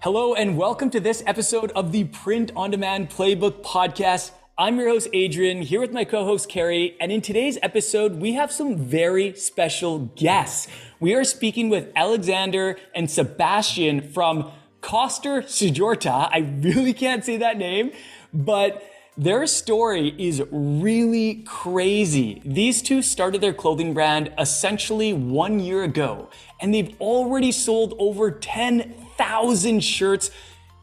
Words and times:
Hello, 0.00 0.32
and 0.32 0.56
welcome 0.56 0.90
to 0.90 1.00
this 1.00 1.24
episode 1.26 1.72
of 1.72 1.90
the 1.90 2.04
Print 2.04 2.52
on 2.54 2.70
Demand 2.70 3.10
Playbook 3.10 3.64
Podcast. 3.64 4.30
I'm 4.56 4.78
your 4.78 4.88
host, 4.88 5.08
Adrian, 5.12 5.60
here 5.60 5.80
with 5.80 5.90
my 5.90 6.04
co 6.04 6.24
host, 6.24 6.48
Carrie. 6.48 6.96
And 7.00 7.10
in 7.10 7.20
today's 7.20 7.58
episode, 7.62 8.14
we 8.14 8.34
have 8.34 8.52
some 8.52 8.76
very 8.76 9.34
special 9.34 9.98
guests. 10.14 10.68
We 11.00 11.16
are 11.16 11.24
speaking 11.24 11.68
with 11.68 11.90
Alexander 11.96 12.76
and 12.94 13.10
Sebastian 13.10 14.00
from 14.12 14.52
Koster 14.82 15.42
Skjorta. 15.42 16.28
I 16.30 16.48
really 16.60 16.92
can't 16.92 17.24
say 17.24 17.36
that 17.38 17.58
name, 17.58 17.90
but 18.32 18.88
their 19.16 19.48
story 19.48 20.14
is 20.16 20.40
really 20.52 21.42
crazy. 21.42 22.40
These 22.44 22.82
two 22.82 23.02
started 23.02 23.40
their 23.40 23.52
clothing 23.52 23.94
brand 23.94 24.32
essentially 24.38 25.12
one 25.12 25.58
year 25.58 25.82
ago, 25.82 26.30
and 26.60 26.72
they've 26.72 26.94
already 27.00 27.50
sold 27.50 27.94
over 27.98 28.30
10,000 28.30 29.07
shirts 29.80 30.30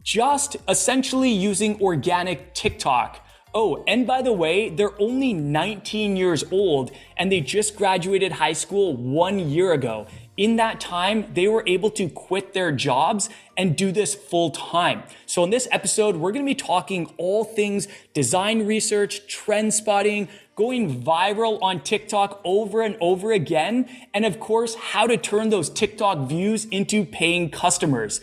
just 0.04 0.56
essentially 0.68 1.32
using 1.32 1.82
organic 1.82 2.54
TikTok. 2.54 3.22
Oh, 3.56 3.84
and 3.88 4.06
by 4.06 4.22
the 4.22 4.34
way, 4.34 4.70
they're 4.70 5.02
only 5.02 5.34
19 5.34 6.18
years 6.18 6.44
old 6.52 6.92
and 7.16 7.32
they 7.32 7.40
just 7.40 7.78
graduated 7.78 8.34
high 8.34 8.54
school 8.54 8.96
one 8.96 9.40
year 9.40 9.72
ago. 9.72 10.08
In 10.36 10.58
that 10.58 10.82
time, 10.82 11.34
they 11.34 11.48
were 11.48 11.64
able 11.66 11.90
to 11.92 12.10
quit 12.10 12.54
their 12.54 12.74
jobs 12.74 13.30
and 13.56 13.78
do 13.78 13.94
this 13.94 14.14
full 14.14 14.52
time. 14.52 15.04
So 15.26 15.46
in 15.46 15.50
this 15.50 15.70
episode, 15.72 16.18
we're 16.18 16.34
going 16.34 16.46
to 16.46 16.50
be 16.50 16.54
talking 16.54 17.06
all 17.18 17.46
things 17.46 17.88
design 18.14 18.68
research, 18.68 19.26
trend 19.28 19.74
spotting, 19.74 20.28
going 20.56 21.04
viral 21.04 21.62
on 21.62 21.82
TikTok 21.82 22.42
over 22.44 22.82
and 22.82 22.98
over 23.02 23.32
again, 23.32 23.90
and 24.14 24.26
of 24.26 24.40
course, 24.40 24.76
how 24.76 25.06
to 25.08 25.18
turn 25.18 25.50
those 25.50 25.70
TikTok 25.70 26.30
views 26.30 26.66
into 26.66 27.06
paying 27.06 27.50
customers. 27.50 28.22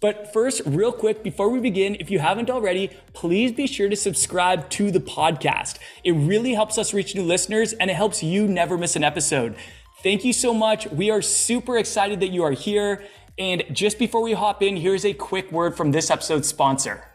But 0.00 0.32
first, 0.32 0.60
real 0.66 0.92
quick, 0.92 1.22
before 1.22 1.48
we 1.48 1.60
begin, 1.60 1.96
if 1.98 2.10
you 2.10 2.18
haven't 2.18 2.50
already, 2.50 2.90
please 3.14 3.52
be 3.52 3.66
sure 3.66 3.88
to 3.88 3.96
subscribe 3.96 4.68
to 4.70 4.90
the 4.90 5.00
podcast. 5.00 5.78
It 6.04 6.12
really 6.12 6.52
helps 6.52 6.76
us 6.76 6.92
reach 6.92 7.14
new 7.14 7.22
listeners 7.22 7.72
and 7.72 7.90
it 7.90 7.94
helps 7.94 8.22
you 8.22 8.46
never 8.46 8.76
miss 8.76 8.96
an 8.96 9.04
episode. 9.04 9.56
Thank 10.02 10.22
you 10.22 10.34
so 10.34 10.52
much. 10.52 10.86
We 10.88 11.10
are 11.10 11.22
super 11.22 11.78
excited 11.78 12.20
that 12.20 12.28
you 12.28 12.42
are 12.42 12.52
here. 12.52 13.02
And 13.38 13.64
just 13.72 13.98
before 13.98 14.22
we 14.22 14.34
hop 14.34 14.62
in, 14.62 14.76
here's 14.76 15.06
a 15.06 15.14
quick 15.14 15.50
word 15.50 15.74
from 15.74 15.92
this 15.92 16.10
episode's 16.10 16.48
sponsor. 16.48 17.13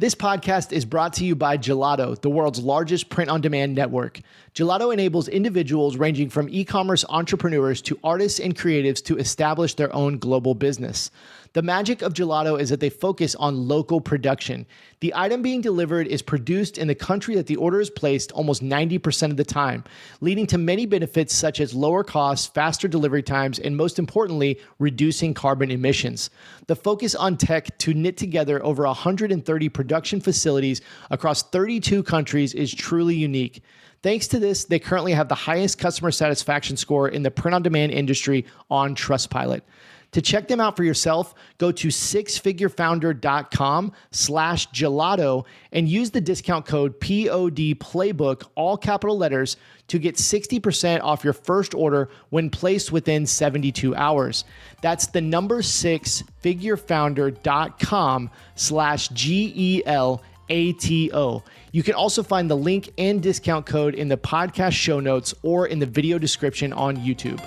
This 0.00 0.14
podcast 0.14 0.70
is 0.70 0.84
brought 0.84 1.14
to 1.14 1.24
you 1.24 1.34
by 1.34 1.58
Gelato, 1.58 2.20
the 2.20 2.30
world's 2.30 2.60
largest 2.60 3.08
print 3.08 3.28
on 3.28 3.40
demand 3.40 3.74
network. 3.74 4.20
Gelato 4.54 4.92
enables 4.92 5.26
individuals 5.26 5.96
ranging 5.96 6.30
from 6.30 6.48
e 6.48 6.64
commerce 6.64 7.04
entrepreneurs 7.08 7.82
to 7.82 7.98
artists 8.04 8.38
and 8.38 8.56
creatives 8.56 9.04
to 9.06 9.18
establish 9.18 9.74
their 9.74 9.92
own 9.92 10.18
global 10.18 10.54
business. 10.54 11.10
The 11.54 11.62
magic 11.62 12.02
of 12.02 12.12
gelato 12.12 12.60
is 12.60 12.68
that 12.68 12.80
they 12.80 12.90
focus 12.90 13.34
on 13.34 13.68
local 13.68 14.00
production. 14.00 14.66
The 15.00 15.12
item 15.14 15.40
being 15.40 15.60
delivered 15.60 16.06
is 16.06 16.20
produced 16.20 16.76
in 16.76 16.88
the 16.88 16.94
country 16.94 17.34
that 17.36 17.46
the 17.46 17.56
order 17.56 17.80
is 17.80 17.88
placed 17.88 18.32
almost 18.32 18.62
90% 18.62 19.30
of 19.30 19.36
the 19.36 19.44
time, 19.44 19.84
leading 20.20 20.46
to 20.48 20.58
many 20.58 20.84
benefits 20.84 21.34
such 21.34 21.60
as 21.60 21.74
lower 21.74 22.04
costs, 22.04 22.46
faster 22.46 22.86
delivery 22.86 23.22
times, 23.22 23.58
and 23.58 23.76
most 23.76 23.98
importantly, 23.98 24.60
reducing 24.78 25.32
carbon 25.32 25.70
emissions. 25.70 26.30
The 26.66 26.76
focus 26.76 27.14
on 27.14 27.36
tech 27.36 27.78
to 27.78 27.94
knit 27.94 28.16
together 28.16 28.62
over 28.64 28.84
130 28.84 29.68
production 29.70 30.20
facilities 30.20 30.82
across 31.10 31.42
32 31.44 32.02
countries 32.02 32.52
is 32.54 32.74
truly 32.74 33.14
unique. 33.14 33.62
Thanks 34.02 34.28
to 34.28 34.38
this, 34.38 34.64
they 34.64 34.78
currently 34.78 35.12
have 35.12 35.28
the 35.28 35.34
highest 35.34 35.78
customer 35.78 36.12
satisfaction 36.12 36.76
score 36.76 37.08
in 37.08 37.24
the 37.24 37.30
print 37.30 37.54
on 37.54 37.62
demand 37.62 37.90
industry 37.90 38.46
on 38.70 38.94
Trustpilot. 38.94 39.62
To 40.12 40.22
check 40.22 40.48
them 40.48 40.58
out 40.58 40.74
for 40.76 40.84
yourself, 40.84 41.34
go 41.58 41.70
to 41.70 41.88
sixfigurefounder.com 41.88 43.92
slash 44.10 44.68
gelato 44.70 45.44
and 45.72 45.88
use 45.88 46.10
the 46.10 46.20
discount 46.20 46.66
code 46.66 46.98
POD 46.98 47.78
Playbook, 47.78 48.48
all 48.54 48.78
capital 48.78 49.18
letters, 49.18 49.58
to 49.88 49.98
get 49.98 50.16
60% 50.16 51.02
off 51.02 51.24
your 51.24 51.34
first 51.34 51.74
order 51.74 52.08
when 52.30 52.48
placed 52.48 52.90
within 52.90 53.26
72 53.26 53.94
hours. 53.96 54.44
That's 54.80 55.08
the 55.08 55.20
number 55.20 55.60
six 55.62 56.22
figurefounder.com 56.42 58.30
slash 58.54 59.08
G 59.08 59.52
E 59.54 59.82
L 59.84 60.22
A 60.48 60.72
T 60.74 61.10
O. 61.12 61.42
You 61.72 61.82
can 61.82 61.94
also 61.94 62.22
find 62.22 62.50
the 62.50 62.56
link 62.56 62.90
and 62.96 63.22
discount 63.22 63.66
code 63.66 63.94
in 63.94 64.08
the 64.08 64.16
podcast 64.16 64.72
show 64.72 65.00
notes 65.00 65.34
or 65.42 65.66
in 65.66 65.78
the 65.78 65.86
video 65.86 66.18
description 66.18 66.72
on 66.72 66.96
YouTube. 66.96 67.42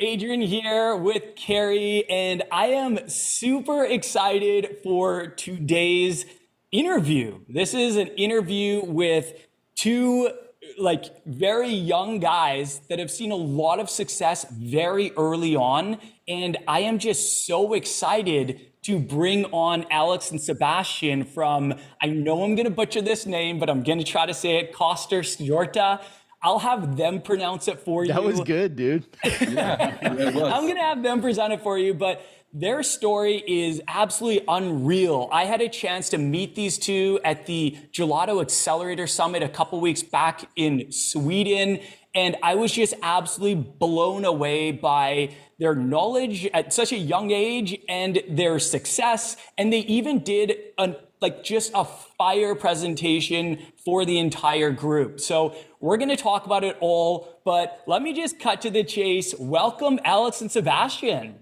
Adrian 0.00 0.40
here 0.40 0.96
with 0.96 1.36
Carrie, 1.36 2.04
and 2.10 2.42
I 2.50 2.66
am 2.68 3.08
super 3.08 3.84
excited 3.84 4.78
for 4.82 5.28
today's 5.28 6.26
interview. 6.72 7.40
This 7.48 7.72
is 7.72 7.96
an 7.96 8.08
interview 8.08 8.84
with 8.84 9.32
two 9.76 10.30
like 10.78 11.24
very 11.26 11.68
young 11.68 12.18
guys 12.18 12.80
that 12.88 12.98
have 12.98 13.10
seen 13.10 13.30
a 13.30 13.36
lot 13.36 13.78
of 13.78 13.88
success 13.88 14.44
very 14.50 15.12
early 15.16 15.54
on. 15.54 15.98
And 16.26 16.56
I 16.66 16.80
am 16.80 16.98
just 16.98 17.46
so 17.46 17.74
excited 17.74 18.72
to 18.82 18.98
bring 18.98 19.44
on 19.46 19.86
Alex 19.90 20.32
and 20.32 20.40
Sebastian 20.40 21.24
from, 21.24 21.74
I 22.00 22.06
know 22.06 22.42
I'm 22.42 22.56
going 22.56 22.66
to 22.66 22.70
butcher 22.70 23.00
this 23.00 23.26
name, 23.26 23.60
but 23.60 23.70
I'm 23.70 23.84
going 23.84 23.98
to 23.98 24.04
try 24.04 24.26
to 24.26 24.34
say 24.34 24.56
it, 24.56 24.72
Koster 24.74 25.20
Skjorta. 25.20 26.02
I'll 26.42 26.58
have 26.58 26.96
them 26.96 27.22
pronounce 27.22 27.68
it 27.68 27.80
for 27.80 28.04
you. 28.04 28.12
That 28.12 28.24
was 28.24 28.40
good, 28.40 28.74
dude. 28.76 29.06
yeah, 29.24 29.96
I'm 30.02 30.16
going 30.16 30.76
to 30.76 30.82
have 30.82 31.02
them 31.02 31.20
present 31.20 31.52
it 31.52 31.62
for 31.62 31.78
you, 31.78 31.94
but 31.94 32.24
their 32.52 32.82
story 32.82 33.42
is 33.46 33.80
absolutely 33.88 34.44
unreal. 34.46 35.28
I 35.32 35.44
had 35.44 35.62
a 35.62 35.68
chance 35.68 36.10
to 36.10 36.18
meet 36.18 36.54
these 36.54 36.78
two 36.78 37.18
at 37.24 37.46
the 37.46 37.78
Gelato 37.92 38.42
Accelerator 38.42 39.06
Summit 39.06 39.42
a 39.42 39.48
couple 39.48 39.80
weeks 39.80 40.02
back 40.02 40.50
in 40.56 40.92
Sweden, 40.92 41.80
and 42.14 42.36
I 42.42 42.56
was 42.56 42.72
just 42.72 42.92
absolutely 43.02 43.54
blown 43.54 44.26
away 44.26 44.70
by 44.72 45.30
their 45.58 45.74
knowledge 45.74 46.46
at 46.52 46.74
such 46.74 46.92
a 46.92 46.98
young 46.98 47.30
age 47.30 47.78
and 47.88 48.22
their 48.28 48.58
success. 48.58 49.36
And 49.56 49.72
they 49.72 49.80
even 49.80 50.18
did 50.18 50.56
a 50.76 50.96
like 51.22 51.44
just 51.44 51.70
a 51.74 51.84
fire 51.84 52.54
presentation 52.54 53.58
for 53.84 54.04
the 54.04 54.18
entire 54.18 54.72
group. 54.72 55.20
So 55.20 55.54
we're 55.82 55.96
going 55.96 56.08
to 56.10 56.16
talk 56.16 56.46
about 56.46 56.62
it 56.62 56.76
all, 56.80 57.40
but 57.44 57.82
let 57.88 58.02
me 58.02 58.14
just 58.14 58.38
cut 58.38 58.62
to 58.62 58.70
the 58.70 58.84
chase. 58.84 59.34
Welcome, 59.36 59.98
Alex 60.04 60.40
and 60.40 60.50
Sebastian. 60.50 61.40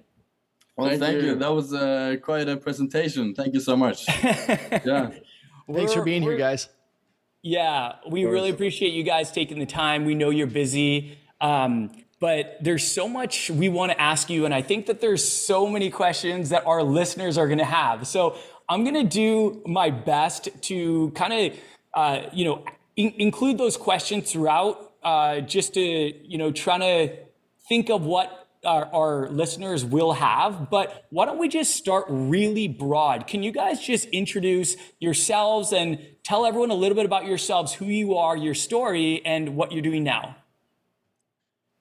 Well, 0.76 0.88
thank, 0.88 1.02
thank 1.02 1.22
you. 1.22 1.28
you. 1.28 1.34
That 1.34 1.52
was 1.52 1.74
uh, 1.74 2.16
quite 2.22 2.48
a 2.48 2.56
presentation. 2.56 3.34
Thank 3.34 3.52
you 3.52 3.60
so 3.60 3.76
much. 3.76 4.08
yeah. 4.24 5.10
Thanks 5.70 5.92
for 5.92 6.02
being 6.02 6.22
here, 6.22 6.38
guys. 6.38 6.70
Yeah, 7.42 7.96
we 8.08 8.24
really 8.24 8.48
appreciate 8.48 8.94
you 8.94 9.02
guys 9.02 9.30
taking 9.30 9.58
the 9.58 9.66
time. 9.66 10.06
We 10.06 10.14
know 10.14 10.30
you're 10.30 10.46
busy. 10.46 11.18
Um, 11.42 11.90
but 12.18 12.56
there's 12.62 12.90
so 12.90 13.08
much 13.08 13.50
we 13.50 13.68
want 13.68 13.92
to 13.92 14.00
ask 14.00 14.30
you. 14.30 14.46
And 14.46 14.54
I 14.54 14.62
think 14.62 14.86
that 14.86 15.02
there's 15.02 15.26
so 15.26 15.66
many 15.66 15.90
questions 15.90 16.48
that 16.48 16.66
our 16.66 16.82
listeners 16.82 17.36
are 17.36 17.46
going 17.46 17.58
to 17.58 17.64
have. 17.64 18.06
So 18.06 18.38
I'm 18.70 18.84
going 18.84 18.94
to 18.94 19.04
do 19.04 19.62
my 19.66 19.90
best 19.90 20.48
to 20.62 21.10
kind 21.10 21.32
of, 21.32 21.58
uh, 21.94 22.22
you 22.32 22.46
know, 22.46 22.64
in- 23.00 23.14
include 23.18 23.58
those 23.58 23.76
questions 23.76 24.30
throughout, 24.30 24.92
uh, 25.02 25.40
just 25.40 25.74
to, 25.74 25.80
you 25.80 26.38
know, 26.38 26.52
trying 26.52 26.80
to 26.80 27.16
think 27.68 27.90
of 27.90 28.04
what 28.04 28.48
our, 28.64 28.86
our, 28.92 29.28
listeners 29.30 29.84
will 29.84 30.12
have. 30.12 30.68
But 30.68 31.06
why 31.08 31.24
don't 31.24 31.38
we 31.38 31.48
just 31.48 31.74
start 31.74 32.04
really 32.08 32.68
broad? 32.68 33.26
Can 33.26 33.42
you 33.42 33.52
guys 33.52 33.80
just 33.80 34.06
introduce 34.08 34.76
yourselves 34.98 35.72
and 35.72 35.98
tell 36.22 36.44
everyone 36.44 36.70
a 36.70 36.74
little 36.74 36.94
bit 36.94 37.06
about 37.06 37.24
yourselves, 37.24 37.72
who 37.72 37.86
you 37.86 38.16
are, 38.16 38.36
your 38.36 38.54
story, 38.54 39.22
and 39.24 39.56
what 39.56 39.72
you're 39.72 39.82
doing 39.82 40.04
now? 40.04 40.36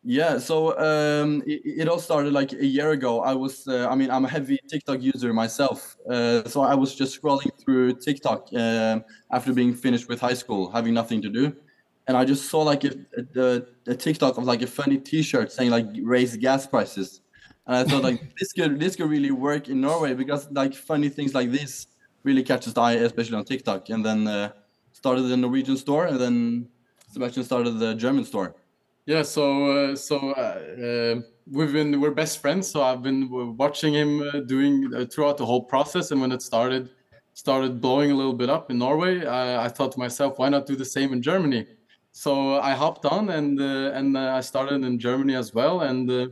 Yeah, 0.04 0.38
so 0.38 0.80
um, 0.80 1.44
it, 1.46 1.62
it, 1.82 1.90
all 1.90 2.00
started 2.00 2.32
like 2.32 2.54
a 2.54 2.66
year 2.66 2.92
ago. 2.92 3.20
I 3.22 3.34
was, 3.34 3.68
uh, 3.68 3.90
I 3.90 3.96
mean, 3.96 4.10
I'm 4.10 4.24
a 4.24 4.30
heavy 4.30 4.58
TikTok 4.70 5.02
user 5.02 5.34
myself. 5.34 5.98
Uh, 6.10 6.48
so 6.48 6.62
I 6.62 6.74
was 6.74 6.96
just 6.96 7.22
scrolling 7.22 7.52
through 7.60 7.96
TikTok 7.96 8.48
uh, 8.56 9.00
after 9.30 9.52
being 9.52 9.74
finished 9.74 10.08
with 10.08 10.22
high 10.22 10.36
school, 10.36 10.72
having 10.72 10.94
nothing 10.94 11.22
to 11.24 11.30
do. 11.30 11.54
And 12.08 12.16
I 12.16 12.24
just 12.24 12.50
saw 12.50 12.62
like 12.62 12.86
a, 12.86 12.96
a, 13.36 13.62
a 13.88 13.96
TikTok 13.96 14.38
of 14.38 14.46
like 14.46 14.62
a 14.62 14.68
funny 14.68 14.98
T-shirt 14.98 15.52
saying 15.52 15.70
like 15.70 15.86
raise 16.02 16.38
gas 16.38 16.66
prices. 16.66 17.20
And 17.68 17.76
I 17.76 17.84
thought 17.84 18.02
like 18.02 18.22
this 18.40 18.54
could 18.54 18.80
this 18.80 18.96
could 18.96 19.10
really 19.10 19.32
work 19.32 19.68
in 19.68 19.82
Norway 19.82 20.14
because 20.14 20.50
like 20.52 20.74
funny 20.74 21.10
things 21.10 21.36
like 21.36 21.52
this 21.52 21.88
really 22.24 22.42
catches 22.42 22.74
the 22.74 22.82
eye, 22.82 22.94
especially 22.94 23.36
on 23.36 23.44
TikTok. 23.44 23.90
And 23.90 24.06
then 24.06 24.28
uh, 24.28 24.54
started 24.94 25.24
the 25.24 25.36
Norwegian 25.36 25.76
store, 25.76 26.06
and 26.06 26.20
then 26.20 26.70
Sebastian 27.12 27.44
started 27.44 27.80
the 27.80 27.96
German 27.96 28.24
store. 28.24 28.56
Yeah, 29.10 29.24
so 29.24 29.46
uh, 29.72 29.96
so 29.96 30.34
uh, 30.34 30.60
uh, 30.86 31.22
we've 31.50 31.74
been 31.74 32.00
we're 32.00 32.12
best 32.12 32.38
friends. 32.44 32.68
So 32.68 32.84
I've 32.84 33.02
been 33.02 33.28
watching 33.58 33.92
him 33.96 34.22
uh, 34.22 34.42
doing 34.42 34.94
uh, 34.94 35.06
throughout 35.06 35.38
the 35.38 35.48
whole 35.48 35.64
process, 35.64 36.12
and 36.12 36.22
when 36.22 36.32
it 36.32 36.44
started 36.44 36.92
started 37.34 37.82
blowing 37.82 38.12
a 38.12 38.14
little 38.14 38.36
bit 38.36 38.52
up 38.52 38.70
in 38.70 38.78
Norway, 38.78 39.26
I 39.26 39.68
thought 39.68 39.94
to 39.94 40.00
myself, 40.00 40.38
why 40.38 40.50
not 40.50 40.68
do 40.68 40.76
the 40.76 40.86
same 40.86 41.12
in 41.12 41.24
Germany? 41.24 41.66
so 42.12 42.60
I 42.60 42.74
hopped 42.76 43.06
on 43.08 43.32
and 43.32 43.60
uh, 43.60 43.98
and 43.98 44.16
I 44.16 44.42
started 44.42 44.84
in 44.84 45.00
Germany 45.00 45.34
as 45.36 45.56
well. 45.56 45.82
And 45.82 46.32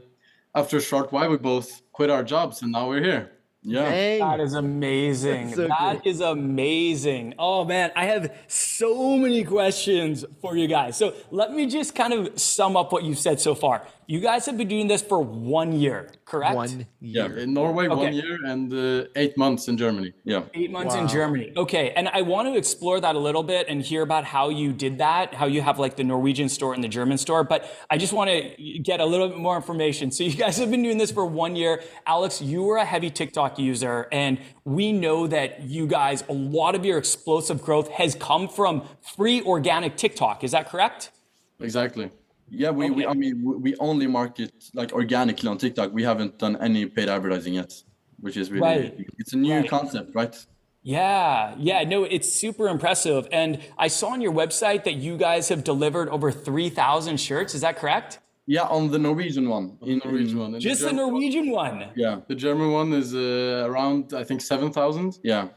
after 0.53 0.77
a 0.77 0.81
short 0.81 1.11
while, 1.11 1.31
we 1.31 1.37
both 1.37 1.81
quit 1.93 2.11
our 2.11 2.23
jobs, 2.23 2.61
and 2.61 2.71
now 2.73 2.89
we're 2.89 3.03
here. 3.03 3.36
Yeah. 3.69 3.91
Dang. 3.91 4.19
That 4.19 4.39
is 4.39 4.53
amazing. 4.53 5.47
That's 5.47 5.67
That 5.67 6.01
so 6.03 6.09
is 6.09 6.21
amazing. 6.21 7.33
Oh 7.37 7.65
man, 7.65 7.91
I 7.97 8.05
have 8.05 8.33
so 8.47 9.17
many 9.17 9.43
questions 9.43 10.23
for 10.41 10.55
you 10.55 10.67
guys. 10.69 10.95
So 10.95 11.13
let 11.31 11.51
me 11.51 11.65
just 11.65 11.93
kind 11.93 12.13
of 12.13 12.39
sum 12.39 12.77
up 12.77 12.93
what 12.93 13.03
you've 13.03 13.19
said 13.19 13.41
so 13.41 13.55
far. 13.55 13.85
You 14.09 14.21
guys 14.21 14.45
have 14.45 14.57
been 14.57 14.69
doing 14.69 14.87
this 14.87 15.01
for 15.01 15.19
one 15.21 15.73
year, 15.73 16.09
correct? 16.23 16.55
One 16.55 16.69
year. 16.69 16.87
Yeah. 17.01 17.27
year. 17.27 17.37
In 17.39 17.53
Norway, 17.53 17.89
one 17.89 18.13
year, 18.13 18.37
and 18.45 18.71
uh, 18.71 19.09
eight 19.17 19.37
months 19.37 19.67
in 19.67 19.75
Germany. 19.77 20.13
Yeah. 20.23 20.43
Eight 20.53 20.71
months 20.71 20.95
in 20.95 21.09
Germany. 21.09 21.51
Okay. 21.57 21.91
And 21.91 22.07
I 22.07 22.21
want 22.21 22.47
to 22.47 22.57
explore 22.57 23.01
that 23.01 23.15
a 23.15 23.19
little 23.19 23.43
bit 23.43 23.67
and 23.67 23.81
hear 23.81 24.03
about 24.03 24.23
how 24.23 24.47
you 24.47 24.71
did 24.71 24.99
that, 24.99 25.33
how 25.33 25.45
you 25.45 25.61
have 25.61 25.77
like 25.77 25.97
the 25.97 26.05
Norwegian 26.05 26.47
store 26.47 26.73
and 26.73 26.81
the 26.81 26.87
German 26.87 27.17
store. 27.17 27.43
But 27.43 27.69
I 27.89 27.97
just 27.97 28.13
want 28.13 28.29
to 28.29 28.79
get 28.79 29.01
a 29.01 29.05
little 29.05 29.27
bit 29.27 29.39
more 29.39 29.57
information. 29.57 30.09
So 30.11 30.23
you 30.23 30.35
guys 30.35 30.57
have 30.57 30.71
been 30.71 30.83
doing 30.83 30.97
this 30.97 31.11
for 31.11 31.25
one 31.25 31.57
year. 31.57 31.83
Alex, 32.05 32.41
you 32.41 32.63
were 32.63 32.77
a 32.77 32.85
heavy 32.85 33.09
TikTok 33.09 33.59
user, 33.59 34.07
and 34.13 34.39
we 34.63 34.93
know 34.93 35.27
that 35.27 35.63
you 35.63 35.85
guys, 35.85 36.23
a 36.29 36.33
lot 36.33 36.75
of 36.75 36.85
your 36.85 36.97
explosive 36.97 37.61
growth 37.61 37.89
has 37.89 38.15
come 38.15 38.47
from 38.47 38.87
free 39.17 39.41
organic 39.41 39.97
TikTok. 39.97 40.45
Is 40.45 40.51
that 40.51 40.69
correct? 40.69 41.11
Exactly. 41.59 42.09
Yeah, 42.49 42.71
we, 42.71 42.89
we 42.89 43.05
I 43.05 43.13
mean 43.13 43.43
we, 43.43 43.55
we 43.55 43.75
only 43.77 44.07
market 44.07 44.51
like 44.73 44.93
organically 44.93 45.49
on 45.49 45.57
TikTok. 45.57 45.91
We 45.93 46.03
haven't 46.03 46.37
done 46.39 46.55
any 46.61 46.85
paid 46.85 47.09
advertising 47.09 47.55
yet, 47.55 47.73
which 48.19 48.37
is 48.37 48.49
really 48.51 48.61
Right. 48.61 49.05
it's 49.19 49.33
a 49.33 49.37
new 49.37 49.53
Right. 49.53 49.69
concept, 49.69 50.15
right? 50.15 50.35
Yeah, 50.83 51.53
yeah, 51.57 51.83
no, 51.83 52.05
it's 52.05 52.31
super 52.31 52.69
impressive. 52.69 53.27
And 53.33 53.59
I 53.77 53.89
saw 53.89 54.09
on 54.09 54.21
your 54.21 54.31
website 54.31 54.85
that 54.85 54.93
you 54.95 55.17
guys 55.17 55.49
have 55.49 55.65
delivered 55.65 56.07
over 56.07 56.31
3,000 56.31 57.17
shirts. 57.19 57.53
Is 57.53 57.59
that 57.61 57.75
correct? 57.77 58.19
Yeah, 58.45 58.61
on 58.63 58.89
the 58.91 58.97
Norwegian 58.97 59.49
one. 59.49 59.77
In, 59.81 59.99
Norwegian 60.05 60.39
one. 60.39 60.53
And 60.53 60.61
Just 60.61 60.79
the 60.79 60.91
German, 60.91 61.07
Norwegian 61.07 61.49
one. 61.51 61.89
Yeah, 61.97 62.21
the 62.29 62.35
German 62.35 62.71
one 62.71 62.93
is 62.93 63.13
uh, 63.13 63.65
around, 63.67 64.13
I 64.13 64.23
think, 64.23 64.39
seven 64.39 64.71
thousand. 64.71 65.19
yeah, 65.23 65.49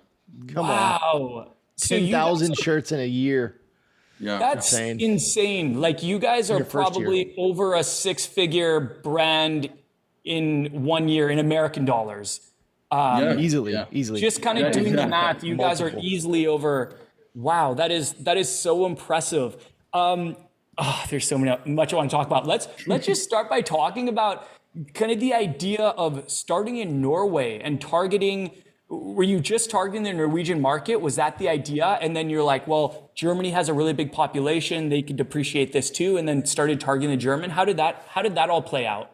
Come 0.48 0.64
on. 0.66 0.70
Wow. 0.70 1.52
So 1.76 1.94
you 1.94 2.10
Ten 2.10 2.10
guys 2.10 2.58
shirts 2.58 2.90
in 2.90 2.98
a 2.98 3.06
year. 3.06 3.59
Yeah. 4.20 4.38
That's 4.38 4.72
Insane. 4.72 5.00
insane. 5.00 5.80
Like 5.80 6.02
you 6.02 6.18
guys 6.18 6.50
are 6.50 6.58
your 6.58 6.64
first 6.66 6.94
year. 6.96 7.04
probably 7.06 7.34
over 7.38 7.74
a 7.74 7.82
six-figure 7.82 9.00
brand 9.02 9.70
in 10.24 10.84
one 10.84 11.08
year 11.08 11.30
in 11.30 11.38
American 11.38 11.84
dollars. 11.84 12.40
yeah. 12.92 13.36
Easily, 13.36 13.72
Yeah. 13.72 13.86
easily. 13.90 14.20
Just 14.20 14.42
kind 14.42 14.58
of 14.58 14.64
Yeah, 14.64 14.70
doing 14.72 14.96
the 14.96 15.06
math, 15.06 15.42
you 15.42 15.56
guys 15.56 15.80
are 15.80 15.92
easily 16.00 16.46
over. 16.46 16.96
Wow, 17.34 17.74
that 17.74 17.90
is 17.90 18.12
that 18.14 18.36
is 18.36 18.48
so 18.48 18.86
impressive. 18.86 19.56
Um, 19.94 20.36
oh, 20.78 21.04
there's 21.08 21.26
so 21.26 21.38
many, 21.38 21.56
much 21.64 21.92
I 21.92 21.96
want 21.96 22.10
to 22.10 22.16
talk 22.16 22.26
about. 22.26 22.46
Let's 22.46 22.66
let's 22.86 23.06
just 23.06 23.22
start 23.22 23.48
by 23.48 23.60
talking 23.60 24.08
about 24.08 24.46
kind 24.94 25.10
of 25.12 25.20
the 25.20 25.32
idea 25.34 25.82
of 25.82 26.24
starting 26.30 26.76
in 26.78 27.00
Norway 27.00 27.60
and 27.60 27.80
targeting. 27.80 28.50
Were 28.90 29.22
you 29.22 29.38
just 29.38 29.70
targeting 29.70 30.02
the 30.02 30.12
Norwegian 30.12 30.60
market? 30.60 30.96
Was 30.96 31.14
that 31.14 31.38
the 31.38 31.48
idea? 31.48 31.86
And 32.02 32.16
then 32.16 32.28
you're 32.28 32.42
like, 32.42 32.66
well, 32.66 33.12
Germany 33.14 33.50
has 33.52 33.68
a 33.68 33.72
really 33.72 33.92
big 33.92 34.10
population; 34.10 34.88
they 34.88 35.00
could 35.00 35.16
depreciate 35.16 35.72
this 35.72 35.90
too. 35.90 36.16
And 36.16 36.26
then 36.26 36.44
started 36.44 36.80
targeting 36.80 37.10
the 37.10 37.16
German. 37.16 37.50
How 37.50 37.64
did 37.64 37.76
that 37.76 38.04
How 38.08 38.20
did 38.20 38.34
that 38.34 38.50
all 38.50 38.62
play 38.62 38.86
out? 38.86 39.12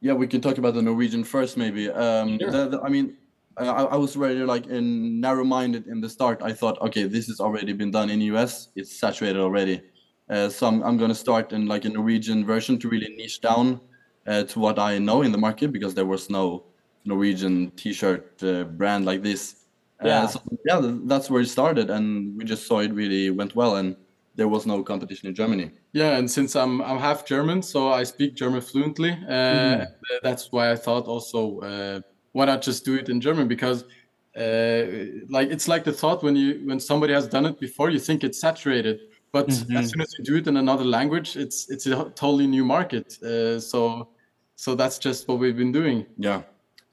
Yeah, 0.00 0.12
we 0.12 0.28
can 0.28 0.40
talk 0.40 0.58
about 0.58 0.74
the 0.74 0.82
Norwegian 0.82 1.24
first, 1.24 1.56
maybe. 1.56 1.90
Um, 1.90 2.38
Sure. 2.38 2.50
the, 2.50 2.68
the, 2.68 2.80
I 2.82 2.88
mean, 2.88 3.16
I, 3.56 3.64
I 3.66 3.96
was 3.96 4.14
very 4.14 4.36
like 4.44 4.66
in 4.66 5.20
narrow-minded 5.20 5.86
in 5.88 6.00
the 6.00 6.08
start. 6.08 6.40
I 6.42 6.52
thought, 6.52 6.80
okay, 6.82 7.04
this 7.04 7.26
has 7.26 7.40
already 7.40 7.72
been 7.72 7.90
done 7.90 8.10
in 8.10 8.20
US. 8.32 8.68
It's 8.76 8.92
saturated 8.92 9.40
already. 9.40 9.82
Uh, 10.28 10.48
so 10.48 10.66
I'm, 10.66 10.82
I'm 10.82 10.96
going 10.98 11.08
to 11.08 11.14
start 11.14 11.52
in 11.52 11.66
like 11.66 11.84
a 11.84 11.88
Norwegian 11.88 12.44
version 12.44 12.78
to 12.80 12.88
really 12.88 13.08
niche 13.16 13.40
down 13.40 13.80
uh, 14.26 14.42
to 14.44 14.58
what 14.60 14.78
I 14.78 14.98
know 14.98 15.22
in 15.22 15.32
the 15.32 15.38
market 15.38 15.72
because 15.72 15.94
there 15.94 16.06
was 16.06 16.28
no 16.28 16.64
Norwegian 17.06 17.70
T-shirt 17.72 18.42
uh, 18.42 18.64
brand 18.64 19.04
like 19.04 19.22
this. 19.22 19.64
Yeah. 20.04 20.24
Uh, 20.24 20.26
so 20.28 20.40
yeah, 20.66 20.80
that's 21.06 21.30
where 21.30 21.40
it 21.42 21.48
started, 21.48 21.90
and 21.90 22.36
we 22.36 22.44
just 22.44 22.66
saw 22.66 22.80
it 22.80 22.92
really 22.92 23.30
went 23.30 23.54
well, 23.56 23.76
and 23.76 23.96
there 24.34 24.48
was 24.48 24.66
no 24.66 24.82
competition 24.82 25.28
in 25.28 25.34
Germany. 25.34 25.70
Yeah, 25.92 26.18
and 26.18 26.30
since 26.30 26.54
I'm 26.54 26.82
I'm 26.82 26.98
half 26.98 27.24
German, 27.26 27.62
so 27.62 27.88
I 28.00 28.04
speak 28.04 28.34
German 28.34 28.60
fluently. 28.60 29.12
Uh, 29.12 29.32
Mm-hmm. 29.32 29.80
uh, 29.82 30.18
That's 30.22 30.52
why 30.52 30.70
I 30.72 30.76
thought 30.76 31.06
also 31.06 31.60
uh, 31.60 32.00
why 32.32 32.44
not 32.46 32.60
just 32.66 32.84
do 32.84 32.94
it 32.94 33.08
in 33.08 33.20
German 33.20 33.48
because. 33.48 33.84
Uh, 34.36 35.06
like 35.30 35.48
it's 35.50 35.66
like 35.66 35.82
the 35.82 35.92
thought 35.92 36.22
when 36.22 36.36
you 36.36 36.60
when 36.68 36.78
somebody 36.78 37.14
has 37.14 37.26
done 37.26 37.46
it 37.46 37.58
before 37.58 37.88
you 37.88 37.98
think 37.98 38.22
it's 38.22 38.38
saturated 38.38 38.98
but 39.32 39.48
Mm-hmm. 39.48 39.76
as 39.78 39.90
soon 39.90 40.00
as 40.02 40.14
you 40.18 40.24
do 40.24 40.36
it 40.36 40.46
in 40.46 40.58
another 40.58 40.84
language 40.84 41.36
it's 41.38 41.70
it's 41.70 41.86
a 41.86 41.94
totally 42.14 42.46
new 42.46 42.62
market 42.62 43.16
uh, 43.22 43.58
so 43.58 44.10
so 44.54 44.74
that's 44.74 44.98
just 44.98 45.26
what 45.26 45.38
we've 45.38 45.56
been 45.56 45.72
doing 45.72 46.04
Yeah, 46.18 46.42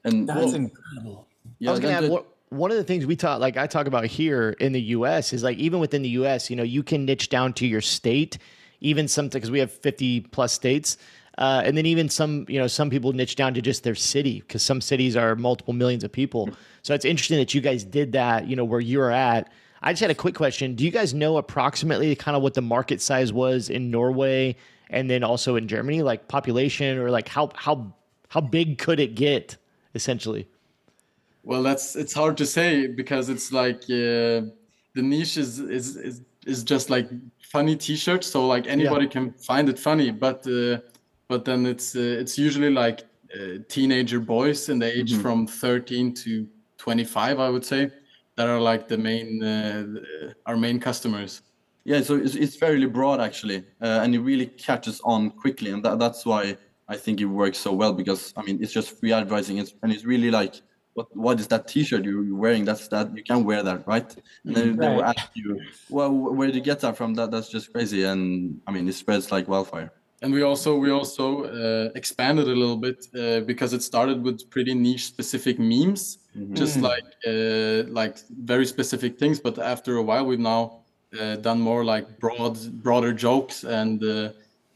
and 0.04 0.28
That's 0.28 0.38
well, 0.46 0.54
incredible. 0.54 1.28
yeah, 1.58 1.70
I 1.70 1.72
was 1.72 1.80
gonna 1.80 1.94
then 1.94 2.04
add 2.04 2.10
the- 2.10 2.12
one, 2.12 2.24
one 2.50 2.70
of 2.70 2.76
the 2.76 2.84
things 2.84 3.06
we 3.06 3.16
talk 3.16 3.40
like 3.40 3.56
I 3.56 3.66
talk 3.66 3.86
about 3.86 4.04
here 4.06 4.50
in 4.60 4.72
the 4.72 4.80
U.S. 4.82 5.32
is 5.32 5.42
like 5.42 5.58
even 5.58 5.80
within 5.80 6.02
the 6.02 6.10
U.S. 6.10 6.50
You 6.50 6.56
know, 6.56 6.62
you 6.62 6.82
can 6.82 7.04
niche 7.04 7.28
down 7.28 7.52
to 7.54 7.66
your 7.66 7.80
state, 7.80 8.38
even 8.80 9.08
something 9.08 9.38
because 9.38 9.50
we 9.50 9.58
have 9.58 9.72
fifty 9.72 10.20
plus 10.20 10.52
states, 10.52 10.96
uh, 11.38 11.62
and 11.64 11.76
then 11.76 11.86
even 11.86 12.08
some 12.08 12.44
you 12.48 12.58
know 12.60 12.66
some 12.66 12.90
people 12.90 13.12
niche 13.12 13.34
down 13.36 13.54
to 13.54 13.62
just 13.62 13.82
their 13.82 13.94
city 13.96 14.40
because 14.40 14.62
some 14.62 14.80
cities 14.80 15.16
are 15.16 15.34
multiple 15.34 15.74
millions 15.74 16.04
of 16.04 16.12
people. 16.12 16.48
So 16.82 16.94
it's 16.94 17.04
interesting 17.04 17.38
that 17.38 17.54
you 17.54 17.60
guys 17.60 17.82
did 17.82 18.12
that. 18.12 18.46
You 18.46 18.56
know 18.56 18.64
where 18.64 18.80
you're 18.80 19.10
at. 19.10 19.50
I 19.82 19.92
just 19.92 20.00
had 20.00 20.10
a 20.10 20.14
quick 20.14 20.34
question. 20.34 20.74
Do 20.76 20.84
you 20.84 20.90
guys 20.90 21.12
know 21.12 21.36
approximately 21.36 22.14
kind 22.16 22.36
of 22.36 22.42
what 22.42 22.54
the 22.54 22.62
market 22.62 23.02
size 23.02 23.32
was 23.32 23.68
in 23.68 23.90
Norway 23.90 24.56
and 24.90 25.10
then 25.10 25.22
also 25.24 25.56
in 25.56 25.66
Germany, 25.68 26.02
like 26.02 26.28
population 26.28 26.98
or 26.98 27.10
like 27.10 27.26
how 27.28 27.50
how 27.54 27.92
how 28.28 28.40
big 28.40 28.78
could 28.78 29.00
it 29.00 29.14
get 29.14 29.56
essentially? 29.94 30.48
Well, 31.42 31.62
that's 31.62 31.94
it's 31.94 32.14
hard 32.14 32.36
to 32.38 32.46
say 32.46 32.86
because 32.86 33.28
it's 33.28 33.52
like 33.52 33.82
uh, 33.84 34.48
the 34.94 35.02
niche 35.02 35.36
is, 35.36 35.58
is 35.58 35.96
is 35.96 36.22
is 36.46 36.64
just 36.64 36.90
like 36.90 37.08
funny 37.40 37.76
T-shirts, 37.76 38.26
so 38.26 38.46
like 38.46 38.66
anybody 38.66 39.06
can 39.06 39.32
find 39.32 39.68
it 39.68 39.78
funny. 39.78 40.10
But 40.10 40.46
uh, 40.46 40.78
but 41.28 41.44
then 41.44 41.66
it's 41.66 41.94
uh, 41.94 42.20
it's 42.22 42.38
usually 42.38 42.70
like 42.70 43.02
uh, 43.34 43.58
teenager 43.68 44.20
boys 44.20 44.68
in 44.68 44.78
the 44.78 44.98
age 44.98 45.16
from 45.20 45.46
13 45.46 46.14
to 46.14 46.46
25, 46.78 47.40
I 47.40 47.48
would 47.50 47.64
say, 47.64 47.90
that 48.36 48.46
are 48.46 48.60
like 48.60 48.88
the 48.88 48.98
main 48.98 49.42
uh, 49.42 50.32
our 50.46 50.56
main 50.56 50.80
customers. 50.80 51.42
Yeah, 51.84 52.00
so 52.00 52.16
it's, 52.16 52.34
it's 52.34 52.56
fairly 52.56 52.86
broad 52.86 53.20
actually, 53.20 53.58
uh, 53.82 54.00
and 54.02 54.14
it 54.14 54.20
really 54.20 54.46
catches 54.46 55.00
on 55.04 55.30
quickly, 55.30 55.70
and 55.70 55.84
that, 55.84 55.98
that's 55.98 56.24
why 56.24 56.56
I 56.88 56.96
think 56.96 57.20
it 57.20 57.26
works 57.26 57.58
so 57.58 57.72
well 57.72 57.92
because 57.92 58.32
I 58.36 58.42
mean 58.42 58.58
it's 58.62 58.72
just 58.72 58.98
free 58.98 59.12
advertising, 59.12 59.58
it's, 59.58 59.72
and 59.82 59.92
it's 59.92 60.04
really 60.04 60.30
like, 60.30 60.54
what 60.94 61.06
what 61.16 61.40
is 61.40 61.48
that 61.48 61.66
T-shirt 61.66 62.04
you- 62.04 62.22
you're 62.22 62.36
wearing? 62.36 62.64
That's 62.64 62.88
that 62.88 63.14
you 63.16 63.22
can 63.24 63.44
wear 63.44 63.62
that, 63.62 63.86
right? 63.86 64.10
And 64.46 64.54
then 64.56 64.76
they 64.78 64.88
will 64.88 65.04
ask 65.04 65.26
you, 65.34 65.58
well, 65.88 66.10
where 66.12 66.46
did 66.46 66.56
you 66.56 66.62
get 66.62 66.80
that 66.80 66.96
from? 66.96 67.14
That 67.14 67.30
that's 67.30 67.48
just 67.50 67.72
crazy, 67.72 68.04
and 68.04 68.60
I 68.66 68.72
mean 68.72 68.88
it 68.88 68.94
spreads 68.94 69.30
like 69.32 69.48
wildfire. 69.48 69.90
and 70.22 70.32
we 70.32 70.42
also 70.42 70.70
we 70.84 70.90
also 70.90 71.26
uh, 71.44 71.90
expanded 72.00 72.46
a 72.48 72.54
little 72.62 72.76
bit 72.86 72.98
uh, 73.14 73.40
because 73.50 73.72
it 73.76 73.82
started 73.82 74.22
with 74.26 74.38
pretty 74.50 74.74
niche 74.74 75.04
specific 75.06 75.58
memes 75.58 76.18
just 76.60 76.76
like 76.90 77.08
uh, 77.26 77.82
like 78.00 78.14
very 78.52 78.66
specific 78.66 79.18
things 79.18 79.40
but 79.46 79.58
after 79.58 79.92
a 79.96 80.02
while 80.08 80.24
we've 80.28 80.46
now 80.54 80.62
uh, 81.20 81.36
done 81.48 81.60
more 81.60 81.82
like 81.84 82.06
broad 82.24 82.56
broader 82.86 83.12
jokes 83.12 83.64
and 83.64 84.02
uh, 84.04 84.30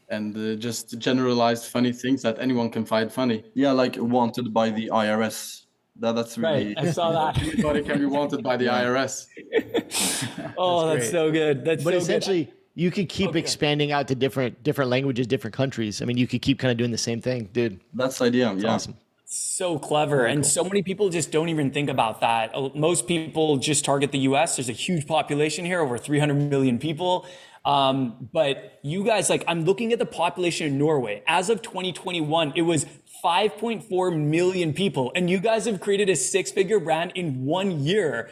and 0.09 0.35
uh, 0.35 0.55
just 0.55 0.97
generalized 0.99 1.65
funny 1.65 1.91
things 1.93 2.21
that 2.23 2.37
anyone 2.39 2.69
can 2.69 2.83
find 2.85 3.11
funny 3.11 3.43
Yeah, 3.53 3.71
like 3.71 3.95
wanted 3.99 4.53
by 4.53 4.69
the 4.69 4.89
IRS. 4.91 5.65
That 6.01 6.13
that's 6.15 6.37
really 6.37 6.73
Right, 6.75 6.87
I 6.87 6.91
saw 6.91 7.11
that. 7.11 7.37
anybody 7.41 7.83
can 7.83 7.99
be 7.99 8.05
wanted 8.05 8.41
by 8.43 8.55
the 8.57 8.67
irs 8.67 9.27
Oh, 10.57 10.87
that's, 10.87 10.99
great. 10.99 11.11
so 11.11 11.31
good. 11.31 11.65
That's 11.65 11.83
But 11.83 11.93
so 11.93 11.97
essentially, 11.97 12.51
you 12.75 12.91
could 12.91 13.09
keep 13.09 13.35
expanding 13.35 13.91
out 13.91 14.07
to 14.07 14.15
different 14.15 14.63
different 14.63 14.89
languages, 14.89 15.27
different 15.27 15.53
countries. 15.55 16.01
I 16.01 16.05
mean, 16.05 16.17
you 16.17 16.27
could 16.27 16.41
keep 16.41 16.59
kind 16.59 16.71
of 16.71 16.77
doing 16.77 16.91
the 16.91 16.97
same 16.97 17.21
thing, 17.21 17.49
dude. 17.51 17.79
that's 17.93 18.19
the 18.19 18.25
idea. 18.25 18.53
yeah. 18.55 18.73
Awesome. 18.75 18.95
so 19.25 19.77
clever 19.77 20.25
and 20.25 20.43
so 20.45 20.63
many 20.63 20.81
people 20.81 21.09
just 21.09 21.29
don't 21.31 21.49
even 21.49 21.69
think 21.71 21.87
about 21.89 22.19
that 22.21 22.49
Uh, 22.55 22.69
most 22.73 23.05
people 23.05 23.57
just 23.57 23.85
target 23.85 24.11
the 24.11 24.17
us 24.21 24.55
there's 24.55 24.69
a 24.69 24.79
huge 24.87 25.05
population 25.05 25.65
here 25.65 25.81
over 25.85 25.97
300 25.99 26.33
million 26.49 26.79
people 26.79 27.27
um, 27.65 28.29
but 28.31 28.79
you 28.83 29.03
guys 29.03 29.29
like 29.29 29.43
i'm 29.47 29.65
looking 29.65 29.91
at 29.93 29.99
the 29.99 30.05
population 30.05 30.67
in 30.67 30.77
norway 30.77 31.23
as 31.27 31.49
of 31.49 31.61
2021 31.61 32.53
it 32.55 32.61
was 32.63 32.85
5.4 33.23 34.17
million 34.17 34.73
people 34.73 35.11
and 35.15 35.29
you 35.29 35.39
guys 35.39 35.65
have 35.65 35.81
created 35.81 36.09
a 36.09 36.15
six 36.15 36.51
figure 36.51 36.79
brand 36.79 37.11
in 37.15 37.45
one 37.45 37.81
year 37.81 38.29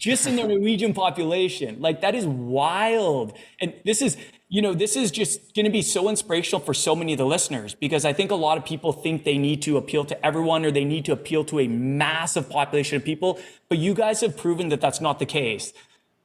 just 0.00 0.26
in 0.26 0.36
the 0.36 0.42
Norwegian 0.48 0.94
population. 0.94 1.80
Like 1.80 2.00
that 2.00 2.14
is 2.14 2.26
wild. 2.26 3.36
And 3.60 3.74
this 3.84 4.02
is, 4.02 4.16
you 4.48 4.62
know, 4.62 4.74
this 4.74 4.96
is 4.96 5.10
just 5.10 5.54
going 5.54 5.66
to 5.66 5.70
be 5.70 5.82
so 5.82 6.08
inspirational 6.08 6.60
for 6.60 6.74
so 6.74 6.96
many 6.96 7.12
of 7.12 7.18
the 7.18 7.26
listeners 7.26 7.74
because 7.74 8.04
I 8.04 8.12
think 8.12 8.30
a 8.30 8.36
lot 8.36 8.58
of 8.58 8.64
people 8.64 8.92
think 8.92 9.24
they 9.24 9.38
need 9.38 9.62
to 9.62 9.76
appeal 9.76 10.04
to 10.06 10.26
everyone 10.26 10.64
or 10.64 10.70
they 10.70 10.84
need 10.84 11.04
to 11.04 11.12
appeal 11.12 11.44
to 11.44 11.60
a 11.60 11.68
massive 11.68 12.48
population 12.50 12.96
of 12.96 13.04
people. 13.04 13.38
But 13.68 13.78
you 13.78 13.94
guys 13.94 14.20
have 14.22 14.36
proven 14.36 14.70
that 14.70 14.80
that's 14.80 15.00
not 15.00 15.18
the 15.18 15.26
case. 15.26 15.72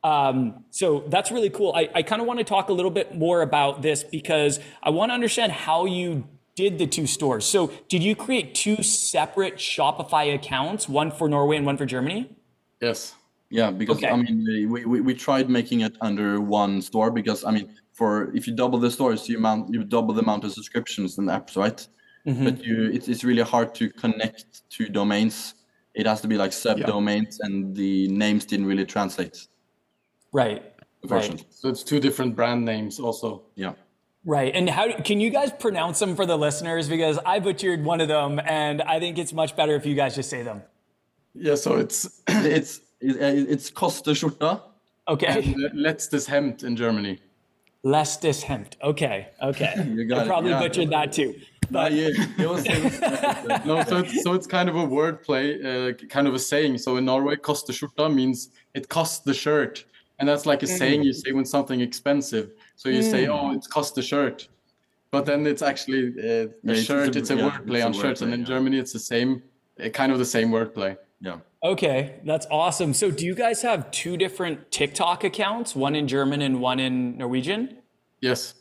Um, 0.05 0.65
so 0.69 1.03
that's 1.07 1.31
really 1.31 1.49
cool. 1.49 1.73
I, 1.75 1.89
I 1.95 2.03
kind 2.03 2.21
of 2.21 2.27
want 2.27 2.37
to 2.37 2.45
talk 2.45 2.69
a 2.69 2.73
little 2.73 2.91
bit 2.91 3.15
more 3.15 3.41
about 3.41 3.81
this 3.81 4.03
because 4.03 4.59
I 4.83 4.91
want 4.91 5.09
to 5.09 5.15
understand 5.15 5.51
how 5.51 5.85
you 5.85 6.27
did 6.55 6.77
the 6.77 6.85
two 6.85 7.07
stores. 7.07 7.43
So 7.43 7.71
did 7.89 8.03
you 8.03 8.15
create 8.15 8.53
two 8.53 8.83
separate 8.83 9.55
Shopify 9.55 10.35
accounts, 10.35 10.87
one 10.87 11.09
for 11.09 11.27
Norway 11.27 11.57
and 11.57 11.65
one 11.65 11.75
for 11.75 11.87
Germany? 11.87 12.29
Yes. 12.79 13.15
Yeah, 13.49 13.71
because 13.71 13.97
Okay. 13.97 14.09
I 14.09 14.15
mean, 14.15 14.69
we, 14.69 14.85
we, 14.85 15.01
we 15.01 15.13
tried 15.15 15.49
making 15.49 15.81
it 15.81 15.95
under 16.01 16.39
one 16.39 16.83
store 16.83 17.09
because 17.09 17.43
I 17.43 17.49
mean, 17.49 17.73
for 17.91 18.31
if 18.35 18.45
you 18.45 18.53
double 18.53 18.77
the 18.77 18.91
stores, 18.91 19.27
you 19.27 19.39
mount 19.39 19.73
you 19.73 19.83
double 19.83 20.13
the 20.13 20.21
amount 20.21 20.43
of 20.43 20.51
subscriptions 20.51 21.17
and 21.17 21.29
apps, 21.29 21.57
right? 21.57 21.87
But 22.25 22.63
you, 22.63 22.91
it's 22.91 23.07
it's 23.07 23.23
really 23.23 23.43
hard 23.43 23.73
to 23.75 23.89
connect 23.89 24.69
two 24.69 24.87
domains. 24.89 25.55
It 25.95 26.05
has 26.05 26.21
to 26.21 26.27
be 26.27 26.37
like 26.37 26.51
subdomains, 26.51 27.37
and 27.39 27.75
the 27.75 28.07
names 28.09 28.45
didn't 28.45 28.65
really 28.65 28.85
translate. 28.85 29.47
Right. 30.35 30.61
The 31.01 31.07
Right. 31.07 31.45
So 31.49 31.69
it's 31.69 31.81
two 31.81 32.01
different 32.01 32.35
brand 32.35 32.65
names 32.65 32.99
also. 32.99 33.43
Yeah. 33.55 33.73
Right. 34.25 34.53
And 34.53 34.69
how 34.69 34.91
can 35.09 35.21
you 35.21 35.29
guys 35.29 35.51
pronounce 35.57 35.99
them 35.99 36.13
for 36.15 36.25
the 36.25 36.37
listeners? 36.37 36.89
Because 36.89 37.17
I 37.25 37.39
butchered 37.39 37.85
one 37.85 38.01
of 38.01 38.09
them 38.09 38.41
and 38.43 38.81
I 38.81 38.99
think 38.99 39.17
it's 39.17 39.31
much 39.31 39.55
better 39.55 39.75
if 39.75 39.85
you 39.85 39.95
guys 39.95 40.13
just 40.15 40.29
say 40.29 40.43
them. 40.43 40.61
Yeah. 41.33 41.55
So 41.55 41.77
it's 41.77 42.21
it's 42.27 42.81
it's 42.99 43.69
koster 43.69 44.11
skjorta. 44.11 44.61
Okay. 45.07 45.55
Letztes 45.73 46.27
Hemd 46.27 46.63
in 46.65 46.75
Germany. 46.75 47.19
Lestis 47.85 48.41
hempt. 48.41 48.77
Okay. 48.81 49.27
Okay. 49.41 49.73
You 49.95 50.05
got 50.05 50.17
I 50.17 50.23
it, 50.23 50.27
probably 50.27 50.49
yeah. 50.51 50.59
butchered 50.59 50.89
that 50.89 51.13
too. 51.13 51.35
Uh, 51.73 51.89
yeah, 51.91 52.09
it 52.39 52.49
was, 52.49 52.63
it 52.65 52.83
was- 52.83 53.65
no, 53.65 53.83
so 53.83 53.97
it's, 53.97 54.23
so 54.23 54.33
it's 54.33 54.47
kind 54.47 54.69
of 54.69 54.75
a 54.75 54.85
wordplay, 54.85 55.45
uh, 55.65 55.93
kind 56.07 56.27
of 56.27 56.33
a 56.33 56.39
saying. 56.39 56.77
So 56.79 56.97
in 56.97 57.05
Norway, 57.05 57.35
koster 57.35 57.73
skjorta 57.73 58.13
means 58.13 58.49
it 58.73 58.89
costs 58.89 59.19
the 59.19 59.33
shirt, 59.33 59.85
and 60.19 60.27
that's 60.29 60.45
like 60.45 60.63
a 60.63 60.67
saying 60.67 61.03
you 61.03 61.13
say 61.13 61.31
when 61.31 61.45
something 61.45 61.81
expensive. 61.81 62.51
So 62.75 62.89
you 62.89 63.01
say, 63.01 63.27
"Oh, 63.27 63.51
it's 63.51 63.67
cost 63.67 63.97
a 63.97 64.01
shirt," 64.01 64.47
but 65.11 65.25
then 65.25 65.45
it's 65.47 65.61
actually 65.61 66.13
uh, 66.19 66.47
a 66.71 66.75
shirt. 66.75 67.15
it's 67.15 67.15
a- 67.15 67.19
It's 67.19 67.29
a 67.31 67.35
yeah, 67.35 67.49
wordplay 67.49 67.75
it's 67.75 67.83
a 67.83 67.87
on 67.87 67.93
shirts, 67.93 68.21
and 68.21 68.33
in 68.33 68.41
yeah. 68.41 68.45
Germany, 68.45 68.77
it's 68.79 68.93
the 68.93 68.99
same, 68.99 69.43
uh, 69.83 69.89
kind 69.89 70.11
of 70.11 70.19
the 70.19 70.25
same 70.25 70.49
wordplay. 70.49 70.97
yeah. 71.21 71.37
Okay. 71.63 72.19
That's 72.23 72.45
awesome. 72.51 72.93
So 72.93 73.09
do 73.09 73.25
you 73.25 73.33
guys 73.33 73.63
have 73.63 73.89
two 73.89 74.17
different 74.17 74.69
TikTok 74.71 75.23
accounts, 75.23 75.75
one 75.75 75.95
in 75.95 76.07
German 76.07 76.43
and 76.43 76.61
one 76.61 76.79
in 76.79 77.17
Norwegian? 77.17 77.77
Yes. 78.21 78.53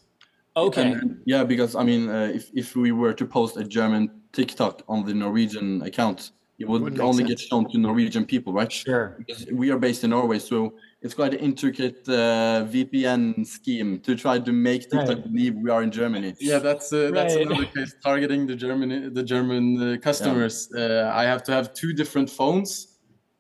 Okay. 0.57 0.93
And, 0.93 1.21
yeah, 1.27 1.45
because 1.45 1.75
I 1.77 1.83
mean, 1.83 2.09
uh, 2.09 2.31
if 2.35 2.51
if 2.55 2.75
we 2.77 2.93
were 2.93 3.13
to 3.13 3.27
post 3.27 3.57
a 3.59 3.65
German 3.65 4.11
TikTok 4.33 4.83
on 4.89 5.05
the 5.05 5.13
Norwegian 5.13 5.83
account, 5.83 6.31
it 6.59 6.69
would 6.69 6.83
Wouldn't 6.83 7.01
only 7.01 7.25
get 7.25 7.41
shown 7.41 7.69
to 7.71 7.79
Norwegian 7.79 8.25
people, 8.25 8.53
right? 8.53 8.71
Sure. 8.71 9.17
Because 9.19 9.47
we 9.53 9.71
are 9.71 9.79
based 9.79 10.05
in 10.05 10.11
Norway, 10.11 10.39
so 10.39 10.75
it's 11.03 11.15
quite 11.15 11.35
an 11.35 11.41
intricate 11.41 12.09
uh, 12.09 12.65
VPN 12.73 13.45
scheme 13.45 13.99
to 14.01 14.15
try 14.15 14.39
to 14.39 14.53
make 14.53 14.83
TikTok 14.83 15.09
Right. 15.09 15.23
believe 15.25 15.55
we 15.57 15.71
are 15.71 15.83
in 15.83 15.91
Germany. 15.91 16.35
Yeah, 16.39 16.61
that's 16.61 16.93
uh, 16.93 17.11
that's 17.13 17.35
Right. 17.35 17.47
another 17.47 17.67
case 17.67 17.95
targeting 18.03 18.47
the 18.47 18.55
German 18.55 19.13
the 19.13 19.23
German 19.23 19.65
uh, 19.83 19.97
customers. 20.01 20.73
Uh, 20.73 21.11
I 21.13 21.25
have 21.25 21.43
to 21.45 21.53
have 21.53 21.75
two 21.75 21.93
different 21.93 22.31
phones. 22.31 22.71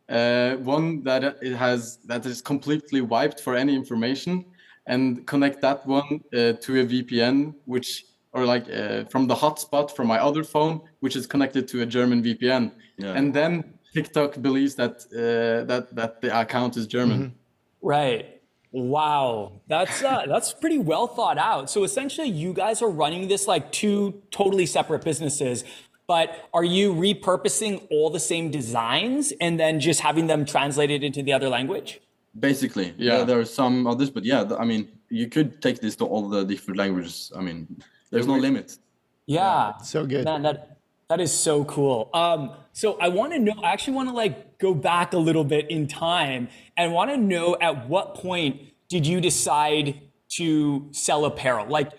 Uh, 0.09 0.56
one 0.56 1.02
that 1.04 1.23
it 1.40 1.54
has 1.54 1.99
that 2.06 2.26
is 2.26 2.42
completely 2.42 3.00
wiped 3.00 3.40
for 3.40 3.54
any 3.54 3.75
information, 3.75 4.44
and 4.87 5.25
connect 5.26 5.61
that 5.62 5.87
one 5.87 6.21
uh, 6.35 6.52
to 6.64 6.80
a 6.83 6.85
VPN, 6.85 7.54
which 7.64 8.04
or 8.35 8.45
like 8.45 8.67
uh, 8.69 9.05
from 9.12 9.26
the 9.29 9.35
hotspot 9.35 9.91
from 9.97 10.07
my 10.09 10.19
other 10.19 10.45
phone, 10.45 10.81
which 11.00 11.17
is 11.17 11.26
connected 11.26 11.69
to 11.69 11.76
a 11.83 11.87
German 11.87 12.23
VPN, 12.23 12.73
Yeah. 12.99 13.17
and 13.19 13.33
then 13.33 13.50
TikTok 13.95 14.31
believes 14.43 14.75
that 14.75 14.95
uh, 15.12 15.64
that 15.71 15.85
that 15.99 16.21
the 16.21 16.31
account 16.43 16.76
is 16.76 16.87
German. 16.87 17.35
Right. 17.81 18.25
Wow. 18.73 19.61
That's 19.69 20.03
uh, 20.03 20.25
that's 20.33 20.53
pretty 20.53 20.79
well 20.79 21.07
thought 21.07 21.38
out. 21.38 21.71
So 21.71 21.85
essentially 21.85 22.29
you 22.29 22.53
guys 22.53 22.83
are 22.83 22.91
running 22.91 23.29
this 23.29 23.47
like 23.47 23.71
two 23.73 24.21
totally 24.33 24.67
separate 24.67 25.05
businesses, 25.05 25.64
but 26.09 26.29
are 26.53 26.64
you 26.64 26.93
repurposing 26.93 27.87
all 27.91 28.11
the 28.11 28.21
same 28.33 28.50
designs 28.50 29.33
and 29.41 29.61
then 29.61 29.79
just 29.79 30.00
having 30.00 30.26
them 30.26 30.45
translated 30.45 31.05
into 31.05 31.23
the 31.23 31.33
other 31.33 31.49
language? 31.49 32.00
Basically, 32.38 32.88
Yeah. 32.99 33.19
yeah. 33.19 33.25
There 33.25 33.38
are 33.38 33.45
some 33.45 33.87
others, 33.87 34.11
but 34.11 34.25
yeah, 34.25 34.43
I 34.59 34.64
mean, 34.64 34.88
you 35.09 35.29
could 35.29 35.62
take 35.62 35.79
this 35.81 35.95
to 35.97 36.05
all 36.05 36.29
the 36.29 36.43
different 36.45 36.79
languages. 36.79 37.31
I 37.38 37.41
mean, 37.43 37.59
there's 38.14 38.26
no 38.26 38.37
limit. 38.37 38.78
Yeah. 39.26 39.76
So 39.78 40.06
good. 40.06 40.25
Man, 40.25 40.42
that 40.42 40.78
that 41.09 41.21
is 41.21 41.33
so 41.33 41.64
cool. 41.64 42.11
Um, 42.14 42.52
so 42.73 42.99
I 42.99 43.09
want 43.09 43.33
to 43.33 43.38
know. 43.38 43.54
I 43.62 43.73
actually 43.73 43.94
want 43.94 44.09
to 44.09 44.14
like 44.14 44.59
go 44.59 44.75
back 44.75 45.12
a 45.12 45.18
little 45.18 45.44
bit 45.44 45.71
in 45.71 45.87
time 45.87 46.49
and 46.76 46.92
want 46.92 47.11
to 47.11 47.16
know 47.16 47.56
at 47.61 47.88
what 47.88 48.14
point 48.14 48.61
did 48.88 49.06
you 49.06 49.21
decide 49.21 50.00
to 50.30 50.88
sell 50.92 51.25
apparel? 51.25 51.66
Like, 51.66 51.92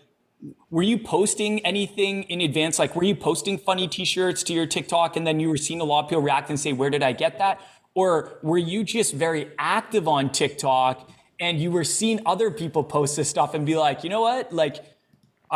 were 0.70 0.84
you 0.84 0.98
posting 0.98 1.66
anything 1.66 2.24
in 2.24 2.42
advance? 2.42 2.80
Like, 2.80 2.96
were 2.96 3.04
you 3.04 3.16
posting 3.16 3.58
funny 3.58 3.88
T-shirts 3.88 4.44
to 4.44 4.54
your 4.54 4.66
TikTok 4.66 5.16
and 5.16 5.26
then 5.26 5.40
you 5.40 5.50
were 5.50 5.58
seeing 5.58 5.82
a 5.82 5.84
lot 5.84 6.06
of 6.06 6.10
people 6.10 6.24
react 6.24 6.50
and 6.50 6.60
say, 6.60 6.74
"Where 6.74 6.90
did 6.90 7.04
I 7.04 7.14
get 7.14 7.38
that?" 7.38 7.62
Or 7.94 8.40
were 8.44 8.58
you 8.58 8.84
just 8.84 9.14
very 9.14 9.52
active 9.58 10.08
on 10.08 10.32
TikTok 10.32 11.10
and 11.40 11.60
you 11.60 11.72
were 11.72 11.84
seeing 11.84 12.20
other 12.26 12.52
people 12.52 12.84
post 12.84 13.16
this 13.16 13.30
stuff 13.30 13.54
and 13.54 13.66
be 13.66 13.78
like, 13.78 14.04
you 14.04 14.10
know 14.10 14.22
what, 14.22 14.52
like. 14.52 14.84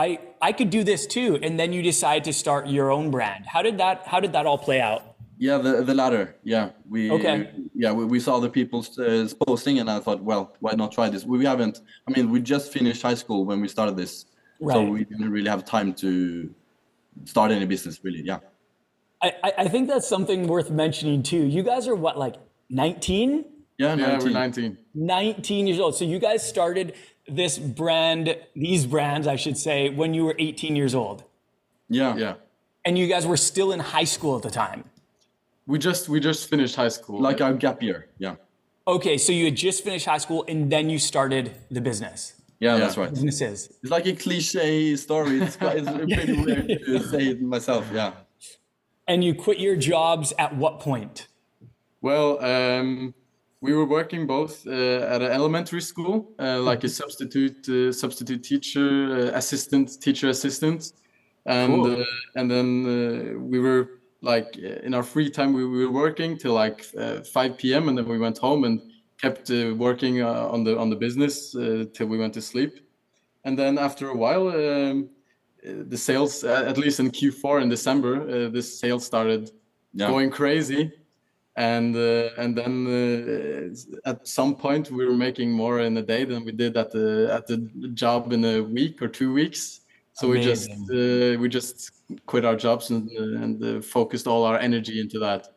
I 0.04 0.20
I 0.50 0.52
could 0.58 0.70
do 0.78 0.82
this 0.92 1.02
too, 1.16 1.32
and 1.46 1.54
then 1.60 1.70
you 1.76 1.82
decide 1.94 2.22
to 2.30 2.34
start 2.44 2.62
your 2.78 2.88
own 2.98 3.12
brand. 3.16 3.42
How 3.54 3.62
did 3.68 3.76
that 3.84 3.96
How 4.12 4.20
did 4.24 4.32
that 4.36 4.46
all 4.50 4.58
play 4.68 4.80
out? 4.90 5.02
Yeah, 5.48 5.58
the 5.66 5.72
the 5.90 5.96
latter. 6.04 6.24
Yeah, 6.44 6.66
we 6.94 7.02
Okay. 7.18 7.36
Yeah, 7.84 7.92
we, 7.98 8.04
we 8.14 8.20
saw 8.28 8.36
the 8.46 8.50
people's 8.60 8.90
uh, 9.00 9.28
posting, 9.48 9.76
and 9.82 9.88
I 9.90 10.00
thought, 10.06 10.22
well, 10.30 10.44
why 10.64 10.74
not 10.82 10.90
try 10.98 11.08
this? 11.10 11.24
We 11.26 11.46
haven't. 11.54 11.76
I 12.08 12.10
mean, 12.16 12.26
we 12.34 12.38
just 12.56 12.66
finished 12.78 13.02
high 13.10 13.18
school 13.24 13.42
when 13.50 13.58
we 13.64 13.68
started 13.78 13.96
this, 14.04 14.14
so 14.74 14.78
we 14.96 15.02
didn't 15.12 15.32
really 15.36 15.50
have 15.56 15.64
time 15.78 15.90
to 16.04 16.12
start 17.34 17.52
any 17.52 17.66
business. 17.74 17.96
Really, 18.06 18.24
yeah. 18.32 18.40
I 19.26 19.30
I- 19.48 19.56
I 19.64 19.66
think 19.74 19.84
that's 19.92 20.08
something 20.16 20.40
worth 20.56 20.70
mentioning 20.86 21.20
too. 21.32 21.44
You 21.58 21.64
guys 21.72 21.84
are 21.92 21.98
what 22.06 22.16
like 22.26 22.36
19? 22.70 23.46
Yeah, 23.80 23.96
Yeah, 23.96 24.08
19. 24.18 24.28
we're 24.28 24.34
19. 24.34 24.78
19 24.94 25.68
years 25.68 25.80
old. 25.80 25.96
So 25.96 26.04
you 26.06 26.20
guys 26.20 26.48
started 26.48 26.94
this 27.28 27.58
brand, 27.58 28.36
these 28.56 28.86
brands, 28.86 29.26
I 29.26 29.38
should 29.38 29.58
say, 29.58 29.90
when 29.90 30.14
you 30.14 30.26
were 30.26 30.36
18 30.38 30.76
years 30.76 30.94
old, 30.94 31.24
Yeah, 31.88 32.16
Yeah. 32.18 32.34
and 32.86 32.98
you 33.00 33.08
guys 33.08 33.26
were 33.26 33.38
still 33.38 33.72
in 33.72 33.80
high 33.80 34.04
school 34.04 34.36
at 34.36 34.44
the 34.44 34.52
time. 34.52 34.84
We 35.66 35.80
just 35.80 36.10
we 36.10 36.20
just 36.20 36.50
finished 36.50 36.76
high 36.76 36.90
school. 36.90 37.20
like 37.22 37.42
our 37.42 37.54
gap 37.54 37.82
year. 37.82 38.08
Yeah, 38.20 38.36
Okay, 38.88 39.18
so 39.18 39.32
you 39.32 39.46
had 39.46 39.56
just 39.56 39.84
finished 39.84 40.06
high 40.06 40.18
school, 40.26 40.44
and 40.48 40.72
then 40.72 40.90
you 40.90 41.00
started 41.00 41.52
the 41.72 41.80
business. 41.82 42.34
yeah, 42.60 42.74
Yeah. 42.74 42.80
that's 42.80 42.98
right. 42.98 43.10
Businesses. 43.12 43.70
It's 43.82 43.92
like 43.92 44.06
a 44.08 44.14
cliche 44.14 44.96
story. 44.98 45.40
It's, 45.42 45.56
quite, 45.56 45.78
it's 45.78 45.90
pretty 45.90 46.34
weird 46.46 46.68
to 46.86 47.00
say 47.12 47.28
it 47.32 47.42
myself. 47.42 47.86
Yeah. 47.94 48.12
And 49.08 49.24
you 49.24 49.34
quit 49.36 49.60
your 49.60 49.76
jobs 49.78 50.34
at 50.38 50.56
what 50.56 50.80
point? 50.80 51.28
Well, 52.02 52.44
um, 52.44 53.14
we 53.62 53.74
were 53.74 53.86
working 53.86 54.26
both 54.26 54.66
uh, 54.68 54.72
at 55.14 55.22
an 55.22 55.32
elementary 55.32 55.82
school, 55.82 56.32
uh, 56.40 56.60
like 56.60 56.84
a 56.84 56.90
substitute 56.90 57.68
uh, 57.68 57.92
substitute 57.92 58.44
teacher, 58.44 58.88
uh, 59.34 59.38
assistant, 59.38 60.00
teacher 60.02 60.30
assistant, 60.30 60.94
and 61.46 61.84
Cool. 61.84 62.02
uh, 62.02 62.06
and 62.36 62.50
then 62.50 62.68
uh, 62.86 63.40
we 63.40 63.60
were 63.60 64.00
like 64.22 64.58
in 64.58 64.94
our 64.94 65.04
free 65.04 65.30
time 65.30 65.54
we 65.54 65.66
were 65.66 65.92
working 65.92 66.38
till 66.38 66.54
like 66.54 66.86
uh, 66.98 67.22
5 67.22 67.58
p.m. 67.58 67.90
and 67.90 67.98
then 67.98 68.08
we 68.08 68.18
went 68.18 68.38
home 68.38 68.64
and 68.66 68.82
kept 69.22 69.50
uh, 69.52 69.74
working 69.76 70.22
uh, 70.22 70.48
on 70.54 70.64
the 70.64 70.78
on 70.78 70.90
the 70.90 70.96
business 70.96 71.56
uh, 71.56 71.86
till 71.94 72.08
we 72.08 72.18
went 72.18 72.34
to 72.34 72.42
sleep, 72.42 72.80
and 73.44 73.58
then 73.58 73.78
after 73.78 74.10
a 74.10 74.16
while. 74.16 74.48
Um, 74.50 75.10
the 75.90 75.98
sales, 75.98 76.46
at 76.46 76.78
least 76.78 77.02
in 77.02 77.12
Q4 77.12 77.62
in 77.62 77.68
December, 77.68 78.22
uh, 78.22 78.50
this 78.50 78.80
sales 78.80 79.06
started 79.06 79.52
Yeah. 79.94 80.08
going 80.08 80.30
crazy 80.32 80.90
and 81.60 81.96
uh, 81.96 82.30
and 82.42 82.58
then 82.58 82.74
uh, 82.88 84.10
at 84.10 84.28
some 84.28 84.56
point 84.56 84.90
we 84.90 85.06
were 85.06 85.20
making 85.28 85.52
more 85.52 85.80
in 85.82 85.96
a 85.98 86.02
day 86.02 86.24
than 86.26 86.44
we 86.46 86.52
did 86.52 86.76
at 86.78 86.90
the 86.92 87.30
at 87.32 87.46
the 87.48 87.58
job 87.94 88.34
in 88.34 88.44
a 88.46 88.62
week 88.62 89.02
or 89.02 89.08
two 89.08 89.32
weeks 89.32 89.82
so 90.14 90.28
we 90.28 90.42
just 90.42 90.70
uh, 90.72 91.38
we 91.42 91.48
just 91.48 91.92
quit 92.26 92.44
our 92.46 92.56
jobs 92.56 92.90
and 92.90 93.10
and 93.44 93.64
uh, 93.64 93.82
focused 93.82 94.26
all 94.26 94.44
our 94.44 94.58
energy 94.58 95.00
into 95.00 95.20
that 95.20 95.50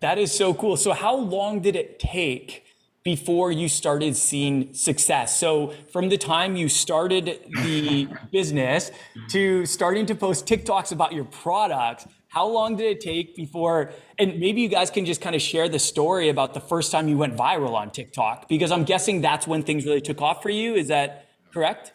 That 0.00 0.18
is 0.18 0.32
so 0.32 0.54
cool. 0.54 0.76
So, 0.76 0.92
how 0.92 1.14
long 1.14 1.60
did 1.60 1.76
it 1.76 1.98
take 1.98 2.64
before 3.04 3.52
you 3.52 3.68
started 3.68 4.16
seeing 4.16 4.72
success? 4.72 5.38
So, 5.38 5.74
from 5.92 6.08
the 6.08 6.18
time 6.18 6.56
you 6.56 6.68
started 6.68 7.40
the 7.62 8.08
business 8.32 8.90
to 9.30 9.66
starting 9.66 10.06
to 10.06 10.14
post 10.14 10.46
TikToks 10.46 10.92
about 10.92 11.12
your 11.12 11.24
products, 11.24 12.06
how 12.32 12.46
long 12.46 12.76
did 12.76 12.86
it 12.86 13.00
take 13.00 13.36
before? 13.36 13.92
And 14.18 14.40
maybe 14.40 14.62
you 14.62 14.68
guys 14.68 14.90
can 14.90 15.04
just 15.04 15.20
kind 15.20 15.36
of 15.36 15.42
share 15.42 15.68
the 15.68 15.78
story 15.78 16.30
about 16.30 16.54
the 16.54 16.60
first 16.60 16.90
time 16.90 17.06
you 17.06 17.18
went 17.18 17.36
viral 17.36 17.74
on 17.74 17.90
TikTok, 17.90 18.48
because 18.48 18.70
I'm 18.72 18.84
guessing 18.84 19.20
that's 19.20 19.46
when 19.46 19.62
things 19.62 19.84
really 19.84 20.00
took 20.00 20.22
off 20.22 20.42
for 20.42 20.48
you. 20.48 20.74
Is 20.74 20.88
that 20.88 21.26
correct? 21.52 21.92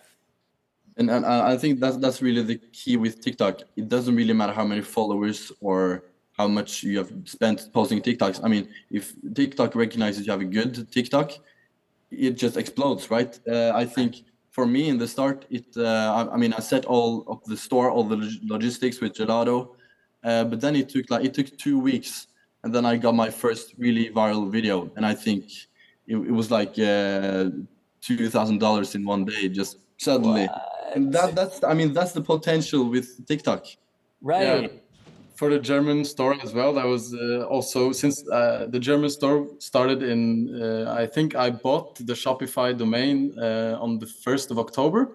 And, 0.95 1.09
and 1.09 1.25
I 1.25 1.57
think 1.57 1.79
that's 1.79 1.97
that's 1.97 2.21
really 2.21 2.43
the 2.43 2.57
key 2.71 2.97
with 2.97 3.19
TikTok. 3.19 3.61
It 3.75 3.89
doesn't 3.89 4.15
really 4.15 4.33
matter 4.33 4.53
how 4.53 4.63
many 4.63 4.81
followers 4.81 5.51
or 5.59 6.03
how 6.33 6.47
much 6.47 6.83
you 6.83 6.99
have 6.99 7.11
spent 7.25 7.69
posting 7.73 7.99
TikToks. 7.99 8.39
I 8.43 8.47
mean, 8.47 8.69
if 8.91 9.13
TikTok 9.33 9.73
recognizes 9.73 10.27
you 10.27 10.31
have 10.31 10.41
a 10.41 10.51
good 10.59 10.91
TikTok, 10.91 11.31
it 12.11 12.33
just 12.43 12.57
explodes, 12.57 13.09
right? 13.09 13.39
Uh, 13.47 13.71
I 13.73 13.85
think 13.85 14.23
for 14.51 14.67
me 14.67 14.89
in 14.89 14.99
the 14.99 15.07
start, 15.07 15.45
it 15.49 15.65
uh, 15.77 16.27
I, 16.29 16.35
I, 16.35 16.37
mean 16.37 16.53
I 16.53 16.59
set 16.59 16.85
all 16.85 17.23
of 17.27 17.43
the 17.45 17.57
store, 17.57 17.89
all 17.89 18.03
the 18.03 18.19
logistics 18.43 19.01
with 19.01 19.13
Gelato, 19.13 19.76
uh, 20.23 20.43
but 20.45 20.61
then 20.61 20.75
it 20.75 20.89
took 20.89 21.09
like 21.09 21.25
it 21.25 21.33
took 21.33 21.57
two 21.57 21.79
weeks, 21.79 22.27
and 22.63 22.73
then 22.73 22.85
I 22.85 22.97
got 22.97 23.15
my 23.15 23.29
first 23.29 23.73
really 23.77 24.09
viral 24.09 24.51
video, 24.51 24.91
and 24.95 25.05
I 25.05 25.13
think 25.13 25.45
it, 26.07 26.17
it 26.17 26.31
was 26.31 26.51
like 26.51 26.77
uh, 26.79 27.49
two 28.01 28.29
thousand 28.29 28.59
dollars 28.59 28.95
in 28.95 29.05
one 29.05 29.25
day, 29.25 29.49
just 29.49 29.77
suddenly. 29.97 30.47
What? 30.47 30.93
And 30.95 31.13
that 31.13 31.35
that's 31.35 31.63
I 31.63 31.73
mean 31.73 31.93
that's 31.93 32.13
the 32.13 32.21
potential 32.21 32.89
with 32.89 33.25
TikTok. 33.27 33.65
Right. 34.21 34.63
Yeah 34.63 34.67
for 35.37 35.51
the 35.51 35.59
German 35.59 36.03
store 36.03 36.35
as 36.43 36.51
well. 36.53 36.73
That 36.73 36.85
was 36.85 37.13
uh, 37.13 37.45
also 37.47 37.91
since 37.91 38.27
uh, 38.27 38.65
the 38.69 38.79
German 38.79 39.09
store 39.11 39.47
started 39.59 40.01
in, 40.01 40.19
uh, 40.61 40.95
I 40.97 41.05
think 41.05 41.35
I 41.35 41.51
bought 41.51 41.95
the 41.95 42.13
Shopify 42.13 42.75
domain 42.75 43.37
uh, 43.37 43.77
on 43.79 43.99
the 43.99 44.07
1st 44.07 44.49
of 44.51 44.57
October, 44.57 45.11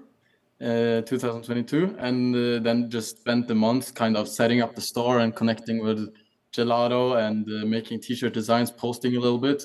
uh, 0.62 1.02
2022, 1.02 1.96
and 1.98 2.34
uh, 2.34 2.58
then 2.62 2.88
just 2.88 3.18
spent 3.20 3.48
the 3.48 3.54
month 3.54 3.94
kind 3.94 4.16
of 4.16 4.28
setting 4.28 4.62
up 4.62 4.74
the 4.74 4.80
store 4.80 5.20
and 5.20 5.34
connecting 5.34 5.82
with 5.82 6.14
Gelato 6.52 7.18
and 7.26 7.46
making 7.68 8.00
t 8.00 8.14
shirt 8.14 8.34
designs, 8.34 8.70
posting 8.70 9.16
a 9.16 9.20
little 9.20 9.38
bit. 9.38 9.64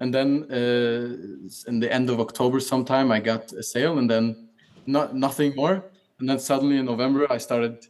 And 0.00 0.12
then 0.12 0.44
in 0.50 1.80
the 1.80 1.88
end 1.90 2.10
of 2.10 2.20
October, 2.20 2.60
sometime 2.60 3.10
I 3.10 3.20
got 3.20 3.52
a 3.52 3.62
sale 3.62 3.98
and 3.98 4.10
then 4.10 4.48
not, 4.86 5.14
nothing 5.14 5.54
more. 5.54 5.84
And 6.18 6.28
then 6.28 6.38
suddenly 6.38 6.78
in 6.78 6.86
November, 6.86 7.30
I 7.30 7.38
started 7.38 7.86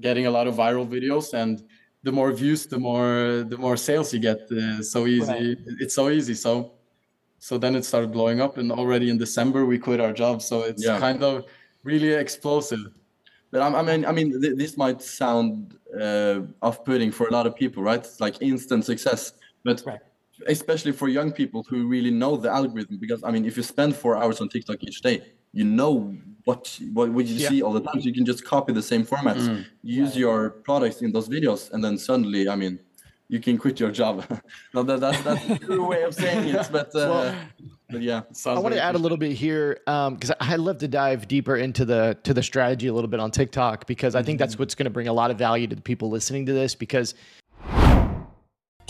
getting 0.00 0.26
a 0.26 0.30
lot 0.30 0.46
of 0.46 0.54
viral 0.54 0.86
videos 0.88 1.34
and 1.34 1.62
the 2.02 2.12
more 2.12 2.32
views 2.32 2.66
the 2.66 2.78
more 2.78 3.44
the 3.48 3.58
more 3.58 3.76
sales 3.76 4.12
you 4.12 4.20
get 4.20 4.40
uh, 4.52 4.82
so 4.82 5.06
easy 5.06 5.32
right. 5.32 5.58
it's 5.80 5.94
so 5.94 6.08
easy 6.08 6.34
so 6.34 6.72
so 7.38 7.58
then 7.58 7.74
it 7.74 7.84
started 7.84 8.10
blowing 8.10 8.40
up 8.40 8.56
and 8.56 8.72
already 8.72 9.10
in 9.10 9.18
december 9.18 9.66
we 9.66 9.78
quit 9.78 10.00
our 10.00 10.12
job 10.12 10.40
so 10.40 10.62
it's 10.62 10.84
yeah. 10.84 10.98
kind 10.98 11.22
of 11.22 11.44
really 11.82 12.12
explosive 12.12 12.80
but 13.50 13.60
i 13.62 13.82
mean 13.82 14.04
i 14.04 14.12
mean 14.12 14.40
this 14.40 14.76
might 14.76 15.00
sound 15.02 15.76
uh, 16.00 16.40
off-putting 16.62 17.10
for 17.10 17.26
a 17.28 17.32
lot 17.32 17.46
of 17.46 17.54
people 17.56 17.82
right 17.82 18.00
it's 18.00 18.20
like 18.20 18.40
instant 18.40 18.84
success 18.84 19.32
but 19.64 19.82
right. 19.86 20.00
especially 20.46 20.92
for 20.92 21.08
young 21.08 21.32
people 21.32 21.64
who 21.68 21.86
really 21.86 22.10
know 22.10 22.36
the 22.36 22.50
algorithm 22.50 22.96
because 22.98 23.22
i 23.24 23.30
mean 23.30 23.44
if 23.44 23.56
you 23.56 23.62
spend 23.62 23.94
four 23.94 24.16
hours 24.16 24.40
on 24.40 24.48
tiktok 24.48 24.82
each 24.82 25.00
day 25.00 25.22
you 25.52 25.64
know 25.64 26.14
what 26.44 26.78
what, 26.92 27.10
what 27.10 27.26
you 27.26 27.36
yeah. 27.36 27.48
see 27.48 27.62
all 27.62 27.72
the 27.72 27.80
time. 27.80 28.00
So 28.00 28.06
you 28.06 28.14
can 28.14 28.24
just 28.24 28.44
copy 28.44 28.72
the 28.72 28.82
same 28.82 29.04
formats, 29.04 29.46
mm. 29.48 29.64
use 29.82 30.14
yeah. 30.14 30.20
your 30.20 30.50
products 30.50 31.02
in 31.02 31.12
those 31.12 31.28
videos, 31.28 31.70
and 31.72 31.82
then 31.84 31.98
suddenly, 31.98 32.48
I 32.48 32.56
mean, 32.56 32.78
you 33.28 33.40
can 33.40 33.58
quit 33.58 33.78
your 33.78 33.90
job. 33.90 34.24
no, 34.74 34.82
that, 34.82 35.00
that's 35.00 35.22
that's 35.22 35.44
the 35.46 35.58
true 35.58 35.86
way 35.86 36.02
of 36.02 36.14
saying 36.14 36.48
it, 36.48 36.68
but. 36.72 36.94
Uh, 36.94 37.08
well, 37.12 37.34
but 37.90 38.02
yeah, 38.02 38.22
I 38.46 38.58
want 38.58 38.74
to 38.74 38.82
add 38.82 38.94
a 38.94 38.98
little 38.98 39.18
bit 39.18 39.32
here 39.32 39.78
because 39.84 40.30
um, 40.30 40.36
I'd 40.40 40.60
love 40.60 40.78
to 40.78 40.88
dive 40.88 41.28
deeper 41.28 41.56
into 41.56 41.84
the 41.84 42.16
to 42.24 42.34
the 42.34 42.42
strategy 42.42 42.86
a 42.86 42.92
little 42.92 43.08
bit 43.08 43.20
on 43.20 43.30
TikTok 43.30 43.86
because 43.86 44.14
I 44.14 44.22
think 44.22 44.38
that's 44.38 44.54
mm-hmm. 44.54 44.62
what's 44.62 44.74
going 44.74 44.84
to 44.84 44.90
bring 44.90 45.08
a 45.08 45.12
lot 45.12 45.30
of 45.30 45.38
value 45.38 45.66
to 45.66 45.74
the 45.74 45.82
people 45.82 46.10
listening 46.10 46.46
to 46.46 46.52
this 46.52 46.74
because 46.74 47.14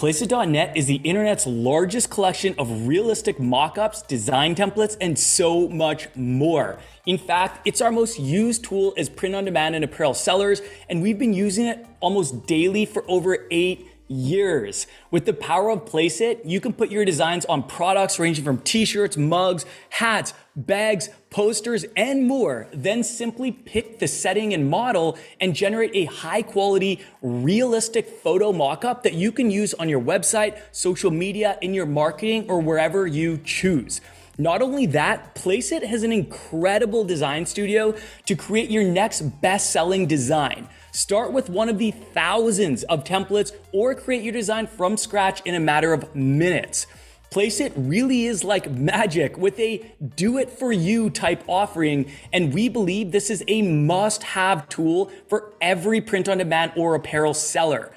Placeit.net 0.00 0.78
is 0.78 0.86
the 0.86 0.94
internet's 0.94 1.46
largest 1.46 2.08
collection 2.08 2.54
of 2.56 2.86
realistic 2.86 3.36
mockups, 3.36 4.06
design 4.06 4.54
templates, 4.54 4.96
and 4.98 5.18
so 5.18 5.68
much 5.68 6.08
more. 6.16 6.78
In 7.04 7.18
fact, 7.18 7.66
it's 7.68 7.82
our 7.82 7.92
most 7.92 8.18
used 8.18 8.64
tool 8.64 8.94
as 8.96 9.10
print 9.10 9.34
on 9.34 9.44
demand 9.44 9.74
and 9.74 9.84
apparel 9.84 10.14
sellers, 10.14 10.62
and 10.88 11.02
we've 11.02 11.18
been 11.18 11.34
using 11.34 11.66
it 11.66 11.84
almost 12.00 12.46
daily 12.46 12.86
for 12.86 13.04
over 13.08 13.46
eight 13.50 13.89
years. 14.10 14.88
With 15.10 15.24
the 15.24 15.32
power 15.32 15.70
of 15.70 15.84
Placeit, 15.84 16.40
you 16.44 16.60
can 16.60 16.72
put 16.72 16.90
your 16.90 17.04
designs 17.04 17.44
on 17.44 17.62
products 17.62 18.18
ranging 18.18 18.44
from 18.44 18.58
t-shirts, 18.58 19.16
mugs, 19.16 19.64
hats, 19.90 20.34
bags, 20.56 21.08
posters, 21.30 21.86
and 21.96 22.26
more. 22.26 22.66
Then 22.74 23.04
simply 23.04 23.52
pick 23.52 24.00
the 24.00 24.08
setting 24.08 24.52
and 24.52 24.68
model 24.68 25.16
and 25.40 25.54
generate 25.54 25.92
a 25.94 26.06
high 26.06 26.42
quality, 26.42 27.00
realistic 27.22 28.08
photo 28.08 28.52
mockup 28.52 29.04
that 29.04 29.14
you 29.14 29.30
can 29.30 29.50
use 29.50 29.74
on 29.74 29.88
your 29.88 30.00
website, 30.00 30.60
social 30.72 31.12
media, 31.12 31.56
in 31.62 31.72
your 31.72 31.86
marketing, 31.86 32.50
or 32.50 32.60
wherever 32.60 33.06
you 33.06 33.38
choose. 33.38 34.00
Not 34.38 34.62
only 34.62 34.86
that, 34.86 35.34
Placeit 35.34 35.84
has 35.84 36.02
an 36.02 36.12
incredible 36.12 37.04
design 37.04 37.44
studio 37.46 37.94
to 38.26 38.34
create 38.34 38.70
your 38.70 38.84
next 38.84 39.20
best 39.42 39.70
selling 39.70 40.06
design. 40.06 40.66
Start 40.92 41.32
with 41.32 41.48
one 41.48 41.68
of 41.68 41.78
the 41.78 41.90
thousands 41.90 42.82
of 42.84 43.04
templates 43.04 43.52
or 43.72 43.94
create 43.94 44.22
your 44.22 44.32
design 44.32 44.66
from 44.66 44.96
scratch 44.96 45.40
in 45.44 45.54
a 45.54 45.60
matter 45.60 45.92
of 45.92 46.14
minutes. 46.14 46.86
Placeit 47.30 47.72
really 47.76 48.26
is 48.26 48.42
like 48.42 48.70
magic 48.70 49.38
with 49.38 49.58
a 49.60 49.94
do 50.16 50.36
it 50.36 50.50
for 50.50 50.72
you 50.72 51.10
type 51.10 51.44
offering, 51.46 52.10
and 52.32 52.52
we 52.52 52.68
believe 52.68 53.12
this 53.12 53.30
is 53.30 53.44
a 53.46 53.62
must 53.62 54.24
have 54.24 54.68
tool 54.68 55.12
for 55.28 55.52
every 55.60 56.00
print 56.00 56.28
on 56.28 56.38
demand 56.38 56.72
or 56.76 56.96
apparel 56.96 57.32
seller. 57.32 57.92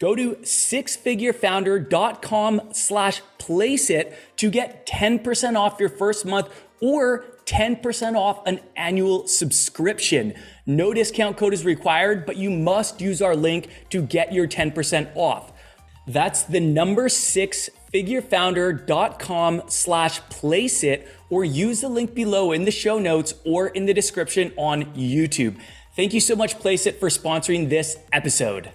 Go 0.00 0.14
to 0.14 0.34
sixfigurefounder.com 0.42 2.60
slash 2.72 3.22
placeit 3.38 4.14
to 4.36 4.50
get 4.50 4.86
10% 4.86 5.58
off 5.58 5.80
your 5.80 5.88
first 5.88 6.26
month 6.26 6.50
or 6.82 7.24
10% 7.46 8.16
off 8.16 8.46
an 8.46 8.60
annual 8.76 9.26
subscription. 9.26 10.34
No 10.66 10.94
discount 10.94 11.36
code 11.36 11.52
is 11.52 11.64
required, 11.64 12.26
but 12.26 12.36
you 12.36 12.50
must 12.50 13.00
use 13.00 13.20
our 13.20 13.36
link 13.36 13.68
to 13.90 14.02
get 14.02 14.32
your 14.32 14.48
10% 14.48 15.14
off. 15.14 15.52
That's 16.06 16.42
the 16.42 16.60
number 16.60 17.08
six 17.08 17.70
figurefounder.com 17.92 19.62
slash 19.68 20.20
placeit 20.22 21.06
or 21.30 21.44
use 21.44 21.80
the 21.80 21.88
link 21.88 22.14
below 22.14 22.52
in 22.52 22.64
the 22.64 22.70
show 22.70 22.98
notes 22.98 23.34
or 23.44 23.68
in 23.68 23.86
the 23.86 23.94
description 23.94 24.52
on 24.56 24.84
YouTube. 24.94 25.56
Thank 25.96 26.12
you 26.12 26.20
so 26.20 26.34
much, 26.34 26.58
Placeit, 26.58 26.98
for 26.98 27.08
sponsoring 27.08 27.68
this 27.68 27.96
episode. 28.12 28.72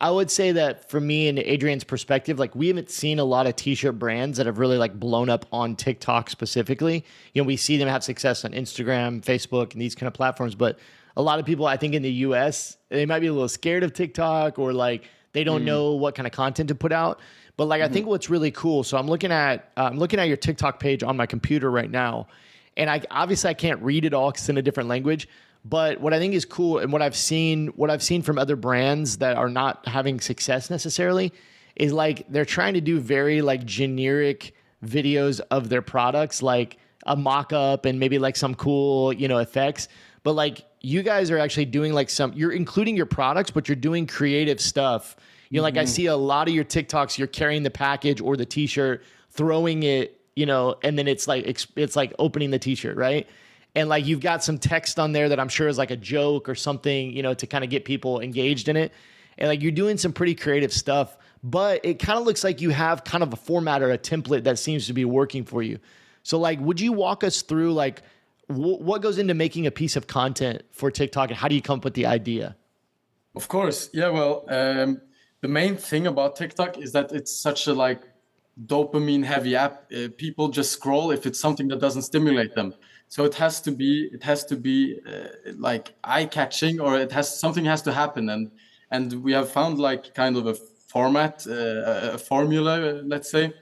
I 0.00 0.10
would 0.10 0.30
say 0.30 0.52
that 0.52 0.88
for 0.88 1.00
me 1.00 1.28
and 1.28 1.40
Adrian's 1.40 1.82
perspective, 1.82 2.38
like 2.38 2.54
we 2.54 2.68
haven't 2.68 2.88
seen 2.88 3.18
a 3.18 3.24
lot 3.24 3.48
of 3.48 3.56
t-shirt 3.56 3.98
brands 3.98 4.38
that 4.38 4.46
have 4.46 4.58
really 4.58 4.78
like 4.78 4.98
blown 4.98 5.28
up 5.28 5.44
on 5.50 5.74
TikTok 5.74 6.30
specifically. 6.30 7.04
You 7.34 7.42
know, 7.42 7.46
we 7.46 7.56
see 7.56 7.76
them 7.76 7.88
have 7.88 8.04
success 8.04 8.44
on 8.44 8.52
Instagram, 8.52 9.24
Facebook, 9.24 9.72
and 9.72 9.82
these 9.82 9.96
kind 9.96 10.06
of 10.06 10.14
platforms, 10.14 10.54
but 10.54 10.78
a 11.16 11.22
lot 11.22 11.40
of 11.40 11.46
people, 11.46 11.66
I 11.66 11.76
think 11.76 11.94
in 11.94 12.02
the 12.02 12.12
US, 12.12 12.76
they 12.90 13.06
might 13.06 13.18
be 13.18 13.26
a 13.26 13.32
little 13.32 13.48
scared 13.48 13.82
of 13.82 13.92
TikTok 13.92 14.58
or 14.60 14.72
like 14.72 15.10
they 15.32 15.42
don't 15.42 15.62
mm. 15.62 15.66
know 15.66 15.92
what 15.94 16.14
kind 16.14 16.28
of 16.28 16.32
content 16.32 16.68
to 16.68 16.76
put 16.76 16.92
out. 16.92 17.20
But 17.56 17.66
like, 17.66 17.82
mm-hmm. 17.82 17.90
I 17.90 17.92
think 17.92 18.06
what's 18.06 18.30
really 18.30 18.52
cool. 18.52 18.84
So 18.84 18.96
I'm 18.96 19.08
looking 19.08 19.32
at 19.32 19.72
uh, 19.76 19.82
I'm 19.82 19.98
looking 19.98 20.20
at 20.20 20.28
your 20.28 20.36
TikTok 20.36 20.78
page 20.78 21.02
on 21.02 21.16
my 21.16 21.26
computer 21.26 21.72
right 21.72 21.90
now, 21.90 22.28
and 22.76 22.88
I 22.88 23.02
obviously 23.10 23.50
I 23.50 23.54
can't 23.54 23.82
read 23.82 24.04
it 24.04 24.14
all 24.14 24.30
because 24.30 24.42
it's 24.42 24.48
in 24.48 24.58
a 24.58 24.62
different 24.62 24.88
language. 24.88 25.28
But 25.68 26.00
what 26.00 26.14
I 26.14 26.18
think 26.18 26.34
is 26.34 26.44
cool 26.44 26.78
and 26.78 26.92
what 26.92 27.02
I've 27.02 27.16
seen, 27.16 27.68
what 27.68 27.90
I've 27.90 28.02
seen 28.02 28.22
from 28.22 28.38
other 28.38 28.56
brands 28.56 29.18
that 29.18 29.36
are 29.36 29.50
not 29.50 29.86
having 29.86 30.18
success 30.20 30.70
necessarily 30.70 31.32
is 31.76 31.92
like 31.92 32.26
they're 32.30 32.46
trying 32.46 32.74
to 32.74 32.80
do 32.80 32.98
very 32.98 33.42
like 33.42 33.64
generic 33.66 34.54
videos 34.84 35.40
of 35.50 35.68
their 35.68 35.82
products, 35.82 36.42
like 36.42 36.78
a 37.06 37.16
mock 37.16 37.52
up 37.52 37.84
and 37.84 38.00
maybe 38.00 38.18
like 38.18 38.36
some 38.36 38.54
cool, 38.54 39.12
you 39.12 39.28
know, 39.28 39.38
effects. 39.38 39.88
But 40.22 40.32
like 40.32 40.64
you 40.80 41.02
guys 41.02 41.30
are 41.30 41.38
actually 41.38 41.66
doing 41.66 41.92
like 41.92 42.08
some, 42.08 42.32
you're 42.34 42.52
including 42.52 42.96
your 42.96 43.06
products, 43.06 43.50
but 43.50 43.68
you're 43.68 43.76
doing 43.76 44.06
creative 44.06 44.60
stuff. 44.60 45.16
You 45.50 45.56
know, 45.56 45.58
mm-hmm. 45.58 45.64
like 45.64 45.76
I 45.76 45.84
mm-hmm. 45.84 45.92
see 45.92 46.06
a 46.06 46.16
lot 46.16 46.48
of 46.48 46.54
your 46.54 46.64
TikToks, 46.64 47.18
you're 47.18 47.26
carrying 47.26 47.62
the 47.62 47.70
package 47.70 48.22
or 48.22 48.38
the 48.38 48.46
t 48.46 48.66
shirt, 48.66 49.02
throwing 49.30 49.82
it, 49.82 50.18
you 50.34 50.46
know, 50.46 50.76
and 50.82 50.98
then 50.98 51.08
it's 51.08 51.28
like, 51.28 51.44
it's, 51.46 51.66
it's 51.76 51.94
like 51.94 52.14
opening 52.18 52.50
the 52.52 52.58
t 52.58 52.74
shirt, 52.74 52.96
right? 52.96 53.28
And 53.78 53.88
like 53.88 54.06
you've 54.06 54.20
got 54.20 54.42
some 54.42 54.58
text 54.58 54.98
on 54.98 55.12
there 55.12 55.28
that 55.28 55.38
I'm 55.38 55.48
sure 55.48 55.68
is 55.68 55.78
like 55.78 55.92
a 55.92 55.96
joke 55.96 56.48
or 56.48 56.56
something, 56.56 57.12
you 57.12 57.22
know, 57.22 57.32
to 57.34 57.46
kind 57.46 57.62
of 57.62 57.70
get 57.70 57.84
people 57.84 58.18
engaged 58.20 58.68
in 58.68 58.76
it. 58.76 58.92
And 59.38 59.48
like 59.48 59.62
you're 59.62 59.70
doing 59.70 59.96
some 59.98 60.12
pretty 60.12 60.34
creative 60.34 60.72
stuff, 60.72 61.16
but 61.44 61.84
it 61.84 62.00
kind 62.00 62.18
of 62.18 62.26
looks 62.26 62.42
like 62.42 62.60
you 62.60 62.70
have 62.70 63.04
kind 63.04 63.22
of 63.22 63.32
a 63.32 63.36
format 63.36 63.80
or 63.80 63.92
a 63.92 63.98
template 63.98 64.42
that 64.44 64.58
seems 64.58 64.88
to 64.88 64.92
be 64.92 65.04
working 65.04 65.44
for 65.44 65.62
you. 65.62 65.78
So 66.24 66.40
like 66.40 66.58
would 66.58 66.80
you 66.80 66.92
walk 66.92 67.22
us 67.22 67.42
through 67.42 67.72
like 67.72 68.02
w- 68.48 68.78
what 68.78 69.00
goes 69.00 69.16
into 69.16 69.32
making 69.32 69.68
a 69.68 69.70
piece 69.70 69.94
of 69.94 70.08
content 70.08 70.62
for 70.72 70.90
TikTok 70.90 71.28
and 71.28 71.38
how 71.38 71.46
do 71.46 71.54
you 71.54 71.62
come 71.62 71.78
up 71.78 71.84
with 71.84 71.94
the 71.94 72.06
idea? 72.06 72.56
Of 73.36 73.46
course. 73.46 73.90
Yeah, 73.92 74.08
well, 74.08 74.44
um, 74.48 75.00
the 75.40 75.46
main 75.46 75.76
thing 75.76 76.08
about 76.08 76.34
TikTok 76.34 76.78
is 76.78 76.90
that 76.94 77.12
it's 77.12 77.40
such 77.40 77.68
a 77.68 77.74
like 77.74 78.02
dopamine 78.66 79.22
heavy 79.22 79.54
app. 79.54 79.84
Uh, 79.96 80.08
people 80.16 80.48
just 80.48 80.72
scroll 80.72 81.12
if 81.12 81.26
it's 81.26 81.38
something 81.38 81.68
that 81.68 81.78
doesn't 81.78 82.02
stimulate 82.02 82.56
them 82.56 82.74
so 83.08 83.24
it 83.24 83.34
has 83.34 83.60
to 83.60 83.72
be 83.72 84.08
it 84.12 84.22
has 84.22 84.44
to 84.44 84.56
be 84.56 85.00
uh, 85.06 85.52
like 85.56 85.94
eye 86.04 86.24
catching 86.24 86.80
or 86.80 86.98
it 86.98 87.10
has 87.10 87.40
something 87.40 87.64
has 87.64 87.82
to 87.82 87.92
happen 87.92 88.28
and 88.30 88.50
and 88.90 89.12
we 89.22 89.32
have 89.32 89.50
found 89.50 89.78
like 89.78 90.14
kind 90.14 90.36
of 90.36 90.46
a 90.46 90.54
format 90.54 91.46
uh, 91.48 92.14
a 92.14 92.18
formula 92.18 93.00
let's 93.04 93.30
say 93.30 93.52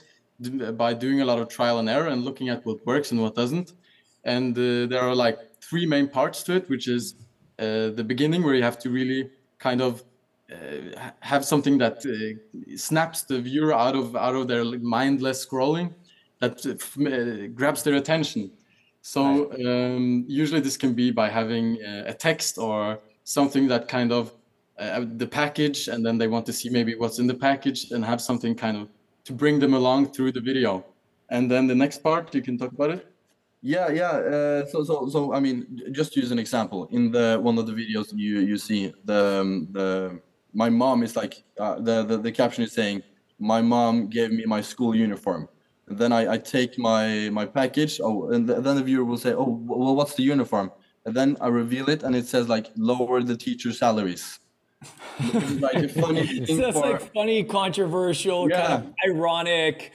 by 0.75 0.93
doing 0.93 1.21
a 1.23 1.25
lot 1.25 1.39
of 1.39 1.49
trial 1.49 1.79
and 1.79 1.89
error 1.89 2.09
and 2.09 2.25
looking 2.25 2.49
at 2.49 2.65
what 2.67 2.85
works 2.87 3.11
and 3.13 3.21
what 3.21 3.35
doesn't 3.35 3.73
and 4.25 4.57
uh, 4.59 4.87
there 4.87 5.01
are 5.01 5.15
like 5.15 5.39
three 5.61 5.87
main 5.87 6.09
parts 6.09 6.43
to 6.43 6.57
it 6.57 6.69
which 6.69 6.89
is 6.89 7.15
uh, 7.59 7.89
the 7.91 8.05
beginning 8.07 8.43
where 8.43 8.55
you 8.55 8.63
have 8.63 8.79
to 8.79 8.91
really 8.91 9.31
kind 9.59 9.81
of 9.81 10.05
uh, 10.53 11.11
have 11.21 11.45
something 11.45 11.79
that 11.79 12.05
uh, 12.07 12.77
snaps 12.77 13.23
the 13.23 13.41
viewer 13.41 13.73
out 13.73 13.97
of 13.97 14.15
out 14.15 14.35
of 14.35 14.47
their 14.47 14.65
mindless 14.65 15.45
scrolling 15.45 15.93
that 16.41 16.63
grabs 17.55 17.83
their 17.83 17.95
attention. 17.95 18.51
So 19.07 19.53
um, 19.64 20.25
usually 20.27 20.61
this 20.61 20.77
can 20.77 20.92
be 20.92 21.12
by 21.12 21.29
having 21.29 21.81
a 22.12 22.12
text 22.12 22.59
or 22.59 22.99
something 23.23 23.69
that 23.69 23.87
kind 23.87 24.11
of 24.11 24.33
uh, 24.81 25.05
the 25.23 25.29
package, 25.29 25.87
and 25.87 26.05
then 26.05 26.19
they 26.19 26.27
want 26.27 26.45
to 26.47 26.53
see 26.53 26.69
maybe 26.71 26.97
what's 26.97 27.21
in 27.21 27.29
the 27.29 27.38
package 27.49 27.92
and 27.92 28.05
have 28.05 28.21
something 28.21 28.57
kind 28.57 28.77
of 28.77 28.88
to 29.23 29.33
bring 29.33 29.61
them 29.61 29.75
along 29.75 30.12
through 30.12 30.33
the 30.33 30.40
video. 30.40 30.85
And 31.29 31.49
then 31.49 31.69
the 31.69 31.75
next 31.75 31.99
part, 32.03 32.35
you 32.35 32.42
can 32.42 32.59
talk 32.59 32.73
about 32.73 32.90
it. 32.90 33.07
Yeah, 33.62 33.88
yeah. 33.90 34.11
Uh, 34.11 34.66
so, 34.66 34.83
so, 34.83 35.09
so, 35.09 35.33
I 35.33 35.38
mean, 35.38 35.83
just 35.92 36.16
use 36.16 36.33
an 36.33 36.40
example, 36.40 36.88
in 36.90 37.12
the 37.12 37.38
one 37.40 37.59
of 37.59 37.66
the 37.69 37.75
videos 37.75 38.07
you 38.12 38.40
you 38.40 38.59
see 38.59 38.92
the 39.05 39.40
um, 39.40 39.69
the 39.71 40.21
my 40.53 40.69
mom 40.69 41.05
is 41.05 41.14
like 41.14 41.45
uh, 41.61 41.77
the, 41.79 42.03
the 42.03 42.16
the 42.19 42.33
caption 42.33 42.64
is 42.64 42.73
saying 42.73 43.05
my 43.38 43.61
mom 43.62 44.09
gave 44.09 44.33
me 44.33 44.45
my 44.47 44.61
school 44.61 44.97
uniform. 44.97 45.49
And 45.88 45.99
then 45.99 46.12
I, 46.12 46.35
I 46.35 46.38
take 46.38 46.79
my 46.79 47.29
my 47.31 47.46
package. 47.46 48.01
Oh, 48.03 48.31
and 48.31 48.49
then 48.49 48.77
the 48.77 48.83
viewer 48.83 49.05
will 49.05 49.18
say, 49.18 49.33
oh, 49.33 49.61
well, 49.64 49.94
what's 49.94 50.14
the 50.14 50.22
uniform? 50.22 50.72
And 51.05 51.14
then 51.14 51.37
I 51.40 51.49
reveal 51.49 51.88
it, 51.88 52.03
and 52.03 52.16
it 52.16 52.27
says 52.27 52.49
like 52.49 52.72
lower 52.77 53.22
the 53.22 53.37
teacher 53.37 53.72
salaries. 53.72 54.40
like 55.61 55.90
funny 55.90 56.44
so 56.46 56.57
that's 56.57 56.79
for, 56.79 56.90
like 56.90 57.14
funny, 57.14 57.44
controversial, 57.44 58.49
yeah. 58.49 58.66
kind 58.66 58.85
of 58.85 58.94
ironic 59.09 59.92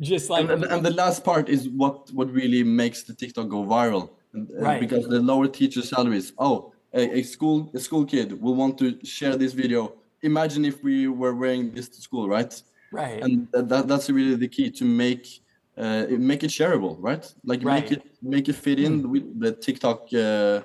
just 0.00 0.30
like 0.30 0.48
and, 0.48 0.64
and, 0.64 0.84
the 0.84 0.90
last 0.90 1.24
part 1.24 1.48
is 1.48 1.68
what 1.68 2.10
what 2.12 2.30
really 2.30 2.62
makes 2.62 3.02
the 3.02 3.14
tiktok 3.14 3.48
go 3.48 3.64
viral 3.64 4.10
and, 4.32 4.48
right. 4.54 4.80
because 4.80 5.08
the 5.08 5.20
lower 5.20 5.48
teacher 5.48 5.82
salaries 5.82 6.32
oh 6.38 6.72
a, 6.94 7.18
a, 7.18 7.22
school 7.22 7.70
a 7.74 7.80
school 7.80 8.04
kid 8.04 8.40
will 8.40 8.54
want 8.54 8.78
to 8.78 8.98
share 9.04 9.36
this 9.36 9.52
video 9.52 9.92
imagine 10.22 10.64
if 10.64 10.82
we 10.84 11.08
were 11.08 11.34
wearing 11.34 11.72
this 11.72 11.88
to 11.88 12.00
school 12.00 12.28
right 12.28 12.62
right 12.92 13.22
and 13.22 13.48
that, 13.52 13.86
that's 13.88 14.08
really 14.10 14.34
the 14.34 14.48
key 14.48 14.70
to 14.70 14.84
make 14.84 15.40
uh, 15.76 16.06
make 16.10 16.42
it 16.42 16.50
shareable 16.50 16.96
right 17.00 17.32
like 17.44 17.62
right. 17.62 17.82
make 17.82 17.92
it 17.92 18.02
make 18.22 18.48
it 18.48 18.54
fit 18.54 18.80
in 18.80 19.02
mm. 19.02 19.10
with 19.10 19.40
the 19.40 19.52
tiktok 19.52 20.08
uh, 20.14 20.60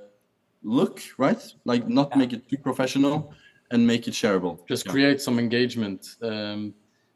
look 0.64 1.02
right 1.18 1.54
like 1.66 1.88
not 1.88 2.10
yeah. 2.12 2.18
make 2.18 2.34
it 2.34 2.48
too 2.50 2.58
professional 2.58 3.34
and 3.72 3.86
make 3.86 4.08
it 4.08 4.14
shareable 4.14 4.58
just 4.68 4.86
yeah. 4.86 4.92
create 4.92 5.22
some 5.22 5.40
engagement 5.40 6.16
um, 6.24 6.74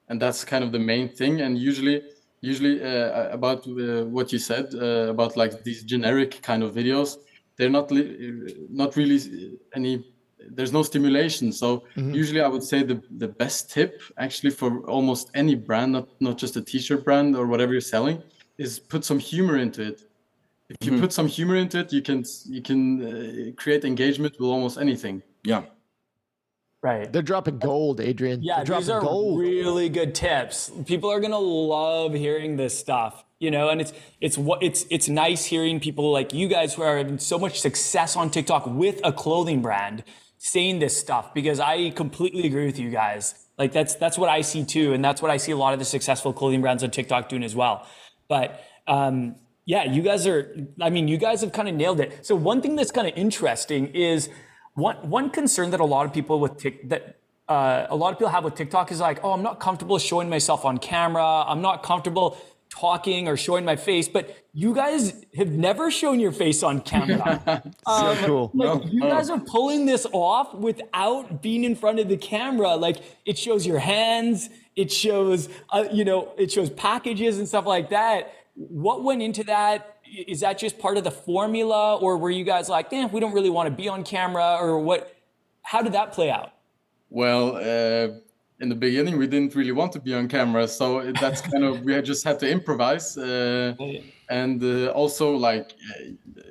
and 0.10 0.22
that's 0.22 0.44
kind 0.44 0.64
of 0.64 0.72
the 0.72 0.80
main 0.80 1.10
thing 1.10 1.42
and 1.42 1.58
usually 1.58 2.02
usually 2.42 2.84
uh, 2.84 3.30
about 3.30 3.68
uh, 3.68 4.06
what 4.06 4.32
you 4.32 4.40
said 4.40 4.74
uh, 4.76 5.10
about 5.10 5.36
like 5.36 5.64
these 5.64 5.84
generic 5.84 6.42
kind 6.42 6.62
of 6.64 6.74
videos 6.74 7.18
they're 7.58 7.70
not 7.70 7.92
not 8.70 8.96
really 8.96 9.58
any 9.74 10.06
there's 10.40 10.72
no 10.72 10.84
stimulation 10.84 11.52
so 11.52 11.84
mm-hmm. 11.96 12.14
usually 12.14 12.42
i 12.42 12.48
would 12.48 12.64
say 12.64 12.84
the 12.84 13.02
the 13.18 13.28
best 13.28 13.72
tip 13.72 14.02
actually 14.18 14.50
for 14.50 14.86
almost 14.88 15.30
any 15.34 15.56
brand 15.56 15.92
not 15.92 16.08
not 16.20 16.38
just 16.38 16.56
a 16.56 16.62
t-shirt 16.62 17.04
brand 17.04 17.36
or 17.36 17.48
whatever 17.48 17.72
you're 17.72 17.82
selling 17.82 18.22
is 18.58 18.80
put 18.80 19.04
some 19.04 19.20
humor 19.20 19.58
into 19.58 19.82
it 19.82 20.04
if 20.70 20.78
you 20.82 20.92
mm-hmm. 20.92 21.02
put 21.02 21.14
some 21.14 21.28
humor 21.28 21.56
into 21.56 21.80
it 21.80 21.92
you 21.92 22.02
can 22.02 22.24
you 22.46 22.62
can 22.62 22.82
uh, 23.02 23.52
create 23.62 23.84
engagement 23.84 24.34
with 24.40 24.48
almost 24.48 24.78
anything 24.78 25.22
yeah 25.44 25.64
Right. 26.84 27.12
They're 27.12 27.24
dropping 27.24 27.58
gold, 27.58 28.00
Adrian. 28.00 28.44
Yeah, 28.44 28.64
They're 28.64 28.78
these 28.78 28.90
are 28.90 29.02
gold. 29.02 29.40
really 29.40 29.90
good 29.90 30.14
tips. 30.14 30.72
People 30.86 31.10
are 31.10 31.20
gonna 31.20 31.40
love 31.40 32.14
hearing 32.14 32.56
this 32.56 32.78
stuff, 32.78 33.26
you 33.40 33.50
know. 33.50 33.70
And 33.70 33.82
it's 33.82 33.94
it's 34.22 34.38
what 34.38 34.62
it's 34.62 34.86
it's 34.92 35.10
nice 35.10 35.44
hearing 35.44 35.80
people 35.80 36.12
like 36.12 36.34
you 36.34 36.48
guys 36.48 36.76
who 36.76 36.84
are 36.84 36.98
having 36.98 37.18
so 37.18 37.40
much 37.40 37.60
success 37.60 38.16
on 38.16 38.30
TikTok 38.30 38.68
with 38.68 39.02
a 39.04 39.12
clothing 39.12 39.62
brand 39.62 40.04
saying 40.38 40.80
this 40.80 40.98
stuff 40.98 41.34
because 41.34 41.60
I 41.60 41.90
completely 41.92 42.46
agree 42.46 42.66
with 42.66 42.80
you 42.80 42.90
guys. 42.90 43.34
Like 43.58 43.72
that's 43.72 43.96
that's 43.96 44.18
what 44.18 44.30
I 44.30 44.42
see 44.42 44.64
too, 44.64 44.94
and 44.94 45.04
that's 45.04 45.22
what 45.22 45.32
I 45.32 45.38
see 45.38 45.52
a 45.52 45.58
lot 45.58 45.74
of 45.74 45.80
the 45.80 45.86
successful 45.86 46.32
clothing 46.34 46.62
brands 46.62 46.84
on 46.84 46.92
TikTok 46.92 47.30
doing 47.30 47.44
as 47.44 47.56
well. 47.56 47.88
But 48.28 48.64
um, 48.88 49.36
yeah, 49.66 49.84
you 49.84 50.02
guys 50.02 50.28
are. 50.28 50.56
I 50.80 50.90
mean, 50.90 51.08
you 51.08 51.18
guys 51.18 51.42
have 51.42 51.52
kind 51.52 51.68
of 51.68 51.76
nailed 51.76 52.00
it. 52.00 52.26
So 52.26 52.36
one 52.36 52.62
thing 52.62 52.76
that's 52.76 52.92
kind 52.92 53.08
of 53.08 53.18
interesting 53.18 53.88
is 53.88 54.30
one 54.76 54.98
one 55.10 55.30
concern 55.32 55.72
that 55.72 55.80
a 55.80 55.86
lot 55.86 56.06
of 56.06 56.14
people 56.14 56.40
with 56.40 56.58
Tik, 56.58 56.88
that 56.90 57.18
uh, 57.50 57.88
a 57.90 57.96
lot 57.96 58.14
of 58.14 58.20
people 58.20 58.30
have 58.30 58.44
with 58.44 58.56
TikTok 58.56 58.92
is 58.92 59.00
like, 59.00 59.24
oh, 59.24 59.32
I'm 59.32 59.44
not 59.44 59.60
comfortable 59.60 59.98
showing 59.98 60.30
myself 60.30 60.66
on 60.66 60.78
camera. 60.78 61.44
I'm 61.48 61.62
not 61.62 61.82
comfortable 61.82 62.38
talking 62.70 63.28
or 63.28 63.38
showing 63.38 63.66
my 63.66 63.76
face. 63.76 64.08
But 64.08 64.36
you 64.54 64.74
guys 64.74 65.26
have 65.36 65.50
never 65.50 65.92
shown 65.92 66.20
your 66.20 66.32
face 66.32 66.64
on 66.64 66.82
camera. 66.82 67.42
um, 67.86 68.16
so 68.16 68.26
cool. 68.26 68.52
Like, 68.54 68.84
no, 68.84 68.90
you 68.90 69.02
guys 69.02 69.30
are 69.30 69.40
pulling 69.40 69.86
this 69.86 70.06
off 70.12 70.54
without 70.54 71.42
being 71.42 71.64
in 71.64 71.76
front 71.76 72.00
of 72.00 72.10
the 72.10 72.18
camera. 72.18 72.76
Like 72.76 72.98
it 73.26 73.38
shows 73.38 73.66
your 73.66 73.80
hands. 73.80 74.50
It 74.76 74.92
shows, 74.92 75.50
uh, 75.72 75.86
you 75.92 76.06
know, 76.06 76.34
it 76.38 76.52
shows 76.52 76.70
packages 76.70 77.40
and 77.40 77.48
stuff 77.48 77.66
like 77.66 77.90
that. 77.90 78.34
What 78.56 79.04
went 79.04 79.22
into 79.22 79.44
that? 79.46 79.94
is 80.10 80.40
that 80.40 80.58
just 80.58 80.80
part 80.80 80.98
of 80.98 81.04
the 81.04 81.12
formula 81.12 81.98
or 81.98 82.18
were 82.18 82.32
you 82.32 82.44
guys 82.44 82.70
like 82.70 82.92
eh, 82.94 83.08
we 83.12 83.20
don't 83.20 83.34
really 83.34 83.50
want 83.50 83.68
to 83.68 83.76
be 83.76 83.90
on 83.90 84.04
camera 84.04 84.58
or 84.60 84.80
what 84.80 85.14
how 85.64 85.82
did 85.82 85.94
that 85.94 86.14
play 86.14 86.32
out 86.32 86.54
well 87.10 87.58
uh, 87.58 88.18
in 88.60 88.70
the 88.70 88.76
beginning 88.76 89.18
we 89.18 89.28
didn't 89.28 89.56
really 89.56 89.72
want 89.72 89.92
to 89.92 90.00
be 90.00 90.14
on 90.14 90.28
camera 90.28 90.68
so 90.68 91.12
that's 91.22 91.42
kind 91.42 91.64
of 91.64 91.82
we 91.82 92.02
just 92.02 92.24
had 92.24 92.40
to 92.40 92.50
improvise 92.50 93.18
uh, 93.18 93.74
and 94.30 94.64
uh, 94.64 94.88
also 94.88 95.36
like 95.36 95.74
uh, 95.92 96.44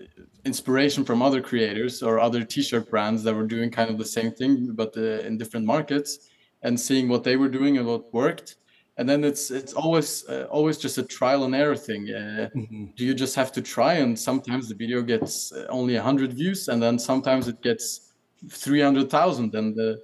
inspiration 0.44 1.04
from 1.04 1.20
other 1.20 1.40
creators 1.40 2.02
or 2.02 2.20
other 2.20 2.44
t-shirt 2.44 2.88
brands 2.88 3.22
that 3.24 3.34
were 3.34 3.46
doing 3.46 3.70
kind 3.70 3.90
of 3.90 3.98
the 3.98 4.04
same 4.04 4.30
thing 4.30 4.70
but 4.72 4.96
uh, 4.96 5.26
in 5.26 5.36
different 5.36 5.66
markets 5.66 6.30
and 6.62 6.78
seeing 6.78 7.08
what 7.08 7.24
they 7.24 7.36
were 7.36 7.48
doing 7.48 7.78
and 7.78 7.86
what 7.86 8.12
worked. 8.12 8.56
And 8.98 9.08
then 9.08 9.24
it's 9.24 9.50
it's 9.50 9.74
always 9.74 10.26
uh, 10.28 10.46
always 10.50 10.78
just 10.78 10.96
a 10.96 11.02
trial 11.02 11.44
and 11.44 11.54
error 11.54 11.76
thing 11.76 12.08
uh, 12.08 12.48
mm-hmm. 12.56 12.86
do 12.96 13.04
you 13.04 13.14
just 13.14 13.34
have 13.34 13.52
to 13.52 13.60
try? 13.60 13.94
And 13.94 14.18
sometimes 14.18 14.68
the 14.68 14.74
video 14.74 15.02
gets 15.02 15.52
only 15.68 15.94
100 15.94 16.32
views 16.32 16.68
and 16.68 16.82
then 16.82 16.98
sometimes 16.98 17.46
it 17.46 17.60
gets 17.62 18.14
300000 18.48 19.54
and 19.54 19.78
uh, 19.78 19.96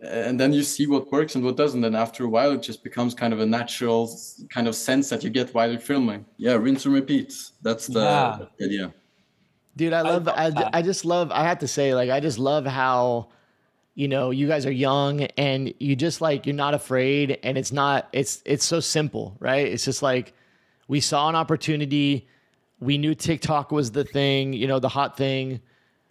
and 0.00 0.38
then 0.38 0.52
you 0.52 0.62
see 0.62 0.86
what 0.86 1.10
works 1.10 1.34
and 1.34 1.44
what 1.44 1.56
doesn't. 1.56 1.82
And 1.82 1.96
after 1.96 2.24
a 2.24 2.28
while 2.28 2.52
it 2.52 2.62
just 2.62 2.84
becomes 2.84 3.14
kind 3.14 3.32
of 3.32 3.40
a 3.40 3.46
natural 3.46 4.10
kind 4.50 4.68
of 4.68 4.74
sense 4.74 5.08
that 5.08 5.24
you 5.24 5.30
get 5.30 5.54
while 5.54 5.70
you're 5.70 5.80
filming. 5.80 6.24
Yeah 6.36 6.54
rinse 6.54 6.84
and 6.84 6.94
repeat. 6.94 7.34
That's 7.62 7.86
the 7.86 8.00
yeah. 8.00 8.64
idea. 8.64 8.94
Dude 9.76 9.92
i 9.92 10.00
love 10.00 10.26
I, 10.26 10.46
I, 10.56 10.70
I 10.78 10.82
just 10.82 11.04
love 11.04 11.30
i 11.30 11.44
have 11.44 11.58
to 11.58 11.68
say 11.68 11.94
like 11.94 12.08
i 12.08 12.18
just 12.18 12.38
love 12.38 12.64
how 12.64 13.28
you 13.96 14.08
know 14.08 14.30
you 14.30 14.46
guys 14.46 14.64
are 14.66 14.70
young 14.70 15.22
and 15.36 15.74
you 15.80 15.96
just 15.96 16.20
like 16.20 16.46
you're 16.46 16.54
not 16.54 16.74
afraid. 16.74 17.38
And 17.42 17.58
it's 17.58 17.72
not 17.72 18.08
it's 18.12 18.42
it's 18.44 18.64
so 18.64 18.78
simple 18.78 19.36
right? 19.40 19.66
It's 19.66 19.84
just 19.84 20.02
like 20.02 20.34
we 20.86 21.00
saw 21.00 21.28
an 21.28 21.34
opportunity. 21.34 22.28
We 22.78 22.98
knew 22.98 23.14
tiktok 23.14 23.72
was 23.72 23.90
the 23.90 24.04
thing 24.04 24.52
you 24.52 24.68
know 24.68 24.78
the 24.78 24.90
hot 24.90 25.16
thing 25.16 25.60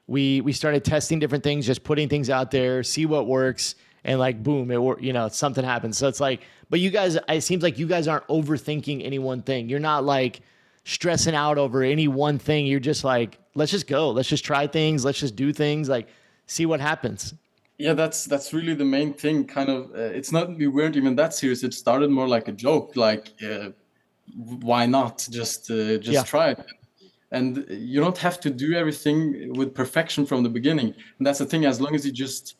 we 0.07 0.41
we 0.41 0.53
started 0.53 0.83
testing 0.83 1.19
different 1.19 1.43
things 1.43 1.65
just 1.65 1.83
putting 1.83 2.07
things 2.07 2.29
out 2.29 2.51
there 2.51 2.83
see 2.83 3.05
what 3.05 3.27
works 3.27 3.75
and 4.03 4.19
like 4.19 4.43
boom 4.43 4.69
it 4.71 5.01
you 5.01 5.13
know 5.13 5.27
something 5.27 5.63
happens 5.63 5.97
so 5.97 6.07
it's 6.07 6.19
like 6.19 6.41
but 6.69 6.79
you 6.79 6.89
guys 6.89 7.17
it 7.29 7.41
seems 7.41 7.63
like 7.63 7.77
you 7.77 7.87
guys 7.87 8.07
aren't 8.07 8.27
overthinking 8.27 9.05
any 9.05 9.19
one 9.19 9.41
thing. 9.41 9.69
You're 9.69 9.79
not 9.79 10.03
like 10.03 10.41
stressing 10.83 11.35
out 11.35 11.57
over 11.57 11.83
any 11.83 12.07
one 12.07 12.39
thing. 12.39 12.65
You're 12.65 12.79
just 12.79 13.03
like 13.03 13.39
let's 13.53 13.71
just 13.71 13.87
go. 13.87 14.09
Let's 14.11 14.29
just 14.29 14.45
try 14.45 14.67
things. 14.67 15.05
Let's 15.05 15.19
just 15.19 15.35
do 15.35 15.53
things. 15.53 15.89
Like 15.89 16.07
see 16.47 16.65
what 16.65 16.79
happens. 16.79 17.33
Yeah 17.77 17.93
that's 17.93 18.25
that's 18.25 18.53
really 18.53 18.73
the 18.73 18.85
main 18.85 19.13
thing 19.13 19.45
kind 19.45 19.69
of 19.69 19.91
uh, 19.91 20.17
it's 20.17 20.31
not 20.31 20.55
we 20.55 20.67
weren't 20.67 20.95
even 20.95 21.15
that 21.17 21.33
serious. 21.33 21.63
It 21.63 21.73
started 21.73 22.09
more 22.09 22.27
like 22.27 22.47
a 22.47 22.53
joke 22.53 22.95
like 22.95 23.33
uh, 23.43 23.69
why 24.33 24.85
not? 24.85 25.27
Just 25.29 25.69
uh, 25.69 25.97
just 25.97 26.07
yeah. 26.07 26.23
try 26.23 26.51
it 26.51 26.65
and 27.31 27.65
you 27.69 27.99
don't 27.99 28.17
have 28.17 28.39
to 28.39 28.49
do 28.49 28.73
everything 28.73 29.53
with 29.53 29.73
perfection 29.73 30.25
from 30.25 30.43
the 30.43 30.49
beginning 30.49 30.93
and 31.17 31.25
that's 31.25 31.39
the 31.39 31.45
thing 31.45 31.65
as 31.65 31.81
long 31.81 31.95
as 31.95 32.05
you 32.05 32.11
just 32.11 32.57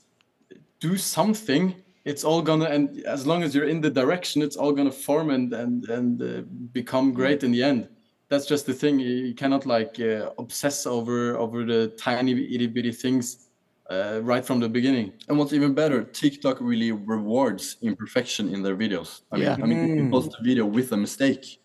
do 0.80 0.98
something 0.98 1.76
it's 2.04 2.24
all 2.24 2.42
gonna 2.42 2.66
and 2.66 3.02
as 3.06 3.26
long 3.26 3.44
as 3.44 3.56
you're 3.56 3.68
in 3.68 3.82
the 3.82 3.90
direction 3.90 4.42
it's 4.42 4.56
all 4.56 4.72
gonna 4.72 4.92
form 4.92 5.30
and 5.30 5.54
and 5.54 5.90
and 5.90 6.22
uh, 6.22 6.42
become 6.74 7.14
great 7.14 7.44
in 7.44 7.52
the 7.52 7.64
end 7.64 7.88
that's 8.28 8.46
just 8.46 8.66
the 8.66 8.74
thing 8.74 9.00
you 9.00 9.36
cannot 9.36 9.66
like 9.66 10.00
uh, 10.00 10.30
obsess 10.38 10.86
over 10.86 11.38
over 11.38 11.64
the 11.64 11.88
tiny 11.98 12.32
itty 12.54 12.68
bitty 12.68 12.92
things 12.92 13.46
uh, 13.90 14.20
right 14.24 14.46
from 14.46 14.60
the 14.60 14.70
beginning. 14.70 15.14
And 15.28 15.38
what's 15.38 15.54
even 15.54 15.74
better, 15.74 16.04
TikTok 16.04 16.58
really 16.60 16.92
rewards 16.92 17.78
imperfection 17.82 18.54
in 18.54 18.64
their 18.64 18.76
videos. 18.76 19.22
I 19.32 19.36
mean, 19.36 19.46
yeah. 19.46 19.58
I 19.62 19.66
mean, 19.66 19.78
mm. 19.78 20.06
you 20.06 20.10
post 20.10 20.36
a 20.40 20.44
video 20.44 20.66
with 20.66 20.92
a 20.92 20.98
mistake. 20.98 21.62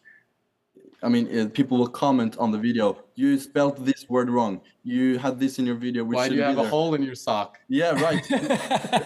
I 1.03 1.09
mean, 1.09 1.39
uh, 1.39 1.49
people 1.49 1.79
will 1.79 1.89
comment 1.89 2.37
on 2.39 2.51
the 2.51 2.59
video. 2.59 2.99
You 3.15 3.39
spelled 3.39 3.85
this 3.87 4.09
word 4.09 4.29
wrong. 4.29 4.61
You 4.83 5.19
had 5.19 5.41
this 5.41 5.59
in 5.59 5.65
your 5.65 5.75
video. 5.75 6.05
Why 6.05 6.29
do 6.29 6.35
you 6.35 6.43
have 6.43 6.59
a 6.59 6.69
hole 6.69 6.95
in 6.95 7.03
your 7.03 7.15
sock? 7.15 7.59
Yeah, 7.69 7.93
right. 8.03 8.23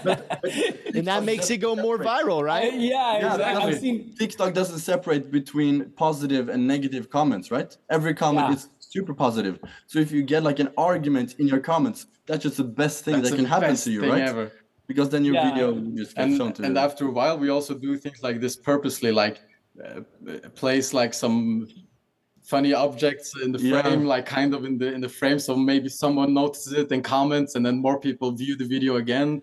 but, 0.02 0.04
but 0.42 0.44
and 0.94 1.07
that 1.07 1.24
makes 1.24 1.50
it 1.50 1.59
go 1.59 1.76
more 1.76 1.98
viral, 1.98 2.42
right? 2.42 2.72
Uh, 2.72 2.76
yeah, 2.76 3.18
yeah 3.18 3.35
exactly. 3.35 3.72
I've 3.72 3.80
seen... 3.80 4.14
TikTok 4.18 4.54
doesn't 4.54 4.80
separate 4.80 5.30
between 5.30 5.90
positive 5.90 6.48
and 6.48 6.66
negative 6.66 7.11
comments, 7.11 7.50
right? 7.50 7.76
Every 7.90 8.14
comment 8.14 8.48
yeah. 8.48 8.57
is 8.57 8.68
super 8.80 9.14
positive. 9.14 9.61
So 9.87 9.98
if 10.00 10.11
you 10.11 10.22
get 10.22 10.42
like 10.42 10.59
an 10.59 10.70
argument 10.76 11.37
in 11.38 11.46
your 11.46 11.61
comments, 11.61 12.07
that's 12.26 12.42
just 12.42 12.57
the 12.57 12.64
best 12.64 13.04
thing 13.04 13.16
that's 13.16 13.30
that 13.30 13.37
can 13.37 13.44
happen 13.44 13.76
to 13.76 13.90
you, 13.90 14.11
right? 14.11 14.22
Ever. 14.22 14.52
Because 14.87 15.09
then 15.09 15.24
your 15.24 15.35
yeah. 15.35 15.50
video 15.50 15.74
just 15.96 16.14
gets 16.14 16.18
and, 16.18 16.37
shown 16.37 16.52
to 16.54 16.62
And 16.62 16.76
after 16.76 17.07
a 17.07 17.11
while, 17.11 17.38
we 17.38 17.48
also 17.50 17.72
do 17.74 17.96
things 17.96 18.22
like 18.22 18.40
this 18.40 18.54
purposely, 18.54 19.12
like 19.12 19.40
uh, 19.83 20.00
place 20.54 20.92
like 20.92 21.12
some 21.14 21.66
funny 22.44 22.74
objects 22.74 23.33
in 23.42 23.52
the 23.52 23.59
Yeah. 23.59 23.83
frame, 23.83 24.04
like 24.04 24.26
kind 24.26 24.54
of 24.54 24.64
in 24.64 24.78
the 24.78 24.92
in 24.92 25.00
the 25.00 25.09
frame. 25.09 25.38
So 25.38 25.57
maybe 25.57 25.88
someone 25.88 26.33
notices 26.35 26.72
it 26.74 26.92
and 26.92 27.02
comments, 27.02 27.54
and 27.57 27.64
then 27.66 27.76
more 27.78 27.98
people 27.98 28.33
view 28.33 28.54
the 28.57 28.66
video 28.74 28.96
again. 28.96 29.42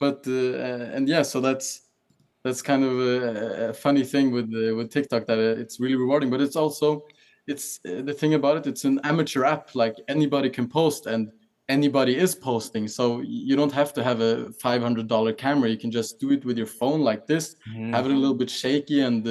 But 0.00 0.18
uh, 0.26 0.94
and 0.96 1.08
yeah, 1.08 1.22
so 1.22 1.40
that's 1.40 1.68
that's 2.44 2.62
kind 2.62 2.84
of 2.84 2.92
a, 3.00 3.68
a 3.70 3.72
funny 3.72 4.04
thing 4.04 4.30
with 4.36 4.48
uh, 4.54 4.74
with 4.76 4.90
TikTok 4.90 5.26
that 5.26 5.38
uh, 5.38 5.60
it's 5.62 5.80
really 5.80 5.96
rewarding. 5.96 6.30
But 6.30 6.40
it's 6.40 6.56
also 6.56 7.02
it's 7.46 7.80
uh, 7.84 8.02
the 8.02 8.14
thing 8.20 8.34
about 8.34 8.56
it. 8.58 8.66
It's 8.66 8.84
an 8.84 9.00
amateur 9.02 9.44
app. 9.44 9.74
Like 9.74 9.96
anybody 10.08 10.50
can 10.50 10.68
post, 10.68 11.06
and 11.06 11.32
anybody 11.68 12.16
is 12.16 12.34
posting. 12.36 12.86
So 12.88 13.20
you 13.48 13.56
don't 13.56 13.72
have 13.72 13.92
to 13.94 14.02
have 14.04 14.20
a 14.20 14.52
five 14.64 14.80
hundred 14.82 15.08
dollar 15.08 15.32
camera. 15.32 15.68
You 15.68 15.78
can 15.84 15.90
just 15.90 16.20
do 16.20 16.30
it 16.30 16.44
with 16.44 16.56
your 16.56 16.68
phone 16.80 17.00
like 17.10 17.26
this. 17.26 17.56
Have 17.94 18.06
it 18.06 18.12
a 18.12 18.20
little 18.22 18.38
bit 18.42 18.50
shaky 18.50 19.00
and. 19.00 19.26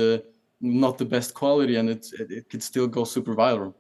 Not 0.60 0.98
the 0.98 1.06
best 1.06 1.34
quality 1.34 1.76
and 1.76 1.90
it's 1.90 2.14
it, 2.14 2.32
it 2.32 2.50
could 2.50 2.64
still 2.64 2.88
go 2.88 3.04
super 3.04 3.36
viral 3.36 3.74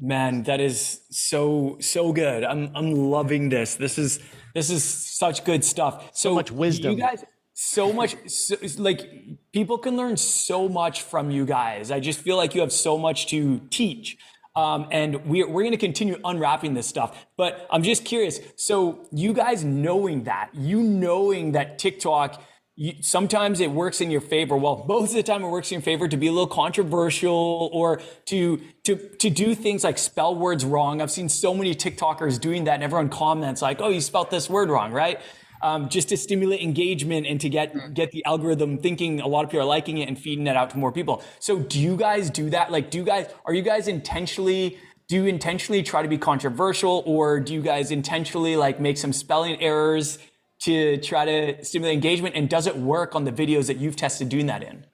Man, 0.00 0.42
that 0.42 0.60
is 0.60 1.02
so 1.10 1.76
so 1.80 2.12
good. 2.12 2.42
I'm 2.42 2.70
I'm 2.74 2.92
loving 2.92 3.48
this. 3.48 3.76
This 3.76 3.96
is 3.96 4.18
this 4.54 4.68
is 4.68 4.82
such 4.82 5.44
good 5.44 5.64
stuff. 5.64 6.10
So, 6.12 6.34
much 6.34 6.50
wisdom. 6.50 6.92
You 6.92 6.98
guys, 6.98 7.24
so 7.54 7.92
much 7.92 8.16
so, 8.28 8.56
like 8.78 9.08
people 9.52 9.78
can 9.78 9.96
learn 9.96 10.16
so 10.16 10.68
much 10.68 11.02
from 11.02 11.30
you 11.30 11.46
guys. 11.46 11.92
I 11.92 12.00
just 12.00 12.18
feel 12.18 12.36
like 12.36 12.56
you 12.56 12.60
have 12.60 12.72
so 12.72 12.98
much 12.98 13.28
to 13.28 13.60
teach. 13.70 14.18
Um, 14.56 14.86
and 14.92 15.26
we're, 15.26 15.48
we're 15.48 15.62
going 15.62 15.72
to 15.72 15.76
continue 15.78 16.16
unwrapping 16.24 16.74
this 16.74 16.86
stuff. 16.86 17.26
But 17.36 17.66
I'm 17.72 17.82
just 17.82 18.04
curious. 18.04 18.38
So, 18.56 19.08
you 19.12 19.32
guys 19.32 19.64
knowing 19.64 20.24
that, 20.24 20.50
you 20.54 20.82
knowing 20.82 21.52
that 21.52 21.78
TikTok, 21.78 22.42
you, 22.76 22.94
sometimes 23.02 23.60
it 23.60 23.70
works 23.70 24.00
in 24.00 24.10
your 24.10 24.20
favor. 24.20 24.56
Well, 24.56 24.84
most 24.88 25.10
of 25.10 25.16
the 25.16 25.22
time 25.22 25.44
it 25.44 25.48
works 25.48 25.70
in 25.70 25.76
your 25.76 25.82
favor 25.82 26.08
to 26.08 26.16
be 26.16 26.26
a 26.26 26.32
little 26.32 26.48
controversial 26.48 27.70
or 27.72 28.00
to 28.26 28.60
to 28.84 28.96
to 28.96 29.30
do 29.30 29.54
things 29.54 29.84
like 29.84 29.96
spell 29.96 30.34
words 30.34 30.64
wrong. 30.64 31.00
I've 31.00 31.10
seen 31.10 31.28
so 31.28 31.54
many 31.54 31.74
TikTokers 31.74 32.40
doing 32.40 32.64
that, 32.64 32.74
and 32.74 32.82
everyone 32.82 33.10
comments 33.10 33.62
like, 33.62 33.80
"Oh, 33.80 33.90
you 33.90 34.00
spelled 34.00 34.30
this 34.30 34.50
word 34.50 34.70
wrong," 34.70 34.92
right? 34.92 35.20
Um, 35.62 35.88
just 35.88 36.08
to 36.08 36.16
stimulate 36.16 36.60
engagement 36.60 37.26
and 37.26 37.40
to 37.40 37.48
get 37.48 37.94
get 37.94 38.10
the 38.10 38.24
algorithm 38.24 38.78
thinking 38.78 39.20
a 39.20 39.28
lot 39.28 39.44
of 39.44 39.50
people 39.50 39.62
are 39.62 39.68
liking 39.68 39.98
it 39.98 40.08
and 40.08 40.18
feeding 40.18 40.46
it 40.48 40.56
out 40.56 40.70
to 40.70 40.78
more 40.78 40.90
people. 40.90 41.22
So, 41.38 41.60
do 41.60 41.80
you 41.80 41.96
guys 41.96 42.28
do 42.28 42.50
that? 42.50 42.72
Like, 42.72 42.90
do 42.90 42.98
you 42.98 43.04
guys 43.04 43.32
are 43.46 43.54
you 43.54 43.62
guys 43.62 43.86
intentionally? 43.86 44.78
Do 45.06 45.16
you 45.16 45.26
intentionally 45.26 45.82
try 45.82 46.02
to 46.02 46.08
be 46.08 46.18
controversial, 46.18 47.04
or 47.06 47.38
do 47.38 47.54
you 47.54 47.62
guys 47.62 47.92
intentionally 47.92 48.56
like 48.56 48.80
make 48.80 48.98
some 48.98 49.12
spelling 49.12 49.60
errors? 49.60 50.18
To 50.60 50.96
try 50.98 51.24
to 51.24 51.64
stimulate 51.64 51.94
engagement? 51.94 52.34
And 52.34 52.48
does 52.48 52.66
it 52.66 52.76
work 52.76 53.14
on 53.14 53.24
the 53.24 53.32
videos 53.32 53.66
that 53.66 53.76
you've 53.76 53.96
tested 53.96 54.28
doing 54.28 54.46
that 54.46 54.62
in? 54.62 54.86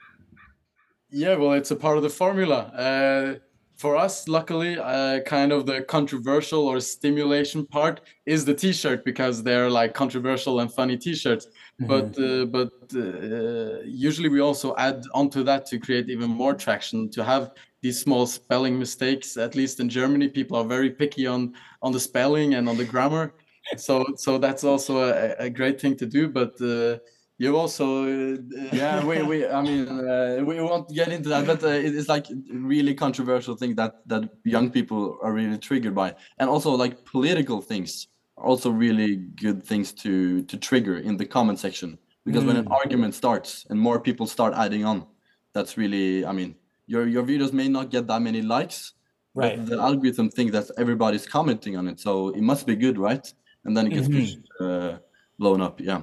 yeah 1.10 1.34
well 1.34 1.52
it's 1.52 1.70
a 1.70 1.76
part 1.76 1.96
of 1.96 2.02
the 2.02 2.10
formula 2.10 2.58
uh, 2.74 3.34
for 3.76 3.96
us 3.96 4.28
luckily 4.28 4.78
uh, 4.78 5.20
kind 5.20 5.52
of 5.52 5.66
the 5.66 5.82
controversial 5.82 6.68
or 6.68 6.78
stimulation 6.80 7.66
part 7.66 8.00
is 8.26 8.44
the 8.44 8.54
t-shirt 8.54 9.04
because 9.04 9.42
they're 9.42 9.70
like 9.70 9.92
controversial 9.94 10.60
and 10.60 10.72
funny 10.72 10.96
t-shirts 10.96 11.48
but 11.80 12.18
uh, 12.18 12.44
but 12.44 12.70
uh, 12.94 13.80
usually 13.84 14.28
we 14.28 14.40
also 14.40 14.74
add 14.76 15.02
onto 15.14 15.42
that 15.42 15.66
to 15.66 15.78
create 15.78 16.08
even 16.08 16.30
more 16.30 16.54
traction 16.54 17.10
to 17.10 17.24
have 17.24 17.52
these 17.82 18.00
small 18.00 18.26
spelling 18.26 18.78
mistakes 18.78 19.36
at 19.36 19.54
least 19.54 19.80
in 19.80 19.88
germany 19.88 20.28
people 20.28 20.56
are 20.56 20.64
very 20.64 20.90
picky 20.90 21.26
on 21.26 21.52
on 21.82 21.90
the 21.90 22.00
spelling 22.00 22.54
and 22.54 22.68
on 22.68 22.76
the 22.76 22.84
grammar 22.84 23.32
so 23.76 24.04
so 24.16 24.38
that's 24.38 24.64
also 24.64 24.98
a, 24.98 25.34
a 25.38 25.50
great 25.50 25.80
thing 25.80 25.96
to 25.96 26.06
do 26.06 26.28
but 26.28 26.60
uh, 26.60 26.98
you 27.40 27.56
also 27.56 28.04
uh, 28.04 28.36
yeah 28.72 29.02
we, 29.02 29.22
we 29.22 29.46
i 29.46 29.62
mean 29.62 29.88
uh, 29.88 30.42
we 30.44 30.60
won't 30.60 30.88
get 30.90 31.08
into 31.08 31.28
that 31.30 31.46
but 31.46 31.64
uh, 31.64 31.68
it 31.68 31.94
is 31.94 32.06
like 32.06 32.26
really 32.52 32.94
controversial 32.94 33.56
thing 33.56 33.74
that 33.74 34.06
that 34.06 34.28
young 34.44 34.70
people 34.70 35.18
are 35.22 35.32
really 35.32 35.56
triggered 35.56 35.94
by. 35.94 36.14
And 36.38 36.50
also 36.50 36.70
like 36.72 37.04
political 37.06 37.62
things 37.62 38.08
are 38.36 38.44
also 38.44 38.70
really 38.70 39.16
good 39.16 39.64
things 39.64 39.92
to 40.04 40.42
to 40.42 40.56
trigger 40.58 40.98
in 40.98 41.16
the 41.16 41.24
comment 41.24 41.58
section. 41.58 41.98
Because 42.26 42.44
when 42.44 42.56
an 42.56 42.68
argument 42.68 43.14
starts 43.14 43.66
and 43.70 43.80
more 43.80 43.98
people 43.98 44.26
start 44.26 44.52
adding 44.54 44.84
on 44.84 45.06
that's 45.54 45.76
really 45.78 46.24
i 46.26 46.32
mean 46.32 46.54
your 46.86 47.08
your 47.08 47.24
videos 47.24 47.52
may 47.52 47.68
not 47.68 47.90
get 47.90 48.06
that 48.06 48.20
many 48.20 48.42
likes 48.42 48.92
Right. 49.32 49.64
the 49.64 49.78
algorithm 49.78 50.28
thinks 50.28 50.52
that 50.52 50.66
everybody's 50.76 51.24
commenting 51.24 51.76
on 51.76 51.86
it. 51.86 52.00
So 52.00 52.30
it 52.30 52.42
must 52.42 52.66
be 52.66 52.74
good 52.74 52.98
right 52.98 53.24
and 53.64 53.76
then 53.76 53.86
it 53.86 53.90
gets 53.90 54.08
pushed, 54.08 54.38
uh, 54.60 54.98
blown 55.38 55.60
up 55.60 55.80
yeah 55.80 56.02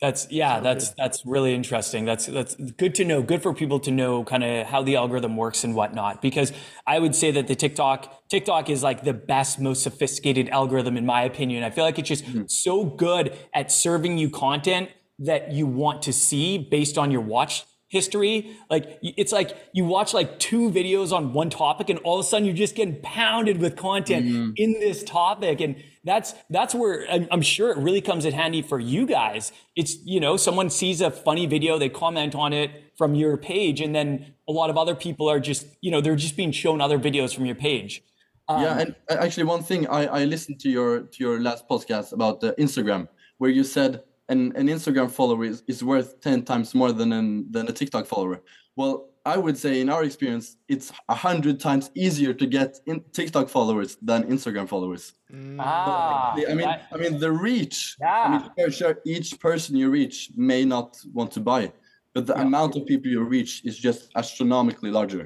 That's 0.00 0.30
yeah, 0.30 0.60
that's 0.60 0.90
that's 0.90 1.26
really 1.26 1.54
interesting. 1.54 2.04
That's 2.04 2.26
that's 2.26 2.54
good 2.54 2.94
to 2.96 3.04
know. 3.04 3.20
Good 3.20 3.42
for 3.42 3.52
people 3.52 3.80
to 3.80 3.90
know 3.90 4.22
kind 4.22 4.44
of 4.44 4.66
how 4.68 4.80
the 4.80 4.94
algorithm 4.94 5.36
works 5.36 5.64
and 5.64 5.74
whatnot. 5.74 6.22
Because 6.22 6.52
I 6.86 7.00
would 7.00 7.16
say 7.16 7.32
that 7.32 7.48
the 7.48 7.56
TikTok 7.56 8.28
TikTok 8.28 8.70
is 8.70 8.84
like 8.84 9.02
the 9.02 9.12
best, 9.12 9.58
most 9.58 9.82
sophisticated 9.82 10.48
algorithm 10.50 10.96
in 10.96 11.04
my 11.04 11.22
opinion. 11.22 11.64
I 11.64 11.70
feel 11.70 11.84
like 11.84 11.98
it's 11.98 12.08
just 12.08 12.24
so 12.46 12.84
good 12.84 13.36
at 13.52 13.72
serving 13.72 14.18
you 14.18 14.30
content 14.30 14.90
that 15.18 15.50
you 15.50 15.66
want 15.66 16.02
to 16.02 16.12
see 16.12 16.58
based 16.58 16.96
on 16.96 17.10
your 17.10 17.20
watch 17.20 17.64
history. 17.88 18.56
Like 18.70 18.98
it's 19.02 19.32
like 19.32 19.56
you 19.72 19.84
watch 19.84 20.14
like 20.14 20.38
two 20.38 20.70
videos 20.70 21.12
on 21.12 21.32
one 21.32 21.50
topic 21.50 21.88
and 21.88 21.98
all 22.00 22.18
of 22.18 22.24
a 22.24 22.28
sudden 22.28 22.44
you're 22.46 22.54
just 22.54 22.74
getting 22.74 23.00
pounded 23.02 23.58
with 23.60 23.76
content 23.76 24.26
in 24.56 24.72
this 24.74 25.02
topic. 25.02 25.60
And 25.60 25.76
that's 26.04 26.34
that's 26.50 26.74
where 26.74 27.06
I'm, 27.10 27.26
I'm 27.30 27.42
sure 27.42 27.70
it 27.70 27.78
really 27.78 28.00
comes 28.00 28.24
in 28.24 28.32
handy 28.32 28.62
for 28.62 28.78
you 28.78 29.06
guys. 29.06 29.52
It's 29.74 29.96
you 30.04 30.20
know 30.20 30.36
someone 30.36 30.70
sees 30.70 31.00
a 31.00 31.10
funny 31.10 31.46
video, 31.46 31.78
they 31.78 31.88
comment 31.88 32.34
on 32.34 32.52
it 32.52 32.70
from 32.96 33.14
your 33.14 33.36
page, 33.36 33.80
and 33.80 33.94
then 33.94 34.34
a 34.48 34.52
lot 34.52 34.70
of 34.70 34.76
other 34.78 34.94
people 34.94 35.28
are 35.30 35.40
just 35.40 35.66
you 35.80 35.90
know 35.90 36.00
they're 36.00 36.16
just 36.16 36.36
being 36.36 36.52
shown 36.52 36.80
other 36.80 36.98
videos 36.98 37.34
from 37.34 37.46
your 37.46 37.54
page. 37.56 38.02
yeah 38.62 38.78
and 38.80 38.94
uh, 39.10 39.16
actually 39.24 39.44
one 39.44 39.62
thing 39.62 39.86
i 39.88 40.06
i 40.20 40.24
listened 40.24 40.58
to 40.58 40.70
your 40.70 41.00
to 41.12 41.18
your 41.24 41.36
last 41.38 41.68
podcast 41.68 42.12
about 42.18 42.42
uh, 42.42 42.54
instagram 42.58 43.06
where 43.36 43.50
you 43.50 43.62
said 43.62 44.02
an, 44.28 44.52
an 44.56 44.66
instagram 44.68 45.10
follower 45.10 45.44
is, 45.44 45.62
is 45.66 45.82
worth 45.82 46.20
10 46.20 46.42
times 46.44 46.74
more 46.74 46.92
than 46.92 47.12
an 47.12 47.50
than 47.50 47.68
a 47.68 47.72
tiktok 47.72 48.06
follower. 48.06 48.42
Well 48.76 48.94
i 49.26 49.36
would 49.36 49.58
say 49.58 49.80
in 49.80 49.88
our 49.90 50.04
experience 50.04 50.56
it's 50.68 50.92
a 51.08 51.14
hundred 51.14 51.56
times 51.60 51.90
easier 51.94 52.32
to 52.32 52.46
get 52.46 52.70
in 52.86 52.96
tiktok 53.12 53.48
followers 53.48 53.96
than 54.00 54.20
instagram 54.34 54.66
followers. 54.68 55.12
Ah, 55.58 56.32
i 56.34 56.54
mean 56.54 56.58
that- 56.68 56.82
i 56.94 56.96
mean 57.02 57.18
the 57.18 57.32
reach 57.48 57.78
Yeah. 58.00 58.22
i 58.24 58.28
mean 58.30 58.42
sure, 58.58 58.70
sure 58.80 58.94
each 59.14 59.28
person 59.40 59.76
you 59.76 59.88
reach 59.90 60.16
may 60.36 60.64
not 60.64 60.88
want 61.12 61.30
to 61.36 61.40
buy 61.40 61.72
but 62.14 62.26
the 62.26 62.36
amount 62.46 62.72
of 62.76 62.86
people 62.86 63.08
you 63.10 63.22
reach 63.36 63.52
is 63.68 63.74
just 63.86 64.00
astronomically 64.22 64.90
larger 64.98 65.24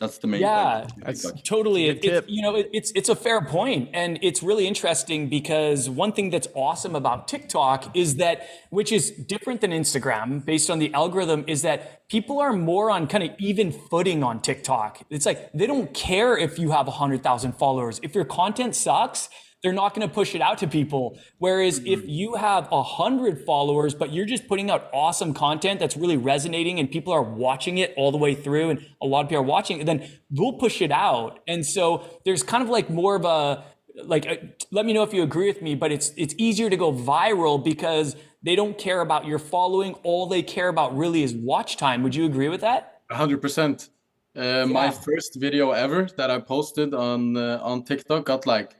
that's 0.00 0.18
the 0.18 0.26
main 0.26 0.40
Yeah, 0.40 0.86
point 0.88 1.04
that's- 1.04 1.42
Totally. 1.44 1.84
Good 1.86 1.96
It, 1.98 2.02
tip. 2.02 2.24
you 2.28 2.42
know, 2.42 2.56
it, 2.56 2.70
it's 2.72 2.90
it's 2.94 3.08
a 3.08 3.14
fair 3.14 3.40
point, 3.42 3.90
and 3.92 4.18
it's 4.22 4.42
really 4.42 4.66
interesting 4.66 5.28
because 5.28 5.88
one 5.90 6.12
thing 6.12 6.30
that's 6.30 6.48
awesome 6.54 6.94
about 6.96 7.28
TikTok 7.28 7.94
is 7.96 8.16
that, 8.16 8.48
which 8.70 8.90
is 8.92 9.10
different 9.10 9.60
than 9.60 9.70
Instagram, 9.72 10.44
based 10.44 10.70
on 10.70 10.78
the 10.78 10.92
algorithm, 10.94 11.44
is 11.46 11.62
that 11.62 12.08
people 12.08 12.40
are 12.40 12.52
more 12.54 12.90
on 12.90 13.06
kind 13.06 13.22
of 13.24 13.30
even 13.38 13.70
footing 13.70 14.24
on 14.24 14.40
TikTok. 14.40 15.02
It's 15.10 15.26
like 15.26 15.52
they 15.52 15.66
don't 15.66 15.92
care 15.94 16.36
if 16.36 16.58
you 16.58 16.70
have 16.70 16.86
hundred 16.88 17.22
thousand 17.22 17.52
followers. 17.52 18.00
If 18.02 18.14
your 18.14 18.24
content 18.24 18.74
sucks, 18.74 19.28
they're 19.62 19.72
not 19.72 19.94
going 19.94 20.06
to 20.08 20.12
push 20.12 20.34
it 20.34 20.40
out 20.40 20.58
to 20.58 20.66
people. 20.66 21.18
Whereas 21.38 21.80
if 21.84 22.06
you 22.06 22.34
have 22.34 22.68
a 22.72 22.82
hundred 22.82 23.44
followers, 23.44 23.94
but 23.94 24.12
you're 24.12 24.24
just 24.24 24.48
putting 24.48 24.70
out 24.70 24.88
awesome 24.92 25.34
content 25.34 25.80
that's 25.80 25.96
really 25.96 26.16
resonating 26.16 26.78
and 26.78 26.90
people 26.90 27.12
are 27.12 27.22
watching 27.22 27.78
it 27.78 27.92
all 27.96 28.10
the 28.10 28.18
way 28.18 28.34
through, 28.34 28.70
and 28.70 28.86
a 29.02 29.06
lot 29.06 29.22
of 29.24 29.28
people 29.28 29.42
are 29.42 29.46
watching 29.46 29.80
it, 29.80 29.86
then 29.86 30.08
we'll 30.30 30.54
push 30.54 30.80
it 30.80 30.90
out. 30.90 31.40
And 31.46 31.64
so 31.64 32.04
there's 32.24 32.42
kind 32.42 32.62
of 32.62 32.68
like 32.68 32.90
more 32.90 33.16
of 33.16 33.24
a 33.24 33.64
like. 34.04 34.26
uh 34.26 34.36
let 34.72 34.86
me 34.86 34.92
know 34.92 35.02
if 35.02 35.12
you 35.12 35.22
agree 35.22 35.48
with 35.48 35.62
me, 35.62 35.74
but 35.74 35.90
it's 35.92 36.12
it's 36.16 36.34
easier 36.38 36.70
to 36.70 36.76
go 36.76 36.92
viral 36.92 37.62
because 37.62 38.16
they 38.42 38.54
don't 38.56 38.78
care 38.78 39.00
about 39.00 39.26
your 39.26 39.38
following. 39.38 39.94
All 40.04 40.26
they 40.26 40.42
care 40.42 40.68
about 40.68 40.96
really 40.96 41.22
is 41.22 41.34
watch 41.34 41.76
time. 41.76 42.02
Would 42.04 42.14
you 42.14 42.24
agree 42.24 42.48
with 42.48 42.60
that? 42.62 43.02
hundred 43.10 43.42
percent. 43.42 43.90
Uh, 44.36 44.64
My 44.66 44.90
first 44.90 45.34
video 45.40 45.72
ever 45.72 46.08
that 46.16 46.30
I 46.30 46.38
posted 46.38 46.94
on 46.94 47.36
uh, 47.36 47.58
on 47.62 47.82
TikTok 47.82 48.24
got 48.26 48.46
like 48.46 48.76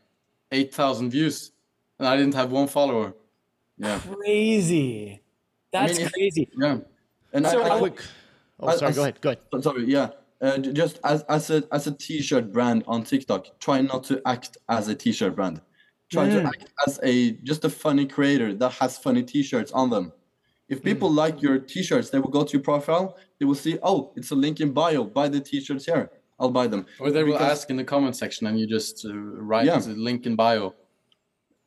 eight 0.53 0.75
thousand 0.75 1.11
views, 1.11 1.53
and 1.99 2.09
I 2.09 2.17
didn't 2.17 2.35
have 2.35 2.51
one 2.53 2.69
follower. 2.69 3.15
yeah 3.79 3.99
Crazy. 3.99 5.21
That's 5.73 5.99
mean, 5.99 6.09
crazy. 6.11 6.49
Yeah, 6.59 6.79
and 7.33 7.47
So 7.47 7.63
I, 7.63 7.69
I, 7.69 7.75
I- 7.77 7.79
Quick. 7.79 8.01
Oh, 8.59 8.69
I- 8.69 8.77
sorry. 8.77 8.93
I- 8.93 8.95
Go 8.95 9.03
ahead. 9.03 9.21
Go 9.21 9.31
ahead. 9.31 9.63
Sorry, 9.63 9.85
yeah. 9.87 10.11
Uh, 10.43 10.57
just 10.57 10.99
as 11.05 11.23
as 11.29 11.51
a 11.51 11.63
as 11.71 11.87
a 11.87 11.93
t-shirt 11.93 12.51
brand 12.51 12.83
on 12.87 13.05
TikTok, 13.05 13.59
try 13.61 13.83
not 13.83 14.05
to 14.05 14.23
act 14.25 14.57
as 14.71 14.89
a 14.89 14.95
t-shirt 14.95 15.37
brand. 15.37 15.61
Try 16.11 16.29
to 16.29 16.43
act 16.43 16.65
as 16.87 16.99
a 17.03 17.33
just 17.45 17.65
a 17.65 17.69
funny 17.71 18.07
creator 18.07 18.53
that 18.55 18.73
has 18.73 18.99
funny 18.99 19.23
t-shirts 19.23 19.71
on 19.73 19.91
them. 19.91 20.13
If 20.69 20.83
people 20.83 21.11
like 21.13 21.43
your 21.43 21.59
t-shirts, 21.59 22.11
they 22.11 22.19
will 22.19 22.31
go 22.31 22.43
to 22.45 22.53
your 22.53 22.63
profile. 22.63 23.17
They 23.39 23.45
will 23.45 23.55
see, 23.57 23.79
oh, 23.83 24.13
it's 24.17 24.31
a 24.31 24.35
link 24.35 24.61
in 24.61 24.73
bio. 24.73 25.05
Buy 25.05 25.29
the 25.29 25.41
t-shirts 25.41 25.85
here. 25.85 26.11
I'll 26.41 26.51
buy 26.51 26.67
them. 26.67 26.87
or 26.99 27.11
they 27.11 27.23
will 27.23 27.35
Because- 27.35 27.51
ask 27.61 27.71
in 27.71 27.77
the 27.77 27.85
comment 27.85 28.17
section, 28.17 28.47
and 28.47 28.59
you 28.59 28.67
just 28.67 29.05
uh, 29.07 29.13
write 29.15 29.67
Yeah. 29.67 29.79
the 29.79 29.91
link 29.95 30.27
in 30.27 30.35
bio. 30.35 30.75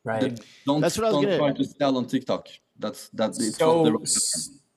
Right. 0.02 0.38
Don't 0.66 0.80
That's 0.80 0.98
what 0.98 1.04
I 1.04 1.08
was 1.08 1.14
don't 1.14 1.24
gonna- 1.24 1.38
try 1.38 1.52
to 1.52 1.64
sell 1.64 1.96
on 1.96 2.06
TikTok. 2.06 2.48
That's 2.78 3.08
that's 3.10 3.56
So 3.56 3.84
the 3.84 3.92
right 3.92 4.08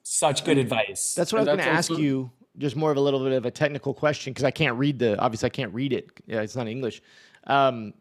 such 0.04 0.46
good 0.46 0.58
advice. 0.58 1.14
That's 1.16 1.34
what 1.34 1.40
I 1.40 1.42
was 1.42 1.48
going 1.48 1.60
to 1.60 1.66
ask 1.66 1.90
also- 1.92 2.02
you 2.02 2.32
just 2.58 2.76
more 2.76 2.92
of 2.92 2.98
a 2.98 3.02
little 3.02 3.20
bit 3.24 3.34
of 3.34 3.46
a 3.46 3.52
technical 3.52 3.94
question 3.94 4.32
because 4.34 4.44
I 4.46 4.52
can't 4.52 4.78
read 4.78 5.00
the 5.00 5.20
obviously 5.20 5.48
I 5.48 5.50
can't 5.50 5.74
read 5.74 5.92
it. 5.94 6.10
Yeah, 6.28 6.42
it's 6.42 6.56
not 6.56 6.68
English. 6.68 7.02
Um, 7.48 7.94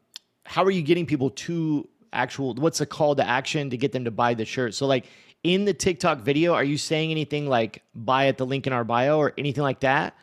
how 0.44 0.62
are 0.64 0.70
you 0.70 0.82
getting 0.82 1.06
people 1.06 1.30
to 1.30 1.88
actual? 2.12 2.54
What's 2.54 2.78
the 2.78 2.86
call 2.86 3.16
to 3.16 3.26
action 3.26 3.70
to 3.70 3.76
get 3.76 3.90
them 3.92 4.04
to 4.04 4.10
buy 4.10 4.34
the 4.34 4.44
shirt? 4.44 4.74
So 4.74 4.86
like 4.86 5.06
in 5.42 5.64
the 5.64 5.74
TikTok 5.74 6.20
video, 6.20 6.52
are 6.54 6.64
you 6.64 6.78
saying 6.78 7.10
anything 7.10 7.48
like 7.48 7.82
"buy 7.94 8.28
at 8.28 8.36
the 8.38 8.46
link 8.46 8.66
in 8.66 8.72
our 8.72 8.84
bio" 8.84 9.18
or 9.18 9.32
anything 9.36 9.62
like 9.64 9.80
that, 9.80 10.14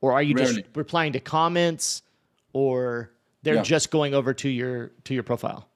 or 0.00 0.12
are 0.12 0.22
you 0.22 0.34
Rarely. 0.34 0.62
just 0.62 0.76
replying 0.76 1.12
to 1.12 1.20
comments, 1.20 2.02
or 2.52 3.12
they're 3.42 3.56
Yeah. 3.56 3.62
just 3.62 3.90
going 3.90 4.14
over 4.14 4.34
to 4.34 4.48
your 4.48 4.88
to 5.04 5.14
your 5.14 5.22
profile? 5.22 5.68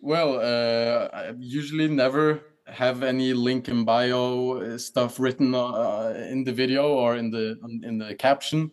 Well, 0.00 0.38
uh, 0.40 1.08
I 1.12 1.34
usually 1.38 1.88
never 1.88 2.40
have 2.66 3.02
any 3.02 3.32
link 3.34 3.68
in 3.68 3.84
bio 3.84 4.58
uh, 4.58 4.78
stuff 4.78 5.18
written 5.20 5.54
uh, 5.54 6.14
in 6.30 6.44
the 6.44 6.52
video 6.52 6.88
or 6.94 7.16
in 7.16 7.30
the 7.30 7.58
in 7.82 7.98
the 7.98 8.14
caption, 8.14 8.70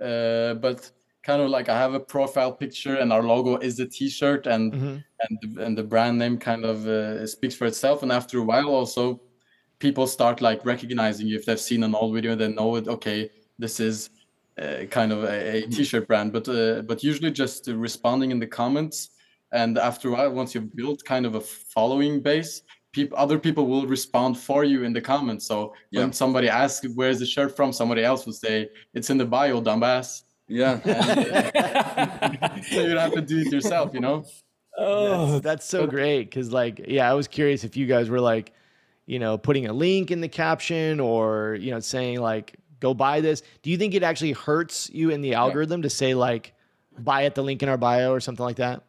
uh, 0.00 0.54
but 0.54 0.90
kind 1.22 1.40
of 1.40 1.50
like 1.50 1.68
I 1.68 1.78
have 1.78 1.94
a 1.94 2.00
profile 2.00 2.52
picture 2.52 2.96
and 2.96 3.12
our 3.12 3.22
logo 3.22 3.56
is 3.58 3.76
the 3.76 3.86
T-shirt 3.86 4.46
and 4.46 4.72
Mhm. 4.72 5.04
and 5.20 5.38
the, 5.42 5.64
and 5.64 5.78
the 5.78 5.84
brand 5.84 6.18
name 6.18 6.36
kind 6.38 6.64
of 6.64 6.86
uh, 6.86 7.24
speaks 7.26 7.54
for 7.54 7.66
itself. 7.66 8.02
And 8.02 8.10
after 8.10 8.38
a 8.38 8.42
while, 8.42 8.68
also 8.68 9.20
people 9.78 10.06
start 10.08 10.40
like 10.40 10.64
recognizing 10.64 11.28
you 11.28 11.36
if 11.36 11.44
they've 11.46 11.60
seen 11.60 11.84
an 11.84 11.94
old 11.94 12.14
video, 12.14 12.32
and 12.32 12.40
they 12.40 12.48
know 12.48 12.74
it. 12.76 12.88
Okay, 12.88 13.30
this 13.58 13.78
is 13.78 14.10
uh, 14.60 14.84
kind 14.90 15.12
of 15.12 15.24
a, 15.24 15.58
a 15.64 15.66
t-shirt 15.66 16.06
brand, 16.08 16.32
but 16.32 16.48
uh, 16.48 16.82
but 16.82 17.02
usually 17.02 17.30
just 17.30 17.68
uh, 17.68 17.76
responding 17.76 18.30
in 18.30 18.38
the 18.38 18.46
comments. 18.46 19.10
And 19.52 19.76
after 19.78 20.08
a 20.08 20.12
while, 20.12 20.30
once 20.32 20.54
you've 20.54 20.74
built 20.74 21.04
kind 21.04 21.26
of 21.26 21.34
a 21.34 21.40
following 21.40 22.20
base, 22.22 22.62
people 22.92 23.18
other 23.18 23.38
people 23.38 23.66
will 23.66 23.86
respond 23.86 24.38
for 24.38 24.64
you 24.64 24.84
in 24.84 24.92
the 24.92 25.00
comments. 25.00 25.46
So 25.46 25.74
when 25.92 26.06
Yeah. 26.08 26.10
somebody 26.12 26.48
asks 26.48 26.86
where's 26.94 27.18
the 27.18 27.26
shirt 27.26 27.54
from, 27.56 27.72
somebody 27.72 28.02
else 28.04 28.24
will 28.26 28.32
say 28.32 28.68
it's 28.94 29.10
in 29.10 29.18
the 29.18 29.26
bio, 29.26 29.60
dumbass. 29.60 30.22
Yeah. 30.48 30.80
so 32.70 32.80
you 32.80 32.88
don't 32.94 32.98
have 32.98 33.12
to 33.14 33.20
do 33.22 33.38
it 33.40 33.52
yourself, 33.52 33.90
you 33.94 34.00
know. 34.00 34.24
oh, 34.78 35.38
That's 35.38 35.64
so 35.66 35.86
great 35.86 36.24
because, 36.30 36.52
like, 36.52 36.84
yeah, 36.88 37.10
I 37.10 37.14
was 37.14 37.28
curious 37.28 37.64
if 37.64 37.76
you 37.76 37.86
guys 37.86 38.10
were 38.10 38.20
like, 38.20 38.52
you 39.06 39.18
know, 39.18 39.36
putting 39.38 39.66
a 39.66 39.72
link 39.72 40.10
in 40.10 40.20
the 40.20 40.28
caption 40.28 41.00
or 41.00 41.56
you 41.60 41.70
know 41.70 41.80
saying 41.80 42.20
like, 42.20 42.54
"Go 42.82 42.92
buy 42.92 43.20
this." 43.22 43.42
Do 43.62 43.70
you 43.70 43.78
think 43.78 43.94
it 43.94 44.02
actually 44.02 44.32
hurts 44.32 44.90
you 44.92 45.10
in 45.10 45.22
the 45.22 45.34
algorithm 45.42 45.82
to 45.82 45.90
say 45.90 46.14
like, 46.14 46.54
"Buy 46.98 47.24
at 47.24 47.34
the 47.34 47.42
link 47.42 47.62
in 47.62 47.68
our 47.68 47.78
bio" 47.78 48.12
or 48.12 48.20
something 48.20 48.44
like 48.44 48.56
that? 48.56 48.82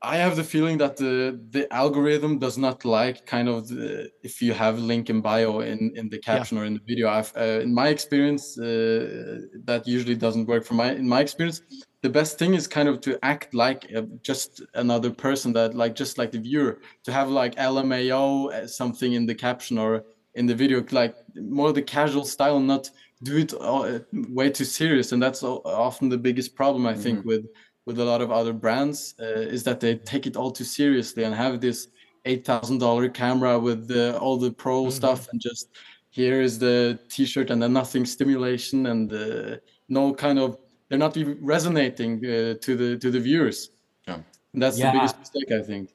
I 0.00 0.16
have 0.18 0.36
the 0.36 0.44
feeling 0.44 0.78
that 0.78 0.96
the 0.96 1.40
the 1.50 1.72
algorithm 1.72 2.38
does 2.38 2.56
not 2.56 2.84
like 2.84 3.26
kind 3.26 3.48
of 3.48 3.66
the, 3.68 4.10
if 4.22 4.40
you 4.40 4.52
have 4.52 4.78
link 4.78 5.10
in 5.10 5.20
bio 5.20 5.58
in 5.60 5.92
in 5.96 6.08
the 6.08 6.18
caption 6.18 6.56
or 6.56 6.64
in 6.64 6.74
the 6.74 6.84
video. 6.86 7.08
I've 7.08 7.32
uh, 7.36 7.60
in 7.66 7.74
my 7.74 7.88
experience 7.88 8.56
uh, 8.56 9.40
that 9.64 9.88
usually 9.88 10.14
doesn't 10.14 10.46
work. 10.46 10.64
For 10.64 10.74
my 10.74 10.92
in 10.92 11.08
my 11.08 11.20
experience, 11.20 11.62
the 12.02 12.10
best 12.10 12.38
thing 12.38 12.54
is 12.54 12.68
kind 12.68 12.88
of 12.88 13.00
to 13.06 13.18
act 13.24 13.54
like 13.54 13.90
uh, 13.96 14.02
just 14.22 14.62
another 14.74 15.10
person 15.10 15.52
that 15.54 15.74
like 15.74 15.96
just 15.96 16.16
like 16.16 16.30
the 16.30 16.38
viewer 16.38 16.78
to 17.02 17.12
have 17.12 17.28
like 17.28 17.56
LMAO 17.56 18.52
uh, 18.52 18.68
something 18.68 19.14
in 19.14 19.26
the 19.26 19.34
caption 19.34 19.78
or 19.78 20.04
in 20.34 20.46
the 20.46 20.54
video 20.54 20.84
like 20.90 21.14
more 21.36 21.72
the 21.72 21.82
casual 21.82 22.24
style, 22.24 22.60
not 22.60 22.90
do 23.22 23.36
it 23.38 23.52
uh, 23.60 23.98
way 24.30 24.50
too 24.50 24.64
serious, 24.64 25.12
and 25.12 25.22
that's 25.22 25.42
often 25.42 26.08
the 26.08 26.18
biggest 26.18 26.54
problem 26.54 26.86
I 26.86 26.94
think 26.94 27.24
with 27.24 27.46
with 27.86 27.98
a 27.98 28.04
lot 28.04 28.20
of 28.20 28.30
other 28.30 28.52
brands 28.52 29.14
uh, 29.18 29.24
is 29.24 29.64
that 29.64 29.80
they 29.80 29.96
take 29.96 30.26
it 30.26 30.36
all 30.36 30.50
too 30.50 30.64
seriously 30.64 31.24
and 31.24 31.34
have 31.34 31.58
this 31.60 31.88
eight 32.26 32.44
thousand 32.44 32.78
dollar 32.78 33.08
camera 33.08 33.58
with 33.58 33.88
the, 33.88 34.18
all 34.18 34.36
the 34.36 34.50
pro 34.50 34.90
stuff 34.90 35.26
and 35.32 35.40
just 35.40 35.70
here 36.10 36.42
is 36.42 36.58
the 36.58 36.98
t-shirt 37.08 37.50
and 37.50 37.62
then 37.62 37.72
nothing 37.72 38.04
stimulation 38.04 38.86
and 38.86 39.12
uh, 39.12 39.56
no 39.88 40.12
kind 40.12 40.38
of 40.38 40.58
they're 40.88 40.98
not 40.98 41.16
even 41.16 41.38
resonating 41.40 42.18
uh, 42.26 42.54
to 42.60 42.76
the 42.76 42.98
to 42.98 43.10
the 43.10 43.20
viewers. 43.20 43.70
Yeah. 44.06 44.20
And 44.52 44.62
that's 44.62 44.78
Yeah. 44.78 44.92
the 44.92 44.98
biggest 44.98 45.18
mistake 45.18 45.50
I 45.52 45.62
think. 45.62 45.90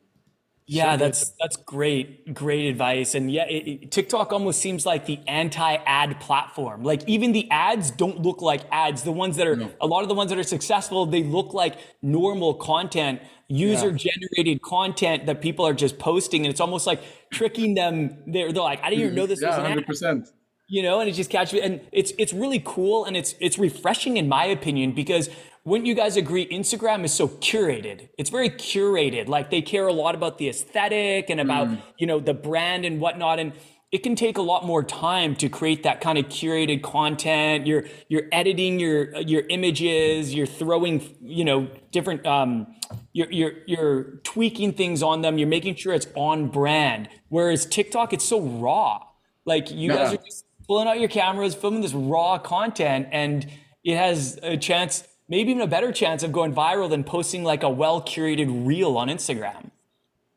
Yeah, 0.65 0.95
that's 0.95 1.33
that's 1.41 1.57
great, 1.57 2.33
great 2.33 2.69
advice. 2.69 3.15
And 3.15 3.29
yeah, 3.29 3.45
it, 3.49 3.67
it- 3.67 3.91
TikTok 3.91 4.31
almost 4.31 4.61
seems 4.61 4.85
like 4.85 5.05
the 5.05 5.19
anti-ad 5.27 6.19
platform. 6.21 6.83
Like 6.83 7.03
even 7.07 7.33
the 7.33 7.49
ads 7.51 7.91
don't 7.91 8.21
look 8.21 8.41
like 8.41 8.61
ads. 8.71 9.03
The 9.03 9.11
ones 9.11 9.35
that 9.37 9.47
are 9.47 9.69
a 9.81 9.87
lot 9.87 10.03
of 10.03 10.07
the 10.07 10.15
ones 10.15 10.29
that 10.29 10.39
are 10.39 10.43
successful, 10.43 11.05
they 11.05 11.23
look 11.23 11.53
like 11.53 11.75
normal 12.01 12.53
content, 12.53 13.21
user-generated 13.49 14.61
content 14.61 15.25
that 15.25 15.41
people 15.41 15.67
are 15.67 15.73
just 15.73 15.99
posting, 15.99 16.45
and 16.45 16.51
it's 16.51 16.61
almost 16.61 16.87
like 16.87 17.01
tricking 17.29 17.75
them. 17.75 18.17
They're 18.25 18.53
they're 18.53 18.63
like, 18.63 18.79
I 18.83 18.89
didn't 18.89 19.01
even 19.01 19.09
mm-hmm. 19.09 19.15
know 19.17 19.25
this 19.27 19.41
was 19.41 19.55
an 19.55 19.65
ad 19.65 19.67
hundred 19.67 19.85
percent. 19.85 20.29
you 20.69 20.81
know, 20.81 21.01
and 21.01 21.09
it 21.09 21.13
just 21.13 21.29
catches 21.29 21.59
and 21.61 21.81
it's 21.91 22.13
it's 22.17 22.33
really 22.33 22.61
cool 22.63 23.05
and 23.05 23.17
it's 23.17 23.35
it's 23.39 23.59
refreshing 23.59 24.17
in 24.17 24.29
my 24.29 24.45
opinion 24.45 24.93
because 24.93 25.29
wouldn't 25.65 25.87
you 25.87 25.95
guys 25.95 26.17
agree 26.17 26.45
Instagram 26.47 27.03
is 27.03 27.13
so 27.13 27.27
curated? 27.27 28.09
It's 28.17 28.29
very 28.29 28.49
curated. 28.49 29.27
Like 29.27 29.49
they 29.49 29.61
care 29.61 29.87
a 29.87 29.93
lot 29.93 30.13
about 30.13 30.37
the 30.37 30.49
aesthetic 30.49 31.29
and 31.29 31.39
about, 31.39 31.69
you 31.97 32.05
know, 32.05 32.19
the 32.19 32.33
brand 32.33 32.85
and 32.85 32.99
whatnot. 32.99 33.39
And 33.39 33.53
it 33.91 34.03
can 34.03 34.15
take 34.15 34.37
a 34.37 34.41
lot 34.41 34.65
more 34.65 34.83
time 34.83 35.35
to 35.35 35.47
create 35.47 35.83
that 35.83 36.01
kind 36.01 36.17
of 36.17 36.25
curated 36.25 36.81
content. 36.81 37.65
You're 37.65 37.85
you're 38.09 38.23
editing 38.31 38.79
your 38.79 39.15
your 39.21 39.43
images, 39.49 40.33
you're 40.33 40.47
throwing, 40.47 41.15
you 41.21 41.45
know, 41.45 41.69
different 41.91 42.25
um 42.25 42.75
you're 43.13 43.31
you're 43.31 43.53
you're 43.65 44.03
tweaking 44.23 44.73
things 44.73 45.01
on 45.01 45.21
them, 45.21 45.37
you're 45.37 45.47
making 45.47 45.75
sure 45.75 45.93
it's 45.93 46.07
on 46.15 46.49
brand. 46.49 47.07
Whereas 47.29 47.65
TikTok, 47.65 48.11
it's 48.11 48.25
so 48.25 48.41
raw. 48.41 49.03
Like 49.45 49.71
you 49.71 49.89
guys 49.89 50.13
are 50.13 50.17
just 50.17 50.45
pulling 50.67 50.87
out 50.87 50.99
your 50.99 51.09
cameras, 51.09 51.55
filming 51.55 51.81
this 51.81 51.93
raw 51.93 52.37
content, 52.37 53.07
and 53.11 53.47
it 53.83 53.97
has 53.97 54.39
a 54.41 54.57
chance, 54.57 55.03
maybe 55.27 55.51
even 55.51 55.61
a 55.61 55.67
better 55.67 55.91
chance 55.91 56.23
of 56.23 56.31
going 56.31 56.53
viral 56.53 56.89
than 56.89 57.03
posting 57.03 57.43
like 57.43 57.63
a 57.63 57.69
well 57.69 58.01
curated 58.01 58.65
reel 58.65 58.97
on 58.97 59.07
Instagram. 59.07 59.71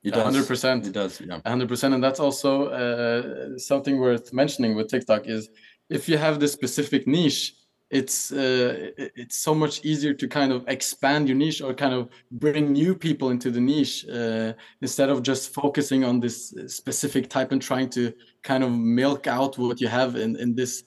It 0.03 0.14
does. 0.14 0.37
100%. 0.37 0.87
It 0.87 0.92
does. 0.92 1.20
Yeah. 1.20 1.40
100% 1.40 1.94
and 1.94 2.03
that's 2.03 2.20
also 2.20 2.66
uh, 2.68 3.59
something 3.59 3.99
worth 3.99 4.33
mentioning 4.33 4.77
with 4.77 4.88
tiktok 4.88 5.27
is 5.27 5.49
if 5.90 6.09
you 6.09 6.16
have 6.16 6.38
this 6.38 6.53
specific 6.53 7.07
niche 7.07 7.55
it's 7.90 8.33
uh, 8.33 8.90
it's 8.96 9.37
so 9.37 9.55
much 9.55 9.85
easier 9.85 10.12
to 10.12 10.27
kind 10.27 10.51
of 10.51 10.64
expand 10.66 11.29
your 11.29 11.37
niche 11.37 11.62
or 11.62 11.72
kind 11.72 11.94
of 11.94 12.09
bring 12.33 12.72
new 12.72 12.96
people 12.96 13.31
into 13.31 13.51
the 13.51 13.61
niche 13.61 14.05
uh, 14.09 14.53
instead 14.81 15.09
of 15.09 15.22
just 15.22 15.55
focusing 15.55 16.03
on 16.03 16.18
this 16.18 16.53
specific 16.66 17.29
type 17.29 17.53
and 17.53 17.62
trying 17.62 17.88
to 17.88 18.12
kind 18.42 18.64
of 18.64 18.72
milk 18.72 19.29
out 19.29 19.57
what 19.57 19.81
you 19.81 19.87
have 19.87 20.16
in, 20.16 20.35
in 20.37 20.55
this 20.55 20.83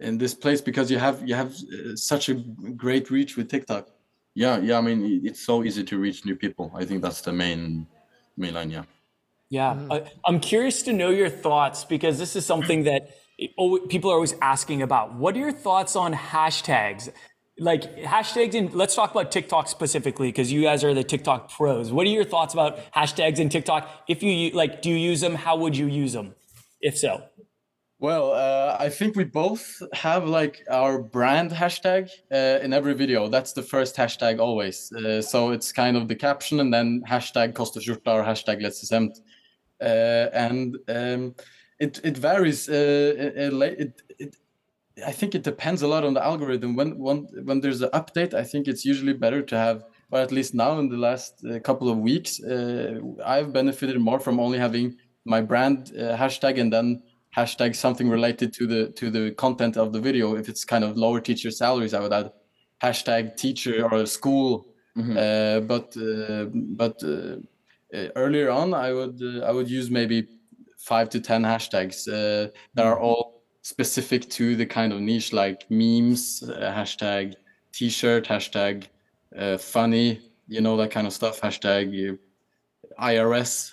in 0.00 0.18
this 0.18 0.34
place 0.34 0.60
because 0.60 0.90
you 0.90 0.98
have 0.98 1.26
you 1.28 1.34
have 1.34 1.52
uh, 1.52 1.94
such 1.94 2.28
a 2.28 2.34
great 2.84 3.10
reach 3.10 3.36
with 3.36 3.48
tiktok 3.48 3.88
Yeah. 4.34 4.58
Yeah. 4.58 4.78
I 4.78 4.80
mean, 4.80 5.20
it's 5.24 5.44
so 5.44 5.64
easy 5.64 5.84
to 5.84 5.98
reach 5.98 6.24
new 6.24 6.36
people. 6.36 6.66
I 6.74 6.84
think 6.84 7.02
that's 7.02 7.20
the 7.20 7.32
main 7.32 7.86
main 8.36 8.54
line. 8.54 8.70
Yeah. 8.70 8.84
Yeah, 9.50 9.76
I, 9.90 10.04
I'm 10.24 10.38
curious 10.38 10.82
to 10.84 10.92
know 10.92 11.10
your 11.10 11.28
thoughts 11.28 11.84
because 11.84 12.18
this 12.18 12.36
is 12.36 12.46
something 12.46 12.84
that 12.84 13.10
people 13.88 14.10
are 14.10 14.14
always 14.14 14.36
asking 14.40 14.80
about. 14.82 15.14
What 15.16 15.34
are 15.34 15.40
your 15.40 15.52
thoughts 15.52 15.96
on 15.96 16.14
hashtags? 16.14 17.10
Like 17.58 17.82
hashtags, 17.98 18.54
and 18.54 18.72
let's 18.72 18.94
talk 18.94 19.10
about 19.10 19.32
TikTok 19.32 19.66
specifically 19.66 20.28
because 20.28 20.52
you 20.52 20.62
guys 20.62 20.84
are 20.84 20.94
the 20.94 21.02
TikTok 21.02 21.50
pros. 21.50 21.90
What 21.90 22.06
are 22.06 22.10
your 22.10 22.24
thoughts 22.24 22.54
about 22.54 22.78
hashtags 22.92 23.40
in 23.40 23.48
TikTok? 23.48 23.88
If 24.08 24.22
you 24.22 24.52
like, 24.52 24.82
do 24.82 24.88
you 24.88 24.96
use 24.96 25.20
them? 25.20 25.34
How 25.34 25.56
would 25.56 25.76
you 25.76 25.86
use 25.86 26.12
them? 26.12 26.36
If 26.80 26.96
so, 26.96 27.24
Well, 28.00 28.32
uh, 28.32 28.78
I 28.80 28.88
think 28.88 29.14
we 29.14 29.24
both 29.24 29.82
have 29.92 30.24
like 30.26 30.64
our 30.70 30.98
brand 31.02 31.50
hashtag 31.50 32.08
uh, 32.32 32.64
in 32.64 32.72
every 32.72 32.94
video. 32.94 33.28
That's 33.28 33.52
the 33.52 33.62
first 33.62 33.94
hashtag 33.94 34.40
always. 34.40 34.90
Uh, 34.90 35.20
so 35.20 35.50
it's 35.50 35.70
kind 35.70 35.98
of 35.98 36.08
the 36.08 36.14
caption 36.14 36.60
and 36.60 36.72
then 36.72 37.02
hashtag 37.06 37.54
Koster 37.54 37.78
Skjorta 37.78 38.14
or 38.14 38.22
hashtag 38.24 38.62
Letztes 38.62 38.90
Hemd. 38.90 39.20
Uh, 39.82 40.30
and 40.32 40.78
um, 40.88 41.34
it 41.78 42.00
it 42.02 42.16
varies. 42.16 42.70
Uh, 42.70 42.72
it, 42.72 43.36
it, 43.36 43.52
it, 43.78 44.02
it, 44.18 44.36
I 45.06 45.12
think 45.12 45.34
it 45.34 45.42
depends 45.42 45.82
a 45.82 45.88
lot 45.88 46.02
on 46.02 46.14
the 46.14 46.24
algorithm. 46.24 46.76
When 46.76 46.98
when 46.98 47.28
when 47.44 47.60
there's 47.60 47.82
an 47.82 47.90
update, 47.90 48.32
I 48.32 48.44
think 48.44 48.66
it's 48.66 48.86
usually 48.86 49.12
better 49.12 49.42
to 49.42 49.56
have, 49.58 49.84
or 50.10 50.20
at 50.20 50.32
least 50.32 50.54
now 50.54 50.78
in 50.78 50.88
the 50.88 50.96
last 50.96 51.44
uh, 51.44 51.58
couple 51.60 51.90
of 51.90 51.98
weeks, 51.98 52.42
uh, 52.42 52.98
I've 53.26 53.52
benefited 53.52 54.00
more 54.00 54.20
from 54.20 54.40
only 54.40 54.58
having 54.58 54.96
my 55.26 55.42
brand 55.42 55.92
uh, 55.94 56.16
hashtag 56.16 56.58
and 56.58 56.72
then 56.72 57.02
hashtag 57.36 57.76
something 57.76 58.08
related 58.08 58.52
to 58.54 58.66
the 58.66 58.90
to 58.92 59.10
the 59.10 59.32
content 59.32 59.76
of 59.76 59.92
the 59.92 60.00
video. 60.00 60.36
If 60.36 60.48
it's 60.48 60.64
kind 60.64 60.84
of 60.84 60.96
lower 60.96 61.20
teacher 61.20 61.50
salaries, 61.50 61.94
I 61.94 62.00
would 62.00 62.12
add 62.12 62.32
hashtag 62.82 63.36
teacher 63.36 63.88
or 63.90 64.06
school. 64.06 64.66
Uh, 65.16 65.60
but 65.60 65.96
uh, 65.96 66.46
but 66.52 67.02
uh, 67.02 67.36
uh, 67.94 68.08
earlier 68.16 68.50
on, 68.50 68.74
I 68.74 68.92
would 68.92 69.20
uh, 69.22 69.44
I 69.44 69.50
would 69.52 69.70
use 69.70 69.90
maybe 69.90 70.26
five 70.78 71.08
to 71.10 71.20
ten 71.20 71.42
hashtags 71.42 72.08
uh, 72.08 72.50
that 72.74 72.86
are 72.86 72.98
all 72.98 73.42
specific 73.62 74.28
to 74.30 74.56
the 74.56 74.66
kind 74.66 74.92
of 74.92 75.00
niche, 75.00 75.32
like 75.32 75.70
memes, 75.70 76.42
uh, 76.42 76.72
hashtag 76.72 77.34
t-shirt, 77.72 78.26
hashtag 78.26 78.86
uh, 79.36 79.56
funny, 79.58 80.20
you 80.48 80.60
know 80.60 80.76
that 80.76 80.90
kind 80.90 81.06
of 81.06 81.12
stuff, 81.12 81.40
hashtag 81.40 82.18
IRS. 83.00 83.70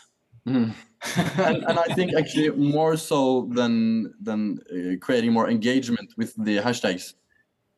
And, 1.15 1.63
and, 1.63 1.79
I 1.79 1.93
think 1.93 2.13
actually 2.15 2.49
more 2.49 2.97
so 2.97 3.49
than 3.53 4.13
than 4.21 4.59
uh, 4.71 4.97
creating 4.99 5.31
more 5.31 5.49
engagement 5.49 6.13
with 6.17 6.33
the 6.43 6.57
hashtags, 6.57 7.13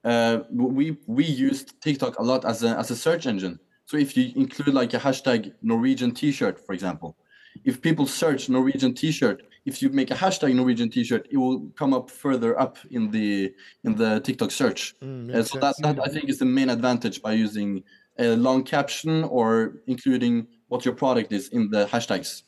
uh, 0.03 0.39
we 0.51 0.97
we 1.05 1.25
used 1.25 1.81
TikTok 1.81 2.19
a 2.19 2.23
lot 2.23 2.45
as 2.45 2.63
a 2.63 2.77
as 2.77 2.91
a 2.91 2.95
search 2.95 3.27
engine. 3.27 3.59
So 3.85 3.97
if 3.97 4.15
you 4.15 4.31
include 4.35 4.73
like 4.73 4.93
a 4.93 4.99
hashtag 4.99 5.51
Norwegian 5.61 6.11
T-shirt, 6.11 6.63
for 6.65 6.73
example, 6.73 7.17
if 7.65 7.81
people 7.81 8.05
search 8.05 8.47
Norwegian 8.47 8.93
T-shirt, 8.93 9.41
if 9.65 9.81
you 9.81 9.89
make 9.89 10.11
a 10.11 10.15
hashtag 10.15 10.53
Norwegian 10.53 10.89
T-shirt, 10.89 11.27
it 11.31 11.37
will 11.37 11.71
come 11.75 11.93
up 11.93 12.09
further 12.09 12.59
up 12.59 12.77
in 12.91 13.11
the 13.11 13.53
in 13.83 13.95
the 13.95 14.19
TikTok 14.21 14.51
search. 14.51 14.95
Mm, 15.01 15.33
uh, 15.33 15.43
so 15.43 15.59
that, 15.59 15.75
that 15.79 15.99
I 15.99 16.07
think 16.07 16.29
is 16.29 16.39
the 16.39 16.45
main 16.45 16.69
advantage 16.69 17.21
by 17.21 17.33
using 17.33 17.83
a 18.17 18.35
long 18.35 18.63
caption 18.63 19.23
or 19.25 19.81
including 19.87 20.47
what 20.67 20.85
your 20.85 20.93
product 20.93 21.31
is 21.31 21.49
in 21.49 21.69
the 21.69 21.85
hashtags. 21.85 22.43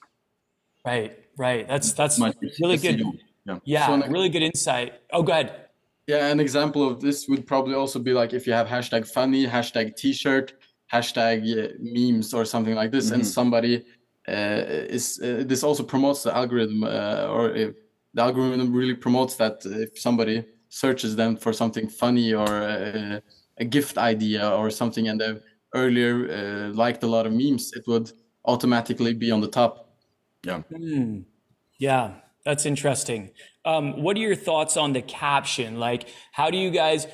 Right, 0.85 1.17
right. 1.37 1.67
That's 1.67 1.93
that's 1.93 2.19
really 2.59 2.77
good. 2.77 3.03
Yeah, 3.45 3.59
yeah 3.63 3.87
so 3.87 4.07
really 4.07 4.29
good 4.29 4.43
insight. 4.43 4.93
Oh, 5.11 5.23
go 5.23 5.33
ahead. 5.33 5.67
Yeah, 6.07 6.27
an 6.27 6.39
example 6.39 6.87
of 6.87 6.99
this 6.99 7.27
would 7.27 7.45
probably 7.45 7.75
also 7.75 7.99
be 7.99 8.13
like 8.13 8.33
if 8.33 8.47
you 8.47 8.53
have 8.53 8.67
hashtag 8.67 9.07
funny, 9.07 9.45
hashtag 9.45 9.95
t-shirt, 9.95 10.53
hashtag 10.91 11.39
uh, 11.57 11.73
memes 11.79 12.33
or 12.33 12.45
something 12.45 12.75
like 12.75 12.91
this, 12.91 13.05
mm-hmm. 13.05 13.15
and 13.15 13.27
somebody 13.27 13.83
uh, 14.27 14.63
is 14.89 15.19
uh, 15.23 15.43
this 15.45 15.63
also 15.63 15.83
promotes 15.83 16.23
the 16.23 16.35
algorithm, 16.35 16.83
uh, 16.83 17.27
or 17.29 17.51
if 17.55 17.75
the 18.13 18.21
algorithm 18.21 18.73
really 18.73 18.95
promotes 18.95 19.35
that 19.35 19.61
if 19.65 19.97
somebody 19.99 20.43
searches 20.69 21.15
them 21.15 21.35
for 21.37 21.53
something 21.53 21.87
funny 21.87 22.33
or 22.33 22.47
a, 22.47 23.21
a 23.59 23.65
gift 23.65 23.97
idea 23.97 24.49
or 24.49 24.69
something, 24.69 25.07
and 25.07 25.21
they've 25.21 25.41
earlier 25.75 26.29
uh, 26.31 26.73
liked 26.73 27.03
a 27.03 27.07
lot 27.07 27.25
of 27.25 27.33
memes, 27.33 27.71
it 27.73 27.83
would 27.87 28.11
automatically 28.45 29.13
be 29.13 29.31
on 29.31 29.41
the 29.41 29.47
top. 29.47 29.90
Yeah. 30.43 30.61
Mm. 30.71 31.25
Yeah, 31.77 32.13
that's 32.45 32.65
interesting. 32.65 33.31
Um, 33.65 34.01
what 34.01 34.17
are 34.17 34.19
your 34.19 34.35
thoughts 34.35 34.77
on 34.77 34.93
the 34.93 35.01
caption? 35.01 35.79
Like, 35.79 36.07
how 36.31 36.49
do 36.49 36.57
you 36.57 36.71
guys? 36.71 37.07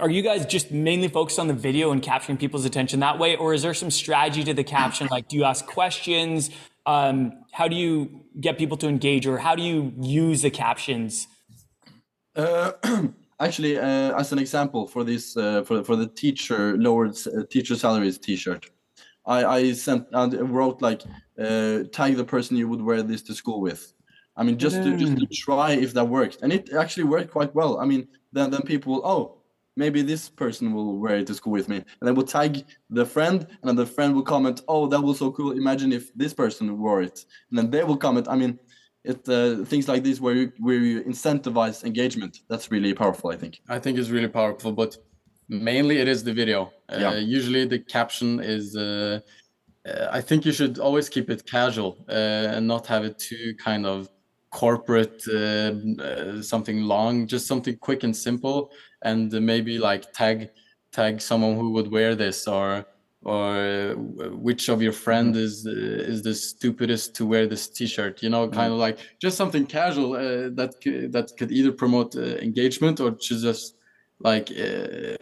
Are 0.00 0.10
you 0.10 0.22
guys 0.22 0.46
just 0.46 0.70
mainly 0.70 1.08
focused 1.08 1.40
on 1.40 1.48
the 1.48 1.54
video 1.54 1.90
and 1.90 2.00
capturing 2.00 2.38
people's 2.38 2.64
attention 2.64 3.00
that 3.00 3.18
way, 3.18 3.36
or 3.36 3.54
is 3.54 3.62
there 3.62 3.74
some 3.74 3.90
strategy 3.90 4.44
to 4.44 4.54
the 4.54 4.62
caption? 4.62 5.08
Like, 5.10 5.28
do 5.28 5.36
you 5.36 5.44
ask 5.44 5.66
questions? 5.66 6.50
Um, 6.86 7.32
how 7.50 7.66
do 7.66 7.74
you 7.74 8.20
get 8.40 8.58
people 8.58 8.76
to 8.78 8.88
engage, 8.88 9.26
or 9.26 9.38
how 9.38 9.56
do 9.56 9.62
you 9.62 9.92
use 10.00 10.42
the 10.42 10.50
captions? 10.50 11.26
Uh, 12.36 12.72
actually, 13.40 13.78
uh, 13.78 14.18
as 14.18 14.32
an 14.32 14.38
example 14.38 14.86
for 14.86 15.02
this, 15.02 15.36
uh, 15.36 15.62
for 15.64 15.82
for 15.82 15.96
the 15.96 16.06
teacher 16.06 16.76
lowered 16.76 17.16
uh, 17.26 17.42
teacher 17.50 17.74
salaries 17.76 18.18
T-shirt, 18.18 18.70
I, 19.26 19.44
I 19.44 19.72
sent 19.72 20.06
and 20.12 20.50
wrote 20.50 20.82
like 20.82 21.02
uh, 21.38 21.84
tag 21.92 22.16
the 22.16 22.24
person 22.24 22.56
you 22.56 22.68
would 22.68 22.82
wear 22.82 23.02
this 23.02 23.22
to 23.22 23.34
school 23.34 23.60
with. 23.60 23.92
I 24.36 24.42
mean, 24.42 24.58
just 24.58 24.76
to 24.76 24.96
just 24.96 25.16
to 25.16 25.26
try 25.26 25.72
if 25.72 25.94
that 25.94 26.04
worked, 26.04 26.42
and 26.42 26.52
it 26.52 26.72
actually 26.72 27.04
worked 27.04 27.30
quite 27.30 27.54
well. 27.54 27.78
I 27.78 27.84
mean, 27.84 28.08
then 28.32 28.50
then 28.50 28.62
people 28.62 28.94
will 28.94 29.06
oh 29.06 29.38
maybe 29.76 30.02
this 30.02 30.28
person 30.28 30.72
will 30.72 30.98
wear 30.98 31.18
it 31.18 31.26
to 31.28 31.34
school 31.34 31.52
with 31.52 31.68
me, 31.68 31.76
and 31.76 32.02
then 32.02 32.14
we'll 32.14 32.26
tag 32.26 32.64
the 32.90 33.06
friend, 33.06 33.46
and 33.48 33.68
then 33.68 33.76
the 33.76 33.86
friend 33.86 34.14
will 34.14 34.22
comment 34.22 34.62
oh 34.68 34.86
that 34.88 35.00
was 35.00 35.18
so 35.18 35.30
cool. 35.30 35.52
Imagine 35.52 35.92
if 35.92 36.12
this 36.14 36.34
person 36.34 36.78
wore 36.78 37.02
it, 37.02 37.24
and 37.50 37.58
then 37.58 37.70
they 37.70 37.84
will 37.84 37.96
comment. 37.96 38.26
I 38.28 38.34
mean, 38.36 38.58
it 39.04 39.28
uh, 39.28 39.64
things 39.64 39.86
like 39.86 40.02
this 40.02 40.20
where 40.20 40.34
you 40.34 40.52
where 40.58 40.76
you 40.76 41.02
incentivize 41.04 41.84
engagement. 41.84 42.40
That's 42.48 42.70
really 42.70 42.92
powerful. 42.92 43.30
I 43.30 43.36
think. 43.36 43.60
I 43.68 43.78
think 43.78 43.98
it's 43.98 44.10
really 44.10 44.28
powerful, 44.28 44.72
but 44.72 44.96
mainly 45.48 45.98
it 45.98 46.08
is 46.08 46.24
the 46.24 46.32
video. 46.32 46.72
Uh. 46.88 47.16
Usually 47.16 47.66
the 47.66 47.78
caption 47.78 48.40
is. 48.40 48.76
Uh, 48.76 49.20
uh, 49.86 50.08
I 50.10 50.20
think 50.20 50.46
you 50.46 50.52
should 50.52 50.78
always 50.78 51.08
keep 51.08 51.28
it 51.28 51.44
casual 51.44 52.04
uh, 52.08 52.12
and 52.54 52.66
not 52.66 52.86
have 52.86 53.04
it 53.04 53.18
too 53.18 53.54
kind 53.62 53.84
of 53.84 54.08
corporate, 54.50 55.22
uh, 55.28 55.72
uh, 56.02 56.40
something 56.40 56.82
long, 56.82 57.26
just 57.26 57.46
something 57.46 57.76
quick 57.76 58.02
and 58.04 58.16
simple, 58.16 58.70
and 59.02 59.30
maybe 59.32 59.78
like 59.78 60.12
tag 60.12 60.50
tag 60.92 61.20
someone 61.20 61.56
who 61.56 61.70
would 61.70 61.90
wear 61.90 62.14
this 62.14 62.46
or 62.46 62.86
or 63.24 63.94
which 63.96 64.68
of 64.68 64.82
your 64.82 64.92
friend 64.92 65.34
mm-hmm. 65.34 65.44
is 65.44 65.66
is 65.66 66.22
the 66.22 66.34
stupidest 66.34 67.16
to 67.16 67.26
wear 67.26 67.46
this 67.46 67.68
t-shirt 67.68 68.22
you 68.22 68.28
know 68.28 68.46
kind 68.48 68.70
mm. 68.70 68.74
of 68.74 68.78
like 68.78 68.98
just 69.18 69.36
something 69.36 69.64
casual 69.64 70.12
uh, 70.12 70.50
that 70.58 70.72
that 71.10 71.32
could 71.38 71.50
either 71.50 71.72
promote 71.72 72.14
uh, 72.16 72.36
engagement 72.48 73.00
or 73.00 73.10
just 73.12 73.76
like 74.20 74.50
uh, 74.50 75.16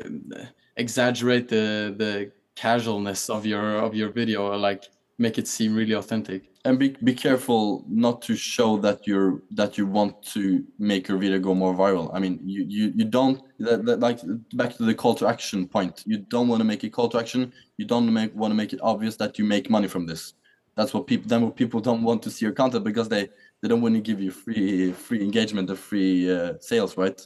exaggerate 0.76 1.48
the 1.48 1.94
the 1.96 2.30
casualness 2.54 3.30
of 3.30 3.46
your 3.46 3.78
of 3.78 3.94
your 3.94 4.10
video 4.10 4.52
or 4.52 4.56
like 4.56 4.88
make 5.18 5.38
it 5.38 5.48
seem 5.48 5.74
really 5.74 5.94
authentic. 5.94 6.50
And 6.64 6.78
be, 6.78 6.96
be 7.02 7.14
careful 7.14 7.84
not 7.88 8.22
to 8.22 8.36
show 8.36 8.76
that 8.78 9.06
you're 9.06 9.42
that 9.50 9.76
you 9.76 9.86
want 9.86 10.22
to 10.34 10.64
make 10.78 11.08
your 11.08 11.18
video 11.18 11.38
go 11.38 11.54
more 11.54 11.74
viral. 11.74 12.10
I 12.12 12.18
mean 12.20 12.40
you 12.44 12.64
you, 12.68 12.92
you 12.94 13.04
don't 13.04 13.42
that, 13.58 13.84
that, 13.86 14.00
like 14.00 14.20
back 14.54 14.76
to 14.76 14.84
the 14.84 14.94
call 14.94 15.14
to 15.16 15.26
action 15.26 15.66
point. 15.66 16.02
You 16.06 16.18
don't 16.18 16.48
want 16.48 16.60
to 16.60 16.64
make 16.64 16.84
a 16.84 16.90
call 16.90 17.08
to 17.10 17.18
action. 17.18 17.52
You 17.78 17.86
don't 17.86 18.12
make 18.12 18.34
want 18.34 18.52
to 18.52 18.56
make 18.56 18.72
it 18.72 18.80
obvious 18.82 19.16
that 19.16 19.38
you 19.38 19.44
make 19.44 19.70
money 19.70 19.88
from 19.88 20.06
this. 20.06 20.34
That's 20.76 20.94
what 20.94 21.06
people 21.06 21.28
then 21.28 21.42
what 21.42 21.56
people 21.56 21.80
don't 21.80 22.02
want 22.02 22.22
to 22.22 22.30
see 22.30 22.44
your 22.46 22.54
content 22.54 22.84
because 22.84 23.08
they 23.08 23.28
they 23.60 23.68
don't 23.68 23.82
want 23.82 23.94
to 23.94 24.00
give 24.00 24.20
you 24.20 24.30
free 24.30 24.92
free 24.92 25.22
engagement 25.22 25.70
or 25.70 25.76
free 25.76 26.32
uh, 26.32 26.54
sales 26.60 26.96
right 26.96 27.20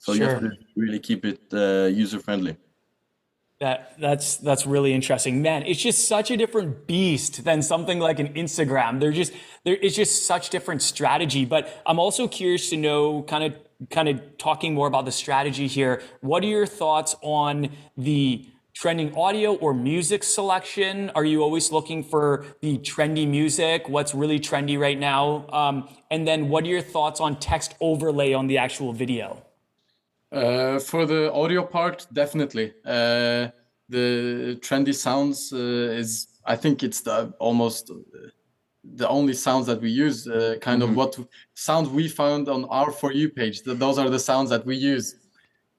so 0.00 0.12
sure. 0.12 0.24
you 0.24 0.28
have 0.28 0.40
to 0.40 0.50
really 0.74 0.98
keep 0.98 1.24
it 1.24 1.40
uh, 1.52 1.86
user 2.02 2.18
friendly 2.18 2.56
that 3.60 3.92
that's 4.00 4.36
that's 4.38 4.64
really 4.64 4.94
interesting, 4.94 5.42
man. 5.42 5.64
It's 5.66 5.82
just 5.82 6.08
such 6.08 6.30
a 6.30 6.36
different 6.36 6.86
beast 6.86 7.44
than 7.44 7.60
something 7.60 7.98
like 7.98 8.18
an 8.18 8.32
Instagram. 8.32 9.00
They're 9.00 9.12
just 9.12 9.34
there. 9.64 9.76
It's 9.82 9.94
just 9.94 10.24
such 10.26 10.48
different 10.48 10.80
strategy. 10.80 11.44
But 11.44 11.82
I'm 11.84 11.98
also 11.98 12.26
curious 12.26 12.70
to 12.70 12.78
know, 12.78 13.22
kind 13.22 13.44
of, 13.44 13.88
kind 13.90 14.08
of 14.08 14.38
talking 14.38 14.72
more 14.72 14.86
about 14.86 15.04
the 15.04 15.12
strategy 15.12 15.66
here. 15.66 16.00
What 16.22 16.42
are 16.42 16.46
your 16.46 16.66
thoughts 16.66 17.14
on 17.20 17.68
the 17.98 18.48
trending 18.72 19.14
audio 19.14 19.54
or 19.56 19.74
music 19.74 20.24
selection? 20.24 21.10
Are 21.10 21.26
you 21.26 21.42
always 21.42 21.70
looking 21.70 22.02
for 22.02 22.46
the 22.62 22.78
trendy 22.78 23.28
music? 23.28 23.90
What's 23.90 24.14
really 24.14 24.40
trendy 24.40 24.80
right 24.80 24.98
now? 24.98 25.46
Um, 25.50 25.86
and 26.10 26.26
then, 26.26 26.48
what 26.48 26.64
are 26.64 26.68
your 26.68 26.80
thoughts 26.80 27.20
on 27.20 27.38
text 27.38 27.74
overlay 27.78 28.32
on 28.32 28.46
the 28.46 28.56
actual 28.56 28.94
video? 28.94 29.44
Uh, 30.32 30.78
for 30.78 31.06
the 31.06 31.32
audio 31.32 31.64
part, 31.64 32.06
definitely. 32.12 32.72
Uh, 32.84 33.48
the 33.88 34.56
trendy 34.60 34.94
sounds 34.94 35.52
uh, 35.52 35.56
is, 35.56 36.28
I 36.44 36.54
think 36.54 36.82
it's 36.82 37.00
the 37.00 37.34
almost 37.40 37.90
the 38.82 39.08
only 39.08 39.34
sounds 39.34 39.66
that 39.66 39.80
we 39.80 39.90
use. 39.90 40.26
Uh, 40.26 40.56
kind 40.60 40.82
mm-hmm. 40.82 40.90
of 40.90 40.96
what 40.96 41.18
sounds 41.54 41.88
we 41.88 42.08
found 42.08 42.48
on 42.48 42.64
our 42.66 42.92
for 42.92 43.12
you 43.12 43.28
page. 43.28 43.62
Those 43.62 43.98
are 43.98 44.08
the 44.08 44.18
sounds 44.18 44.50
that 44.50 44.64
we 44.64 44.76
use. 44.76 45.16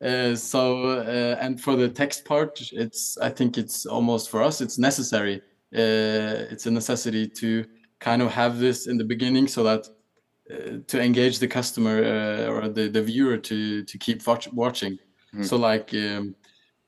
Uh, 0.04 0.36
so 0.36 0.99
and 1.39 1.62
for 1.62 1.76
the 1.76 1.88
text 1.88 2.26
part, 2.26 2.60
it's 2.74 3.18
I 3.20 3.30
think 3.30 3.58
it's 3.58 3.86
almost 3.86 4.30
for 4.30 4.43
us 4.43 4.60
it's 4.60 4.78
necessary. 4.78 5.41
it's 5.72 6.66
a 6.66 6.72
necessity 6.72 7.30
to 7.30 7.66
kind 7.99 8.22
of 8.22 8.32
have 8.32 8.60
this 8.60 8.88
in 8.88 8.97
the 8.97 9.06
beginning 9.06 9.47
so 9.47 9.64
that 9.64 9.86
uh, 9.88 9.91
to 10.88 11.02
engage 11.02 11.39
the 11.39 11.47
customer 11.47 12.04
uh, 12.04 12.52
or 12.52 12.68
the, 12.68 12.88
the 12.88 13.02
viewer 13.02 13.38
to 13.38 13.84
to 13.84 13.97
keep 13.97 14.26
watch, 14.28 14.52
watching. 14.52 14.97
Mm. 15.34 15.45
So 15.45 15.58
like 15.58 15.93
um, 15.93 16.36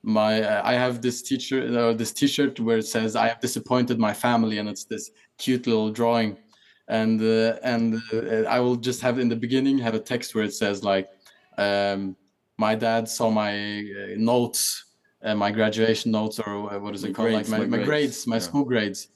my 0.02 0.42
uh, 0.42 0.62
I 0.64 0.74
have 0.74 1.00
this 1.00 1.22
teacher 1.22 1.58
uh, 1.78 1.92
this 1.94 2.12
T-shirt 2.12 2.60
where 2.60 2.78
it 2.78 2.86
says 2.86 3.16
I 3.16 3.28
have 3.28 3.40
disappointed 3.40 3.98
my 3.98 4.12
family, 4.12 4.58
and 4.58 4.68
it's 4.68 4.84
this 4.84 5.10
cute 5.38 5.66
little 5.66 5.90
drawing, 5.90 6.36
and 6.88 7.20
uh, 7.20 7.58
and 7.62 8.00
uh, 8.12 8.48
I 8.48 8.60
will 8.60 8.76
just 8.76 9.00
have 9.00 9.18
in 9.18 9.28
the 9.28 9.36
beginning 9.36 9.78
have 9.78 9.94
a 9.94 10.00
text 10.00 10.34
where 10.34 10.44
it 10.44 10.54
says 10.54 10.82
like, 10.82 11.08
um, 11.56 12.16
my 12.58 12.74
dad 12.74 13.08
saw 13.08 13.30
my 13.30 13.82
notes, 14.16 14.84
my 15.22 15.50
graduation 15.50 16.12
notes, 16.12 16.38
or 16.38 16.78
what 16.78 16.94
is 16.94 17.04
it 17.04 17.14
called, 17.14 17.30
grades, 17.30 17.50
like 17.50 17.60
my, 17.60 17.66
my 17.66 17.76
grades, 17.78 17.88
grades 17.88 18.26
my 18.26 18.36
yeah. 18.36 18.40
school 18.40 18.64
grades, 18.64 19.08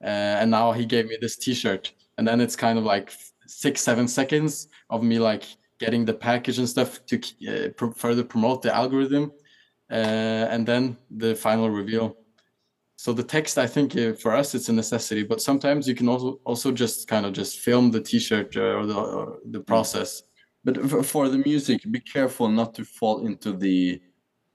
and 0.00 0.50
now 0.50 0.72
he 0.72 0.86
gave 0.86 1.06
me 1.06 1.18
this 1.20 1.36
T-shirt, 1.36 1.92
and 2.16 2.26
then 2.26 2.40
it's 2.40 2.56
kind 2.56 2.78
of 2.78 2.84
like 2.84 3.12
six 3.50 3.80
seven 3.80 4.06
seconds 4.06 4.68
of 4.90 5.02
me 5.02 5.18
like 5.18 5.44
getting 5.78 6.04
the 6.04 6.14
package 6.14 6.58
and 6.58 6.68
stuff 6.68 7.04
to 7.06 7.16
uh, 7.48 7.88
further 7.94 8.22
promote 8.22 8.62
the 8.62 8.74
algorithm 8.74 9.32
uh, 9.90 10.46
and 10.54 10.66
then 10.66 10.96
the 11.10 11.34
final 11.34 11.70
reveal 11.70 12.16
so 12.96 13.12
the 13.12 13.22
text 13.22 13.58
i 13.58 13.66
think 13.66 13.96
uh, 13.96 14.12
for 14.12 14.32
us 14.34 14.54
it's 14.54 14.68
a 14.68 14.72
necessity 14.72 15.22
but 15.22 15.40
sometimes 15.40 15.88
you 15.88 15.94
can 15.94 16.08
also 16.08 16.40
also 16.44 16.70
just 16.70 17.08
kind 17.08 17.26
of 17.26 17.32
just 17.32 17.58
film 17.58 17.90
the 17.90 18.00
t-shirt 18.00 18.56
uh, 18.56 18.78
or 18.78 18.86
the, 18.86 18.94
or 18.94 19.38
the 19.46 19.60
mm. 19.60 19.66
process 19.66 20.22
but 20.62 20.76
for 21.04 21.28
the 21.28 21.38
music 21.38 21.80
be 21.90 22.00
careful 22.00 22.48
not 22.48 22.74
to 22.74 22.84
fall 22.84 23.26
into 23.26 23.52
the 23.52 24.00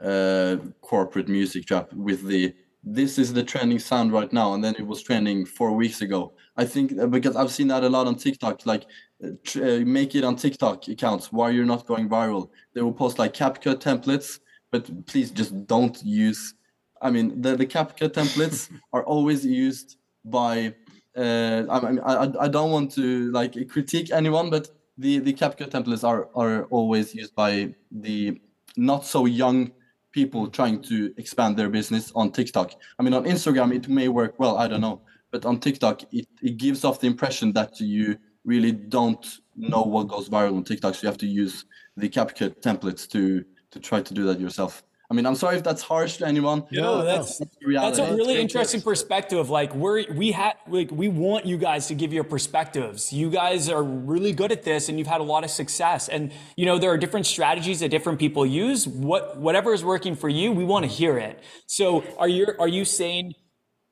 uh, 0.03 0.57
corporate 0.81 1.27
music 1.27 1.65
trap 1.65 1.91
with 1.93 2.23
the 2.27 2.53
this 2.85 3.17
is 3.17 3.33
the 3.33 3.43
trending 3.43 3.79
sound 3.79 4.11
right 4.13 4.31
now 4.31 4.53
and 4.53 4.63
then 4.63 4.75
it 4.77 4.85
was 4.85 5.01
trending 5.01 5.45
four 5.45 5.71
weeks 5.71 6.01
ago. 6.01 6.33
I 6.55 6.65
think 6.65 6.97
uh, 6.97 7.07
because 7.07 7.35
i've 7.35 7.51
seen 7.51 7.67
that 7.67 7.83
a 7.83 7.89
lot 7.89 8.07
on 8.07 8.15
tiktok 8.15 8.65
like 8.65 8.85
uh, 9.23 9.29
uh, 9.61 9.79
make 9.85 10.15
it 10.15 10.23
on 10.23 10.35
tiktok 10.35 10.87
accounts 10.87 11.31
why 11.31 11.49
you're 11.49 11.65
not 11.65 11.85
going 11.85 12.07
viral. 12.07 12.49
They 12.73 12.81
will 12.81 12.93
post 12.93 13.19
like 13.19 13.33
capcut 13.33 13.79
templates 13.81 14.39
but 14.71 15.05
please 15.05 15.31
just 15.31 15.53
don't 15.67 16.01
use 16.03 16.53
i 17.01 17.09
mean 17.09 17.41
the, 17.41 17.55
the 17.55 17.65
capcut 17.65 18.11
templates 18.13 18.69
are 18.93 19.03
always 19.03 19.45
used 19.45 19.97
by 20.23 20.73
uh, 21.17 21.63
I, 21.69 21.91
mean, 21.91 21.99
I 21.99 22.29
I 22.41 22.47
don't 22.49 22.71
want 22.71 22.91
to 22.93 23.31
like 23.31 23.53
critique 23.69 24.11
anyone, 24.11 24.49
but 24.49 24.69
the 24.97 25.19
the 25.19 25.33
CapCut 25.33 25.69
templates 25.69 26.03
are 26.03 26.29
are 26.35 26.65
always 26.65 27.15
used 27.15 27.35
by 27.35 27.73
the 27.91 28.39
not 28.77 29.05
so 29.05 29.25
young 29.25 29.71
people 30.15 30.47
trying 30.47 30.81
to 30.81 31.13
expand 31.17 31.57
their 31.57 31.69
business 31.69 32.09
on 32.15 32.31
TikTok. 32.31 32.71
I 32.97 33.03
mean, 33.03 33.13
on 33.13 33.25
Instagram 33.25 33.75
it 33.75 33.89
may 33.89 34.07
work 34.07 34.39
well, 34.39 34.57
I 34.57 34.65
don't 34.69 34.79
know, 34.79 35.01
but 35.29 35.45
on 35.45 35.59
TikTok 35.59 36.03
it 36.13 36.27
it 36.41 36.55
gives 36.55 36.85
off 36.85 37.01
the 37.01 37.07
impression 37.07 37.51
that 37.59 37.71
you 37.81 38.17
really 38.45 38.71
don't 38.71 39.25
know 39.57 39.81
what 39.81 40.07
goes 40.07 40.29
viral 40.29 40.55
on 40.55 40.63
TikTok, 40.63 40.95
so 40.95 41.01
you 41.03 41.09
have 41.09 41.23
to 41.25 41.27
use 41.27 41.65
the 41.97 42.07
CapCut 42.07 42.61
templates 42.61 43.03
to 43.13 43.43
to 43.71 43.79
try 43.89 43.99
to 44.01 44.13
do 44.13 44.23
that 44.23 44.39
yourself. 44.39 44.84
I 45.09 45.13
mean, 45.13 45.25
I'm 45.25 45.35
sorry 45.35 45.57
if 45.57 45.63
that's 45.63 45.83
harsh 45.83 46.17
to 46.17 46.27
anyone. 46.27 46.63
No, 46.71 47.03
that's 47.03 47.39
that's 47.39 47.99
a 47.99 48.15
really 48.15 48.37
interesting 48.41 48.81
perspective. 48.81 49.49
Like 49.49 49.73
we're 49.75 50.11
we 50.13 50.31
had 50.31 50.53
like 50.67 50.89
we 50.91 51.09
want 51.09 51.45
you 51.45 51.57
guys 51.57 51.87
to 51.87 51.95
give 51.95 52.11
your 52.11 52.23
perspectives. 52.23 53.13
You 53.13 53.29
guys 53.29 53.69
are 53.69 53.83
really 53.83 54.31
good 54.33 54.51
at 54.51 54.63
this, 54.63 54.89
and 54.89 54.97
you've 54.97 55.07
had 55.07 55.21
a 55.21 55.25
lot 55.25 55.43
of 55.43 55.51
success. 55.51 56.09
And 56.09 56.31
you 56.55 56.65
know 56.65 56.79
there 56.79 56.89
are 56.91 56.97
different 56.97 57.27
strategies 57.27 57.81
that 57.81 57.89
different 57.89 58.17
people 58.17 58.45
use. 58.45 58.87
What 58.87 59.37
whatever 59.37 59.73
is 59.73 59.83
working 59.83 60.15
for 60.15 60.29
you, 60.29 60.51
we 60.51 60.65
want 60.65 60.85
to 60.85 60.91
hear 60.91 61.19
it. 61.19 61.39
So 61.67 62.03
are 62.17 62.27
you 62.27 62.47
are 62.59 62.67
you 62.67 62.85
saying? 62.85 63.35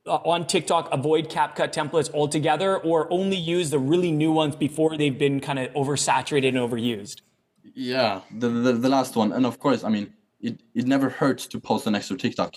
Uh, 0.05 0.16
on 0.26 0.45
TikTok, 0.45 0.89
avoid 0.91 1.30
CapCut 1.30 1.72
templates 1.72 2.14
altogether, 2.14 2.78
or 2.78 3.07
only 3.09 3.38
use 3.38 3.70
the 3.70 3.80
really 3.80 4.11
new 4.11 4.34
ones 4.34 4.53
before 4.53 4.97
they've 4.97 5.18
been 5.18 5.39
kind 5.39 5.57
of 5.57 5.72
oversaturated 5.76 6.49
and 6.49 6.57
overused? 6.57 7.22
Yeah, 7.74 8.20
the, 8.30 8.49
the 8.49 8.74
the 8.74 8.89
last 8.89 9.16
one, 9.16 9.32
and 9.32 9.45
of 9.45 9.59
course, 9.59 9.86
I 9.86 9.88
mean, 9.88 10.11
it, 10.44 10.62
it 10.76 10.86
never 10.86 11.10
hurts 11.10 11.48
to 11.48 11.60
post 11.60 11.88
an 11.88 11.96
extra 11.96 12.18
TikTok. 12.18 12.56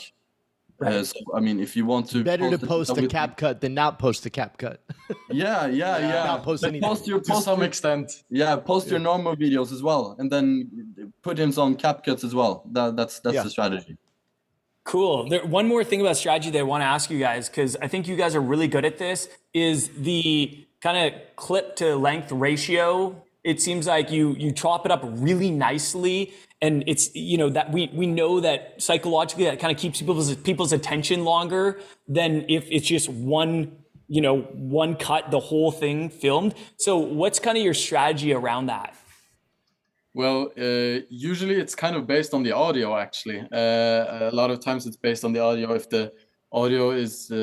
Right. 0.79 0.93
Uh, 0.93 1.05
so 1.05 1.19
I 1.35 1.41
mean, 1.41 1.59
if 1.59 1.75
you 1.75 1.87
want 1.87 2.11
to, 2.11 2.23
better 2.23 2.51
post 2.51 2.61
to 2.61 2.67
post 2.67 2.99
a 2.99 3.07
cap 3.07 3.39
cut 3.39 3.63
than 3.63 3.73
not 3.73 3.99
post 3.99 4.27
a 4.27 4.31
cap 4.31 4.59
cut. 4.59 4.83
yeah, 5.31 5.67
yeah, 5.67 5.99
yeah. 5.99 6.25
Not 6.25 6.43
post 6.43 6.65
anything. 6.65 6.83
Post 6.83 7.07
your, 7.07 7.19
post 7.19 7.31
to 7.31 7.41
some 7.43 7.63
extent. 7.63 8.25
Yeah, 8.29 8.57
post 8.57 8.87
yeah. 8.87 8.93
your 8.93 9.01
normal 9.01 9.37
videos 9.37 9.73
as 9.73 9.83
well, 9.83 10.17
and 10.19 10.31
then 10.31 11.13
put 11.23 11.39
in 11.39 11.51
some 11.51 11.77
cap 11.77 12.05
cuts 12.05 12.25
as 12.25 12.35
well. 12.35 12.65
That, 12.73 12.95
that's 12.95 13.21
that's 13.21 13.37
yeah. 13.37 13.43
the 13.43 13.49
strategy. 13.49 13.97
Cool. 14.85 15.31
There, 15.31 15.47
one 15.47 15.67
more 15.67 15.83
thing 15.83 16.03
about 16.03 16.19
strategy 16.19 16.51
that 16.51 16.59
I 16.59 16.63
want 16.63 16.83
to 16.83 16.87
ask 16.87 17.11
you 17.11 17.19
guys, 17.19 17.49
because 17.49 17.77
I 17.81 17.89
think 17.89 18.07
you 18.07 18.15
guys 18.15 18.35
are 18.35 18.41
really 18.41 18.69
good 18.69 18.85
at 18.85 18.99
this, 18.99 19.29
is 19.55 19.89
the 19.97 20.67
kind 20.83 21.13
of 21.15 21.21
clip 21.37 21.77
to 21.77 21.97
length 21.97 22.31
ratio. 22.31 23.25
It 23.43 23.63
seems 23.63 23.87
like 23.87 24.11
you 24.11 24.35
you 24.39 24.53
chop 24.53 24.85
it 24.85 24.93
up 24.93 25.01
really 25.05 25.51
nicely 25.51 26.35
and 26.63 26.85
it's 26.87 27.15
you 27.15 27.39
know 27.39 27.51
that 27.51 27.73
we 27.73 27.91
we 27.93 28.07
know 28.07 28.41
that 28.41 28.81
psychologically 28.81 29.45
that 29.45 29.59
kind 29.59 29.75
of 29.75 29.81
keeps 29.81 29.99
people's 30.01 30.35
people's 30.37 30.73
attention 30.73 31.25
longer 31.25 31.81
than 32.09 32.45
if 32.49 32.67
it's 32.71 32.87
just 32.87 33.09
one 33.09 33.77
you 34.09 34.21
know 34.21 34.41
one 34.41 34.97
cut 34.97 35.31
the 35.31 35.41
whole 35.41 35.71
thing 35.71 36.09
filmed. 36.09 36.55
So 36.79 36.97
what's 36.97 37.39
kind 37.39 37.59
of 37.59 37.65
your 37.65 37.75
strategy 37.75 38.33
around 38.33 38.67
that? 38.67 38.95
Well 40.15 40.51
uh, 40.59 41.01
usually 41.11 41.57
it's 41.57 41.75
kind 41.75 41.95
of 41.95 42.07
based 42.07 42.33
on 42.33 42.43
the 42.43 42.53
audio 42.53 42.97
actually. 42.97 43.41
Uh, 43.41 44.31
a 44.31 44.33
lot 44.33 44.51
of 44.51 44.61
times 44.61 44.87
it's 44.87 44.97
based 44.97 45.25
on 45.25 45.33
the 45.33 45.41
audio. 45.41 45.75
If 45.75 45.91
the 45.91 46.13
audio 46.53 46.91
is 46.93 47.31
uh, 47.31 47.35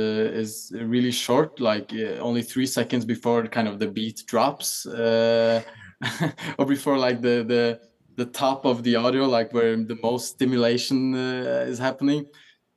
is 0.42 0.72
really 0.74 1.12
short 1.12 1.60
like 1.60 1.94
uh, 1.94 2.18
only 2.20 2.42
three 2.42 2.66
seconds 2.66 3.06
before 3.06 3.46
kind 3.48 3.68
of 3.68 3.78
the 3.78 3.88
beat 3.88 4.24
drops 4.26 4.88
uh, 4.88 5.62
or 6.58 6.66
before 6.66 6.98
like 6.98 7.22
the 7.22 7.44
the 7.44 7.80
the 8.16 8.26
top 8.26 8.66
of 8.66 8.84
the 8.84 8.96
audio, 8.96 9.26
like 9.26 9.54
where 9.54 9.76
the 9.76 9.98
most 10.02 10.30
stimulation 10.30 11.16
uh, 11.16 11.66
is 11.68 11.80
happening, 11.80 12.26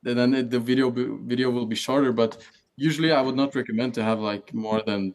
then 0.03 0.33
it, 0.33 0.49
the 0.49 0.59
video 0.59 0.89
video 0.89 1.49
will 1.49 1.65
be 1.65 1.75
shorter. 1.75 2.11
But 2.11 2.37
usually, 2.75 3.11
I 3.11 3.21
would 3.21 3.35
not 3.35 3.55
recommend 3.55 3.93
to 3.95 4.03
have 4.03 4.19
like 4.19 4.53
more 4.53 4.81
than 4.85 5.13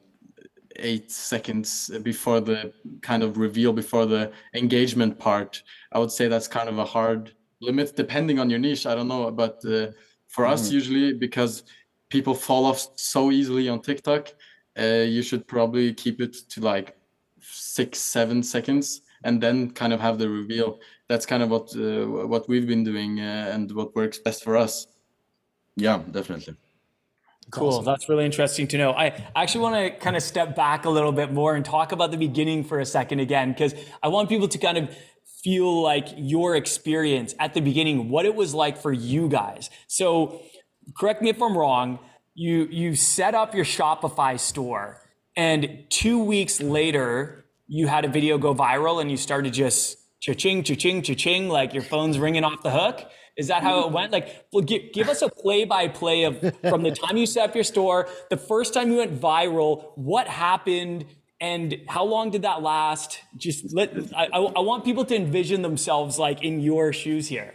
eight 0.76 1.10
seconds 1.10 1.90
before 2.02 2.40
the 2.40 2.72
kind 3.02 3.22
of 3.22 3.36
reveal, 3.36 3.72
before 3.72 4.06
the 4.06 4.32
engagement 4.54 5.18
part. 5.18 5.62
I 5.92 5.98
would 5.98 6.10
say 6.10 6.28
that's 6.28 6.48
kind 6.48 6.68
of 6.68 6.78
a 6.78 6.84
hard 6.84 7.34
limit, 7.60 7.96
depending 7.96 8.38
on 8.38 8.50
your 8.50 8.58
niche. 8.58 8.86
I 8.86 8.94
don't 8.94 9.08
know, 9.08 9.30
but 9.30 9.56
uh, 9.64 9.88
for 10.28 10.44
mm-hmm. 10.44 10.52
us, 10.52 10.70
usually 10.70 11.12
because 11.12 11.64
people 12.08 12.34
fall 12.34 12.66
off 12.66 12.86
so 12.96 13.30
easily 13.30 13.68
on 13.68 13.80
TikTok, 13.80 14.32
uh, 14.78 15.04
you 15.06 15.22
should 15.22 15.46
probably 15.46 15.94
keep 15.94 16.20
it 16.20 16.34
to 16.50 16.60
like 16.60 16.96
six, 17.40 17.98
seven 17.98 18.42
seconds 18.42 19.01
and 19.24 19.40
then 19.40 19.70
kind 19.70 19.92
of 19.92 20.00
have 20.00 20.18
the 20.18 20.28
reveal. 20.28 20.80
That's 21.08 21.26
kind 21.26 21.42
of 21.42 21.50
what 21.50 21.74
uh, 21.76 22.26
what 22.26 22.48
we've 22.48 22.66
been 22.66 22.84
doing 22.84 23.20
uh, 23.20 23.50
and 23.52 23.70
what 23.72 23.94
works 23.94 24.18
best 24.18 24.44
for 24.44 24.56
us. 24.56 24.86
Yeah, 25.76 26.02
definitely. 26.10 26.56
Cool. 27.50 27.68
Awesome. 27.68 27.84
That's 27.84 28.08
really 28.08 28.24
interesting 28.24 28.66
to 28.68 28.78
know. 28.78 28.92
I 28.92 29.26
actually 29.36 29.62
want 29.62 29.76
to 29.76 29.98
kind 29.98 30.16
of 30.16 30.22
step 30.22 30.56
back 30.56 30.84
a 30.84 30.90
little 30.90 31.12
bit 31.12 31.32
more 31.32 31.54
and 31.54 31.64
talk 31.64 31.92
about 31.92 32.10
the 32.10 32.16
beginning 32.16 32.64
for 32.64 32.80
a 32.80 32.86
second 32.86 33.20
again, 33.20 33.52
because 33.52 33.74
I 34.02 34.08
want 34.08 34.28
people 34.28 34.48
to 34.48 34.58
kind 34.58 34.78
of 34.78 34.96
feel 35.42 35.82
like 35.82 36.08
your 36.16 36.56
experience 36.56 37.34
at 37.38 37.52
the 37.52 37.60
beginning, 37.60 38.08
what 38.08 38.24
it 38.24 38.34
was 38.34 38.54
like 38.54 38.78
for 38.80 38.92
you 38.92 39.28
guys. 39.28 39.70
So 39.86 40.40
correct 40.96 41.20
me 41.20 41.30
if 41.30 41.42
I'm 41.42 41.56
wrong. 41.58 41.98
You, 42.34 42.66
you 42.70 42.94
set 42.94 43.34
up 43.34 43.54
your 43.54 43.64
Shopify 43.64 44.38
store 44.38 45.02
and 45.36 45.84
two 45.90 46.22
weeks 46.22 46.60
later, 46.60 47.41
you 47.72 47.86
had 47.86 48.04
a 48.04 48.08
video 48.08 48.36
go 48.36 48.54
viral 48.54 49.00
and 49.00 49.10
you 49.10 49.16
started 49.16 49.54
just 49.54 49.96
cha-ching, 50.20 50.62
cha-ching, 50.62 51.00
cha-ching, 51.00 51.48
like 51.48 51.72
your 51.72 51.82
phone's 51.82 52.18
ringing 52.18 52.44
off 52.44 52.62
the 52.62 52.70
hook? 52.70 53.10
Is 53.34 53.48
that 53.48 53.62
how 53.62 53.86
it 53.86 53.92
went? 53.92 54.12
Like, 54.12 54.44
well, 54.52 54.62
give, 54.62 54.92
give 54.92 55.08
us 55.08 55.22
a 55.22 55.30
play-by-play 55.30 56.24
of 56.24 56.38
from 56.68 56.82
the 56.82 56.90
time 56.90 57.16
you 57.16 57.24
set 57.24 57.48
up 57.48 57.54
your 57.54 57.64
store, 57.64 58.10
the 58.28 58.36
first 58.36 58.74
time 58.74 58.90
you 58.90 58.98
went 58.98 59.18
viral, 59.18 59.92
what 59.94 60.28
happened, 60.28 61.06
and 61.40 61.74
how 61.88 62.04
long 62.04 62.30
did 62.30 62.42
that 62.42 62.60
last? 62.60 63.20
Just 63.38 63.74
let 63.74 63.88
I, 64.14 64.26
I 64.26 64.60
want 64.60 64.84
people 64.84 65.06
to 65.06 65.16
envision 65.16 65.62
themselves 65.62 66.18
like 66.18 66.44
in 66.44 66.60
your 66.60 66.92
shoes 66.92 67.26
here. 67.26 67.54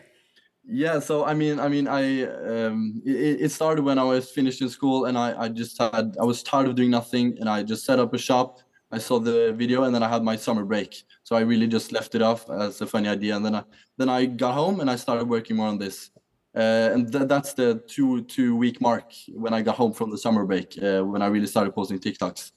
Yeah, 0.65 0.99
so 0.99 1.25
I 1.25 1.35
mean, 1.35 1.59
I 1.59 1.67
mean, 1.67 1.87
I 1.87 2.23
um, 2.23 3.03
it, 3.05 3.41
it 3.45 3.51
started 3.51 3.85
when 3.85 3.99
I 3.99 4.03
was 4.03 4.31
finished 4.31 4.61
in 4.63 4.69
school, 4.69 5.05
and 5.05 5.15
I 5.15 5.43
I 5.43 5.47
just 5.47 5.77
had 5.79 6.15
I 6.19 6.25
was 6.25 6.41
tired 6.41 6.67
of 6.67 6.73
doing 6.73 6.89
nothing, 6.89 7.37
and 7.39 7.47
I 7.47 7.61
just 7.61 7.85
set 7.85 7.99
up 7.99 8.13
a 8.15 8.17
shop 8.17 8.59
I 8.91 8.99
saw 8.99 9.19
the 9.19 9.53
video 9.53 9.83
and 9.83 9.93
then 9.93 10.03
I 10.03 10.09
had 10.09 10.23
my 10.23 10.35
summer 10.35 10.63
break. 10.63 11.03
So 11.23 11.35
I 11.35 11.41
really 11.41 11.67
just 11.67 11.91
left 11.91 12.15
it 12.15 12.21
off 12.21 12.49
as 12.49 12.79
a 12.81 12.87
funny 12.87 13.09
idea. 13.09 13.35
And 13.35 13.45
then 13.45 13.55
I, 13.55 13.63
then 13.97 14.09
I 14.09 14.25
got 14.25 14.53
home 14.53 14.79
and 14.79 14.89
I 14.89 14.95
started 14.95 15.27
working 15.27 15.57
more 15.57 15.67
on 15.67 15.77
this. 15.77 16.11
Uh, 16.55 16.89
and 16.93 17.11
th- 17.11 17.27
that's 17.27 17.53
the 17.53 17.83
two 17.87 18.23
two 18.23 18.55
week 18.55 18.81
mark 18.81 19.11
when 19.33 19.53
I 19.53 19.61
got 19.61 19.75
home 19.75 19.93
from 19.93 20.09
the 20.09 20.17
summer 20.17 20.43
break 20.43 20.81
uh, 20.81 21.01
when 21.01 21.21
I 21.21 21.27
really 21.27 21.45
started 21.45 21.75
posting 21.75 21.99
TikToks. 21.99 22.51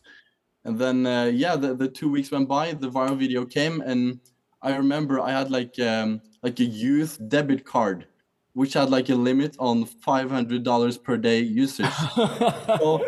And 0.64 0.78
then 0.78 1.07
uh, 1.07 1.24
yeah, 1.24 1.57
the, 1.57 1.74
the 1.74 1.89
two 1.89 2.11
weeks 2.11 2.31
went 2.31 2.49
by, 2.49 2.72
the 2.72 2.89
viral 2.89 3.18
video 3.18 3.45
came, 3.45 3.83
and 3.83 4.20
I 4.62 4.76
remember 4.76 5.20
I 5.20 5.33
had 5.33 5.51
like 5.51 5.78
um, 5.81 6.22
like 6.43 6.61
a 6.61 6.64
youth 6.64 7.18
debit 7.28 7.64
card, 7.66 8.07
which 8.55 8.74
had 8.74 8.89
like 8.91 9.11
a 9.11 9.14
limit 9.14 9.57
on 9.59 9.85
five 9.85 10.31
hundred 10.31 10.62
dollars 10.62 10.97
per 10.97 11.18
day 11.18 11.41
usage. 11.41 11.93
so, 12.16 13.07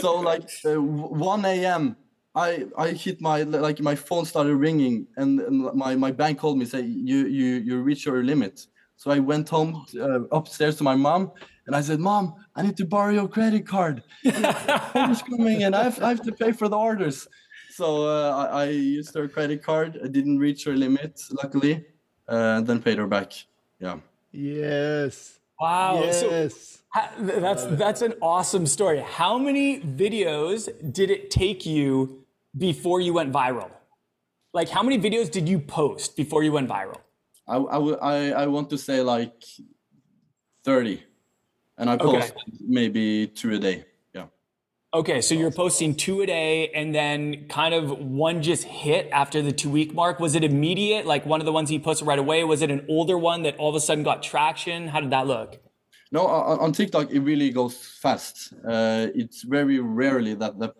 so 0.00 0.20
like 0.20 0.48
uh, 0.64 0.80
1 0.80 1.44
a.m. 1.44 1.96
I 2.34 2.66
I 2.76 2.88
hit 2.90 3.20
my 3.20 3.42
like 3.42 3.80
my 3.80 3.94
phone 3.94 4.24
started 4.24 4.56
ringing 4.56 5.06
and, 5.16 5.40
and 5.40 5.74
my 5.74 5.94
my 5.94 6.10
bank 6.10 6.38
called 6.38 6.58
me 6.58 6.64
say 6.64 6.80
you 6.80 7.26
you 7.26 7.46
you 7.56 7.80
reach 7.82 8.06
your 8.06 8.22
limit. 8.22 8.66
So 8.96 9.10
I 9.10 9.18
went 9.18 9.48
home 9.48 9.84
uh, 10.00 10.22
upstairs 10.30 10.76
to 10.76 10.84
my 10.84 10.94
mom 10.94 11.32
and 11.66 11.76
I 11.76 11.80
said, 11.80 12.00
"Mom, 12.00 12.34
I 12.56 12.62
need 12.62 12.76
to 12.78 12.86
borrow 12.86 13.12
your 13.12 13.28
credit 13.28 13.66
card. 13.66 14.02
It's 14.24 15.22
coming 15.22 15.64
and 15.64 15.74
I 15.74 15.84
have, 15.84 16.02
I 16.02 16.08
have 16.08 16.22
to 16.22 16.32
pay 16.32 16.52
for 16.52 16.68
the 16.68 16.78
orders." 16.78 17.28
So 17.70 18.06
uh, 18.06 18.48
I, 18.50 18.62
I, 18.62 18.64
used 18.68 19.14
her 19.14 19.26
credit 19.28 19.62
card. 19.62 19.98
I 20.04 20.08
didn't 20.08 20.38
reach 20.38 20.64
her 20.64 20.76
limit, 20.76 21.18
luckily, 21.42 21.84
uh, 22.28 22.58
and 22.58 22.66
then 22.66 22.82
paid 22.82 22.98
her 22.98 23.06
back. 23.06 23.32
Yeah. 23.80 23.96
Yes. 24.30 25.40
Wow. 25.58 26.02
Yes. 26.04 26.20
So 26.20 26.28
that's 27.18 27.64
that's 27.64 28.02
an 28.02 28.14
awesome 28.20 28.66
story. 28.66 29.00
How 29.00 29.38
many 29.38 29.80
videos 29.80 30.68
did 30.92 31.10
it 31.10 31.30
take 31.30 31.64
you 31.64 32.21
before 32.56 33.00
you 33.00 33.12
went 33.12 33.32
viral? 33.32 33.70
Like, 34.52 34.68
how 34.68 34.82
many 34.82 34.98
videos 34.98 35.30
did 35.30 35.48
you 35.48 35.58
post 35.58 36.16
before 36.16 36.42
you 36.42 36.52
went 36.52 36.68
viral? 36.68 37.00
I, 37.48 37.56
I, 37.56 38.30
I 38.42 38.46
want 38.46 38.70
to 38.70 38.78
say 38.78 39.00
like 39.00 39.42
30. 40.64 41.02
And 41.78 41.90
I 41.90 41.96
post 41.96 42.32
okay. 42.32 42.40
maybe 42.60 43.26
two 43.26 43.54
a 43.54 43.58
day. 43.58 43.84
Yeah. 44.14 44.26
Okay. 44.94 45.20
So 45.20 45.34
you're 45.34 45.50
posting 45.50 45.94
two 45.94 46.20
a 46.20 46.26
day 46.26 46.68
and 46.68 46.94
then 46.94 47.48
kind 47.48 47.74
of 47.74 47.98
one 47.98 48.42
just 48.42 48.64
hit 48.64 49.08
after 49.10 49.42
the 49.42 49.52
two 49.52 49.70
week 49.70 49.94
mark. 49.94 50.20
Was 50.20 50.34
it 50.34 50.44
immediate? 50.44 51.06
Like 51.06 51.24
one 51.24 51.40
of 51.40 51.46
the 51.46 51.52
ones 51.52 51.72
you 51.72 51.80
posted 51.80 52.06
right 52.06 52.18
away? 52.18 52.44
Was 52.44 52.62
it 52.62 52.70
an 52.70 52.84
older 52.88 53.16
one 53.16 53.42
that 53.42 53.56
all 53.56 53.70
of 53.70 53.74
a 53.74 53.80
sudden 53.80 54.04
got 54.04 54.22
traction? 54.22 54.88
How 54.88 55.00
did 55.00 55.10
that 55.10 55.26
look? 55.26 55.61
No, 56.12 56.26
on 56.26 56.72
TikTok 56.72 57.10
it 57.10 57.20
really 57.20 57.48
goes 57.50 57.74
fast. 57.74 58.52
Uh, 58.68 59.06
it's 59.14 59.42
very 59.44 59.80
rarely 59.80 60.34
that 60.34 60.58
the, 60.58 60.74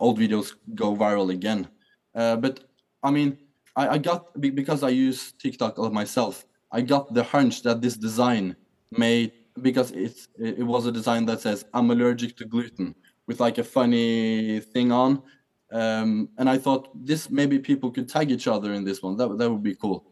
old 0.00 0.18
videos 0.18 0.54
go 0.74 0.96
viral 0.96 1.30
again. 1.30 1.68
Uh, 2.14 2.36
but 2.36 2.60
I 3.02 3.10
mean, 3.10 3.36
I, 3.76 3.88
I 3.88 3.98
got 3.98 4.40
because 4.40 4.82
I 4.82 4.88
use 4.88 5.32
TikTok 5.32 5.76
of 5.76 5.92
myself. 5.92 6.46
I 6.72 6.80
got 6.80 7.12
the 7.12 7.22
hunch 7.22 7.62
that 7.64 7.82
this 7.82 7.98
design 7.98 8.56
may 8.90 9.30
because 9.60 9.90
it's 9.90 10.28
it 10.38 10.66
was 10.66 10.86
a 10.86 10.92
design 10.92 11.26
that 11.26 11.42
says 11.42 11.66
I'm 11.74 11.90
allergic 11.90 12.34
to 12.38 12.46
gluten, 12.46 12.94
with 13.26 13.40
like 13.40 13.58
a 13.58 13.64
funny 13.64 14.60
thing 14.60 14.90
on. 14.90 15.22
Um, 15.70 16.30
and 16.38 16.48
I 16.48 16.56
thought 16.56 16.88
this 16.94 17.28
maybe 17.28 17.58
people 17.58 17.90
could 17.90 18.08
tag 18.08 18.30
each 18.30 18.48
other 18.48 18.72
in 18.72 18.84
this 18.84 19.02
one. 19.02 19.18
That 19.18 19.36
that 19.36 19.50
would 19.50 19.62
be 19.62 19.74
cool. 19.74 20.06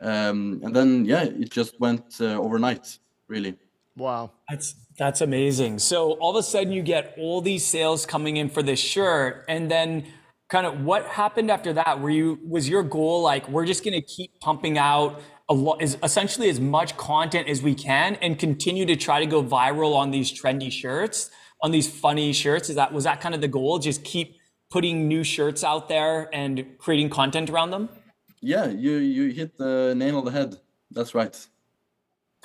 Um, 0.00 0.60
and 0.62 0.74
then 0.74 1.04
yeah, 1.04 1.24
it 1.24 1.50
just 1.50 1.78
went 1.80 2.18
uh, 2.18 2.38
overnight, 2.40 2.98
really. 3.28 3.58
Wow. 3.96 4.32
That's 4.48 4.74
that's 4.98 5.20
amazing. 5.20 5.78
So 5.78 6.12
all 6.12 6.36
of 6.36 6.36
a 6.36 6.42
sudden 6.42 6.72
you 6.72 6.82
get 6.82 7.14
all 7.18 7.40
these 7.40 7.64
sales 7.64 8.06
coming 8.06 8.36
in 8.36 8.48
for 8.48 8.62
this 8.62 8.78
shirt 8.78 9.44
and 9.48 9.70
then 9.70 10.06
kind 10.48 10.66
of 10.66 10.84
what 10.84 11.06
happened 11.06 11.50
after 11.50 11.72
that? 11.74 12.00
Were 12.00 12.10
you 12.10 12.38
was 12.46 12.68
your 12.68 12.82
goal 12.82 13.22
like 13.22 13.48
we're 13.48 13.66
just 13.66 13.84
going 13.84 13.94
to 13.94 14.06
keep 14.06 14.38
pumping 14.40 14.78
out 14.78 15.20
a 15.48 15.54
lot 15.54 15.80
is 15.82 15.96
essentially 16.02 16.48
as 16.48 16.60
much 16.60 16.96
content 16.96 17.48
as 17.48 17.62
we 17.62 17.74
can 17.74 18.16
and 18.16 18.38
continue 18.38 18.84
to 18.86 18.96
try 18.96 19.20
to 19.20 19.26
go 19.26 19.42
viral 19.42 19.94
on 19.94 20.10
these 20.10 20.32
trendy 20.32 20.70
shirts, 20.70 21.30
on 21.62 21.70
these 21.70 21.88
funny 21.88 22.32
shirts? 22.32 22.68
Is 22.68 22.76
that 22.76 22.92
was 22.92 23.04
that 23.04 23.20
kind 23.20 23.34
of 23.34 23.40
the 23.40 23.48
goal? 23.48 23.78
Just 23.78 24.04
keep 24.04 24.36
putting 24.70 25.08
new 25.08 25.24
shirts 25.24 25.64
out 25.64 25.88
there 25.88 26.28
and 26.34 26.66
creating 26.78 27.10
content 27.10 27.48
around 27.48 27.70
them? 27.70 27.88
Yeah, 28.40 28.66
you 28.66 28.96
you 28.96 29.30
hit 29.32 29.56
the 29.56 29.94
nail 29.96 30.18
on 30.18 30.24
the 30.24 30.32
head. 30.32 30.56
That's 30.90 31.14
right. 31.14 31.34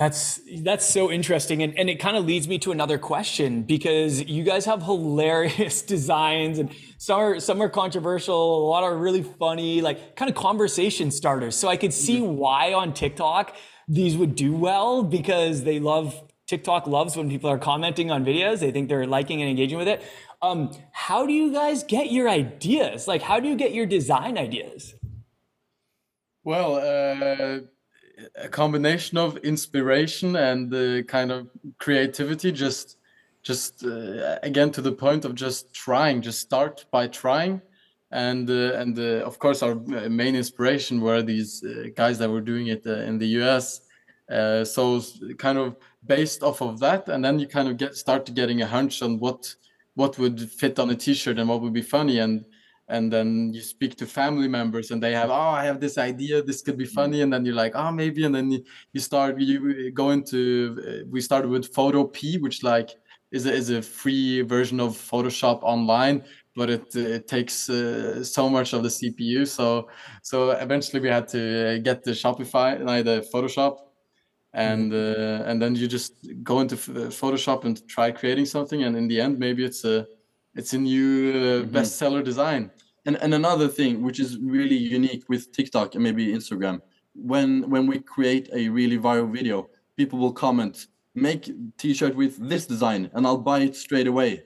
That's 0.02 0.40
that's 0.62 0.84
so 0.84 1.12
interesting, 1.12 1.62
and 1.62 1.78
and 1.78 1.88
it 1.88 2.00
kind 2.00 2.16
of 2.16 2.24
leads 2.24 2.48
me 2.48 2.58
to 2.58 2.72
another 2.72 2.98
question 2.98 3.62
because 3.62 4.20
you 4.24 4.42
guys 4.42 4.64
have 4.64 4.82
hilarious 4.92 5.80
designs, 5.80 6.58
and 6.58 6.74
some 6.98 7.20
are 7.20 7.38
some 7.38 7.62
are 7.62 7.68
controversial, 7.68 8.66
a 8.66 8.68
lot 8.68 8.82
are 8.82 8.96
really 8.96 9.22
funny, 9.22 9.80
like 9.80 10.16
kind 10.16 10.28
of 10.28 10.34
conversation 10.36 11.12
starters. 11.12 11.54
So 11.54 11.68
I 11.68 11.76
could 11.76 11.94
see 11.94 12.18
mm-hmm. 12.18 12.34
why 12.34 12.72
on 12.72 12.94
TikTok 12.94 13.54
these 13.86 14.16
would 14.16 14.34
do 14.34 14.52
well 14.52 15.04
because 15.04 15.62
they 15.62 15.78
love 15.78 16.20
TikTok 16.48 16.88
loves 16.88 17.16
when 17.16 17.30
people 17.30 17.48
are 17.48 17.58
commenting 17.58 18.10
on 18.10 18.24
videos. 18.24 18.58
They 18.58 18.72
think 18.72 18.88
they're 18.88 19.06
liking 19.06 19.40
and 19.40 19.48
engaging 19.48 19.78
with 19.78 19.86
it. 19.86 20.02
Um, 20.40 20.72
how 20.90 21.26
do 21.26 21.32
you 21.32 21.52
guys 21.52 21.84
get 21.84 22.10
your 22.10 22.28
ideas? 22.28 23.06
Like, 23.06 23.22
how 23.22 23.38
do 23.38 23.46
you 23.48 23.54
get 23.54 23.72
your 23.72 23.86
design 23.86 24.36
ideas? 24.36 24.94
Well, 26.42 26.74
uh, 26.74 27.60
a 28.36 28.48
combination 28.48 29.18
of 29.18 29.36
inspiration 29.38 30.36
and 30.36 30.70
the 30.70 31.04
kind 31.08 31.30
of 31.30 31.48
creativity 31.78 32.52
just 32.52 32.98
just 33.42 33.84
uh, 33.84 34.38
again 34.42 34.70
to 34.70 34.80
the 34.80 34.92
point 34.92 35.24
of 35.24 35.34
just 35.34 35.72
trying 35.74 36.22
just 36.22 36.40
start 36.40 36.84
by 36.90 37.08
trying. 37.08 37.60
And 38.10 38.48
uh, 38.50 38.74
and 38.74 38.98
uh, 38.98 39.24
of 39.24 39.38
course 39.38 39.62
our 39.62 39.74
main 39.74 40.36
inspiration 40.36 41.00
were 41.00 41.22
these 41.22 41.64
uh, 41.64 41.88
guys 41.96 42.18
that 42.18 42.30
were 42.30 42.42
doing 42.42 42.66
it 42.66 42.86
uh, 42.86 42.96
in 43.08 43.18
the 43.18 43.28
US 43.40 43.80
uh, 44.30 44.64
so 44.64 45.00
kind 45.38 45.58
of 45.58 45.76
based 46.06 46.42
off 46.42 46.60
of 46.60 46.78
that 46.80 47.08
and 47.08 47.24
then 47.24 47.38
you 47.38 47.46
kind 47.46 47.68
of 47.68 47.78
get 47.78 47.96
start 47.96 48.32
getting 48.34 48.60
a 48.60 48.66
hunch 48.66 49.02
on 49.02 49.18
what 49.18 49.54
what 49.94 50.18
would 50.18 50.50
fit 50.50 50.78
on 50.78 50.90
a 50.90 50.94
t-shirt 50.94 51.38
and 51.38 51.48
what 51.48 51.60
would 51.60 51.72
be 51.72 51.82
funny. 51.82 52.18
And 52.18 52.44
and 52.92 53.10
then 53.10 53.52
you 53.54 53.62
speak 53.62 53.96
to 53.96 54.06
family 54.06 54.46
members 54.46 54.90
and 54.90 55.02
they 55.02 55.12
have 55.12 55.30
oh 55.30 55.54
i 55.60 55.64
have 55.64 55.80
this 55.80 55.96
idea 55.96 56.42
this 56.42 56.60
could 56.62 56.76
be 56.76 56.84
mm-hmm. 56.84 57.00
funny 57.00 57.22
and 57.22 57.32
then 57.32 57.44
you're 57.44 57.62
like 57.64 57.74
oh 57.74 57.90
maybe 57.90 58.24
and 58.24 58.34
then 58.34 58.50
you, 58.50 58.62
you 58.92 59.00
start 59.00 59.40
you 59.40 59.90
go 59.90 60.10
into 60.10 60.38
uh, 60.86 61.04
we 61.10 61.20
started 61.20 61.50
with 61.50 61.72
Photopea 61.74 62.40
which 62.40 62.62
like 62.62 62.90
is 63.30 63.46
a, 63.46 63.52
is 63.52 63.70
a 63.70 63.80
free 63.80 64.42
version 64.42 64.78
of 64.78 64.90
photoshop 64.92 65.62
online 65.62 66.22
but 66.54 66.68
it, 66.68 66.94
it 66.94 67.26
takes 67.26 67.70
uh, 67.70 68.22
so 68.22 68.48
much 68.56 68.74
of 68.74 68.82
the 68.82 68.92
cpu 68.98 69.48
so 69.48 69.88
so 70.22 70.50
eventually 70.50 71.00
we 71.00 71.08
had 71.08 71.26
to 71.26 71.42
uh, 71.42 71.78
get 71.78 72.04
the 72.04 72.10
shopify 72.10 72.68
like 72.84 73.04
the 73.06 73.26
photoshop 73.32 73.78
and 74.52 74.92
mm-hmm. 74.92 75.42
uh, 75.42 75.48
and 75.48 75.62
then 75.62 75.74
you 75.74 75.88
just 75.88 76.12
go 76.42 76.60
into 76.60 76.76
photoshop 76.76 77.64
and 77.64 77.88
try 77.88 78.10
creating 78.10 78.44
something 78.44 78.82
and 78.82 78.94
in 78.96 79.08
the 79.08 79.18
end 79.18 79.38
maybe 79.38 79.64
it's 79.64 79.84
a 79.86 80.06
it's 80.54 80.74
a 80.74 80.78
new 80.78 81.30
uh, 81.30 81.34
mm-hmm. 81.34 81.74
bestseller 81.74 82.22
design 82.22 82.70
and, 83.06 83.16
and 83.16 83.34
another 83.34 83.68
thing 83.68 84.02
which 84.02 84.20
is 84.20 84.38
really 84.38 84.76
unique 84.76 85.24
with 85.28 85.52
tiktok 85.52 85.94
and 85.94 86.02
maybe 86.02 86.28
instagram 86.28 86.80
when 87.14 87.68
when 87.68 87.86
we 87.86 87.98
create 87.98 88.48
a 88.52 88.68
really 88.68 88.98
viral 88.98 89.30
video 89.30 89.68
people 89.96 90.18
will 90.18 90.32
comment 90.32 90.86
make 91.14 91.50
t-shirt 91.78 92.14
with 92.14 92.36
this 92.48 92.66
design 92.66 93.10
and 93.14 93.26
i'll 93.26 93.36
buy 93.36 93.60
it 93.60 93.76
straight 93.76 94.06
away 94.06 94.42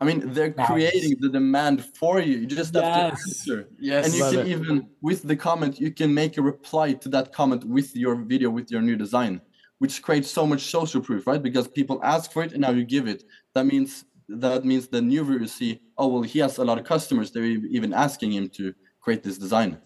i 0.00 0.04
mean 0.04 0.32
they're 0.32 0.54
nice. 0.56 0.66
creating 0.66 1.16
the 1.20 1.28
demand 1.28 1.84
for 1.96 2.20
you 2.20 2.38
you 2.38 2.46
just 2.46 2.74
have 2.74 2.84
yes. 2.84 3.44
to 3.44 3.52
answer 3.54 3.68
yes 3.78 4.06
and 4.06 4.14
you 4.14 4.30
can 4.30 4.46
it. 4.46 4.48
even 4.48 4.88
with 5.00 5.22
the 5.22 5.36
comment 5.36 5.80
you 5.80 5.90
can 5.90 6.12
make 6.12 6.36
a 6.36 6.42
reply 6.42 6.92
to 6.92 7.08
that 7.08 7.32
comment 7.32 7.64
with 7.64 7.96
your 7.96 8.14
video 8.14 8.50
with 8.50 8.70
your 8.70 8.82
new 8.82 8.96
design 8.96 9.40
which 9.78 10.02
creates 10.02 10.30
so 10.30 10.46
much 10.46 10.60
social 10.60 11.00
proof 11.00 11.26
right 11.26 11.42
because 11.42 11.66
people 11.66 11.98
ask 12.04 12.30
for 12.30 12.42
it 12.42 12.52
and 12.52 12.60
now 12.60 12.70
you 12.70 12.84
give 12.84 13.08
it 13.08 13.24
that 13.54 13.64
means 13.64 14.04
that 14.28 14.64
means 14.64 14.88
the 14.88 15.02
new 15.02 15.24
viewers 15.24 15.52
see, 15.52 15.80
oh 15.98 16.08
well, 16.08 16.22
he 16.22 16.38
has 16.40 16.58
a 16.58 16.64
lot 16.64 16.78
of 16.78 16.84
customers. 16.84 17.30
They're 17.30 17.44
even 17.44 17.92
asking 17.92 18.32
him 18.32 18.48
to 18.50 18.74
create 19.00 19.22
this 19.22 19.38
design. 19.38 19.78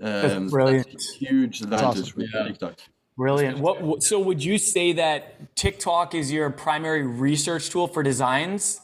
Um, 0.00 0.48
brilliant. 0.48 1.00
huge 1.18 1.60
advantage 1.60 1.84
awesome. 1.84 2.12
with 2.16 2.30
yeah. 2.34 2.44
TikTok. 2.44 2.78
Brilliant. 3.16 3.58
What 3.58 4.02
so 4.02 4.18
would 4.18 4.42
you 4.42 4.58
say 4.58 4.92
that 4.94 5.54
TikTok 5.54 6.14
is 6.14 6.32
your 6.32 6.50
primary 6.50 7.06
research 7.06 7.68
tool 7.70 7.86
for 7.86 8.02
designs? 8.02 8.80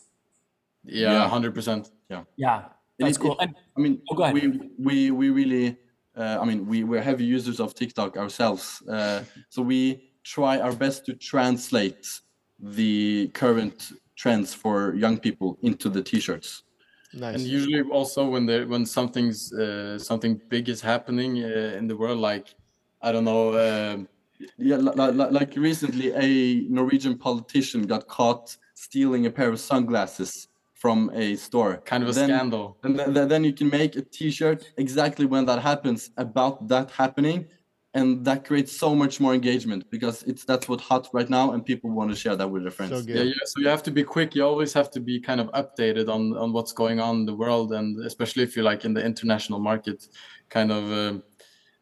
Yeah, 0.84 1.26
hundred 1.28 1.54
percent. 1.54 1.90
Yeah. 2.10 2.24
Yeah, 2.36 2.64
that's 2.98 3.16
it, 3.16 3.20
cool. 3.20 3.38
It, 3.40 3.50
I 3.76 3.80
mean, 3.80 4.02
oh, 4.10 4.32
we 4.32 4.70
we 4.78 5.10
we 5.10 5.30
really. 5.30 5.76
Uh, 6.16 6.38
I 6.40 6.44
mean, 6.44 6.66
we 6.66 6.84
we're 6.84 7.02
heavy 7.02 7.24
users 7.24 7.60
of 7.60 7.74
TikTok 7.74 8.16
ourselves, 8.16 8.82
uh, 8.88 9.22
so 9.48 9.62
we 9.62 10.10
try 10.24 10.58
our 10.58 10.72
best 10.72 11.06
to 11.06 11.14
translate 11.14 12.20
the 12.58 13.28
current 13.34 13.92
trends 14.18 14.52
for 14.52 14.94
young 14.94 15.16
people 15.16 15.56
into 15.62 15.88
the 15.88 16.02
t-shirts. 16.02 16.64
Nice. 17.14 17.36
And 17.36 17.42
usually 17.44 17.82
also 17.98 18.28
when 18.28 18.44
there 18.44 18.66
when 18.66 18.84
something's 18.84 19.40
uh, 19.52 19.98
something 19.98 20.32
big 20.54 20.68
is 20.68 20.80
happening 20.92 21.32
uh, 21.42 21.78
in 21.78 21.84
the 21.90 21.96
world, 21.96 22.18
like 22.30 22.46
I 23.00 23.12
don't 23.12 23.24
know. 23.24 23.44
Uh, 23.66 23.96
yeah, 24.58 24.76
like, 24.76 25.32
like 25.32 25.56
recently, 25.56 26.12
a 26.14 26.28
Norwegian 26.68 27.16
politician 27.18 27.80
got 27.86 28.06
caught 28.06 28.56
stealing 28.74 29.26
a 29.26 29.30
pair 29.30 29.48
of 29.48 29.58
sunglasses 29.58 30.48
from 30.74 31.10
a 31.14 31.34
store. 31.34 31.78
Kind 31.84 32.04
of 32.04 32.10
a 32.10 32.12
then, 32.12 32.28
scandal. 32.28 32.76
And 32.84 32.96
th- 32.96 33.28
then 33.28 33.42
you 33.42 33.52
can 33.52 33.68
make 33.68 33.96
a 33.96 34.02
T-shirt 34.02 34.72
exactly 34.76 35.26
when 35.26 35.44
that 35.46 35.60
happens 35.60 36.10
about 36.16 36.68
that 36.68 36.90
happening, 36.92 37.46
and 37.94 38.24
that 38.24 38.44
creates 38.44 38.76
so 38.76 38.94
much 38.94 39.18
more 39.18 39.34
engagement 39.34 39.90
because 39.90 40.22
it's 40.24 40.44
that's 40.44 40.68
what 40.68 40.80
hot 40.80 41.08
right 41.12 41.30
now 41.30 41.52
and 41.52 41.64
people 41.64 41.90
want 41.90 42.10
to 42.10 42.16
share 42.16 42.36
that 42.36 42.48
with 42.48 42.62
their 42.62 42.70
friends 42.70 42.92
so 42.92 42.98
yeah, 43.10 43.22
yeah 43.22 43.32
so 43.46 43.60
you 43.60 43.68
have 43.68 43.82
to 43.82 43.90
be 43.90 44.02
quick 44.02 44.34
you 44.34 44.44
always 44.44 44.72
have 44.72 44.90
to 44.90 45.00
be 45.00 45.18
kind 45.18 45.40
of 45.40 45.48
updated 45.52 46.08
on 46.08 46.36
on 46.36 46.52
what's 46.52 46.72
going 46.72 47.00
on 47.00 47.16
in 47.16 47.26
the 47.26 47.34
world 47.34 47.72
and 47.72 48.04
especially 48.04 48.42
if 48.42 48.54
you're 48.54 48.64
like 48.64 48.84
in 48.84 48.92
the 48.92 49.04
international 49.04 49.58
market 49.58 50.06
kind 50.50 50.70
of 50.70 50.92
uh, 50.92 51.18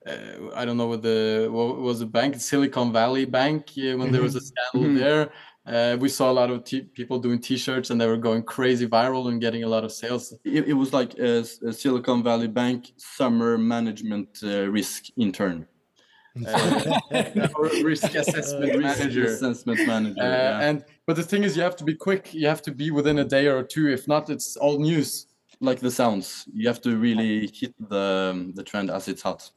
uh, 0.06 0.54
I 0.54 0.64
don't 0.64 0.76
know 0.76 0.86
what 0.86 1.02
the 1.02 1.48
what 1.50 1.78
was 1.78 1.98
the 1.98 2.06
bank 2.06 2.36
Silicon 2.36 2.92
Valley 2.92 3.24
Bank 3.24 3.72
uh, 3.76 3.96
when 3.96 4.12
there 4.12 4.22
was 4.22 4.36
a 4.36 4.38
mm-hmm. 4.38 4.46
scandal 4.46 4.88
mm-hmm. 4.88 4.98
there. 4.98 5.32
Uh, 5.66 5.96
we 5.96 6.08
saw 6.08 6.30
a 6.30 6.32
lot 6.32 6.48
of 6.48 6.62
t- 6.62 6.82
people 6.82 7.18
doing 7.18 7.40
T-shirts 7.40 7.90
and 7.90 8.00
they 8.00 8.06
were 8.06 8.16
going 8.16 8.44
crazy 8.44 8.86
viral 8.86 9.30
and 9.30 9.40
getting 9.40 9.64
a 9.64 9.66
lot 9.66 9.82
of 9.82 9.90
sales. 9.90 10.32
It, 10.44 10.68
it 10.68 10.74
was 10.74 10.92
like 10.92 11.18
a, 11.18 11.38
a, 11.66 11.72
Silicon 11.72 12.22
Valley 12.22 12.46
Bank 12.46 12.92
summer 12.98 13.58
management 13.58 14.28
uh, 14.44 14.70
risk 14.70 15.06
intern 15.16 15.66
uh, 16.46 17.00
risk 17.82 18.14
assessment 18.14 18.80
manager. 18.80 19.22
Risk 19.22 19.42
assessment 19.42 19.86
manager. 19.86 20.20
Uh, 20.20 20.24
yeah. 20.24 20.60
And 20.60 20.84
but 21.06 21.16
the 21.16 21.22
thing 21.22 21.44
is, 21.44 21.56
you 21.56 21.62
have 21.62 21.76
to 21.76 21.84
be 21.84 21.94
quick. 21.94 22.34
You 22.34 22.48
have 22.48 22.62
to 22.62 22.72
be 22.72 22.90
within 22.90 23.18
a 23.18 23.24
day 23.24 23.46
or 23.46 23.62
two. 23.62 23.88
If 23.88 24.06
not, 24.08 24.28
it's 24.30 24.56
all 24.56 24.78
news. 24.78 25.26
Like 25.60 25.80
the 25.80 25.90
sounds, 25.90 26.46
you 26.52 26.68
have 26.68 26.82
to 26.82 26.96
really 26.96 27.50
hit 27.52 27.74
the 27.88 28.52
the 28.54 28.62
trend 28.62 28.90
as 28.90 29.08
it's 29.08 29.22
hot. 29.22 29.50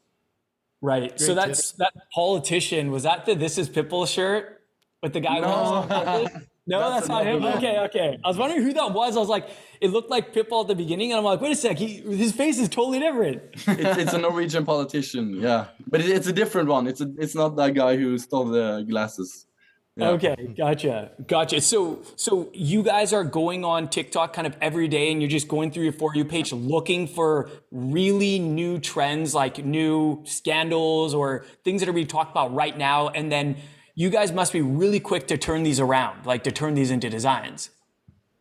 Right. 0.81 1.09
Great 1.09 1.19
so 1.19 1.33
that's 1.33 1.71
tip. 1.71 1.77
that 1.79 1.93
politician. 2.13 2.91
Was 2.91 3.03
that 3.03 3.25
the 3.25 3.35
"This 3.35 3.57
Is 3.57 3.69
Pitbull" 3.69 4.07
shirt 4.07 4.61
with 5.03 5.13
the 5.13 5.19
guy? 5.19 5.39
No. 5.39 6.27
No, 6.69 6.79
that's, 6.79 7.07
that's 7.07 7.09
not 7.09 7.25
him. 7.25 7.41
One. 7.41 7.57
Okay, 7.57 7.79
okay. 7.79 8.19
I 8.23 8.27
was 8.27 8.37
wondering 8.37 8.61
who 8.61 8.73
that 8.73 8.93
was. 8.93 9.17
I 9.17 9.19
was 9.19 9.27
like, 9.27 9.49
it 9.81 9.89
looked 9.89 10.11
like 10.11 10.33
Pitbull 10.33 10.61
at 10.61 10.67
the 10.67 10.75
beginning, 10.75 11.11
and 11.11 11.17
I'm 11.17 11.23
like, 11.23 11.41
wait 11.41 11.51
a 11.51 11.55
sec, 11.55 11.77
he, 11.77 11.95
his 11.97 12.31
face 12.31 12.59
is 12.59 12.69
totally 12.69 12.99
different. 12.99 13.41
it's, 13.67 13.97
it's, 13.97 14.13
a 14.13 14.19
Norwegian 14.19 14.65
politician, 14.65 15.41
yeah, 15.41 15.65
but 15.87 15.99
it, 16.01 16.11
it's 16.11 16.27
a 16.27 16.33
different 16.33 16.69
one. 16.69 16.85
It's 16.85 17.01
a, 17.01 17.11
it's 17.17 17.33
not 17.33 17.55
that 17.55 17.73
guy 17.73 17.97
who 17.97 18.17
stole 18.19 18.45
the 18.45 18.85
glasses. 18.87 19.47
Yeah. 19.95 20.09
Okay, 20.11 20.53
gotcha, 20.55 21.11
gotcha. 21.27 21.59
So, 21.59 22.03
so 22.15 22.49
you 22.53 22.83
guys 22.83 23.11
are 23.13 23.23
going 23.23 23.65
on 23.65 23.89
TikTok 23.89 24.31
kind 24.31 24.45
of 24.45 24.55
every 24.61 24.87
day, 24.87 25.11
and 25.11 25.21
you're 25.21 25.29
just 25.29 25.47
going 25.47 25.71
through 25.71 25.85
your 25.85 25.93
for 25.93 26.13
you 26.13 26.23
page 26.23 26.53
looking 26.53 27.07
for 27.07 27.49
really 27.71 28.37
new 28.37 28.79
trends, 28.79 29.33
like 29.33 29.65
new 29.65 30.21
scandals 30.25 31.15
or 31.15 31.45
things 31.63 31.81
that 31.81 31.89
are 31.89 31.93
being 31.93 32.07
talked 32.07 32.31
about 32.31 32.53
right 32.53 32.77
now, 32.77 33.09
and 33.09 33.31
then 33.31 33.57
you 33.99 34.09
guys 34.09 34.31
must 34.31 34.53
be 34.53 34.61
really 34.61 35.01
quick 35.01 35.27
to 35.27 35.37
turn 35.37 35.63
these 35.63 35.77
around, 35.77 36.25
like 36.25 36.41
to 36.45 36.53
turn 36.53 36.73
these 36.73 36.89
into 36.89 37.09
designs. 37.09 37.69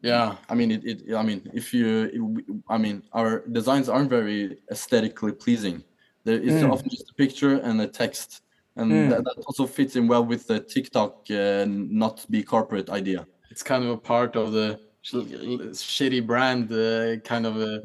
Yeah, 0.01 0.37
I 0.49 0.55
mean, 0.55 0.71
it, 0.71 0.85
it 0.85 1.15
I 1.17 1.25
mean, 1.25 1.51
if 1.53 1.75
you, 1.75 1.89
it, 2.17 2.55
I 2.69 2.79
mean, 2.79 3.03
our 3.13 3.43
designs 3.59 3.89
aren't 3.89 4.09
very 4.09 4.59
aesthetically 4.71 5.33
pleasing. 5.33 5.83
There 6.23 6.39
is 6.39 6.63
mm. 6.63 6.73
often 6.73 6.89
just 6.89 7.11
a 7.11 7.15
picture 7.15 7.55
and 7.57 7.81
a 7.81 7.89
text, 7.89 8.43
and 8.77 8.93
mm. 8.93 9.11
that, 9.11 9.25
that, 9.25 9.37
also 9.49 9.67
fits 9.67 9.97
in 9.97 10.07
well 10.07 10.25
with 10.25 10.47
the 10.47 10.61
TikTok 10.61 11.27
uh, 11.29 11.65
not 11.67 12.25
be 12.31 12.45
corporate 12.45 12.89
idea. 12.89 13.27
It's 13.51 13.65
kind 13.65 13.83
of 13.83 13.91
a 13.91 13.97
part 13.97 14.37
of 14.37 14.53
the 14.53 14.79
shitty 15.03 16.25
brand 16.25 16.71
uh, 16.71 17.17
kind 17.33 17.47
of 17.47 17.55
a 17.61 17.83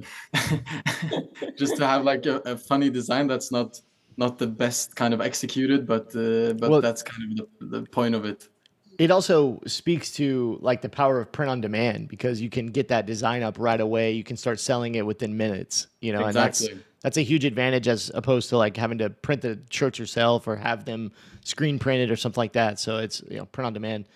just 1.58 1.78
to 1.78 1.88
have 1.88 2.04
like 2.04 2.26
a, 2.28 2.36
a, 2.46 2.58
funny 2.58 2.90
design 2.90 3.28
that's 3.28 3.52
not 3.52 3.80
not 4.18 4.38
the 4.38 4.48
best 4.48 4.96
kind 4.96 5.14
of 5.14 5.22
executed 5.22 5.88
but 5.88 6.16
uh, 6.16 6.54
but 6.54 6.70
well, 6.70 6.82
that's 6.82 7.04
kind 7.04 7.40
of 7.40 7.48
the, 7.60 7.80
the 7.80 7.86
point 7.88 8.16
of 8.16 8.26
it. 8.26 8.48
it 8.98 9.12
also 9.12 9.62
speaks 9.66 10.12
to 10.12 10.58
like 10.62 10.82
the 10.82 10.90
power 10.90 11.20
of 11.20 11.32
print 11.32 11.50
on 11.50 11.62
demand 11.62 12.08
because 12.08 12.42
you 12.42 12.50
can 12.50 12.68
get 12.68 12.88
that 12.90 13.06
design 13.06 13.44
up 13.44 13.58
right 13.60 13.82
away. 13.82 14.12
You 14.12 14.24
can 14.24 14.38
start 14.38 14.60
selling 14.60 14.96
it 14.96 15.06
within 15.06 15.38
minutes 15.38 15.88
you 16.02 16.12
know 16.14 16.26
exactly. 16.26 16.68
and 16.68 16.78
that's 16.78 16.88
that's 17.04 17.18
a 17.18 17.22
huge 17.22 17.44
advantage 17.44 17.88
as 17.88 18.10
opposed 18.16 18.50
to 18.50 18.58
like 18.58 18.78
having 18.78 18.98
to 19.00 19.10
print 19.10 19.42
the 19.42 19.60
shirts 19.70 20.00
yourself 20.00 20.48
or 20.48 20.56
have 20.56 20.86
them 20.86 21.12
screen 21.44 21.78
printed 21.78 22.10
or 22.10 22.16
something 22.16 22.40
like 22.40 22.54
that. 22.54 22.80
So 22.80 22.98
it's 22.98 23.22
you 23.30 23.38
know 23.38 23.46
print 23.46 23.68
on 23.68 23.74
demand 23.74 24.08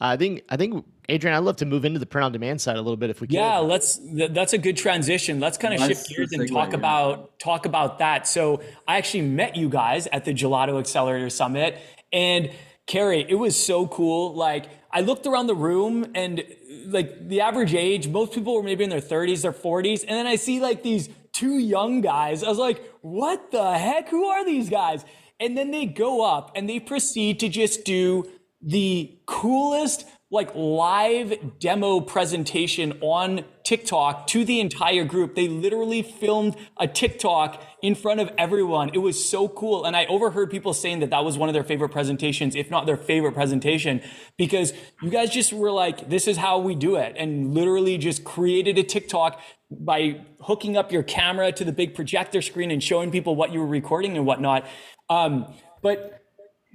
I 0.00 0.16
think 0.16 0.44
I 0.48 0.56
think 0.56 0.84
Adrian, 1.08 1.36
I'd 1.36 1.40
love 1.40 1.56
to 1.56 1.66
move 1.66 1.84
into 1.84 1.98
the 1.98 2.06
print 2.06 2.24
on 2.26 2.32
demand 2.32 2.60
side 2.60 2.76
a 2.76 2.82
little 2.82 2.96
bit 2.96 3.10
if 3.10 3.20
we 3.20 3.26
can. 3.26 3.36
Yeah, 3.36 3.58
let's. 3.58 3.98
That's 4.12 4.52
a 4.52 4.58
good 4.58 4.76
transition. 4.76 5.40
Let's 5.40 5.56
kind 5.56 5.74
of 5.74 5.80
shift 5.80 6.08
gears 6.08 6.32
and 6.32 6.46
talk 6.48 6.72
about 6.74 7.38
talk 7.38 7.66
about 7.66 7.98
that. 7.98 8.28
So 8.28 8.62
I 8.86 8.98
actually 8.98 9.22
met 9.22 9.56
you 9.56 9.68
guys 9.68 10.06
at 10.12 10.24
the 10.24 10.32
Gelato 10.32 10.78
Accelerator 10.78 11.30
Summit, 11.30 11.78
and 12.12 12.50
Carrie, 12.86 13.24
it 13.28 13.36
was 13.36 13.62
so 13.62 13.86
cool. 13.86 14.34
Like 14.34 14.66
I 14.92 15.00
looked 15.00 15.26
around 15.26 15.46
the 15.46 15.54
room, 15.54 16.06
and 16.14 16.44
like 16.86 17.28
the 17.28 17.40
average 17.40 17.74
age, 17.74 18.06
most 18.08 18.32
people 18.32 18.54
were 18.54 18.62
maybe 18.62 18.84
in 18.84 18.90
their 18.90 19.00
30s, 19.00 19.42
their 19.42 19.52
40s, 19.52 20.02
and 20.02 20.10
then 20.10 20.26
I 20.26 20.36
see 20.36 20.60
like 20.60 20.82
these 20.82 21.08
two 21.32 21.58
young 21.58 22.00
guys. 22.00 22.42
I 22.42 22.48
was 22.48 22.58
like, 22.58 22.82
what 23.00 23.50
the 23.50 23.78
heck? 23.78 24.08
Who 24.08 24.26
are 24.26 24.44
these 24.44 24.68
guys? 24.68 25.04
And 25.40 25.56
then 25.56 25.70
they 25.70 25.86
go 25.86 26.24
up 26.24 26.52
and 26.56 26.68
they 26.68 26.80
proceed 26.80 27.38
to 27.40 27.48
just 27.48 27.84
do 27.84 28.28
the 28.60 29.18
coolest 29.26 30.04
like 30.30 30.54
live 30.54 31.58
demo 31.58 32.00
presentation 32.00 32.92
on 33.00 33.42
TikTok 33.64 34.26
to 34.26 34.44
the 34.44 34.60
entire 34.60 35.04
group. 35.04 35.34
They 35.34 35.48
literally 35.48 36.02
filmed 36.02 36.54
a 36.76 36.86
TikTok 36.86 37.62
in 37.82 37.94
front 37.94 38.20
of 38.20 38.30
everyone. 38.36 38.90
It 38.92 38.98
was 38.98 39.26
so 39.26 39.48
cool. 39.48 39.86
And 39.86 39.96
I 39.96 40.04
overheard 40.04 40.50
people 40.50 40.74
saying 40.74 41.00
that 41.00 41.10
that 41.10 41.24
was 41.24 41.38
one 41.38 41.48
of 41.48 41.54
their 41.54 41.64
favorite 41.64 41.90
presentations, 41.90 42.56
if 42.56 42.70
not 42.70 42.84
their 42.84 42.98
favorite 42.98 43.32
presentation, 43.32 44.02
because 44.36 44.74
you 45.02 45.08
guys 45.08 45.30
just 45.30 45.52
were 45.52 45.70
like, 45.70 46.10
this 46.10 46.28
is 46.28 46.36
how 46.36 46.58
we 46.58 46.74
do 46.74 46.96
it. 46.96 47.14
And 47.16 47.54
literally 47.54 47.96
just 47.96 48.22
created 48.24 48.76
a 48.76 48.82
TikTok 48.82 49.40
by 49.70 50.26
hooking 50.42 50.76
up 50.76 50.92
your 50.92 51.02
camera 51.02 51.52
to 51.52 51.64
the 51.64 51.72
big 51.72 51.94
projector 51.94 52.42
screen 52.42 52.70
and 52.70 52.82
showing 52.82 53.10
people 53.10 53.34
what 53.34 53.50
you 53.50 53.60
were 53.60 53.66
recording 53.66 54.16
and 54.16 54.26
whatnot. 54.26 54.66
Um, 55.08 55.54
but 55.80 56.17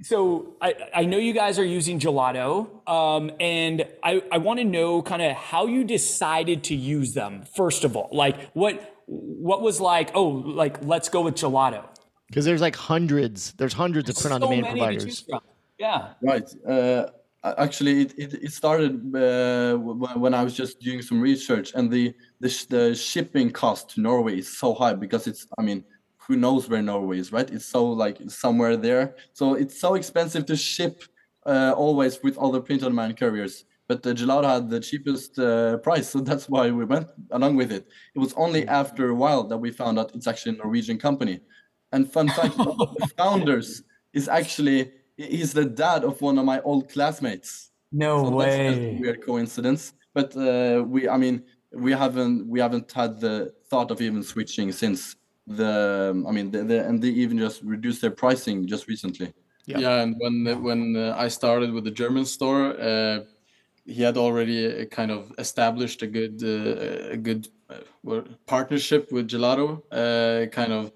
so 0.04 0.54
I, 0.60 0.74
I 0.94 1.04
know 1.04 1.18
you 1.18 1.32
guys 1.32 1.58
are 1.58 1.64
using 1.64 1.98
gelato 1.98 2.68
um, 2.88 3.30
and 3.40 3.86
i, 4.02 4.22
I 4.30 4.38
want 4.38 4.58
to 4.60 4.64
know 4.64 5.02
kind 5.02 5.22
of 5.22 5.32
how 5.34 5.66
you 5.66 5.84
decided 5.84 6.64
to 6.64 6.74
use 6.74 7.14
them 7.14 7.44
first 7.56 7.84
of 7.84 7.96
all. 7.96 8.08
Like 8.12 8.50
what 8.52 8.94
what 9.06 9.62
was 9.62 9.80
like 9.80 10.10
oh 10.14 10.28
like 10.62 10.84
let's 10.84 11.08
go 11.08 11.22
with 11.22 11.34
gelato? 11.34 11.84
Because 12.28 12.44
there's 12.44 12.60
like 12.60 12.76
hundreds 12.76 13.52
there's 13.52 13.72
hundreds 13.72 14.10
of 14.10 14.16
print 14.16 14.34
on 14.34 14.40
demand 14.40 14.66
providers. 14.66 15.24
yeah. 15.78 16.14
Right 16.20 16.48
uh, 16.68 17.06
actually 17.58 18.02
it, 18.02 18.14
it, 18.18 18.34
it 18.44 18.52
started 18.52 19.14
uh, 19.14 19.76
when 19.76 20.32
i 20.32 20.42
was 20.42 20.54
just 20.54 20.80
doing 20.80 21.02
some 21.02 21.20
research 21.20 21.72
and 21.74 21.90
the, 21.90 22.14
the 22.40 22.66
the 22.70 22.94
shipping 22.94 23.50
cost 23.50 23.90
to 23.90 24.00
norway 24.00 24.38
is 24.38 24.48
so 24.48 24.72
high 24.72 24.94
because 24.94 25.26
it's 25.26 25.46
i 25.58 25.62
mean 25.62 25.84
who 26.26 26.36
knows 26.36 26.68
where 26.68 26.82
Norway 26.82 27.18
is, 27.18 27.32
right? 27.32 27.48
It's 27.50 27.66
so 27.66 27.84
like 27.84 28.18
somewhere 28.28 28.76
there. 28.76 29.16
So 29.32 29.54
it's 29.54 29.78
so 29.78 29.94
expensive 29.94 30.46
to 30.46 30.56
ship 30.56 31.02
uh, 31.46 31.74
always 31.76 32.22
with 32.22 32.38
other 32.38 32.60
print-on-demand 32.60 33.18
couriers. 33.18 33.64
But 33.86 34.02
the 34.02 34.14
gelato 34.14 34.44
had 34.44 34.70
the 34.70 34.80
cheapest 34.80 35.38
uh, 35.38 35.76
price, 35.78 36.08
so 36.08 36.20
that's 36.28 36.48
why 36.48 36.70
we 36.70 36.84
went 36.84 37.08
along 37.30 37.56
with 37.56 37.70
it. 37.70 37.86
It 38.14 38.18
was 38.18 38.32
only 38.34 38.62
hmm. 38.62 38.70
after 38.70 39.08
a 39.08 39.14
while 39.14 39.44
that 39.44 39.58
we 39.58 39.70
found 39.70 39.98
out 39.98 40.14
it's 40.14 40.26
actually 40.26 40.56
a 40.56 40.58
Norwegian 40.58 40.98
company. 40.98 41.40
And 41.92 42.10
fun 42.10 42.28
fact, 42.28 42.56
one 42.58 42.68
of 42.68 42.96
the 42.96 43.06
founders 43.16 43.82
is 44.12 44.28
actually 44.28 44.90
he's 45.16 45.52
the 45.52 45.64
dad 45.64 46.02
of 46.02 46.20
one 46.20 46.38
of 46.38 46.44
my 46.44 46.60
old 46.62 46.88
classmates. 46.88 47.70
No 47.92 48.24
so 48.24 48.30
way. 48.30 48.74
That's, 48.74 49.00
weird 49.00 49.24
coincidence. 49.24 49.92
But 50.12 50.36
uh, 50.36 50.82
we, 50.84 51.08
I 51.08 51.16
mean, 51.16 51.44
we 51.72 51.92
haven't 51.92 52.48
we 52.48 52.58
haven't 52.60 52.90
had 52.90 53.20
the 53.20 53.52
thought 53.68 53.90
of 53.90 54.00
even 54.00 54.22
switching 54.22 54.72
since 54.72 55.14
the 55.46 56.24
i 56.26 56.30
mean 56.30 56.50
the, 56.50 56.64
the, 56.64 56.86
and 56.86 57.02
they 57.02 57.08
even 57.08 57.38
just 57.38 57.62
reduced 57.62 58.00
their 58.00 58.10
pricing 58.10 58.66
just 58.66 58.88
recently. 58.88 59.32
Yeah, 59.66 59.78
yeah 59.78 60.02
and 60.02 60.16
when 60.18 60.62
when 60.62 60.96
uh, 60.96 61.14
i 61.16 61.28
started 61.28 61.72
with 61.72 61.84
the 61.84 61.90
german 61.90 62.26
store 62.26 62.78
uh, 62.78 63.20
he 63.86 64.02
had 64.02 64.16
already 64.18 64.82
uh, 64.82 64.84
kind 64.86 65.10
of 65.10 65.32
established 65.38 66.02
a 66.02 66.06
good 66.06 66.42
uh, 66.42 67.12
a 67.12 67.16
good 67.16 67.48
uh, 67.70 68.20
partnership 68.46 69.10
with 69.10 69.28
gelato 69.28 69.82
uh, 69.90 70.46
kind 70.48 70.72
of 70.72 70.92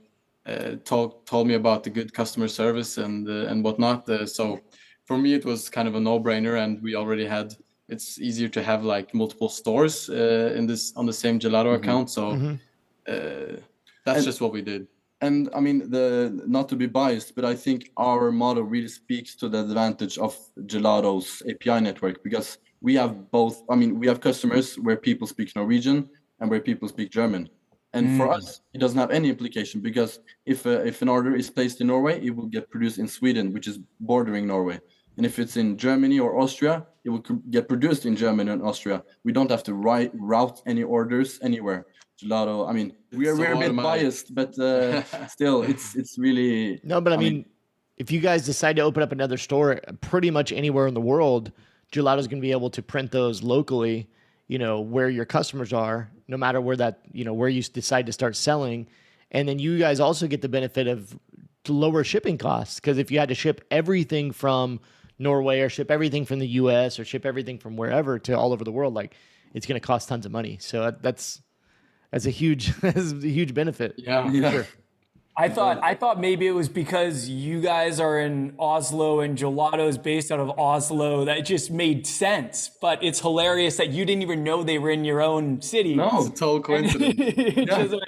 told 0.85 1.27
told 1.27 1.47
me 1.47 1.55
about 1.55 1.83
the 1.83 1.91
good 1.91 2.13
customer 2.13 2.49
service 2.49 2.99
and 2.99 3.29
and 3.29 3.65
whatnot 3.65 4.07
so 4.29 4.61
for 5.05 5.17
me 5.19 5.33
it 5.35 5.45
was 5.45 5.69
kind 5.71 5.89
of 5.89 5.95
a 5.95 6.01
no-brainer 6.01 6.63
and 6.63 6.83
we 6.83 6.95
already 6.95 7.27
had 7.27 7.55
it's 7.89 8.19
easier 8.19 8.49
to 8.49 8.63
have 8.63 8.85
like 8.85 9.15
multiple 9.15 9.49
stores 9.49 10.09
in 10.11 10.67
this 10.67 10.93
on 10.97 11.07
the 11.07 11.13
same 11.13 11.39
gelato 11.39 11.71
mm 11.71 11.75
-hmm. 11.75 11.83
account 11.83 12.11
so 12.11 12.23
mm 12.33 12.41
-hmm 12.41 13.63
that's 14.09 14.19
and, 14.19 14.27
just 14.27 14.41
what 14.41 14.53
we 14.53 14.63
did. 14.63 14.89
And 15.21 15.49
I 15.55 15.61
mean, 15.61 15.91
the 15.91 16.43
not 16.47 16.69
to 16.71 16.77
be 16.77 16.87
biased, 16.87 17.35
but 17.35 17.45
I 17.45 17.55
think 17.55 17.91
our 17.97 18.31
model 18.31 18.63
really 18.63 18.89
speaks 18.89 19.35
to 19.37 19.49
the 19.49 19.61
advantage 19.61 20.17
of 20.19 20.37
Gelato's 20.67 21.43
API 21.51 21.81
network 21.81 22.23
because 22.23 22.59
we 22.81 22.95
have 22.95 23.31
both. 23.31 23.63
I 23.69 23.75
mean, 23.75 23.99
we 23.99 24.07
have 24.07 24.21
customers 24.21 24.77
where 24.77 24.97
people 24.97 25.27
speak 25.27 25.55
Norwegian 25.57 26.09
and 26.41 26.49
where 26.51 26.61
people 26.61 26.89
speak 26.89 27.11
German. 27.11 27.49
And 27.95 28.07
mm. 28.07 28.17
for 28.19 28.31
us, 28.31 28.61
it 28.75 28.79
doesn't 28.79 28.99
have 28.99 29.11
any 29.11 29.29
implication 29.29 29.81
because 29.81 30.21
if 30.47 30.67
uh, 30.67 30.83
if 30.93 31.03
an 31.03 31.09
order 31.09 31.35
is 31.35 31.51
placed 31.51 31.81
in 31.81 31.89
Norway, 31.89 32.25
it 32.25 32.31
will 32.37 32.51
get 32.57 32.71
produced 32.71 32.99
in 32.99 33.09
Sweden, 33.09 33.53
which 33.53 33.67
is 33.67 33.79
bordering 34.01 34.47
Norway. 34.47 34.79
And 35.17 35.27
if 35.27 35.41
it's 35.41 35.57
in 35.57 35.77
Germany 35.77 36.21
or 36.21 36.39
Austria, 36.39 36.87
it 37.05 37.11
will 37.11 37.25
get 37.51 37.67
produced 37.67 38.07
in 38.07 38.15
Germany 38.15 38.53
and 38.53 38.63
Austria. 38.63 39.03
We 39.25 39.33
don't 39.33 39.51
have 39.51 39.65
to 39.65 39.75
write 39.75 40.13
route 40.15 40.63
any 40.65 40.85
orders 40.85 41.41
anywhere 41.43 41.87
gelato. 42.21 42.69
I 42.69 42.73
mean, 42.73 42.93
we're 43.13 43.35
so 43.35 43.41
we're 43.41 43.53
a 43.53 43.59
bit 43.59 43.77
biased, 43.77 44.35
but 44.35 44.59
uh, 44.59 45.03
still, 45.29 45.63
it's 45.63 45.95
it's 45.97 46.19
really 46.19 46.81
no. 46.85 47.01
But 47.01 47.13
I, 47.13 47.17
I 47.17 47.19
mean, 47.19 47.33
mean, 47.33 47.47
if 47.97 48.11
you 48.11 48.21
guys 48.21 48.45
decide 48.45 48.77
to 48.77 48.83
open 48.83 49.03
up 49.03 49.13
another 49.13 49.37
store, 49.37 49.81
pretty 50.01 50.31
much 50.31 50.53
anywhere 50.53 50.87
in 50.87 50.95
the 50.95 51.01
world, 51.01 51.53
gelato 51.93 52.19
is 52.19 52.29
going 52.29 52.41
to 52.41 52.47
be 52.47 52.53
able 52.53 52.71
to 52.71 52.83
print 52.83 53.11
those 53.11 53.43
locally. 53.43 54.09
You 54.49 54.59
know 54.59 54.81
where 54.81 55.09
your 55.09 55.25
customers 55.25 55.73
are, 55.73 56.11
no 56.27 56.37
matter 56.37 56.61
where 56.61 56.77
that 56.77 57.01
you 57.13 57.25
know 57.25 57.35
where 57.35 57.49
you 57.49 57.63
decide 57.63 58.07
to 58.07 58.13
start 58.13 58.37
selling, 58.37 58.89
and 59.31 59.49
then 59.49 59.59
you 59.59 59.79
guys 59.79 60.01
also 60.01 60.27
get 60.27 60.43
the 60.43 60.49
benefit 60.49 60.87
of 60.87 61.19
lower 61.69 62.03
shipping 62.03 62.39
costs 62.39 62.81
because 62.81 62.97
if 62.99 63.11
you 63.11 63.19
had 63.19 63.29
to 63.29 63.35
ship 63.35 63.63
everything 63.71 64.33
from 64.33 64.81
Norway 65.19 65.61
or 65.61 65.69
ship 65.69 65.91
everything 65.91 66.25
from 66.25 66.39
the 66.39 66.47
U.S. 66.49 66.99
or 66.99 67.05
ship 67.05 67.27
everything 67.27 67.59
from 67.59 67.77
wherever 67.77 68.19
to 68.21 68.33
all 68.33 68.53
over 68.53 68.65
the 68.65 68.73
world, 68.73 68.95
like 68.95 69.15
it's 69.55 69.67
going 69.67 69.79
to 69.81 69.87
cost 69.87 70.09
tons 70.09 70.27
of 70.27 70.33
money. 70.33 70.59
So 70.61 70.95
that's 71.01 71.43
as 72.13 72.27
a 72.27 72.31
huge 72.31 72.73
as 72.83 73.13
a 73.13 73.29
huge 73.29 73.55
benefit. 73.55 73.95
Yeah, 73.97 74.31
yeah. 74.31 74.51
Sure. 74.51 74.67
I 75.41 75.49
thought 75.49 75.79
I 75.85 75.95
thought 75.95 76.21
maybe 76.21 76.49
it 76.49 76.53
was 76.53 76.69
because 76.69 77.29
you 77.29 77.61
guys 77.61 78.01
are 78.01 78.19
in 78.19 78.55
Oslo 78.59 79.21
and 79.21 79.39
Gelato 79.39 79.89
is 79.89 79.97
based 79.97 80.33
out 80.33 80.41
of 80.41 80.59
Oslo 80.59 81.25
that 81.27 81.39
it 81.39 81.43
just 81.43 81.71
made 81.71 82.09
sense. 82.09 82.71
But 82.81 83.05
it's 83.05 83.21
hilarious 83.21 83.77
that 83.77 83.91
you 83.91 84.05
didn't 84.05 84.23
even 84.23 84.43
know 84.43 84.65
they 84.65 84.81
were 84.81 84.91
in 84.91 85.05
your 85.05 85.23
own 85.23 85.63
city. 85.63 85.95
No, 85.95 86.11
it's 86.15 86.29
a 86.29 86.31
total 86.33 86.61
coincidence. 86.61 87.15
yeah 87.57 87.99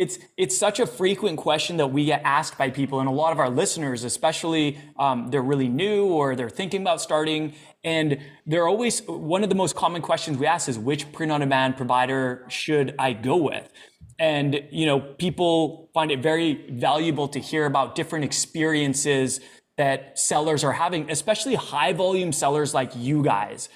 it's 0.00 0.18
it's 0.38 0.56
such 0.56 0.80
a 0.80 0.86
frequent 0.86 1.36
question 1.36 1.76
that 1.76 1.88
we 1.88 2.06
get 2.06 2.22
asked 2.24 2.56
by 2.56 2.70
people 2.70 3.00
and 3.00 3.08
a 3.08 3.12
lot 3.12 3.32
of 3.32 3.38
our 3.38 3.50
listeners 3.50 4.02
especially 4.02 4.78
um, 4.98 5.28
they're 5.28 5.42
really 5.42 5.68
new 5.68 6.06
or 6.06 6.34
they're 6.34 6.48
thinking 6.48 6.80
about 6.80 7.02
starting 7.02 7.52
and 7.84 8.18
they're 8.46 8.66
always 8.66 9.02
one 9.06 9.42
of 9.42 9.50
the 9.50 9.54
most 9.54 9.76
common 9.76 10.00
questions 10.00 10.38
we 10.38 10.46
ask 10.46 10.70
is 10.70 10.78
which 10.78 11.12
print 11.12 11.30
on 11.30 11.40
demand 11.40 11.76
provider 11.76 12.46
should 12.48 12.94
i 12.98 13.12
go 13.12 13.36
with? 13.36 13.70
And 14.18 14.62
you 14.70 14.86
know 14.86 15.00
people 15.00 15.90
find 15.92 16.10
it 16.10 16.20
very 16.22 16.66
valuable 16.70 17.28
to 17.28 17.38
hear 17.38 17.66
about 17.66 17.94
different 17.94 18.24
experiences 18.24 19.40
that 19.76 20.18
sellers 20.18 20.64
are 20.64 20.72
having 20.72 21.10
especially 21.10 21.56
high 21.56 21.92
volume 21.92 22.32
sellers 22.32 22.72
like 22.72 22.92
you 22.96 23.22
guys 23.22 23.68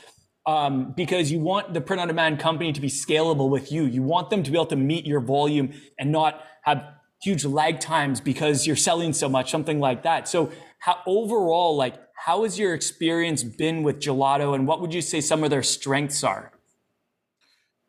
um, 0.47 0.93
because 0.97 1.33
you 1.33 1.39
want 1.41 1.73
the 1.73 1.81
print 1.81 2.01
on 2.01 2.09
demand 2.09 2.39
company 2.39 2.73
to 2.73 2.81
be 2.81 2.89
scalable 2.89 3.49
with 3.49 3.73
you. 3.73 3.85
You 3.85 4.03
want 4.03 4.31
them 4.31 4.43
to 4.43 4.51
be 4.51 4.57
able 4.57 4.67
to 4.67 4.77
meet 4.77 5.07
your 5.07 5.21
volume 5.21 5.73
and 5.99 6.13
not 6.13 6.43
have 6.63 6.85
huge 7.23 7.45
lag 7.45 7.81
times 7.81 8.21
because 8.21 8.67
you're 8.67 8.77
selling 8.77 9.13
so 9.13 9.29
much, 9.29 9.51
something 9.51 9.81
like 9.81 10.03
that. 10.03 10.29
So, 10.29 10.51
how 10.79 10.99
overall, 11.07 11.77
like, 11.77 11.95
how 12.15 12.43
has 12.43 12.59
your 12.59 12.75
experience 12.75 13.43
been 13.43 13.83
with 13.83 14.01
Gelato, 14.01 14.55
and 14.55 14.67
what 14.67 14.81
would 14.81 14.93
you 14.93 15.01
say 15.01 15.21
some 15.21 15.43
of 15.43 15.51
their 15.51 15.63
strengths 15.63 16.23
are? 16.23 16.53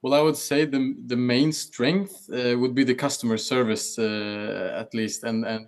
Well, 0.01 0.13
I 0.13 0.21
would 0.21 0.37
say 0.37 0.65
the 0.65 0.95
the 1.05 1.17
main 1.17 1.51
strength 1.51 2.29
uh, 2.31 2.57
would 2.57 2.73
be 2.73 2.85
the 2.85 2.95
customer 2.95 3.37
service, 3.37 3.99
uh, 3.99 4.71
at 4.77 4.93
least, 4.93 5.23
and 5.23 5.45
and 5.45 5.67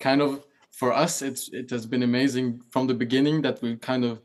kind 0.00 0.22
of 0.22 0.44
for 0.72 0.92
us, 0.92 1.22
it's 1.22 1.50
it 1.52 1.70
has 1.70 1.86
been 1.86 2.02
amazing 2.02 2.62
from 2.70 2.86
the 2.86 2.94
beginning 2.94 3.42
that 3.42 3.60
we 3.62 3.76
kind 3.76 4.04
of 4.04 4.20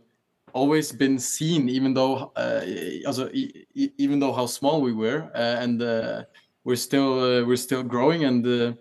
always 0.53 0.91
been 0.91 1.19
seen, 1.19 1.69
even 1.69 1.93
though 1.93 2.31
uh, 2.35 2.61
also 3.05 3.29
even 3.73 4.19
though 4.19 4.33
how 4.33 4.45
small 4.45 4.81
we 4.81 4.93
were, 4.93 5.29
uh, 5.35 5.57
and 5.63 5.81
uh, 5.81 6.23
we're 6.63 6.75
still 6.75 7.19
uh, 7.19 7.45
we're 7.45 7.57
still 7.57 7.83
growing, 7.83 8.25
and 8.25 8.45
uh, 8.45 8.73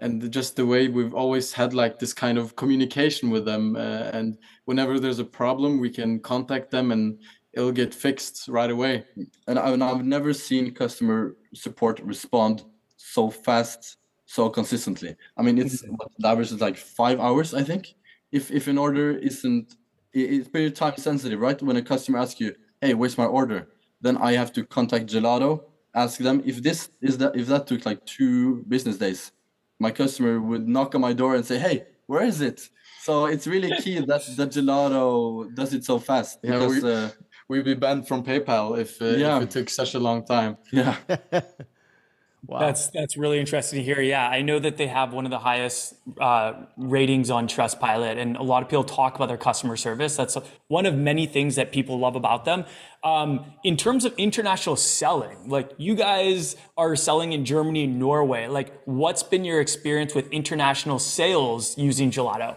and 0.00 0.30
just 0.32 0.56
the 0.56 0.64
way 0.66 0.88
we've 0.88 1.14
always 1.14 1.52
had 1.52 1.74
like 1.74 1.98
this 1.98 2.14
kind 2.14 2.38
of 2.38 2.56
communication 2.56 3.30
with 3.30 3.44
them, 3.44 3.76
uh, 3.76 4.10
and 4.12 4.38
whenever 4.64 5.00
there's 5.00 5.18
a 5.18 5.24
problem, 5.24 5.80
we 5.80 5.90
can 5.90 6.20
contact 6.20 6.70
them 6.70 6.92
and 6.92 7.18
it'll 7.52 7.72
get 7.72 7.94
fixed 7.94 8.48
right 8.48 8.70
away. 8.70 9.04
And 9.46 9.58
I've 9.58 10.04
never 10.04 10.32
seen 10.32 10.72
customer 10.74 11.36
support 11.54 12.00
respond 12.00 12.64
so 12.96 13.30
fast, 13.30 13.96
so 14.26 14.48
consistently. 14.48 15.16
I 15.36 15.42
mean, 15.42 15.58
it's 15.58 15.82
what 15.82 16.08
the 16.18 16.28
average 16.28 16.52
is 16.52 16.60
like 16.60 16.76
five 16.76 17.18
hours, 17.20 17.54
I 17.54 17.62
think. 17.62 17.94
If 18.30 18.50
if 18.50 18.68
an 18.68 18.78
order 18.78 19.16
isn't 19.16 19.74
it's 20.12 20.48
very 20.48 20.70
time 20.70 20.96
sensitive, 20.96 21.40
right? 21.40 21.60
When 21.62 21.76
a 21.76 21.82
customer 21.82 22.18
asks 22.18 22.40
you, 22.40 22.54
"Hey, 22.80 22.94
where's 22.94 23.18
my 23.18 23.26
order?" 23.26 23.68
Then 24.00 24.16
I 24.16 24.32
have 24.32 24.52
to 24.54 24.64
contact 24.64 25.06
Gelato, 25.06 25.64
ask 25.94 26.18
them 26.18 26.42
if 26.44 26.62
this 26.62 26.90
is 27.00 27.18
that 27.18 27.36
if 27.36 27.46
that 27.48 27.66
took 27.66 27.84
like 27.84 28.04
two 28.06 28.64
business 28.68 28.96
days, 28.98 29.32
my 29.78 29.90
customer 29.90 30.40
would 30.40 30.68
knock 30.68 30.94
on 30.94 31.00
my 31.00 31.12
door 31.12 31.34
and 31.34 31.44
say, 31.44 31.58
"Hey, 31.58 31.86
where 32.06 32.22
is 32.22 32.40
it?" 32.40 32.68
So 33.02 33.26
it's 33.26 33.46
really 33.46 33.72
key 33.82 33.98
that 34.10 34.22
the 34.36 34.46
Gelato 34.46 35.54
does 35.54 35.72
it 35.74 35.84
so 35.84 35.98
fast. 35.98 36.38
Yeah, 36.42 36.58
because, 36.58 36.82
we, 36.82 36.92
uh, 36.92 37.08
we'd 37.48 37.64
be 37.64 37.74
banned 37.74 38.06
from 38.06 38.22
PayPal 38.24 38.78
if, 38.78 39.00
uh, 39.00 39.06
yeah. 39.06 39.36
if 39.36 39.44
it 39.44 39.50
took 39.50 39.68
such 39.70 39.94
a 39.94 39.98
long 39.98 40.24
time. 40.24 40.56
Yeah. 40.72 40.96
Wow. 42.46 42.60
That's 42.60 42.88
that's 42.88 43.16
really 43.16 43.40
interesting 43.40 43.80
to 43.80 43.84
hear. 43.84 44.00
Yeah, 44.00 44.28
I 44.28 44.42
know 44.42 44.58
that 44.58 44.76
they 44.76 44.86
have 44.86 45.12
one 45.12 45.24
of 45.24 45.30
the 45.30 45.40
highest 45.40 45.94
uh, 46.20 46.52
ratings 46.76 47.30
on 47.30 47.48
Trustpilot, 47.48 48.16
and 48.16 48.36
a 48.36 48.42
lot 48.42 48.62
of 48.62 48.68
people 48.68 48.84
talk 48.84 49.16
about 49.16 49.26
their 49.26 49.36
customer 49.36 49.76
service. 49.76 50.16
That's 50.16 50.36
one 50.68 50.86
of 50.86 50.94
many 50.94 51.26
things 51.26 51.56
that 51.56 51.72
people 51.72 51.98
love 51.98 52.14
about 52.14 52.44
them. 52.44 52.64
Um, 53.02 53.44
in 53.64 53.76
terms 53.76 54.04
of 54.04 54.14
international 54.16 54.76
selling, 54.76 55.48
like 55.48 55.70
you 55.78 55.96
guys 55.96 56.56
are 56.76 56.94
selling 56.94 57.32
in 57.32 57.44
Germany 57.44 57.84
and 57.84 57.98
Norway. 57.98 58.46
Like, 58.46 58.72
what's 58.84 59.22
been 59.22 59.44
your 59.44 59.60
experience 59.60 60.14
with 60.14 60.30
international 60.30 61.00
sales 61.00 61.76
using 61.76 62.10
Gelato? 62.10 62.56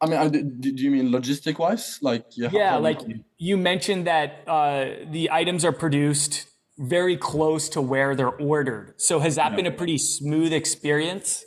I 0.00 0.06
mean, 0.06 0.60
do 0.60 0.70
you 0.70 0.90
mean 0.90 1.08
logistic 1.08 1.58
wise? 1.58 1.98
Like, 2.02 2.26
yeah, 2.36 2.50
yeah 2.52 2.76
like 2.76 3.00
you 3.38 3.56
mentioned 3.56 4.06
that 4.06 4.42
uh, 4.46 4.88
the 5.10 5.30
items 5.32 5.64
are 5.64 5.72
produced 5.72 6.46
very 6.78 7.16
close 7.16 7.68
to 7.70 7.80
where 7.80 8.14
they're 8.14 8.28
ordered. 8.28 8.94
So 9.00 9.18
has 9.20 9.36
that 9.36 9.52
yeah. 9.52 9.56
been 9.56 9.66
a 9.66 9.70
pretty 9.70 9.98
smooth 9.98 10.52
experience? 10.52 11.44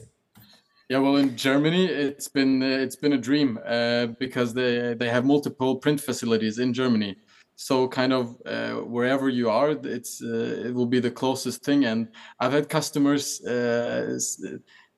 Yeah, 0.90 0.98
well, 0.98 1.18
in 1.18 1.38
Germany, 1.38 1.86
it's 1.86 2.28
been 2.28 2.64
it's 2.64 2.96
been 2.96 3.14
a 3.14 3.18
dream 3.18 3.60
uh, 3.64 4.08
because 4.08 4.56
they 4.56 4.96
they 4.96 5.10
have 5.10 5.24
multiple 5.24 5.76
print 5.76 6.02
facilities 6.02 6.58
in 6.58 6.74
Germany. 6.74 7.16
So 7.56 7.88
kind 7.88 8.12
of 8.12 8.38
uh, 8.46 8.76
wherever 8.96 9.30
you 9.30 9.52
are, 9.52 9.72
it's 9.72 10.24
uh, 10.24 10.66
it 10.66 10.74
will 10.74 10.88
be 10.88 11.00
the 11.00 11.12
closest 11.12 11.64
thing. 11.64 11.86
And 11.86 12.08
I've 12.40 12.54
had 12.54 12.70
customers 12.70 13.46
uh, 13.46 14.18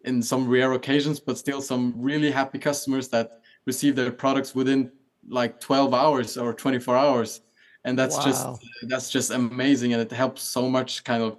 in 0.05 0.21
some 0.21 0.47
rare 0.47 0.71
occasions, 0.73 1.19
but 1.19 1.37
still 1.37 1.61
some 1.61 1.93
really 1.97 2.31
happy 2.31 2.59
customers 2.59 3.09
that 3.09 3.41
receive 3.65 3.95
their 3.95 4.11
products 4.11 4.55
within 4.55 4.91
like 5.27 5.59
12 5.59 5.93
hours 5.93 6.37
or 6.37 6.53
24 6.53 6.95
hours 6.95 7.41
and 7.85 7.97
that's 7.97 8.17
wow. 8.17 8.25
just 8.25 8.47
that's 8.87 9.09
just 9.09 9.31
amazing 9.31 9.93
and 9.93 10.01
it 10.01 10.11
helps 10.11 10.41
so 10.41 10.69
much 10.69 11.03
kind 11.03 11.23
of 11.23 11.37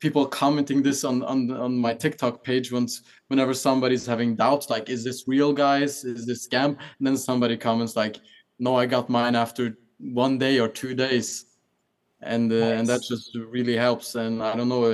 people 0.00 0.26
commenting 0.26 0.82
this 0.82 1.04
on 1.04 1.22
on 1.22 1.50
on 1.50 1.76
my 1.76 1.94
tiktok 1.94 2.42
page 2.44 2.72
once 2.72 3.02
whenever 3.28 3.54
somebody's 3.54 4.06
having 4.06 4.34
doubts 4.34 4.68
like 4.68 4.90
is 4.90 5.04
this 5.04 5.24
real 5.26 5.52
guys? 5.52 6.04
Is 6.04 6.26
this 6.26 6.46
scam? 6.46 6.76
And 6.98 7.06
then 7.06 7.16
somebody 7.16 7.56
comments 7.56 7.96
like 7.96 8.16
no 8.58 8.76
i 8.76 8.86
got 8.86 9.08
mine 9.08 9.34
after 9.34 9.78
one 9.98 10.38
day 10.38 10.58
or 10.58 10.68
two 10.68 10.94
days. 10.94 11.46
And 12.20 12.52
uh, 12.52 12.56
nice. 12.56 12.78
and 12.78 12.88
that 12.88 13.02
just 13.02 13.36
really 13.56 13.76
helps 13.76 14.14
and 14.14 14.42
i 14.42 14.56
don't 14.56 14.68
know 14.68 14.84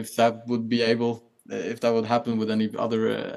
if 0.00 0.16
that 0.16 0.46
would 0.48 0.68
be 0.68 0.82
able 0.82 1.30
if 1.48 1.80
that 1.80 1.92
would 1.94 2.04
happen 2.04 2.36
with 2.36 2.50
any 2.50 2.68
other 2.76 3.02
uh, 3.16 3.36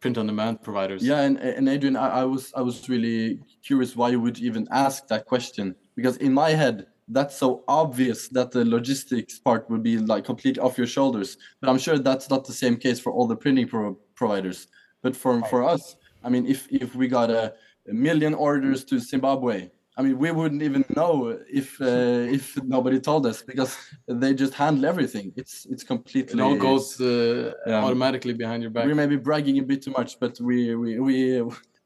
print 0.00 0.16
on 0.18 0.26
demand 0.26 0.62
providers. 0.62 1.02
Yeah 1.02 1.20
and, 1.20 1.38
and 1.38 1.68
adrian 1.68 1.96
I, 1.96 2.08
I 2.22 2.24
was 2.24 2.52
i 2.56 2.62
was 2.62 2.88
really 2.88 3.40
curious 3.68 3.94
why 3.94 4.08
you 4.14 4.20
would 4.20 4.38
even 4.38 4.66
ask 4.70 5.06
that 5.08 5.26
question 5.26 5.74
because 5.96 6.16
in 6.18 6.32
my 6.32 6.50
head 6.50 6.86
that's 7.08 7.36
so 7.36 7.64
obvious 7.68 8.28
that 8.28 8.50
the 8.50 8.64
logistics 8.64 9.38
part 9.38 9.68
would 9.68 9.82
be 9.82 9.98
like 9.98 10.24
completely 10.24 10.62
off 10.62 10.78
your 10.78 10.86
shoulders. 10.86 11.36
But 11.60 11.68
i'm 11.70 11.78
sure 11.78 11.98
that's 11.98 12.30
not 12.30 12.44
the 12.44 12.52
same 12.52 12.76
case 12.76 12.98
for 12.98 13.12
all 13.12 13.26
the 13.26 13.36
printing 13.36 13.68
pro- 13.68 13.98
providers. 14.14 14.68
But 15.02 15.14
for 15.14 15.42
for 15.52 15.62
us 15.62 15.96
i 16.24 16.28
mean 16.28 16.46
if 16.46 16.66
if 16.70 16.94
we 16.94 17.06
got 17.06 17.30
a, 17.30 17.54
a 17.88 17.92
million 17.92 18.34
orders 18.34 18.84
to 18.84 18.98
zimbabwe 18.98 19.68
i 19.96 20.02
mean 20.02 20.18
we 20.18 20.30
wouldn't 20.30 20.62
even 20.62 20.84
know 20.96 21.38
if 21.60 21.80
uh, 21.80 21.84
if 22.38 22.44
nobody 22.62 22.98
told 22.98 23.26
us 23.26 23.42
because 23.42 23.76
they 24.08 24.32
just 24.34 24.54
handle 24.54 24.84
everything. 24.86 25.32
It's 25.36 25.66
it's 25.72 25.84
completely 25.84 26.40
it 26.40 26.42
all 26.42 26.56
goes 26.56 27.00
uh, 27.00 27.52
yeah. 27.66 27.84
automatically 27.84 28.34
behind 28.34 28.62
your 28.62 28.72
back. 28.74 28.86
We 28.86 28.94
may 28.94 29.06
be 29.06 29.16
bragging 29.16 29.58
a 29.58 29.62
bit 29.62 29.82
too 29.82 29.94
much 29.98 30.18
but 30.18 30.40
we 30.40 30.74
we 30.74 30.98
we 31.06 31.14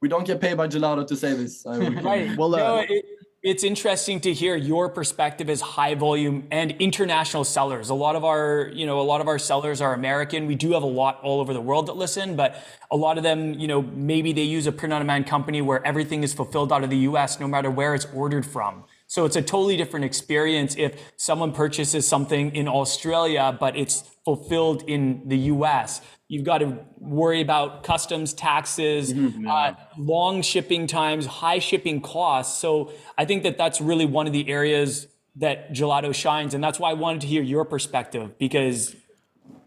we 0.01 0.09
don't 0.09 0.27
get 0.31 0.41
paid 0.41 0.57
by 0.57 0.69
gelato 0.69 1.07
to 1.07 1.17
say 1.17 1.35
this. 1.35 1.55
Right. 2.11 2.37
Well 2.39 2.55
uh, 2.55 2.59
no, 2.59 2.85
it, 2.89 3.05
it's 3.49 3.64
interesting 3.64 4.20
to 4.20 4.34
hear 4.34 4.57
your 4.57 4.90
perspective 4.90 5.49
as 5.49 5.62
high 5.62 5.94
volume 5.94 6.46
and 6.51 6.72
international 6.72 7.44
sellers. 7.44 7.88
A 7.88 7.94
lot 7.94 8.14
of 8.14 8.22
our, 8.22 8.70
you 8.74 8.84
know, 8.84 9.01
a 9.01 9.03
lot 9.03 9.22
of 9.22 9.26
our 9.26 9.38
sellers 9.38 9.80
are 9.80 9.94
American. 9.94 10.46
We 10.46 10.55
do 10.55 10.72
have 10.72 10.82
a 10.82 10.86
lot 10.86 11.18
all 11.22 11.40
over 11.40 11.55
the 11.55 11.61
world 11.61 11.86
that 11.86 11.96
listen, 11.96 12.36
but 12.36 12.62
a 12.90 12.96
lot 12.96 13.16
of 13.16 13.24
them, 13.24 13.55
you 13.55 13.66
know, 13.66 13.80
maybe 13.80 14.34
they 14.34 14.42
use 14.42 14.66
a 14.66 14.72
print 14.72 14.92
on 14.92 15.01
demand 15.01 15.28
company 15.28 15.62
where 15.62 15.82
everything 15.86 16.22
is 16.22 16.34
fulfilled 16.34 16.70
out 16.74 16.84
of 16.84 16.90
the 16.90 16.99
US 16.99 17.40
no 17.40 17.49
matter 17.49 17.70
where 17.70 17.94
it's 17.94 18.05
ordered 18.12 18.44
from. 18.44 18.84
So 19.07 19.24
it's 19.24 19.36
a 19.36 19.40
totally 19.40 19.78
different 19.78 20.05
experience 20.05 20.76
if 20.76 21.01
someone 21.16 21.53
purchases 21.53 22.07
something 22.07 22.55
in 22.55 22.68
Australia, 22.68 23.57
but 23.59 23.78
it's 23.78 24.03
fulfilled 24.26 24.84
in 24.86 25.22
the 25.26 25.38
US. 25.55 26.03
You've 26.29 26.45
got 26.45 26.59
to 26.59 26.79
worry 26.99 27.41
about 27.41 27.85
customs, 27.85 28.35
taxes, 28.35 29.14
mm-hmm. 29.14 29.49
uh, 29.49 29.72
long 29.97 30.43
shipping 30.43 30.87
times, 30.87 31.24
high 31.24 31.59
shipping 31.59 32.03
costs. 32.03 32.59
So 32.59 32.93
I 33.16 33.24
think 33.24 33.45
that 33.45 33.57
that's 33.57 33.81
really 33.81 34.05
one 34.05 34.26
of 34.26 34.35
the 34.35 34.49
areas 34.49 35.07
that 35.37 35.72
Gelato 35.72 36.14
shines. 36.14 36.53
And 36.53 36.62
that's 36.62 36.79
why 36.79 36.91
I 36.91 36.95
wanted 36.95 37.22
to 37.22 37.26
hear 37.26 37.43
your 37.43 37.64
perspective 37.64 38.37
because, 38.39 38.95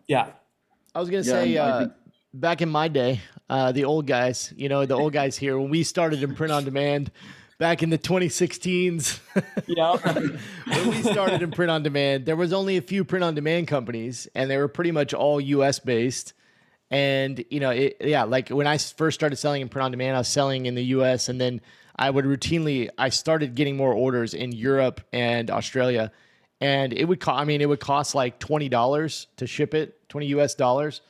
yeah. 0.07 0.27
I 0.93 0.99
was 0.99 1.09
going 1.09 1.23
to 1.23 1.29
yeah, 1.29 1.35
say, 1.35 1.57
uh, 1.57 1.87
back 2.33 2.61
in 2.61 2.69
my 2.69 2.87
day, 2.87 3.21
uh, 3.49 3.71
the 3.71 3.85
old 3.85 4.05
guys, 4.05 4.53
you 4.55 4.69
know, 4.69 4.85
the 4.85 4.95
old 4.95 5.13
guys 5.13 5.37
here, 5.37 5.57
when 5.57 5.71
we 5.71 5.83
started 5.83 6.21
in 6.21 6.35
print 6.35 6.53
on 6.53 6.63
demand, 6.63 7.11
back 7.61 7.83
in 7.83 7.89
the 7.91 7.97
2016s. 7.97 9.19
Yeah. 9.67 9.95
when 10.67 10.89
we 10.89 11.03
started 11.03 11.41
in 11.41 11.51
print 11.51 11.69
on 11.69 11.83
demand, 11.83 12.25
there 12.25 12.35
was 12.35 12.53
only 12.53 12.77
a 12.77 12.81
few 12.81 13.03
print 13.03 13.23
on 13.23 13.35
demand 13.35 13.67
companies 13.67 14.27
and 14.33 14.49
they 14.49 14.57
were 14.57 14.67
pretty 14.67 14.91
much 14.91 15.13
all 15.13 15.39
US 15.39 15.79
based. 15.79 16.33
And 16.91 17.43
you 17.49 17.61
know, 17.61 17.69
it, 17.69 17.97
yeah, 18.01 18.23
like 18.23 18.49
when 18.49 18.67
I 18.67 18.77
first 18.77 19.15
started 19.15 19.37
selling 19.37 19.61
in 19.61 19.69
print 19.69 19.85
on 19.85 19.91
demand, 19.91 20.15
I 20.15 20.19
was 20.19 20.27
selling 20.27 20.65
in 20.65 20.75
the 20.75 20.83
U.S. 20.85 21.29
and 21.29 21.39
then 21.39 21.61
I 21.95 22.09
would 22.09 22.25
routinely 22.25 22.89
I 22.97 23.09
started 23.09 23.55
getting 23.55 23.77
more 23.77 23.93
orders 23.93 24.33
in 24.33 24.51
Europe 24.51 24.99
and 25.13 25.49
Australia, 25.49 26.11
and 26.59 26.91
it 26.91 27.05
would 27.05 27.21
cost. 27.21 27.39
I 27.39 27.45
mean, 27.45 27.61
it 27.61 27.69
would 27.69 27.79
cost 27.79 28.13
like 28.13 28.39
twenty 28.39 28.67
dollars 28.67 29.27
to 29.37 29.47
ship 29.47 29.73
it, 29.73 30.09
twenty 30.09 30.27
U.S. 30.27 30.53
dollars. 30.53 31.01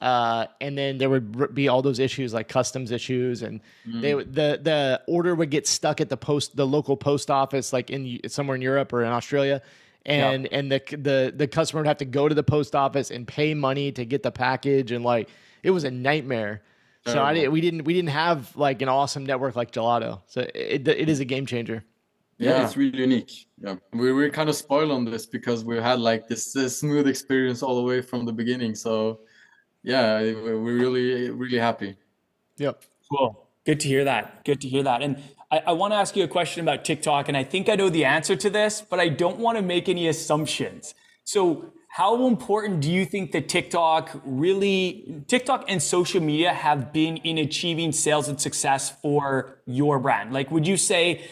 Uh, 0.00 0.46
and 0.60 0.76
then 0.76 0.98
there 0.98 1.08
would 1.08 1.54
be 1.54 1.68
all 1.68 1.80
those 1.80 1.98
issues 1.98 2.34
like 2.34 2.46
customs 2.46 2.90
issues, 2.90 3.42
and 3.42 3.60
mm. 3.88 4.02
they 4.02 4.12
the 4.12 4.60
the 4.62 5.02
order 5.08 5.34
would 5.34 5.50
get 5.50 5.66
stuck 5.66 6.00
at 6.00 6.10
the 6.10 6.16
post 6.16 6.54
the 6.54 6.66
local 6.66 6.96
post 6.96 7.30
office, 7.30 7.72
like 7.72 7.90
in 7.90 8.20
somewhere 8.28 8.54
in 8.54 8.62
Europe 8.62 8.92
or 8.92 9.02
in 9.02 9.10
Australia, 9.10 9.62
and 10.06 10.46
and 10.52 10.70
the 10.70 10.80
the 10.90 11.32
the 11.34 11.46
customer 11.46 11.80
would 11.80 11.86
have 11.86 11.98
to 11.98 12.04
go 12.04 12.28
to 12.28 12.34
the 12.34 12.42
post 12.42 12.74
office 12.74 13.10
and 13.10 13.26
pay 13.26 13.54
money 13.54 13.90
to 13.92 14.04
get 14.04 14.22
the 14.22 14.30
package 14.30 14.92
and 14.92 15.04
like 15.04 15.28
it 15.62 15.70
was 15.70 15.84
a 15.84 15.90
nightmare. 15.90 16.62
So 17.06 17.22
I 17.22 17.34
didn't, 17.34 17.52
we 17.52 17.60
didn't 17.60 17.84
we 17.84 17.92
didn't 17.92 18.10
have 18.10 18.56
like 18.56 18.80
an 18.80 18.88
awesome 18.88 19.26
network 19.26 19.56
like 19.56 19.70
Gelato. 19.72 20.22
So 20.26 20.46
it 20.54 20.88
it 20.88 21.08
is 21.08 21.20
a 21.20 21.24
game 21.24 21.44
changer. 21.44 21.84
Yeah, 22.38 22.50
yeah. 22.50 22.64
it's 22.64 22.76
really 22.76 22.98
unique. 22.98 23.46
Yeah, 23.58 23.76
we 23.92 24.12
were 24.12 24.28
kind 24.30 24.48
of 24.48 24.56
spoiled 24.56 24.90
on 24.90 25.04
this 25.04 25.26
because 25.26 25.64
we 25.64 25.76
had 25.76 26.00
like 26.00 26.26
this, 26.26 26.52
this 26.52 26.80
smooth 26.80 27.06
experience 27.06 27.62
all 27.62 27.76
the 27.76 27.82
way 27.82 28.00
from 28.00 28.24
the 28.24 28.32
beginning. 28.32 28.74
So 28.74 29.20
yeah, 29.82 30.20
we're 30.20 30.56
really 30.56 31.30
really 31.30 31.58
happy. 31.58 31.96
Yep. 32.56 32.82
Cool. 33.10 33.48
Good 33.66 33.80
to 33.80 33.88
hear 33.88 34.04
that. 34.04 34.44
Good 34.44 34.60
to 34.62 34.68
hear 34.68 34.82
that. 34.82 35.02
And 35.02 35.22
I, 35.54 35.62
I 35.68 35.72
want 35.72 35.92
to 35.92 35.96
ask 35.96 36.16
you 36.16 36.24
a 36.24 36.28
question 36.28 36.62
about 36.62 36.84
TikTok, 36.84 37.28
and 37.28 37.36
I 37.36 37.44
think 37.44 37.68
I 37.68 37.76
know 37.76 37.88
the 37.88 38.04
answer 38.04 38.34
to 38.34 38.50
this, 38.50 38.82
but 38.82 38.98
I 38.98 39.08
don't 39.08 39.38
want 39.38 39.56
to 39.56 39.62
make 39.62 39.88
any 39.88 40.08
assumptions. 40.08 40.94
So, 41.22 41.72
how 41.90 42.26
important 42.26 42.80
do 42.80 42.90
you 42.90 43.04
think 43.04 43.30
that 43.30 43.48
TikTok 43.48 44.20
really, 44.24 45.22
TikTok 45.28 45.66
and 45.68 45.80
social 45.80 46.20
media 46.20 46.52
have 46.52 46.92
been 46.92 47.18
in 47.18 47.38
achieving 47.38 47.92
sales 47.92 48.28
and 48.28 48.40
success 48.40 48.90
for 48.90 49.60
your 49.64 50.00
brand? 50.00 50.32
Like, 50.32 50.50
would 50.50 50.66
you 50.66 50.76
say 50.76 51.24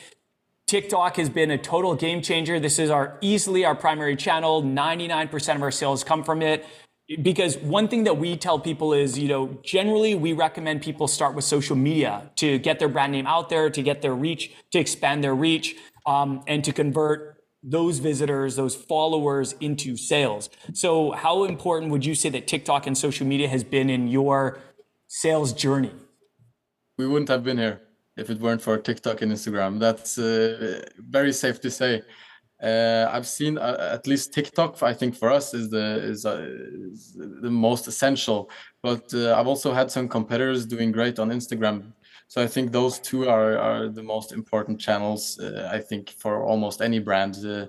TikTok 0.69 1.17
has 1.17 1.29
been 1.29 1.51
a 1.51 1.59
total 1.59 1.97
game 1.97 2.23
changer? 2.23 2.61
This 2.61 2.79
is 2.79 2.91
our 2.91 3.19
easily 3.21 3.65
our 3.65 3.75
primary 3.75 4.15
channel. 4.15 4.63
99% 4.63 5.57
of 5.57 5.63
our 5.63 5.73
sales 5.73 6.05
come 6.05 6.23
from 6.23 6.43
it 6.43 6.65
because 7.21 7.59
one 7.59 7.89
thing 7.89 8.05
that 8.05 8.17
we 8.17 8.37
tell 8.37 8.59
people 8.59 8.93
is, 8.93 9.19
you 9.19 9.29
know, 9.29 9.59
generally 9.63 10.15
we 10.15 10.33
recommend 10.33 10.83
people 10.83 11.09
start 11.09 11.35
with 11.35 11.45
social 11.45 11.77
media 11.77 12.31
to 12.37 12.59
get 12.59 12.79
their 12.79 12.89
brand 12.89 13.13
name 13.13 13.27
out 13.27 13.49
there, 13.49 13.71
to 13.71 13.83
get 13.83 14.03
their 14.03 14.15
reach, 14.15 14.53
to 14.71 14.79
expand 14.79 15.23
their 15.23 15.35
reach, 15.35 15.77
um, 16.07 16.43
and 16.47 16.65
to 16.65 16.73
convert 16.73 17.43
those 17.63 17.99
visitors, 17.99 18.57
those 18.57 18.75
followers 18.75 19.55
into 19.61 19.97
sales. 19.97 20.51
So, 20.75 21.13
how 21.13 21.45
important 21.45 21.93
would 21.93 22.05
you 22.05 22.15
say 22.15 22.29
that 22.31 22.47
TikTok 22.47 22.87
and 22.87 22.99
social 22.99 23.27
media 23.27 23.49
has 23.49 23.63
been 23.63 23.89
in 23.89 24.09
your 24.09 24.59
sales 25.07 25.53
journey? 25.53 25.93
We 26.99 27.07
wouldn't 27.07 27.29
have 27.29 27.45
been 27.45 27.59
here 27.59 27.81
if 28.17 28.31
it 28.31 28.41
weren't 28.41 28.63
for 28.63 28.79
TikTok 28.79 29.23
and 29.23 29.33
Instagram. 29.33 29.79
That's 29.79 30.19
uh, 30.19 30.85
very 30.99 31.33
safe 31.33 31.61
to 31.61 31.71
say. 31.71 32.03
Uh, 32.63 33.09
I've 33.11 33.27
seen 33.27 33.59
uh, 33.59 33.91
at 33.93 34.07
least 34.07 34.33
TikTok. 34.33 34.83
I 34.83 34.95
think 34.95 35.17
for 35.17 35.31
us 35.31 35.53
is 35.53 35.69
the 35.71 36.01
is, 36.03 36.25
uh, 36.25 36.47
is 36.93 37.15
the 37.17 37.51
most 37.51 37.89
essential. 37.89 38.51
But 38.83 39.13
uh, 39.13 39.35
I've 39.35 39.49
also 39.49 39.73
had 39.73 39.91
some 39.91 40.09
competitors 40.09 40.65
doing 40.65 40.93
great 40.93 41.19
on 41.19 41.31
Instagram 41.31 41.93
so 42.33 42.43
I 42.43 42.47
think 42.47 42.73
those 42.73 42.99
two 42.99 43.29
are, 43.29 43.59
are 43.59 43.89
the 43.91 44.03
most 44.03 44.33
important 44.33 44.81
channels, 44.81 45.39
uh, 45.39 45.69
I 45.71 45.79
think, 45.81 46.09
for 46.09 46.43
almost 46.43 46.81
any 46.81 46.99
brand, 46.99 47.37
uh, 47.45 47.67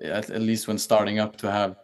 at, 0.00 0.30
at, 0.30 0.40
least 0.40 0.68
when 0.68 0.78
starting 0.78 1.18
up 1.18 1.34
to 1.38 1.50
have. 1.50 1.74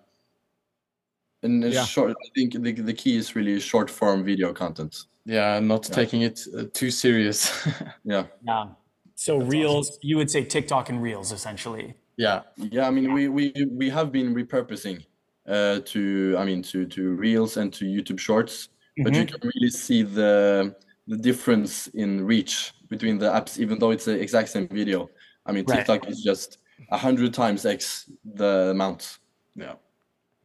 And 1.42 1.64
yeah. 1.64 1.84
short, 1.84 2.12
I 2.12 2.28
think 2.36 2.52
the, 2.52 2.70
the 2.70 2.92
key 2.92 3.16
is 3.16 3.34
really 3.34 3.58
short 3.58 3.90
form 3.90 4.22
video 4.22 4.52
content. 4.52 5.06
Yeah, 5.24 5.58
not 5.58 5.88
yeah. 5.88 5.94
taking 5.96 6.22
it 6.22 6.40
uh, 6.56 6.66
too 6.72 6.92
serious. 6.92 7.50
yeah. 8.04 8.26
Yeah. 8.46 8.66
So 9.16 9.40
That's 9.40 9.50
Reels, 9.50 9.88
awesome. 9.88 10.00
you 10.02 10.16
would 10.16 10.30
say 10.30 10.44
TikTok 10.44 10.88
and 10.88 11.02
Reels 11.02 11.32
essentially. 11.32 11.96
Yeah. 12.20 12.42
Yeah, 12.56 12.86
I 12.86 12.90
mean, 12.90 13.04
yeah. 13.04 13.14
we 13.14 13.28
we 13.28 13.52
we 13.70 13.88
have 13.88 14.12
been 14.12 14.34
repurposing 14.34 15.06
uh, 15.48 15.80
to, 15.86 16.36
I 16.38 16.44
mean, 16.44 16.62
to 16.64 16.84
to 16.84 17.14
Reels 17.14 17.56
and 17.56 17.72
to 17.72 17.86
YouTube 17.86 18.20
Shorts, 18.20 18.68
mm-hmm. 18.68 19.04
but 19.04 19.14
you 19.14 19.24
mm-hmm. 19.24 19.40
can 19.40 19.50
really 19.54 19.70
see 19.70 20.02
the 20.02 20.76
the 21.08 21.16
difference 21.16 21.86
in 21.88 22.26
reach 22.26 22.74
between 22.90 23.16
the 23.18 23.30
apps, 23.30 23.58
even 23.58 23.78
though 23.78 23.90
it's 23.90 24.04
the 24.04 24.20
exact 24.20 24.50
same 24.50 24.68
video. 24.68 25.08
I 25.46 25.52
mean, 25.52 25.64
TikTok 25.64 26.02
right. 26.02 26.10
is 26.10 26.22
just 26.22 26.58
a 26.90 26.98
hundred 26.98 27.32
times 27.32 27.64
x 27.64 28.10
the 28.34 28.70
amount. 28.76 29.18
Yeah. 29.54 29.76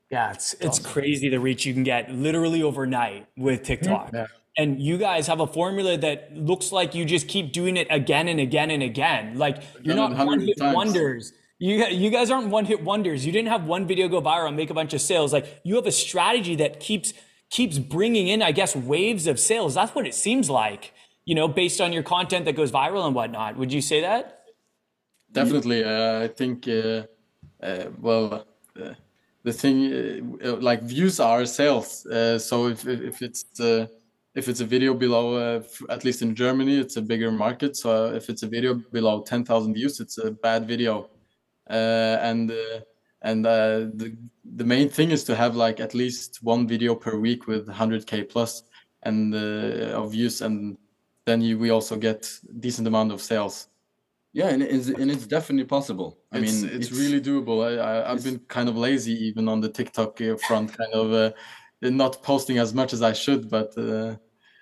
Yeah, 0.10 0.32
it's 0.32 0.54
it's 0.54 0.80
awesome. 0.80 0.92
crazy 0.94 1.28
the 1.28 1.42
reach 1.42 1.66
you 1.66 1.74
can 1.74 1.84
get 1.84 2.10
literally 2.10 2.64
overnight 2.64 3.28
with 3.36 3.64
TikTok. 3.64 4.12
Yeah. 4.14 4.28
And 4.58 4.82
you 4.82 4.98
guys 4.98 5.28
have 5.28 5.42
a 5.42 5.48
formula 5.48 5.98
that 5.98 6.34
looks 6.34 6.72
like 6.72 6.96
you 6.96 7.04
just 7.04 7.28
keep 7.28 7.52
doing 7.52 7.76
it 7.76 7.88
again 7.90 8.30
and 8.30 8.40
again 8.40 8.72
and 8.72 8.82
again. 8.82 9.38
Like 9.38 9.58
you're 9.84 9.96
not 9.96 10.16
one 10.16 10.40
hit 10.40 10.56
wonders. 10.62 11.34
You 11.58 11.86
you 11.86 12.10
guys 12.10 12.30
aren't 12.32 12.50
one 12.50 12.66
hit 12.66 12.84
wonders. 12.84 13.26
You 13.26 13.32
didn't 13.32 13.48
have 13.48 13.64
one 13.66 13.88
video 13.88 14.08
go 14.08 14.22
viral 14.22 14.48
and 14.48 14.58
make 14.58 14.70
a 14.70 14.74
bunch 14.74 14.94
of 14.94 15.02
sales. 15.02 15.32
Like 15.32 15.62
you 15.64 15.76
have 15.76 15.86
a 15.86 15.92
strategy 15.92 16.56
that 16.56 16.80
keeps 16.80 17.14
keeps 17.50 17.80
bringing 17.80 18.28
in, 18.28 18.42
I 18.42 18.52
guess, 18.52 18.76
waves 18.76 19.28
of 19.28 19.40
sales. 19.40 19.76
That's 19.76 19.96
what 19.96 20.06
it 20.06 20.14
seems 20.14 20.50
like, 20.50 20.94
you 21.26 21.36
know, 21.36 21.48
based 21.48 21.80
on 21.80 21.94
your 21.94 22.04
content 22.04 22.46
that 22.46 22.56
goes 22.56 22.72
viral 22.72 23.06
and 23.06 23.16
whatnot. 23.16 23.58
Would 23.58 23.72
you 23.72 23.82
say 23.82 24.02
that? 24.02 24.44
Definitely. 25.32 25.84
Uh, 25.84 26.24
I 26.24 26.28
think, 26.28 26.68
uh, 26.68 27.04
uh, 27.62 27.86
well, 28.00 28.46
uh, 28.82 28.94
the 29.44 29.54
thing 29.54 30.40
uh, 30.44 30.56
like 30.56 30.82
views 30.82 31.20
are 31.20 31.46
sales. 31.46 32.06
Uh, 32.06 32.40
so 32.40 32.68
if, 32.68 32.86
if 32.88 33.22
it's 33.22 33.46
if 33.60 34.50
it's 34.50 34.60
a 34.60 34.66
video 34.66 34.94
below, 34.94 35.64
at 35.90 36.04
least 36.04 36.22
in 36.22 36.36
Germany, 36.36 36.78
it's 36.78 36.98
a 36.98 37.02
bigger 37.02 37.32
market. 37.32 37.78
So 37.78 38.14
if 38.14 38.30
it's 38.30 38.44
a 38.44 38.48
video 38.48 38.74
below 38.92 39.22
10,000 39.22 39.74
views, 39.74 40.02
it's 40.02 40.18
a 40.18 40.32
bad 40.32 40.68
video. 40.68 41.10
And 41.68 42.52
and 43.26 43.46
uh, 43.46 43.80
the 43.96 44.16
the 44.56 44.64
main 44.64 44.88
thing 44.88 45.12
is 45.12 45.24
to 45.24 45.36
have 45.36 45.56
like 45.56 45.80
at 45.80 45.94
least 45.94 46.40
one 46.44 46.68
video 46.68 46.96
per 46.96 47.18
week 47.18 47.48
with 47.48 47.68
100k 47.68 48.30
plus 48.30 48.64
and 49.04 49.34
uh, 49.34 50.00
of 50.00 50.12
views. 50.12 50.42
And 50.42 50.78
then 51.26 51.42
you 51.42 51.58
we 51.58 51.72
also 51.72 51.98
get 51.98 52.32
decent 52.60 52.88
amount 52.88 53.12
of 53.12 53.22
sales. 53.22 53.68
Yeah 54.34 54.50
and 54.50 54.62
it's, 54.62 54.90
and 54.90 55.10
it's 55.10 55.26
definitely 55.26 55.66
possible. 55.66 56.20
I 56.32 56.38
it's, 56.38 56.62
mean 56.62 56.70
it's, 56.70 56.90
it's, 56.90 57.00
really 57.00 57.20
doable. 57.20 57.66
I, 57.66 58.04
I 58.06 58.10
have 58.10 58.24
been 58.24 58.40
kind 58.48 58.70
of 58.70 58.78
lazy 58.78 59.14
even 59.26 59.48
on 59.48 59.60
the 59.60 59.70
tiktok 59.70 60.22
uh, 60.22 60.36
front 60.48 60.78
kind 60.78 60.94
of 60.94 61.14
uh, 61.14 61.32
not 61.82 62.22
posting 62.22 62.58
as 62.58 62.74
much 62.74 62.94
as 62.94 63.02
i 63.02 63.14
should 63.14 63.50
but 63.50 63.78
uh, 63.78 64.16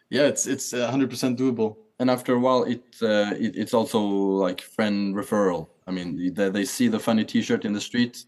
yeah 0.10 0.24
it's 0.24 0.46
it's 0.48 0.74
100% 0.74 1.38
doable. 1.38 1.78
And 2.00 2.10
after 2.10 2.34
a 2.34 2.40
while 2.40 2.64
it, 2.64 2.84
uh, 3.02 3.34
it 3.38 3.56
it's 3.56 3.74
also 3.74 4.00
like 4.00 4.62
friend 4.62 5.16
referral 5.16 5.68
i 5.88 5.92
mean 5.92 6.34
they, 6.34 6.50
they 6.50 6.66
see 6.66 6.88
the 6.88 7.00
funny 7.00 7.26
t-shirt 7.26 7.66
in 7.66 7.74
the 7.74 7.82
street. 7.82 8.26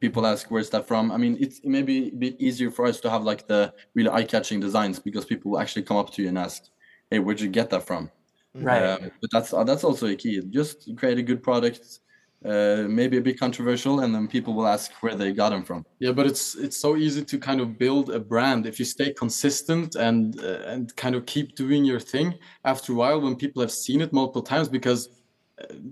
People 0.00 0.26
ask 0.26 0.50
where's 0.50 0.70
that 0.70 0.86
from? 0.86 1.10
I 1.10 1.16
mean 1.16 1.36
it's 1.40 1.60
maybe 1.64 2.08
a 2.08 2.16
bit 2.16 2.36
easier 2.40 2.70
for 2.70 2.86
us 2.86 3.00
to 3.00 3.10
have 3.10 3.24
like 3.24 3.48
the 3.48 3.72
really 3.94 4.10
eye-catching 4.10 4.60
designs 4.60 4.98
because 4.98 5.24
people 5.24 5.50
will 5.50 5.58
actually 5.58 5.82
come 5.82 5.96
up 5.96 6.12
to 6.12 6.22
you 6.22 6.28
and 6.28 6.38
ask 6.38 6.62
hey 7.10 7.18
where'd 7.18 7.40
you 7.40 7.48
get 7.48 7.70
that 7.70 7.84
from? 7.86 8.10
Right. 8.54 8.82
Um, 8.82 9.10
but 9.20 9.30
that's 9.32 9.52
uh, 9.52 9.64
that's 9.64 9.84
also 9.84 10.06
a 10.06 10.16
key. 10.16 10.40
Just 10.50 10.96
create 10.96 11.18
a 11.18 11.22
good 11.22 11.42
product 11.42 12.00
uh, 12.44 12.84
maybe 12.88 13.16
a 13.16 13.20
bit 13.20 13.38
controversial 13.38 14.00
and 14.00 14.14
then 14.14 14.28
people 14.28 14.54
will 14.54 14.66
ask 14.66 14.92
where 15.00 15.16
they 15.16 15.32
got 15.32 15.50
them 15.50 15.64
from. 15.64 15.84
Yeah 15.98 16.12
but 16.12 16.26
it's 16.26 16.54
it's 16.54 16.76
so 16.76 16.96
easy 16.96 17.24
to 17.24 17.38
kind 17.38 17.60
of 17.60 17.78
build 17.78 18.10
a 18.10 18.20
brand 18.20 18.66
if 18.66 18.78
you 18.78 18.84
stay 18.84 19.12
consistent 19.12 19.96
and 19.96 20.38
uh, 20.40 20.62
and 20.66 20.94
kind 20.96 21.14
of 21.16 21.26
keep 21.26 21.56
doing 21.56 21.84
your 21.84 21.98
thing. 21.98 22.34
After 22.64 22.92
a 22.92 22.94
while 22.94 23.20
when 23.20 23.34
people 23.34 23.60
have 23.60 23.72
seen 23.72 24.00
it 24.00 24.12
multiple 24.12 24.42
times 24.42 24.68
because 24.68 25.08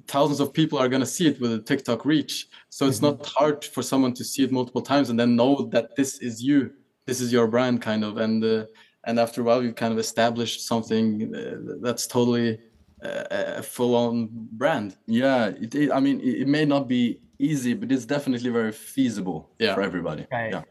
thousands 0.06 0.40
of 0.40 0.52
people 0.52 0.78
are 0.78 0.88
going 0.88 1.00
to 1.00 1.06
see 1.06 1.26
it 1.26 1.40
with 1.40 1.52
a 1.52 1.58
TikTok 1.60 2.04
reach. 2.04 2.48
So 2.68 2.86
it's 2.86 3.00
mm-hmm. 3.00 3.18
not 3.18 3.26
hard 3.26 3.64
for 3.64 3.82
someone 3.82 4.14
to 4.14 4.24
see 4.24 4.44
it 4.44 4.52
multiple 4.52 4.82
times 4.82 5.10
and 5.10 5.18
then 5.18 5.36
know 5.36 5.68
that 5.72 5.96
this 5.96 6.18
is 6.18 6.42
you, 6.42 6.72
this 7.06 7.20
is 7.20 7.32
your 7.32 7.46
brand, 7.46 7.82
kind 7.82 8.04
of. 8.04 8.18
And 8.18 8.44
uh, 8.44 8.66
and 9.04 9.20
after 9.20 9.40
a 9.40 9.44
while, 9.44 9.62
you 9.62 9.72
kind 9.72 9.92
of 9.92 9.98
establish 9.98 10.62
something 10.62 11.34
uh, 11.34 11.76
that's 11.80 12.06
totally 12.06 12.58
uh, 13.04 13.24
a 13.30 13.62
full-on 13.62 14.28
brand. 14.32 14.96
Yeah, 15.06 15.46
it, 15.46 15.74
it, 15.74 15.92
I 15.92 16.00
mean, 16.00 16.20
it, 16.20 16.42
it, 16.42 16.48
may 16.48 16.64
not 16.64 16.88
be 16.88 17.20
easy, 17.38 17.74
but 17.74 17.92
it's 17.92 18.04
definitely 18.04 18.50
very 18.50 18.72
feasible 18.72 19.50
yeah. 19.58 19.74
for 19.74 19.82
everybody. 19.82 20.26
Right. 20.32 20.52
Yeah. 20.52 20.62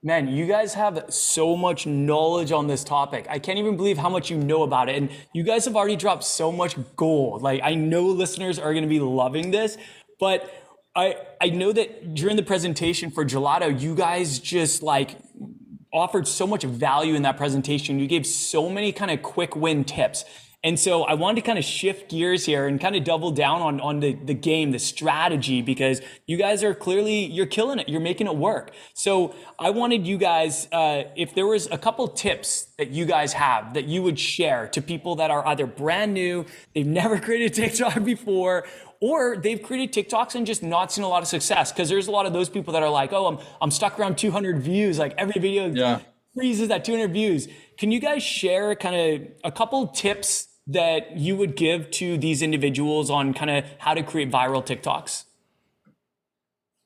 Man, 0.00 0.28
you 0.28 0.46
guys 0.46 0.74
have 0.74 1.06
so 1.12 1.56
much 1.56 1.84
knowledge 1.84 2.52
on 2.52 2.68
this 2.68 2.84
topic. 2.84 3.26
I 3.28 3.40
can't 3.40 3.58
even 3.58 3.76
believe 3.76 3.98
how 3.98 4.08
much 4.08 4.30
you 4.30 4.36
know 4.36 4.62
about 4.62 4.88
it. 4.88 4.94
And 4.94 5.10
you 5.32 5.42
guys 5.42 5.64
have 5.64 5.74
already 5.74 5.96
dropped 5.96 6.22
so 6.22 6.52
much 6.52 6.76
gold. 6.94 7.42
Like 7.42 7.60
I 7.64 7.74
know 7.74 8.04
listeners 8.04 8.60
are 8.60 8.72
going 8.72 8.84
to 8.84 8.88
be 8.88 9.00
loving 9.00 9.50
this, 9.50 9.76
but 10.20 10.48
I 10.94 11.16
I 11.40 11.50
know 11.50 11.72
that 11.72 12.14
during 12.14 12.36
the 12.36 12.44
presentation 12.44 13.10
for 13.10 13.24
Gelato, 13.24 13.80
you 13.80 13.96
guys 13.96 14.38
just 14.38 14.84
like 14.84 15.16
offered 15.92 16.28
so 16.28 16.46
much 16.46 16.62
value 16.62 17.14
in 17.16 17.22
that 17.22 17.36
presentation. 17.36 17.98
You 17.98 18.06
gave 18.06 18.24
so 18.24 18.70
many 18.70 18.92
kind 18.92 19.10
of 19.10 19.20
quick 19.22 19.56
win 19.56 19.82
tips. 19.82 20.24
And 20.64 20.76
so 20.78 21.04
I 21.04 21.14
wanted 21.14 21.36
to 21.36 21.46
kind 21.46 21.58
of 21.58 21.64
shift 21.64 22.10
gears 22.10 22.44
here 22.44 22.66
and 22.66 22.80
kind 22.80 22.96
of 22.96 23.04
double 23.04 23.30
down 23.30 23.62
on, 23.62 23.80
on 23.80 24.00
the, 24.00 24.14
the 24.14 24.34
game, 24.34 24.72
the 24.72 24.80
strategy, 24.80 25.62
because 25.62 26.00
you 26.26 26.36
guys 26.36 26.64
are 26.64 26.74
clearly, 26.74 27.26
you're 27.26 27.46
killing 27.46 27.78
it. 27.78 27.88
You're 27.88 28.00
making 28.00 28.26
it 28.26 28.34
work. 28.34 28.72
So 28.92 29.36
I 29.56 29.70
wanted 29.70 30.04
you 30.04 30.18
guys, 30.18 30.66
uh, 30.72 31.04
if 31.16 31.32
there 31.32 31.46
was 31.46 31.68
a 31.70 31.78
couple 31.78 32.08
tips 32.08 32.72
that 32.76 32.90
you 32.90 33.06
guys 33.06 33.34
have 33.34 33.74
that 33.74 33.84
you 33.84 34.02
would 34.02 34.18
share 34.18 34.66
to 34.68 34.82
people 34.82 35.14
that 35.16 35.30
are 35.30 35.46
either 35.46 35.64
brand 35.64 36.12
new, 36.12 36.44
they've 36.74 36.84
never 36.84 37.20
created 37.20 37.54
TikTok 37.54 38.02
before, 38.02 38.66
or 39.00 39.36
they've 39.36 39.62
created 39.62 39.92
TikToks 39.92 40.34
and 40.34 40.44
just 40.44 40.64
not 40.64 40.90
seen 40.90 41.04
a 41.04 41.08
lot 41.08 41.22
of 41.22 41.28
success. 41.28 41.70
Cause 41.70 41.88
there's 41.88 42.08
a 42.08 42.10
lot 42.10 42.26
of 42.26 42.32
those 42.32 42.48
people 42.48 42.72
that 42.72 42.82
are 42.82 42.90
like, 42.90 43.12
oh, 43.12 43.26
I'm, 43.26 43.38
I'm 43.62 43.70
stuck 43.70 43.96
around 43.96 44.18
200 44.18 44.60
views. 44.60 44.98
Like 44.98 45.14
every 45.18 45.40
video 45.40 45.68
yeah. 45.68 46.00
freezes 46.34 46.68
at 46.68 46.84
200 46.84 47.12
views. 47.12 47.46
Can 47.78 47.92
you 47.92 48.00
guys 48.00 48.24
share 48.24 48.74
kind 48.74 48.96
of 49.22 49.28
a 49.44 49.52
couple 49.52 49.86
tips 49.86 50.47
that 50.68 51.16
you 51.16 51.34
would 51.34 51.56
give 51.56 51.90
to 51.90 52.18
these 52.18 52.42
individuals 52.42 53.10
on 53.10 53.32
kind 53.32 53.50
of 53.50 53.64
how 53.78 53.94
to 53.94 54.02
create 54.02 54.30
viral 54.30 54.64
TikToks? 54.64 55.24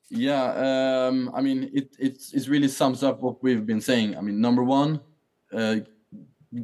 Yeah, 0.09 1.07
um, 1.07 1.31
I 1.33 1.41
mean, 1.41 1.69
it, 1.73 1.95
it, 1.99 2.23
it 2.33 2.47
really 2.47 2.69
sums 2.69 3.03
up 3.03 3.21
what 3.21 3.43
we've 3.43 3.65
been 3.65 3.81
saying. 3.81 4.17
I 4.17 4.21
mean, 4.21 4.39
number 4.39 4.63
one, 4.63 5.01
uh, 5.51 5.77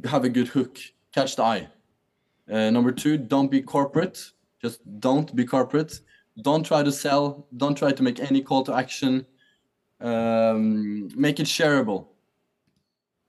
have 0.05 0.23
a 0.23 0.29
good 0.29 0.47
hook, 0.47 0.77
catch 1.13 1.35
the 1.35 1.43
eye. 1.43 1.67
Uh, 2.49 2.69
number 2.69 2.91
two, 2.91 3.17
don't 3.17 3.51
be 3.51 3.61
corporate. 3.61 4.31
Just 4.61 4.81
don't 4.99 5.35
be 5.35 5.45
corporate. 5.45 5.99
Don't 6.41 6.63
try 6.63 6.83
to 6.83 6.91
sell. 6.91 7.47
Don't 7.57 7.75
try 7.75 7.91
to 7.91 8.03
make 8.03 8.19
any 8.19 8.41
call 8.41 8.63
to 8.63 8.73
action. 8.73 9.25
Um, 9.99 11.09
make 11.15 11.39
it 11.39 11.47
shareable 11.47 12.07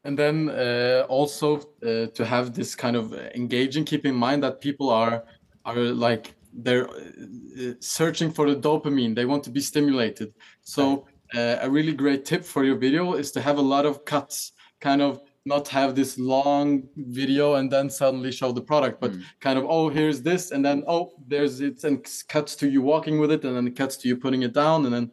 and 0.04 0.18
then 0.18 0.48
uh, 0.50 1.04
also 1.08 1.58
uh, 1.58 2.06
to 2.06 2.24
have 2.24 2.54
this 2.54 2.74
kind 2.74 2.96
of 2.96 3.12
engaging 3.34 3.84
keep 3.84 4.06
in 4.06 4.14
mind 4.14 4.42
that 4.42 4.60
people 4.60 4.90
are 4.90 5.24
are 5.64 5.76
like 5.76 6.34
they're 6.52 6.88
uh, 6.88 7.74
searching 7.80 8.32
for 8.32 8.50
the 8.50 8.56
dopamine. 8.56 9.14
They 9.14 9.24
want 9.24 9.44
to 9.44 9.50
be 9.50 9.60
stimulated. 9.60 10.34
So 10.62 11.06
uh, 11.34 11.56
a 11.60 11.70
really 11.70 11.92
great 11.92 12.24
tip 12.24 12.44
for 12.44 12.64
your 12.64 12.76
video 12.76 13.14
is 13.14 13.30
to 13.32 13.40
have 13.40 13.58
a 13.58 13.62
lot 13.62 13.86
of 13.86 14.04
cuts. 14.04 14.52
Kind 14.80 15.02
of 15.02 15.20
not 15.46 15.68
have 15.68 15.94
this 15.94 16.18
long 16.18 16.82
video 16.96 17.54
and 17.54 17.70
then 17.70 17.88
suddenly 17.88 18.30
show 18.30 18.52
the 18.52 18.60
product 18.60 19.00
but 19.00 19.12
mm. 19.12 19.22
kind 19.40 19.58
of 19.58 19.64
oh 19.66 19.88
here's 19.88 20.20
this 20.20 20.50
and 20.50 20.62
then 20.62 20.84
oh 20.86 21.10
there's 21.26 21.60
it 21.60 21.82
and 21.84 22.06
cuts 22.28 22.54
to 22.54 22.68
you 22.68 22.82
walking 22.82 23.18
with 23.18 23.30
it 23.30 23.42
and 23.44 23.56
then 23.56 23.66
it 23.66 23.74
cuts 23.74 23.96
to 23.96 24.06
you 24.06 24.16
putting 24.16 24.42
it 24.42 24.52
down 24.52 24.84
and 24.84 24.94
then 24.94 25.10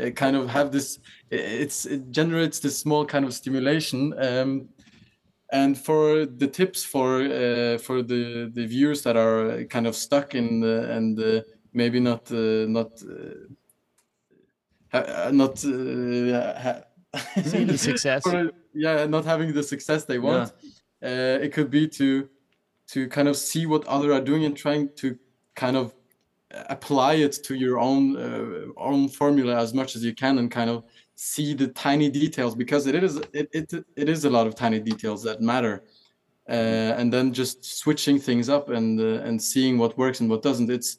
uh, 0.00 0.10
kind 0.10 0.36
of 0.36 0.48
have 0.48 0.72
this. 0.72 0.98
It's 1.30 1.86
it 1.86 2.10
generates 2.10 2.58
this 2.60 2.78
small 2.78 3.04
kind 3.04 3.24
of 3.24 3.34
stimulation. 3.34 4.14
Um, 4.18 4.68
and 5.52 5.78
for 5.78 6.26
the 6.26 6.48
tips 6.48 6.84
for 6.84 7.22
uh, 7.22 7.78
for 7.78 8.02
the 8.02 8.50
the 8.52 8.66
viewers 8.66 9.02
that 9.02 9.16
are 9.16 9.64
kind 9.64 9.86
of 9.86 9.94
stuck 9.94 10.34
in 10.34 10.60
the, 10.60 10.90
and 10.90 11.20
uh, 11.20 11.40
maybe 11.72 12.00
not 12.00 12.30
uh, 12.32 12.66
not 12.66 13.02
uh, 14.92 15.30
not 15.32 15.64
uh, 15.64 16.80
seeing 17.44 17.66
the 17.74 17.78
success. 17.78 18.22
for, 18.22 18.50
yeah, 18.74 19.06
not 19.06 19.24
having 19.24 19.52
the 19.52 19.62
success 19.62 20.04
they 20.04 20.18
want. 20.18 20.52
Uh, 21.02 21.38
it 21.42 21.52
could 21.52 21.70
be 21.70 21.88
to 21.88 22.28
to 22.88 23.08
kind 23.08 23.28
of 23.28 23.36
see 23.36 23.66
what 23.66 23.86
other 23.86 24.12
are 24.12 24.20
doing 24.20 24.44
and 24.44 24.56
trying 24.56 24.88
to 24.96 25.18
kind 25.54 25.76
of 25.76 25.94
apply 26.50 27.14
it 27.14 27.32
to 27.44 27.54
your 27.54 27.78
own 27.78 28.16
uh, 28.16 28.72
own 28.76 29.08
formula 29.08 29.56
as 29.56 29.74
much 29.74 29.96
as 29.96 30.04
you 30.04 30.14
can 30.14 30.38
and 30.38 30.50
kind 30.50 30.70
of 30.70 30.84
see 31.16 31.54
the 31.54 31.68
tiny 31.68 32.08
details 32.08 32.54
because 32.54 32.86
it 32.86 33.02
is 33.02 33.16
it, 33.32 33.48
it, 33.52 33.72
it 33.96 34.08
is 34.08 34.24
a 34.24 34.30
lot 34.30 34.46
of 34.46 34.54
tiny 34.54 34.78
details 34.78 35.22
that 35.22 35.40
matter 35.40 35.82
uh, 36.48 36.52
and 36.98 37.12
then 37.12 37.32
just 37.32 37.64
switching 37.64 38.18
things 38.18 38.48
up 38.48 38.68
and 38.68 39.00
uh, 39.00 39.24
and 39.24 39.42
seeing 39.42 39.76
what 39.76 39.98
works 39.98 40.20
and 40.20 40.30
what 40.30 40.42
doesn't 40.42 40.70
it's 40.70 40.98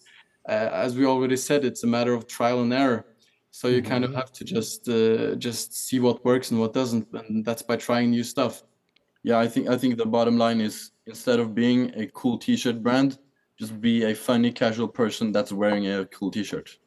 uh, 0.49 0.69
as 0.73 0.95
we 0.95 1.05
already 1.05 1.37
said 1.37 1.63
it's 1.63 1.83
a 1.83 1.87
matter 1.87 2.13
of 2.13 2.27
trial 2.27 2.61
and 2.61 2.73
error 2.73 3.05
so 3.51 3.69
you 3.69 3.81
mm-hmm. 3.81 3.89
kind 3.89 4.03
of 4.03 4.11
mm-hmm. 4.11 4.19
have 4.19 4.31
to 4.33 4.43
just 4.43 4.89
uh, 4.89 5.35
just 5.35 5.73
see 5.87 5.99
what 5.99 6.23
works 6.25 6.51
and 6.51 6.59
what 6.59 6.73
doesn't 6.73 7.07
and 7.13 7.45
that's 7.45 7.61
by 7.61 7.77
trying 7.77 8.09
new 8.09 8.23
stuff 8.23 8.63
yeah 9.23 9.39
i 9.39 9.47
think 9.47 9.69
i 9.69 9.77
think 9.77 9.95
the 9.95 10.05
bottom 10.05 10.37
line 10.37 10.59
is 10.59 10.91
instead 11.05 11.39
of 11.39 11.55
being 11.55 11.93
a 11.95 12.05
cool 12.07 12.37
t-shirt 12.37 12.83
brand 12.83 13.17
just 13.57 13.79
be 13.81 14.03
a 14.05 14.15
funny 14.15 14.51
casual 14.51 14.87
person 14.87 15.31
that's 15.31 15.51
wearing 15.51 15.87
a 15.87 16.05
cool 16.05 16.31
t-shirt. 16.31 16.77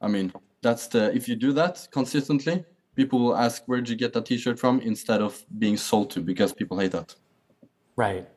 I 0.00 0.08
mean 0.08 0.32
that's 0.62 0.88
the 0.88 1.14
if 1.14 1.28
you 1.28 1.36
do 1.36 1.52
that 1.52 1.86
consistently 1.90 2.64
people 2.96 3.18
will 3.18 3.36
ask 3.36 3.62
where'd 3.66 3.88
you 3.88 3.96
get 3.96 4.12
that 4.12 4.26
t-shirt 4.26 4.58
from? 4.58 4.80
instead 4.80 5.22
of 5.22 5.44
being 5.58 5.76
sold 5.76 6.10
to 6.10 6.20
because 6.20 6.52
people 6.52 6.78
hate 6.78 6.92
that. 6.92 7.14
Right. 7.96 8.28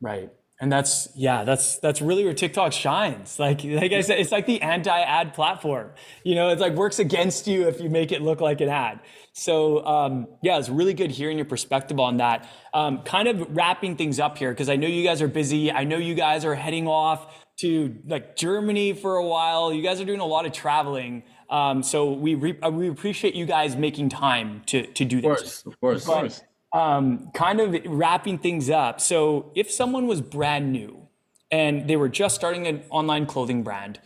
Right 0.00 0.30
and 0.60 0.72
that's 0.72 1.08
yeah 1.14 1.44
that's 1.44 1.78
that's 1.78 2.00
really 2.00 2.24
where 2.24 2.34
tiktok 2.34 2.72
shines. 2.72 3.38
Like 3.38 3.62
like 3.64 3.92
i 3.92 4.00
said 4.00 4.18
it's 4.18 4.32
like 4.32 4.46
the 4.46 4.60
anti-ad 4.62 5.34
platform. 5.34 5.90
You 6.24 6.34
know 6.34 6.48
it's 6.48 6.60
like 6.60 6.74
works 6.74 6.98
against 6.98 7.46
you 7.46 7.68
if 7.68 7.80
you 7.80 7.90
make 7.90 8.12
it 8.12 8.22
look 8.22 8.40
like 8.40 8.60
an 8.60 8.68
ad. 8.68 9.00
So 9.32 9.84
um, 9.84 10.28
yeah 10.42 10.58
it's 10.58 10.68
really 10.68 10.94
good 10.94 11.10
hearing 11.10 11.36
your 11.36 11.44
perspective 11.46 12.00
on 12.00 12.18
that. 12.18 12.48
Um, 12.72 13.02
kind 13.02 13.28
of 13.28 13.54
wrapping 13.54 13.96
things 13.96 14.18
up 14.18 14.38
here 14.38 14.50
because 14.50 14.68
i 14.68 14.76
know 14.76 14.88
you 14.88 15.04
guys 15.04 15.20
are 15.20 15.28
busy. 15.28 15.70
I 15.70 15.84
know 15.84 15.98
you 15.98 16.14
guys 16.14 16.44
are 16.44 16.54
heading 16.54 16.86
off 16.86 17.44
to 17.58 17.96
like 18.06 18.36
germany 18.36 18.92
for 18.94 19.16
a 19.16 19.26
while. 19.26 19.72
You 19.72 19.82
guys 19.82 20.00
are 20.00 20.04
doing 20.04 20.20
a 20.20 20.26
lot 20.26 20.46
of 20.46 20.52
traveling. 20.52 21.22
Um, 21.50 21.82
so 21.82 22.12
we 22.12 22.34
re- 22.34 22.58
uh, 22.62 22.70
we 22.70 22.88
appreciate 22.88 23.34
you 23.34 23.46
guys 23.46 23.76
making 23.76 24.08
time 24.08 24.62
to 24.66 24.86
to 24.86 25.04
do 25.04 25.20
this. 25.20 25.64
Of 25.66 25.78
course, 25.80 26.02
of 26.02 26.12
course. 26.14 26.40
But, 26.40 26.48
um, 26.72 27.30
kind 27.32 27.60
of 27.60 27.74
wrapping 27.86 28.38
things 28.38 28.70
up. 28.70 29.00
So 29.00 29.52
if 29.54 29.70
someone 29.70 30.06
was 30.06 30.20
brand 30.20 30.72
new 30.72 31.08
and 31.50 31.88
they 31.88 31.96
were 31.96 32.08
just 32.08 32.34
starting 32.34 32.66
an 32.66 32.82
online 32.90 33.26
clothing 33.26 33.62
brand, 33.62 34.00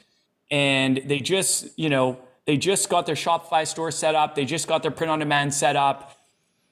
and 0.51 1.01
they 1.07 1.21
just 1.21 1.79
you 1.79 1.89
know 1.89 2.19
they 2.47 2.57
just 2.57 2.89
got 2.89 3.07
their 3.07 3.15
Shopify 3.15 3.67
store 3.67 3.91
set 3.91 4.15
up, 4.15 4.35
they 4.35 4.45
just 4.45 4.69
got 4.69 4.83
their 4.83 4.91
print 4.91 5.11
on 5.11 5.19
demand 5.19 5.55
set 5.55 5.77
up. 5.77 6.17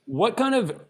What 0.07 0.37
kind 0.37 0.55
of 0.55 0.81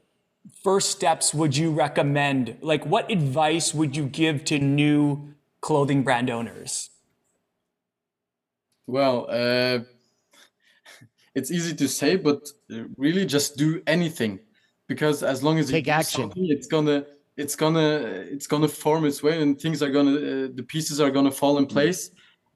first 0.63 0.91
steps 0.91 1.35
would 1.35 1.57
you 1.57 1.71
recommend? 1.71 2.57
Like, 2.61 2.87
what 2.87 3.11
advice 3.11 3.75
would 3.75 3.97
you 3.97 4.07
give 4.07 4.45
to 4.47 4.59
new 4.59 5.35
clothing 5.61 6.03
brand 6.03 6.31
owners? 6.31 6.91
Well, 8.87 9.27
uh, 9.29 9.81
it's 11.35 11.51
easy 11.51 11.75
to 11.77 11.89
say, 11.89 12.17
but 12.17 12.49
really 12.97 13.27
just 13.27 13.57
do 13.57 13.83
anything 13.87 14.41
because 14.89 15.23
as 15.23 15.43
long 15.43 15.59
as 15.59 15.71
you 15.71 15.77
take 15.77 15.89
action, 15.89 16.33
it's 16.37 16.67
gonna 16.67 17.05
it's 17.37 17.55
gonna 17.55 18.25
it's 18.35 18.47
gonna 18.47 18.69
form 18.69 19.05
its 19.05 19.23
way 19.23 19.41
and 19.41 19.61
things 19.61 19.83
are 19.83 19.91
gonna 19.91 20.17
uh, 20.17 20.49
the 20.55 20.65
pieces 20.67 21.01
are 21.01 21.11
gonna 21.11 21.31
fall 21.31 21.59
in 21.59 21.67
mm. 21.67 21.71
place. 21.71 22.11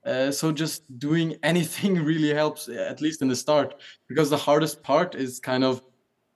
Uh, 0.04 0.32
so 0.32 0.50
just 0.50 0.82
doing 0.98 1.36
anything 1.44 2.02
really 2.02 2.34
helps, 2.34 2.68
at 2.68 3.00
least 3.00 3.22
in 3.22 3.28
the 3.28 3.36
start, 3.36 3.80
because 4.08 4.28
the 4.30 4.36
hardest 4.36 4.82
part 4.82 5.14
is 5.14 5.38
kind 5.38 5.62
of 5.62 5.80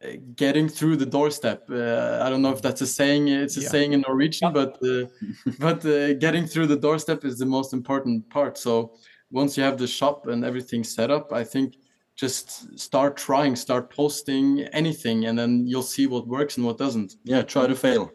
uh, 0.05 0.11
getting 0.36 0.68
through 0.68 0.97
the 0.97 1.07
doorstep. 1.07 1.64
Uh, 1.68 2.20
I 2.22 2.30
don't 2.30 2.42
know 2.42 2.53
if 2.53 2.62
that's 2.62 2.82
a 2.82 2.86
saying. 2.86 3.28
It's 3.28 3.57
a 3.57 3.62
yeah. 3.62 3.68
saying 3.68 3.92
in 3.92 4.03
Norwegian, 4.03 4.53
but 4.53 4.78
uh, 4.84 5.07
but 5.59 5.84
uh, 5.84 6.12
getting 6.14 6.47
through 6.47 6.68
the 6.68 6.76
doorstep 6.76 7.24
is 7.24 7.38
the 7.38 7.47
most 7.47 7.72
important 7.72 8.28
part. 8.30 8.59
So 8.59 8.92
once 9.30 9.57
you 9.57 9.64
have 9.64 9.78
the 9.78 9.86
shop 9.88 10.28
and 10.28 10.44
everything 10.44 10.84
set 10.84 11.11
up, 11.11 11.32
I 11.32 11.42
think 11.42 11.74
just 12.17 12.79
start 12.79 13.17
trying, 13.17 13.55
start 13.55 13.91
posting 13.91 14.62
anything, 14.73 15.27
and 15.27 15.39
then 15.39 15.67
you'll 15.67 15.83
see 15.83 16.07
what 16.07 16.27
works 16.27 16.57
and 16.57 16.67
what 16.67 16.79
doesn't. 16.79 17.17
Yeah, 17.25 17.43
try 17.43 17.67
to 17.67 17.75
fail. 17.75 18.12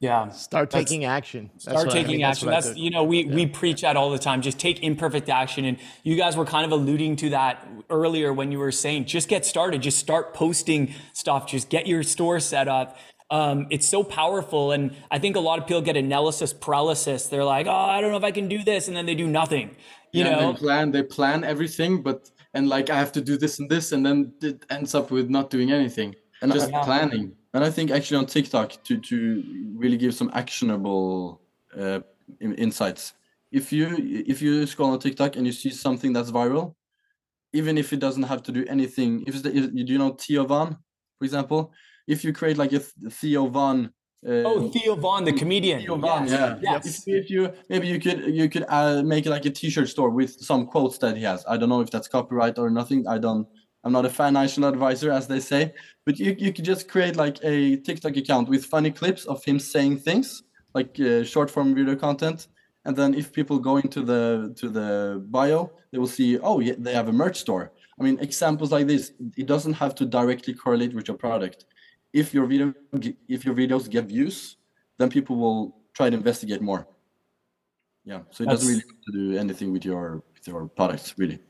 Yeah. 0.00 0.28
Start 0.28 0.70
taking 0.70 1.04
action. 1.04 1.50
That's 1.54 1.64
start 1.64 1.90
taking 1.90 2.10
I 2.10 2.16
mean, 2.18 2.24
action. 2.24 2.48
That's, 2.48 2.66
that's 2.66 2.78
you 2.78 2.90
know, 2.90 3.02
we, 3.02 3.24
yeah. 3.24 3.34
we 3.34 3.46
preach 3.46 3.80
that 3.80 3.96
all 3.96 4.10
the 4.10 4.18
time. 4.18 4.42
Just 4.42 4.58
take 4.58 4.80
imperfect 4.82 5.28
action. 5.28 5.64
And 5.64 5.76
you 6.04 6.16
guys 6.16 6.36
were 6.36 6.44
kind 6.44 6.64
of 6.64 6.70
alluding 6.70 7.16
to 7.16 7.30
that 7.30 7.66
earlier 7.90 8.32
when 8.32 8.52
you 8.52 8.60
were 8.60 8.70
saying, 8.70 9.06
just 9.06 9.28
get 9.28 9.44
started, 9.44 9.82
just 9.82 9.98
start 9.98 10.34
posting 10.34 10.94
stuff, 11.14 11.48
just 11.48 11.68
get 11.68 11.88
your 11.88 12.04
store 12.04 12.38
set 12.38 12.68
up. 12.68 12.96
Um, 13.30 13.66
it's 13.70 13.88
so 13.88 14.04
powerful. 14.04 14.70
And 14.70 14.94
I 15.10 15.18
think 15.18 15.34
a 15.34 15.40
lot 15.40 15.58
of 15.58 15.66
people 15.66 15.82
get 15.82 15.96
analysis 15.96 16.52
paralysis. 16.52 17.26
They're 17.26 17.44
like, 17.44 17.66
oh, 17.66 17.72
I 17.72 18.00
don't 18.00 18.12
know 18.12 18.18
if 18.18 18.24
I 18.24 18.30
can 18.30 18.48
do 18.48 18.62
this. 18.62 18.86
And 18.86 18.96
then 18.96 19.04
they 19.04 19.16
do 19.16 19.26
nothing. 19.26 19.74
You 20.12 20.24
yeah, 20.24 20.30
know, 20.30 20.52
they 20.52 20.58
plan, 20.58 20.90
they 20.92 21.02
plan 21.02 21.42
everything, 21.42 22.02
but, 22.02 22.30
and 22.54 22.68
like, 22.68 22.90
I 22.90 22.98
have 22.98 23.12
to 23.12 23.20
do 23.20 23.36
this 23.36 23.58
and 23.58 23.70
this. 23.70 23.92
And 23.92 24.04
then 24.04 24.32
it 24.42 24.64
ends 24.70 24.94
up 24.94 25.10
with 25.10 25.28
not 25.28 25.50
doing 25.50 25.72
anything 25.72 26.14
and 26.42 26.52
just 26.52 26.70
planning. 26.70 27.32
And 27.54 27.64
I 27.64 27.70
think 27.70 27.90
actually 27.90 28.18
on 28.18 28.26
TikTok 28.26 28.82
to, 28.84 28.98
to 28.98 29.44
really 29.74 29.96
give 29.96 30.14
some 30.14 30.30
actionable 30.34 31.40
uh, 31.78 32.00
insights. 32.40 33.14
If 33.50 33.72
you 33.72 33.96
if 34.26 34.42
you 34.42 34.66
scroll 34.66 34.92
on 34.92 34.98
TikTok 34.98 35.36
and 35.36 35.46
you 35.46 35.52
see 35.52 35.70
something 35.70 36.12
that's 36.12 36.30
viral, 36.30 36.74
even 37.54 37.78
if 37.78 37.92
it 37.92 38.00
doesn't 38.00 38.24
have 38.24 38.42
to 38.42 38.52
do 38.52 38.66
anything, 38.68 39.24
if, 39.26 39.42
the, 39.42 39.50
if 39.56 39.70
you 39.72 39.98
know 39.98 40.10
Theo 40.10 40.44
Von, 40.44 40.76
for 41.18 41.24
example, 41.24 41.72
if 42.06 42.24
you 42.24 42.32
create 42.32 42.58
like 42.58 42.72
a 42.72 42.80
Theo 43.10 43.46
Von. 43.46 43.92
Uh, 44.26 44.42
oh, 44.44 44.68
Theo 44.70 44.96
Von, 44.96 45.24
the 45.24 45.32
comedian. 45.32 45.80
Theo 45.80 45.96
Von, 45.96 46.26
yes. 46.26 46.32
yeah. 46.32 46.58
Yes. 46.60 47.06
If, 47.06 47.24
if, 47.24 47.30
you 47.30 47.52
maybe 47.68 47.86
you 47.86 48.00
could 48.00 48.34
you 48.34 48.48
could 48.48 48.64
uh, 48.68 49.02
make 49.04 49.26
like 49.26 49.44
a 49.44 49.50
T-shirt 49.50 49.88
store 49.88 50.10
with 50.10 50.40
some 50.40 50.66
quotes 50.66 50.98
that 50.98 51.16
he 51.16 51.22
has. 51.22 51.44
I 51.48 51.56
don't 51.56 51.68
know 51.68 51.80
if 51.80 51.90
that's 51.90 52.08
copyright 52.08 52.58
or 52.58 52.68
nothing. 52.68 53.06
I 53.06 53.18
don't. 53.18 53.46
I'm 53.84 53.92
not 53.92 54.04
a 54.04 54.10
financial 54.10 54.64
advisor, 54.64 55.12
as 55.12 55.28
they 55.28 55.38
say. 55.38 55.72
But 56.04 56.18
you 56.18 56.34
you 56.36 56.52
could 56.52 56.64
just 56.64 56.88
create 56.88 57.14
like 57.14 57.38
a 57.44 57.76
TikTok 57.76 58.16
account 58.16 58.48
with 58.48 58.64
funny 58.64 58.90
clips 58.90 59.24
of 59.26 59.44
him 59.44 59.60
saying 59.60 59.98
things, 59.98 60.42
like 60.74 60.98
uh, 60.98 61.22
short 61.22 61.48
form 61.48 61.74
video 61.74 61.94
content. 61.94 62.48
And 62.84 62.96
then 62.96 63.14
if 63.14 63.32
people 63.32 63.58
go 63.58 63.76
into 63.76 64.02
the 64.02 64.52
to 64.56 64.68
the 64.68 65.22
bio, 65.28 65.70
they 65.92 65.98
will 65.98 66.08
see, 66.08 66.38
oh, 66.38 66.58
yeah, 66.60 66.74
they 66.78 66.94
have 66.94 67.08
a 67.08 67.12
merch 67.12 67.38
store. 67.38 67.72
I 68.00 68.02
mean, 68.02 68.18
examples 68.20 68.72
like 68.72 68.86
this, 68.86 69.12
it 69.36 69.46
doesn't 69.46 69.74
have 69.74 69.94
to 69.96 70.06
directly 70.06 70.54
correlate 70.54 70.94
with 70.94 71.08
your 71.08 71.16
product 71.16 71.64
if 72.12 72.34
your 72.34 72.46
video 72.46 72.74
if 73.28 73.44
your 73.44 73.54
videos 73.54 73.88
get 73.88 74.06
views, 74.06 74.56
then 74.98 75.08
people 75.10 75.36
will 75.36 75.76
try 75.94 76.10
to 76.10 76.16
investigate 76.16 76.62
more. 76.62 76.86
Yeah, 78.04 78.20
so 78.30 78.44
it 78.44 78.46
that's, 78.46 78.60
doesn't 78.60 78.68
really 78.68 78.84
have 78.86 79.04
to 79.06 79.12
do 79.12 79.38
anything 79.38 79.72
with 79.72 79.84
your 79.84 80.22
with 80.34 80.46
your 80.46 80.68
products, 80.68 81.14
really. 81.18 81.40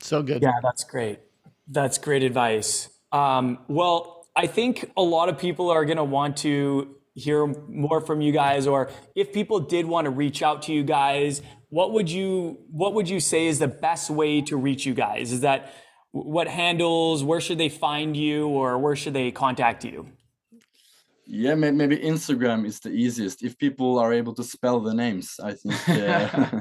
So 0.00 0.22
good. 0.22 0.42
Yeah, 0.42 0.58
that's 0.62 0.84
great. 0.84 1.20
That's 1.68 1.98
great 1.98 2.22
advice. 2.22 2.88
Um, 3.12 3.58
well, 3.68 4.26
I 4.34 4.46
think 4.46 4.90
a 4.96 5.02
lot 5.02 5.28
of 5.28 5.38
people 5.38 5.70
are 5.70 5.84
going 5.84 5.96
to 5.96 6.04
want 6.04 6.36
to 6.38 6.96
hear 7.14 7.46
more 7.46 8.00
from 8.00 8.20
you 8.20 8.32
guys, 8.32 8.66
or 8.66 8.90
if 9.14 9.32
people 9.32 9.60
did 9.60 9.86
want 9.86 10.04
to 10.04 10.10
reach 10.10 10.42
out 10.42 10.62
to 10.62 10.72
you 10.72 10.84
guys, 10.84 11.40
what 11.70 11.92
would 11.92 12.10
you 12.10 12.58
what 12.70 12.94
would 12.94 13.08
you 13.08 13.20
say 13.20 13.46
is 13.46 13.58
the 13.58 13.68
best 13.68 14.10
way 14.10 14.42
to 14.42 14.56
reach 14.56 14.86
you 14.86 14.94
guys? 14.94 15.32
Is 15.32 15.40
that 15.40 15.72
what 16.24 16.48
handles 16.48 17.22
where 17.22 17.40
should 17.40 17.58
they 17.58 17.68
find 17.68 18.16
you 18.16 18.48
or 18.48 18.78
where 18.78 18.96
should 18.96 19.12
they 19.12 19.30
contact 19.30 19.84
you? 19.84 20.08
Yeah 21.28 21.56
maybe 21.56 21.96
instagram 21.98 22.64
is 22.64 22.78
the 22.78 22.90
easiest 22.90 23.42
if 23.42 23.58
people 23.58 23.98
are 23.98 24.12
able 24.12 24.32
to 24.34 24.44
spell 24.44 24.78
the 24.78 24.94
names 24.94 25.40
i 25.42 25.54
think 25.54 25.88
uh, 25.88 26.60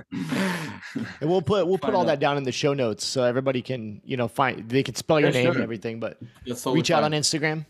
and 1.21 1.29
we'll 1.29 1.43
put 1.43 1.67
we'll 1.67 1.77
put 1.77 1.93
all 1.93 2.01
out. 2.01 2.07
that 2.07 2.19
down 2.19 2.35
in 2.37 2.43
the 2.43 2.51
show 2.51 2.73
notes 2.73 3.05
so 3.05 3.23
everybody 3.23 3.61
can 3.61 4.01
you 4.03 4.17
know 4.17 4.27
find 4.27 4.67
they 4.67 4.81
can 4.81 4.95
spell 4.95 5.19
your 5.19 5.29
yeah, 5.29 5.35
name 5.35 5.45
sure. 5.45 5.53
and 5.53 5.61
everything 5.61 5.99
but 5.99 6.17
reach 6.65 6.89
out 6.89 7.03
on 7.03 7.11
instagram. 7.11 7.63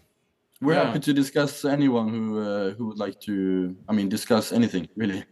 We're 0.61 0.75
yeah. 0.75 0.85
happy 0.85 0.99
to 1.01 1.13
discuss 1.13 1.65
anyone 1.65 2.07
who 2.07 2.39
uh, 2.39 2.69
who 2.75 2.87
would 2.87 2.97
like 2.97 3.19
to 3.27 3.75
i 3.89 3.91
mean 3.91 4.07
discuss 4.07 4.53
anything 4.53 4.87
really. 4.95 5.25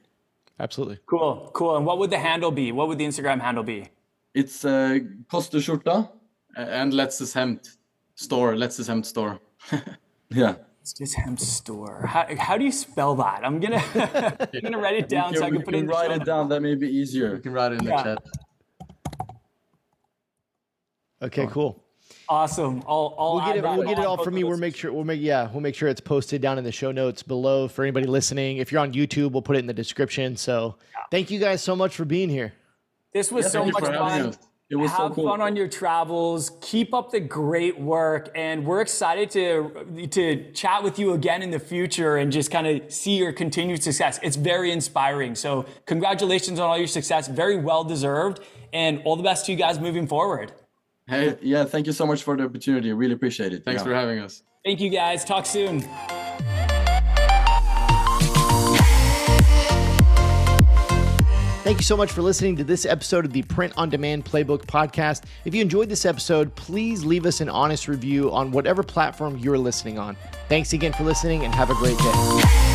Absolutely. 0.60 1.00
Cool 1.06 1.50
cool. 1.54 1.78
And 1.78 1.86
what 1.86 1.98
would 1.98 2.12
the 2.12 2.20
handle 2.20 2.52
be? 2.52 2.74
What 2.74 2.90
would 2.90 2.98
the 2.98 3.06
instagram 3.06 3.40
handle 3.40 3.64
be? 3.64 3.88
It's 4.34 4.66
uh, 4.66 5.00
Koster 5.32 5.62
and 6.56 6.94
Letztes 6.94 7.34
Hemd 7.34 7.76
store. 8.16 8.56
Letztes 8.56 8.88
Hemd 8.88 9.06
store. 9.06 9.40
yeah. 10.30 10.56
Letztes 10.80 11.16
Hemd 11.16 11.40
store. 11.40 12.06
How, 12.06 12.28
how 12.38 12.58
do 12.58 12.66
you 12.66 12.72
spell 12.72 13.16
that? 13.16 13.42
I'm 13.44 13.60
gonna 13.60 13.84
I'm 14.54 14.62
gonna 14.62 14.78
write 14.78 14.96
it 14.96 15.10
down 15.10 15.32
can, 15.32 15.40
so 15.40 15.46
I 15.46 15.50
can 15.50 15.62
put 15.62 15.76
it 15.76 15.80
in. 15.80 15.88
Write 15.88 16.12
it 16.12 16.26
down. 16.26 16.50
That 16.50 16.62
may 16.62 16.76
be 16.76 16.90
easier. 16.90 17.36
You 17.36 17.42
can 17.42 17.54
write 17.54 17.74
it 17.74 17.82
in 17.82 17.88
yeah. 17.88 17.98
the 17.98 18.04
chat. 18.04 18.24
Okay, 21.22 21.48
cool. 21.48 21.82
Awesome. 22.28 22.84
I'll, 22.88 23.16
I'll 23.18 23.36
we'll 23.36 23.46
get 23.46 23.58
it. 23.58 23.64
We'll 23.64 23.84
get 23.84 24.00
it 24.00 24.06
all 24.06 24.22
from 24.24 24.36
me. 24.36 24.44
We'll 24.44 24.58
make 24.58 24.76
sure. 24.76 24.92
We'll 24.92 25.04
make 25.04 25.22
yeah. 25.22 25.50
We'll 25.52 25.62
make 25.62 25.76
sure 25.76 25.90
it's 25.90 26.02
posted 26.02 26.42
down 26.42 26.58
in 26.58 26.64
the 26.64 26.72
show 26.72 26.92
notes 26.92 27.24
below 27.24 27.68
for 27.68 27.84
anybody 27.84 28.08
listening. 28.08 28.58
If 28.58 28.72
you're 28.72 28.82
on 28.82 28.94
YouTube, 28.94 29.32
we'll 29.32 29.42
put 29.42 29.56
it 29.56 29.60
in 29.60 29.68
the 29.68 29.74
description. 29.74 30.36
So, 30.36 30.76
thank 31.12 31.32
you 31.32 31.40
guys 31.40 31.62
so 31.62 31.76
much 31.76 31.96
for 31.96 32.06
being 32.06 32.30
here. 32.30 32.54
This 33.14 33.32
was 33.32 33.46
Yeah, 33.46 33.50
so 33.52 33.66
much 33.66 33.84
for 33.84 33.92
having 33.92 34.32
fun. 34.32 34.40
Us. 34.64 34.68
It 34.70 34.76
was 34.78 34.92
so 34.92 35.04
Have 35.04 35.14
cool. 35.14 35.28
fun 35.30 35.42
on 35.42 35.56
your 35.56 35.68
travels. 35.68 36.52
Keep 36.62 36.94
up 36.94 37.12
the 37.12 37.20
great 37.20 37.80
work, 37.80 38.30
and 38.36 38.66
we're 38.66 38.82
excited 38.82 39.30
to 39.32 40.08
to 40.12 40.52
chat 40.54 40.84
with 40.84 40.98
you 41.00 41.14
again 41.14 41.42
in 41.44 41.52
the 41.52 41.60
future 41.60 42.18
and 42.18 42.32
just 42.32 42.50
kind 42.52 42.66
of 42.68 42.92
see 42.92 43.18
your 43.18 43.32
continued 43.34 43.84
success. 43.84 44.20
It's 44.24 44.36
very 44.36 44.72
inspiring. 44.72 45.36
So, 45.36 45.66
congratulations 45.86 46.60
on 46.60 46.70
all 46.70 46.78
your 46.78 46.88
success. 46.88 47.28
Very 47.28 47.58
well 47.58 47.84
deserved, 47.84 48.40
and 48.72 49.02
all 49.06 49.16
the 49.16 49.24
best 49.24 49.46
to 49.46 49.52
you 49.52 49.58
guys 49.58 49.80
moving 49.80 50.08
forward. 50.08 50.52
Hey, 51.08 51.38
Yeah, 51.42 51.66
thank 51.66 51.86
you 51.86 51.94
so 51.94 52.06
much 52.06 52.24
for 52.24 52.38
the 52.38 52.44
opportunity. 52.46 52.90
I 52.90 52.94
really 52.94 53.14
appreciate 53.14 53.52
it. 53.54 53.66
thanks 53.66 53.82
Yeah. 53.82 53.88
for 53.90 53.94
having 53.94 54.20
us. 54.20 54.42
Thank 54.64 54.80
you 54.80 54.90
guys. 54.90 55.26
Talk 55.26 55.46
soon. 55.46 55.84
Thank 61.64 61.78
you 61.78 61.84
so 61.84 61.96
much 61.96 62.12
for 62.12 62.22
listening 62.22 62.58
to 62.58 62.66
this 62.66 62.86
episode 62.86 63.24
of 63.24 63.32
the 63.32 63.42
Print 63.44 63.72
on 63.78 63.90
Demand 63.90 64.26
Playbook 64.26 64.66
podcast. 64.66 65.24
If 65.46 65.56
you 65.56 65.62
enjoyed 65.62 65.88
this 65.88 66.06
episode, 66.06 66.54
please 66.56 67.06
leave 67.06 67.26
us 67.26 67.40
an 67.40 67.48
honest 67.48 67.88
review 67.88 68.30
on 68.34 68.52
whatever 68.52 68.84
platform 68.84 69.38
you're 69.38 69.58
listening 69.58 69.98
on. 69.98 70.18
Thanks 70.50 70.74
again 70.74 70.92
for 70.92 71.06
listening 71.06 71.46
and 71.46 71.56
have 71.56 71.70
a 71.70 71.76
great 71.76 71.98
day. 71.98 72.73